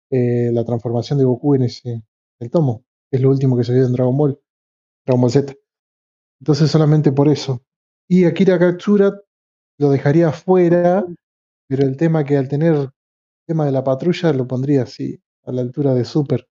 eh, 0.09 0.49
la 0.53 0.63
transformación 0.63 1.19
de 1.19 1.25
Goku 1.25 1.55
en 1.55 1.63
ese 1.63 2.03
el 2.39 2.49
tomo, 2.49 2.85
que 3.09 3.17
es 3.17 3.21
lo 3.21 3.29
último 3.29 3.57
que 3.57 3.63
se 3.65 3.73
vio 3.73 3.85
en 3.85 3.93
Dragon 3.93 4.17
Ball, 4.17 4.39
Dragon 5.05 5.21
Ball 5.21 5.31
Z. 5.31 5.53
Entonces 6.39 6.71
solamente 6.71 7.11
por 7.11 7.27
eso. 7.27 7.61
Y 8.07 8.25
Akira 8.25 8.57
Katsura 8.57 9.13
lo 9.81 9.89
dejaría 9.89 10.29
afuera, 10.29 11.03
pero 11.67 11.83
el 11.83 11.97
tema 11.97 12.23
que 12.23 12.37
al 12.37 12.47
tener 12.47 12.75
el 12.75 12.89
tema 13.47 13.65
de 13.65 13.71
la 13.71 13.83
patrulla 13.83 14.31
lo 14.31 14.47
pondría 14.47 14.83
así, 14.83 15.19
a 15.43 15.51
la 15.51 15.61
altura 15.61 15.95
de 15.95 16.05
Super. 16.05 16.47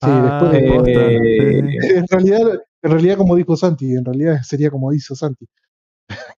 Sí, 0.00 0.08
Ah, 0.10 0.50
después 0.52 0.86
de 0.86 0.94
Eh, 0.94 1.62
sí, 1.72 1.80
sí. 1.80 1.96
en 1.96 2.06
realidad, 2.08 2.62
en 2.82 2.90
realidad, 2.90 3.16
como 3.16 3.34
dijo 3.34 3.56
Santi, 3.56 3.92
en 3.92 4.04
realidad 4.04 4.42
sería 4.42 4.70
como 4.70 4.92
hizo 4.92 5.16
Santi. 5.16 5.46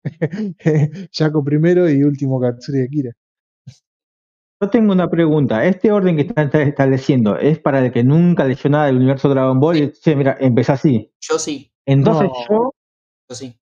Jaco 1.12 1.44
primero 1.44 1.90
y 1.90 2.02
último 2.02 2.40
Katsuri 2.40 2.82
Akira. 2.82 3.12
Yo 4.62 4.70
tengo 4.70 4.92
una 4.92 5.10
pregunta. 5.10 5.66
¿Este 5.66 5.92
orden 5.92 6.16
que 6.16 6.22
están 6.22 6.46
está 6.46 6.62
estableciendo 6.62 7.36
es 7.36 7.58
para 7.58 7.84
el 7.84 7.92
que 7.92 8.02
nunca 8.02 8.46
leyó 8.46 8.70
nada 8.70 8.86
del 8.86 8.96
universo 8.96 9.28
Dragon 9.28 9.60
Ball? 9.60 9.76
Y 9.76 9.86
dice, 9.88 10.16
mira, 10.16 10.38
empezá 10.40 10.74
así. 10.74 11.12
Yo 11.20 11.38
sí, 11.38 11.70
Entonces 11.86 12.28
No. 12.28 12.34
yo, 12.48 12.74
yo 13.28 13.34
sí. 13.34 13.58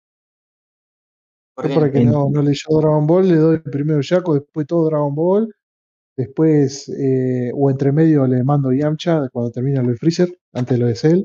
¿Por 1.55 1.65
Yo 1.67 1.69
qué 1.69 1.75
para 1.81 1.93
que 1.93 2.05
no, 2.05 2.29
no 2.31 2.43
leyó 2.43 2.65
Dragon 2.81 3.07
Ball, 3.07 3.29
le 3.29 3.37
doy 3.37 3.59
primero 3.59 4.01
Jaco, 4.03 4.35
después 4.35 4.67
todo 4.67 4.87
Dragon 4.87 5.15
Ball, 5.15 5.55
después, 6.17 6.89
eh, 6.89 7.51
o 7.55 7.71
entre 7.71 7.93
medio 7.93 8.27
le 8.27 8.43
mando 8.43 8.73
Yamcha 8.73 9.29
cuando 9.33 9.51
termina 9.51 9.83
lo 9.83 9.91
de 9.91 9.97
Freezer, 9.97 10.29
antes 10.53 10.79
lo 10.79 10.87
de 10.87 10.95
Cell, 10.95 11.25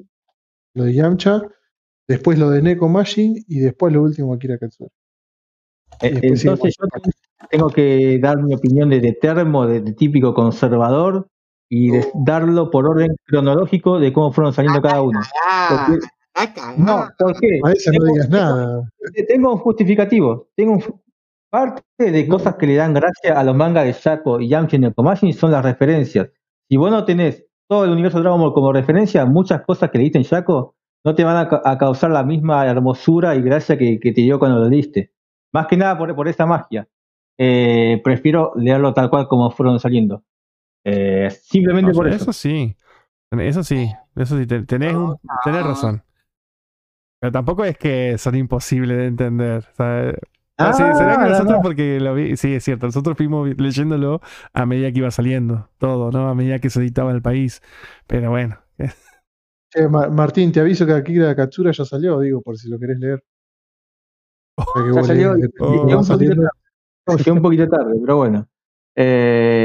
lo 0.74 0.84
de 0.84 0.94
Yamcha, 0.94 1.42
después 2.08 2.38
lo 2.40 2.50
de 2.50 2.62
Neko 2.62 2.90
Majin 2.90 3.36
y 3.48 3.60
después 3.60 3.94
lo 3.94 4.04
último 4.04 4.34
Akira 4.34 4.58
Katsura. 4.58 4.90
eh, 6.02 6.20
entonces 6.22 6.76
yo 6.80 6.88
tengo 7.50 7.70
que 7.70 8.20
dar 8.20 8.42
mi 8.44 8.54
opinión 8.54 8.90
de, 8.90 9.00
de 9.00 9.14
termo, 9.14 9.66
de, 9.66 9.80
de 9.82 9.94
típico 9.94 10.34
conservador, 10.34 11.28
y 11.70 11.92
de- 11.92 12.00
Oh. 12.14 12.22
darlo 12.26 12.70
por 12.72 12.86
orden 12.88 13.14
cronológico 13.26 14.00
de 14.00 14.14
cómo 14.14 14.32
fueron 14.32 14.54
saliendo 14.54 14.82
cada 14.82 15.02
uno. 15.02 15.20
Ah, 15.50 15.88
Porque- 15.90 16.06
ah, 16.38 16.54
cagá. 16.54 16.74
no, 16.78 17.10
¿por 17.18 17.40
qué? 17.40 17.60
A 17.64 17.72
ese 17.72 17.92
no 17.92 17.98
Tengo- 18.00 18.14
digas 18.14 18.30
nada. 18.30 18.90
Tengo 19.28 19.54
un 19.54 19.60
justificativo. 19.60 20.48
Tengo 20.56 20.74
un 20.74 20.84
parte 21.50 22.12
de 22.12 22.28
cosas 22.28 22.56
que 22.56 22.68
le 22.68 22.76
dan 22.76 22.94
gracia 22.94 23.40
a 23.40 23.44
los 23.44 23.56
mangas 23.56 23.86
de 23.86 23.94
Shaco 23.94 24.40
y 24.42 24.50
Yamcha 24.50 24.76
y 24.76 24.80
Nekomajin 24.80 25.34
son 25.34 25.52
las 25.52 25.64
referencias. 25.64 26.30
Si 26.70 26.76
vos 26.78 26.92
no 26.92 27.06
tenés 27.06 27.46
todo 27.70 27.86
el 27.86 27.92
universo 27.92 28.18
de 28.18 28.24
Dragon 28.24 28.42
Ball 28.42 28.54
como 28.54 28.74
referencia, 28.74 29.26
muchas 29.26 29.62
cosas 29.62 29.90
que 29.90 29.98
leíste 29.98 30.18
en 30.18 30.24
Shaco 30.26 30.76
no 31.06 31.16
te 31.16 31.24
van 31.24 31.38
a, 31.38 31.48
ca- 31.48 31.62
a 31.64 31.78
causar 31.78 32.12
la 32.12 32.24
misma 32.24 32.66
hermosura 32.68 33.34
y 33.36 33.42
gracia 33.42 33.78
que, 33.78 33.98
que 34.00 34.12
te 34.12 34.22
dio 34.22 34.40
cuando 34.40 34.60
lo 34.60 34.68
leíste. 34.68 35.14
Más 35.54 35.68
que 35.68 35.78
nada 35.78 35.98
por, 35.98 36.14
por 36.16 36.28
esa 36.28 36.46
magia. 36.46 36.88
Eh, 37.40 38.02
prefiero 38.04 38.52
leerlo 38.58 38.94
tal 38.94 39.10
cual 39.10 39.28
como 39.28 39.50
fueron 39.52 39.80
saliendo. 39.80 40.24
Eh, 40.84 41.30
simplemente 41.32 41.92
No, 41.92 41.96
por 41.98 42.08
eso 42.10 42.16
eso. 42.24 42.34
sí. 42.34 42.76
Eso 43.32 43.64
sí. 43.64 43.90
Eso 44.16 44.38
sí. 44.38 44.46
te- 44.48 44.64
Tenés, 44.64 44.94
un- 44.96 45.16
tenés 45.46 45.64
razón. 45.66 46.04
Pero 47.20 47.32
tampoco 47.32 47.66
es 47.66 47.78
que 47.78 48.18
son 48.18 48.36
imposibles 48.36 48.98
de 48.98 49.06
entender. 49.08 49.64
¿sabes? 49.76 50.16
Ah, 50.60 50.74
sí, 50.74 50.84
será 50.98 51.18
que 51.18 51.24
no, 51.24 51.30
nosotros 51.30 51.58
no. 51.58 51.62
porque 51.62 52.00
lo 52.00 52.16
vi, 52.16 52.36
sí, 52.36 52.56
es 52.56 52.64
cierto, 52.64 52.88
nosotros 52.88 53.16
fuimos 53.16 53.48
leyéndolo 53.58 54.22
a 54.54 54.66
medida 54.66 54.92
que 54.92 55.00
iba 55.00 55.12
saliendo, 55.12 55.70
todo, 55.78 56.12
¿no? 56.12 56.30
A 56.30 56.34
medida 56.36 56.58
que 56.58 56.72
se 56.72 56.80
editaba 56.80 57.12
en 57.12 57.18
el 57.18 57.22
país. 57.22 57.62
Pero 58.08 58.32
bueno, 58.32 58.58
Martín, 60.12 60.52
te 60.52 60.60
aviso 60.60 60.86
que 60.86 60.94
Akira 60.94 61.36
Katsura 61.36 61.72
ya 61.72 61.86
salió, 61.86 62.20
digo, 62.20 62.42
por 62.42 62.58
si 62.58 62.70
lo 62.70 62.80
querés 62.80 62.98
leer. 63.00 63.24
Ya 64.96 65.04
salió, 65.04 65.34
Oh. 65.60 65.86
llegó 65.86 66.00
un 66.00 66.08
poquito 66.08 66.36
tarde. 66.36 66.50
No, 67.08 67.18
llegó 67.18 67.36
un 67.36 67.42
poquito 67.42 67.68
tarde, 67.70 67.94
pero 68.02 68.18
bueno. 68.18 68.48
Eh, 68.96 69.64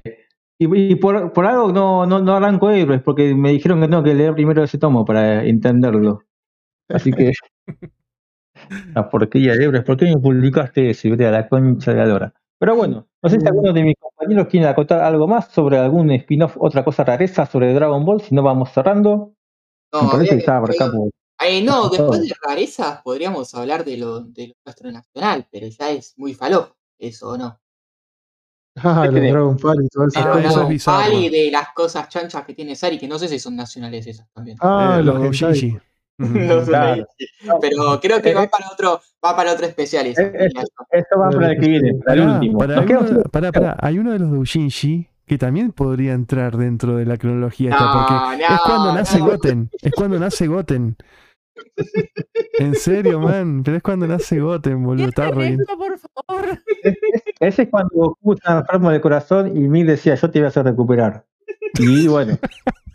y 0.59 0.93
y 0.93 0.97
por, 0.97 1.33
por 1.33 1.47
algo 1.47 1.73
no, 1.73 2.05
no, 2.07 2.21
no 2.21 2.35
arranco 2.35 2.71
héroes, 2.71 3.03
porque 3.03 3.35
me 3.35 3.51
dijeron 3.53 3.81
que 3.81 3.89
tengo 3.89 4.03
que 4.03 4.15
leer 4.15 4.35
primero 4.35 4.63
ese 4.63 4.79
tomo 4.79 5.05
para 5.05 5.45
entenderlo. 5.45 6.25
Así 6.93 7.13
que. 7.13 7.33
La 8.95 9.09
porquería 9.09 9.55
de 9.55 9.65
héroes, 9.65 9.83
¿por 9.85 9.97
qué 9.97 10.05
me 10.07 10.19
publicaste 10.19 10.91
eso? 10.91 11.09
Y 11.09 11.13
a 11.25 11.31
la 11.31 11.49
concha 11.49 11.91
de 11.93 11.97
la 11.99 12.07
lora. 12.07 12.35
Pero 12.59 12.77
bueno, 12.77 13.09
no 13.21 13.29
sé 13.29 13.37
si 13.39 13.45
Mm. 13.45 13.49
alguno 13.49 13.73
de 13.73 13.83
mis 13.83 13.97
compañeros 13.99 14.47
quiere 14.47 14.67
acotar 14.69 15.01
algo 15.01 15.27
más 15.27 15.49
sobre 15.51 15.79
algún 15.79 16.11
spin-off, 16.13 16.57
otra 16.61 16.85
cosa 16.85 17.03
rareza 17.03 17.45
sobre 17.47 17.73
Dragon 17.75 18.05
Ball, 18.05 18.21
si 18.21 18.35
no 18.35 18.43
vamos 18.43 18.71
cerrando. 18.73 19.35
No, 19.93 20.03
Me 20.05 20.11
parece 20.11 20.29
que 20.29 20.31
habría 20.35 20.39
estaba 20.39 20.61
por 20.61 20.71
que- 20.77 20.85
acá. 20.85 20.93
Eh, 21.49 21.63
no, 21.65 21.89
todo. 21.89 21.91
después 21.91 22.21
de 22.23 22.35
rarezas 22.47 23.03
podríamos 23.03 23.53
hablar 23.55 23.85
de 23.85 23.97
lo, 23.97 24.21
de 24.21 24.49
lo 24.49 24.55
nuestro 24.65 24.93
nacional, 24.93 25.49
pero 25.51 25.67
ya 25.67 25.91
es 25.91 26.15
muy 26.17 26.35
falopa, 26.35 26.77
eso 26.99 27.31
o 27.31 27.37
no. 27.39 27.59
Ah, 28.77 29.03
¿Qué 29.11 29.21
los? 29.21 29.33
Dragon 29.33 29.57
Ball 29.57 29.85
y 29.85 29.89
todo 29.89 30.07
eso. 30.07 30.19
Ah, 30.21 30.23
Pero 30.23 30.39
eso 30.39 30.49
es 30.49 30.55
Dragon 30.55 30.69
bizarro. 30.71 31.13
Ball 31.13 31.25
y 31.25 31.29
de 31.31 31.51
las 31.51 31.69
cosas 31.75 32.09
chanchas 32.09 32.45
que 32.47 32.55
tiene 32.55 32.77
Sari, 32.77 32.99
que 32.99 33.09
no 33.09 33.19
sé 33.19 33.29
si 33.29 33.39
son 33.39 33.57
nacionales 33.57 34.07
esas 34.07 34.29
también. 34.33 34.57
Ah, 34.61 34.99
Eh, 35.01 35.03
los 35.03 35.17
los 35.21 35.43
hentai. 35.43 35.81
No 36.19 36.61
sé, 36.65 36.71
Claro. 36.71 37.07
Pero 37.61 38.01
creo 38.01 38.23
que 38.23 38.31
Eh, 38.31 38.35
va 38.35 38.45
eh. 38.45 38.49
para 38.51 38.71
otro, 38.71 39.01
va 39.25 39.35
para 39.37 39.53
otro 39.53 39.67
especial 39.67 40.07
eso. 40.07 40.23
Eh. 40.23 40.49
Esto 40.91 41.19
va 41.19 41.31
para 41.31 41.53
el 41.53 41.61
que 41.61 41.69
viene, 41.69 41.95
para 42.05 42.23
el 42.23 42.29
último. 42.29 42.59
pará, 42.59 42.77
Nos 42.77 42.91
hay, 42.91 42.97
uno, 43.59 43.75
hay 43.79 43.99
uno 43.99 44.13
de 44.13 44.19
los 44.19 44.31
doujinshi 44.31 45.09
que 45.27 45.39
también 45.39 45.73
podría 45.73 46.13
entrar 46.13 46.57
dentro 46.57 46.97
de 46.97 47.07
la 47.07 47.17
cronología 47.17 47.71
esta, 47.71 47.93
porque 47.93 48.43
No, 48.43 48.55
es 48.55 48.61
cuando 48.65 48.93
nace 48.95 49.19
no. 49.19 49.27
Goten. 49.27 49.71
Es 49.81 49.93
cuando 49.93 50.19
nace 50.19 50.47
Goten. 50.47 50.97
En 52.59 52.75
serio, 52.75 53.21
man. 53.21 53.63
Pero 53.63 53.77
es 53.79 53.83
cuando 53.83 54.07
nace 54.07 54.41
Goten, 54.41 54.83
boludo. 54.85 55.09
Está 55.09 55.29
esto, 55.29 55.79
por 55.79 55.99
favor. 55.99 56.59
Ese 57.41 57.63
es 57.63 57.69
cuando 57.69 57.91
Goku 57.95 58.35
estaba 58.35 58.61
enfermo 58.61 58.91
del 58.91 59.01
corazón 59.01 59.57
y 59.57 59.61
Mil 59.69 59.87
decía, 59.87 60.15
yo 60.15 60.31
te 60.31 60.39
voy 60.39 60.47
a 60.47 60.49
hacer 60.49 60.65
recuperar. 60.65 61.25
Y 61.79 62.07
bueno. 62.09 62.39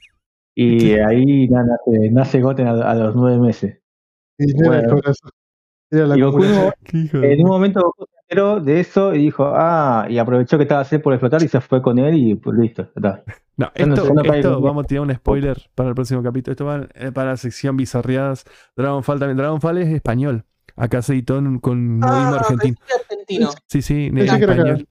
Y 0.60 0.94
ahí 0.94 1.48
na- 1.50 1.64
nace, 1.64 2.10
nace 2.12 2.42
Goten 2.42 2.68
a, 2.68 2.72
a 2.72 2.96
los 2.96 3.16
nueve 3.16 3.38
meses. 3.40 3.80
Y 4.40 4.48
no 4.54 4.74
era 4.74 4.80
el 4.82 4.86
Bueno. 4.88 5.02
corazón. 5.02 5.32
Era 5.92 6.08
la 6.08 6.18
Y 6.18 6.22
Goku 6.22 6.38
copulación. 6.38 6.74
Qué 6.84 6.98
hijo 6.98 7.18
de 7.20 7.34
En 7.34 7.42
un 7.44 7.48
momento 7.48 7.80
Goku 7.82 8.06
se 8.12 8.18
enteró 8.22 8.60
de 8.60 8.80
eso 8.80 9.14
y 9.14 9.20
dijo, 9.20 9.46
ah, 9.56 10.08
y 10.10 10.18
aprovechó 10.18 10.58
que 10.58 10.64
estaba 10.64 10.84
C 10.84 10.98
por 11.00 11.14
explotar 11.14 11.44
y 11.44 11.48
se 11.48 11.62
fue 11.62 11.82
con 11.82 12.00
él 12.00 12.16
y 12.18 12.36
pues 12.36 12.58
listo, 12.58 12.90
está. 12.96 13.24
No, 13.56 13.72
esto, 13.76 14.14
no 14.14 14.22
esto 14.34 14.60
vamos 14.62 14.84
a 14.84 14.88
tirar 14.88 15.04
un 15.04 15.14
spoiler 15.16 15.58
para 15.76 15.90
el 15.90 15.96
próximo 15.96 16.22
capítulo. 16.24 16.52
Esto 16.54 16.66
va 16.66 16.88
eh, 16.96 17.12
para 17.12 17.30
la 17.32 17.38
sección 17.38 17.78
bizarreadas. 17.78 18.44
Dragonfall 18.76 19.20
también. 19.20 19.38
Dragonfall 19.38 19.78
es 19.78 19.88
español. 19.90 20.44
Acá 20.76 21.02
se 21.04 21.14
editó 21.14 21.36
con 21.62 22.00
modismo 22.00 22.34
Ah, 22.36 22.40
argentino. 22.40 22.78
argentino. 23.00 23.50
Sí, 23.68 23.82
sí, 23.82 24.08
en 24.08 24.18
español. 24.18 24.88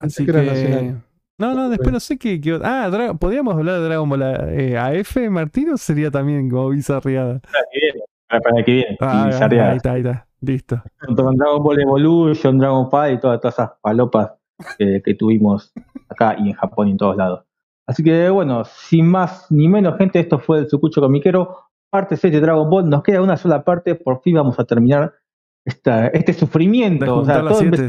Así 0.00 0.24
que 0.24 0.30
era 0.30 0.40
que. 0.42 0.46
nacional. 0.50 1.04
No, 1.38 1.54
no, 1.54 1.68
después 1.70 1.92
no 1.92 2.00
sé 2.00 2.18
qué. 2.18 2.40
qué- 2.40 2.58
ah, 2.62 2.88
Dra- 2.90 3.16
¿podríamos 3.16 3.54
hablar 3.54 3.76
de 3.80 3.84
Dragon 3.84 4.08
Ball 4.08 4.22
eh, 4.50 4.76
AF, 4.76 5.16
Martín, 5.30 5.70
o 5.70 5.76
sería 5.76 6.10
también 6.10 6.50
como 6.50 6.70
bizarreada? 6.70 7.40
Para, 8.28 8.40
para 8.40 8.64
que 8.64 8.72
viene. 8.72 8.96
Ah, 9.00 9.12
y 9.14 9.22
ah, 9.22 9.26
bizarreadas. 9.26 9.70
ahí 9.70 9.76
está, 9.76 9.92
ahí 9.92 10.00
está. 10.00 10.26
Listo. 10.40 10.82
Con 11.16 11.36
Dragon 11.36 11.62
Ball 11.62 11.80
Evolution, 11.80 12.58
Dragon 12.58 12.88
Ball 12.90 13.12
y 13.14 13.20
todas, 13.20 13.40
todas 13.40 13.54
esas 13.54 13.70
palopas 13.80 14.32
que, 14.78 15.00
que 15.04 15.14
tuvimos 15.14 15.72
acá 16.08 16.36
y 16.38 16.48
en 16.50 16.54
Japón 16.54 16.88
y 16.88 16.90
en 16.92 16.96
todos 16.96 17.16
lados. 17.16 17.44
Así 17.86 18.02
que 18.04 18.28
bueno, 18.30 18.64
sin 18.64 19.06
más 19.06 19.46
ni 19.50 19.66
menos, 19.68 19.96
gente, 19.96 20.20
esto 20.20 20.38
fue 20.38 20.58
el 20.58 20.68
Sucucho 20.68 21.00
Comiquero, 21.00 21.56
parte 21.90 22.16
6 22.16 22.32
de 22.34 22.40
Dragon 22.40 22.68
Ball. 22.68 22.88
Nos 22.88 23.02
queda 23.02 23.22
una 23.22 23.36
sola 23.36 23.64
parte, 23.64 23.94
por 23.94 24.20
fin 24.22 24.34
vamos 24.34 24.58
a 24.60 24.64
terminar 24.64 25.14
esta, 25.64 26.08
este 26.08 26.32
De 26.32 26.38
sufrimiento. 26.38 27.04
O 27.18 27.24
sea, 27.24 27.40
juntar 27.42 27.44
las 27.44 27.58
siete. 27.58 27.88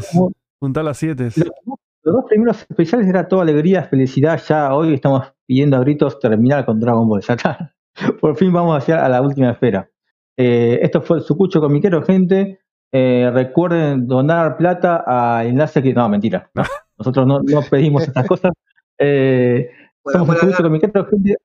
Juntar 0.60 0.84
las 0.86 0.98
siete. 0.98 1.24
los, 1.26 1.79
los 2.04 2.16
dos 2.16 2.26
primeros 2.30 2.62
especiales 2.70 3.08
era 3.08 3.28
toda 3.28 3.44
alegría, 3.44 3.84
felicidad. 3.84 4.42
Ya 4.48 4.74
hoy 4.74 4.94
estamos 4.94 5.34
pidiendo 5.46 5.78
a 5.78 5.82
gritos 5.82 6.20
terminar 6.20 6.66
con 6.66 6.80
Dragon 6.80 7.08
Ball. 7.08 7.22
Ya 7.28 7.34
está. 7.34 7.76
Por 8.22 8.38
fin 8.38 8.54
vamos 8.54 8.78
hacia 8.78 9.04
a 9.04 9.10
la 9.10 9.22
última 9.22 9.52
esfera. 9.52 9.90
Eh, 10.38 10.80
esto 10.82 11.02
fue 11.02 11.18
el 11.18 11.24
Sucucho 11.24 11.60
Comiquero, 11.60 12.02
gente. 12.04 12.62
Eh, 12.92 13.30
recuerden 13.34 14.08
donar 14.08 14.58
plata 14.58 15.04
al 15.06 15.48
enlace 15.48 15.84
que. 15.84 15.94
No, 15.94 16.08
mentira. 16.08 16.50
no. 16.56 16.64
Nosotros 16.98 17.28
no, 17.28 17.42
no 17.42 17.62
pedimos 17.70 18.04
estas 18.04 18.28
cosas. 18.28 18.52
Eh, 18.98 19.70
Bueno, 20.02 20.20
somos 20.20 20.36
el 20.36 20.42
bueno, 20.42 20.52
Sucucho 20.52 20.64
Comiquero, 20.64 21.06
gente. 21.08 21.36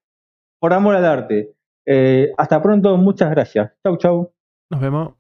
Por 0.61 0.73
amor 0.73 0.95
al 0.95 1.05
arte. 1.05 1.55
Eh, 1.87 2.33
hasta 2.39 2.63
pronto, 2.63 2.97
muchas 2.97 3.31
gracias. 3.31 3.73
Chau, 3.83 3.97
chau. 3.99 4.33
Nos 4.71 4.81
vemos. 4.81 5.15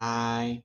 Ay. 0.00 0.64